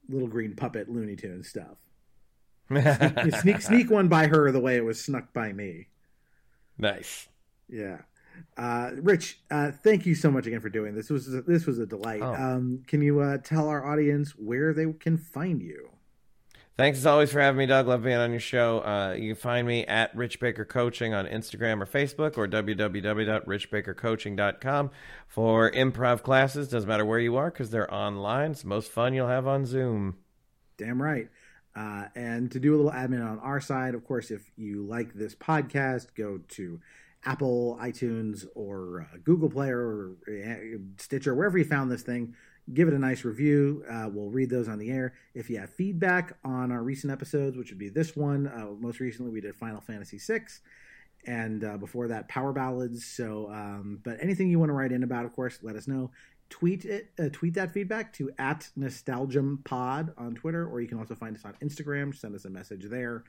little 0.08 0.26
green 0.26 0.56
puppet 0.56 0.90
Looney 0.90 1.14
Tunes 1.14 1.48
stuff. 1.48 1.76
sneak, 2.68 3.36
sneak 3.36 3.60
sneak 3.60 3.90
one 3.90 4.08
by 4.08 4.26
her 4.26 4.50
the 4.50 4.60
way 4.60 4.76
it 4.76 4.84
was 4.84 5.00
snuck 5.00 5.32
by 5.32 5.52
me. 5.52 5.86
Nice. 6.76 7.28
Yeah. 7.68 7.98
Uh, 8.56 8.90
Rich, 8.96 9.40
uh, 9.50 9.72
thank 9.72 10.06
you 10.06 10.14
so 10.14 10.30
much 10.30 10.46
again 10.46 10.60
for 10.60 10.68
doing 10.68 10.94
this. 10.94 11.08
This 11.08 11.26
was 11.26 11.44
this 11.44 11.66
was 11.66 11.78
a 11.78 11.86
delight. 11.86 12.22
Oh. 12.22 12.34
Um, 12.34 12.82
can 12.86 13.02
you 13.02 13.20
uh, 13.20 13.38
tell 13.38 13.68
our 13.68 13.84
audience 13.84 14.32
where 14.32 14.72
they 14.72 14.90
can 14.92 15.18
find 15.18 15.60
you? 15.60 15.90
Thanks 16.76 16.98
as 16.98 17.06
always 17.06 17.30
for 17.30 17.40
having 17.40 17.58
me, 17.58 17.66
Doug. 17.66 17.86
Love 17.86 18.02
being 18.02 18.16
on 18.16 18.32
your 18.32 18.40
show. 18.40 18.80
Uh, 18.80 19.12
you 19.12 19.34
can 19.34 19.40
find 19.40 19.64
me 19.64 19.86
at 19.86 20.12
Rich 20.16 20.40
Baker 20.40 20.64
Coaching 20.64 21.14
on 21.14 21.24
Instagram 21.26 21.80
or 21.80 21.86
Facebook 21.86 22.36
or 22.36 22.48
www.richbakercoaching.com 22.48 24.90
for 25.28 25.70
improv 25.70 26.24
classes. 26.24 26.66
Doesn't 26.66 26.88
matter 26.88 27.04
where 27.04 27.20
you 27.20 27.36
are 27.36 27.52
because 27.52 27.70
they're 27.70 27.94
online. 27.94 28.50
It's 28.50 28.62
the 28.62 28.68
most 28.68 28.90
fun 28.90 29.14
you'll 29.14 29.28
have 29.28 29.46
on 29.46 29.66
Zoom. 29.66 30.16
Damn 30.76 31.00
right. 31.00 31.28
Uh, 31.76 32.06
and 32.16 32.50
to 32.50 32.58
do 32.58 32.74
a 32.74 32.76
little 32.76 32.90
admin 32.90 33.24
on 33.24 33.38
our 33.38 33.60
side, 33.60 33.94
of 33.94 34.04
course, 34.04 34.32
if 34.32 34.50
you 34.56 34.84
like 34.84 35.14
this 35.14 35.36
podcast, 35.36 36.08
go 36.16 36.40
to 36.48 36.80
Apple, 37.24 37.78
iTunes, 37.80 38.46
or 38.54 39.08
uh, 39.12 39.16
Google 39.24 39.50
Play 39.50 39.68
or 39.68 40.16
uh, 40.28 40.78
Stitcher, 40.98 41.34
wherever 41.34 41.58
you 41.58 41.64
found 41.64 41.90
this 41.90 42.02
thing. 42.02 42.34
Give 42.72 42.88
it 42.88 42.94
a 42.94 42.98
nice 42.98 43.24
review. 43.24 43.84
Uh, 43.90 44.08
we'll 44.10 44.30
read 44.30 44.48
those 44.48 44.68
on 44.68 44.78
the 44.78 44.90
air. 44.90 45.12
If 45.34 45.50
you 45.50 45.58
have 45.58 45.68
feedback 45.68 46.38
on 46.44 46.72
our 46.72 46.82
recent 46.82 47.12
episodes, 47.12 47.58
which 47.58 47.70
would 47.70 47.78
be 47.78 47.90
this 47.90 48.16
one, 48.16 48.46
uh, 48.46 48.68
most 48.78 49.00
recently 49.00 49.30
we 49.30 49.42
did 49.42 49.54
Final 49.54 49.82
Fantasy 49.82 50.18
VI, 50.18 50.44
and 51.26 51.62
uh, 51.62 51.76
before 51.76 52.08
that, 52.08 52.28
Power 52.28 52.52
Ballads. 52.52 53.04
So, 53.04 53.50
um, 53.50 54.00
but 54.02 54.16
anything 54.20 54.48
you 54.48 54.58
want 54.58 54.70
to 54.70 54.74
write 54.74 54.92
in 54.92 55.02
about, 55.02 55.26
of 55.26 55.34
course, 55.34 55.58
let 55.62 55.76
us 55.76 55.86
know. 55.86 56.10
Tweet 56.48 56.86
it, 56.86 57.10
uh, 57.18 57.28
tweet 57.32 57.54
that 57.54 57.72
feedback 57.72 58.14
to 58.14 58.30
at 58.38 58.70
Pod 59.64 60.14
on 60.16 60.34
Twitter, 60.34 60.66
or 60.66 60.80
you 60.80 60.88
can 60.88 60.98
also 60.98 61.14
find 61.14 61.36
us 61.36 61.44
on 61.44 61.54
Instagram. 61.62 62.14
Send 62.14 62.34
us 62.34 62.46
a 62.46 62.50
message 62.50 62.84
there 62.88 63.24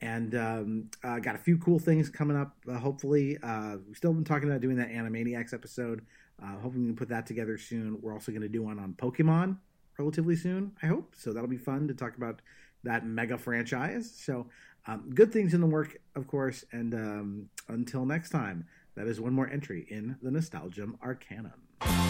and 0.00 0.34
um, 0.34 0.90
uh, 1.04 1.18
got 1.18 1.34
a 1.34 1.38
few 1.38 1.58
cool 1.58 1.78
things 1.78 2.08
coming 2.08 2.36
up. 2.36 2.56
Uh, 2.68 2.78
hopefully, 2.78 3.38
uh, 3.42 3.76
we've 3.86 3.96
still 3.96 4.12
been 4.12 4.24
talking 4.24 4.48
about 4.48 4.60
doing 4.60 4.76
that 4.76 4.90
Animaniacs 4.90 5.52
episode. 5.52 6.04
Uh, 6.42 6.58
hoping 6.62 6.80
we 6.80 6.86
can 6.86 6.96
put 6.96 7.08
that 7.10 7.26
together 7.26 7.58
soon. 7.58 7.98
We're 8.00 8.14
also 8.14 8.32
going 8.32 8.42
to 8.42 8.48
do 8.48 8.62
one 8.62 8.78
on 8.78 8.94
Pokemon 8.94 9.58
relatively 9.98 10.36
soon. 10.36 10.72
I 10.82 10.86
hope 10.86 11.14
so. 11.16 11.32
That'll 11.32 11.48
be 11.48 11.58
fun 11.58 11.86
to 11.88 11.94
talk 11.94 12.16
about 12.16 12.40
that 12.82 13.06
mega 13.06 13.36
franchise. 13.36 14.10
So, 14.10 14.46
um, 14.86 15.10
good 15.14 15.32
things 15.32 15.52
in 15.52 15.60
the 15.60 15.66
work, 15.66 15.98
of 16.16 16.26
course. 16.26 16.64
And 16.72 16.94
um, 16.94 17.50
until 17.68 18.06
next 18.06 18.30
time, 18.30 18.66
that 18.96 19.06
is 19.06 19.20
one 19.20 19.34
more 19.34 19.48
entry 19.48 19.86
in 19.90 20.16
the 20.22 20.30
Nostalgium 20.30 20.96
Arcanum. 21.02 22.09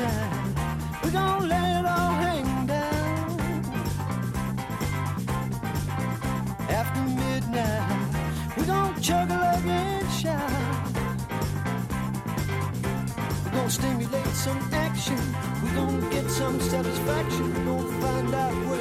We're 0.00 1.10
gonna 1.10 1.46
let 1.46 1.80
it 1.80 1.86
all 1.86 2.12
hang 2.24 2.66
down. 2.66 3.40
After 6.68 7.02
midnight, 7.02 8.56
we're 8.56 8.66
gonna 8.66 9.00
chug 9.00 9.30
a 9.30 9.62
and 9.66 10.10
shout. 10.12 10.50
We're 13.44 13.52
gonna 13.52 13.70
stimulate 13.70 14.34
some 14.46 14.60
action. 14.72 15.20
We're 15.62 15.74
gonna 15.74 16.10
get 16.10 16.30
some 16.30 16.60
satisfaction. 16.60 17.54
We're 17.54 17.64
gonna 17.64 18.00
find 18.00 18.34
out 18.34 18.54
what 18.66 18.80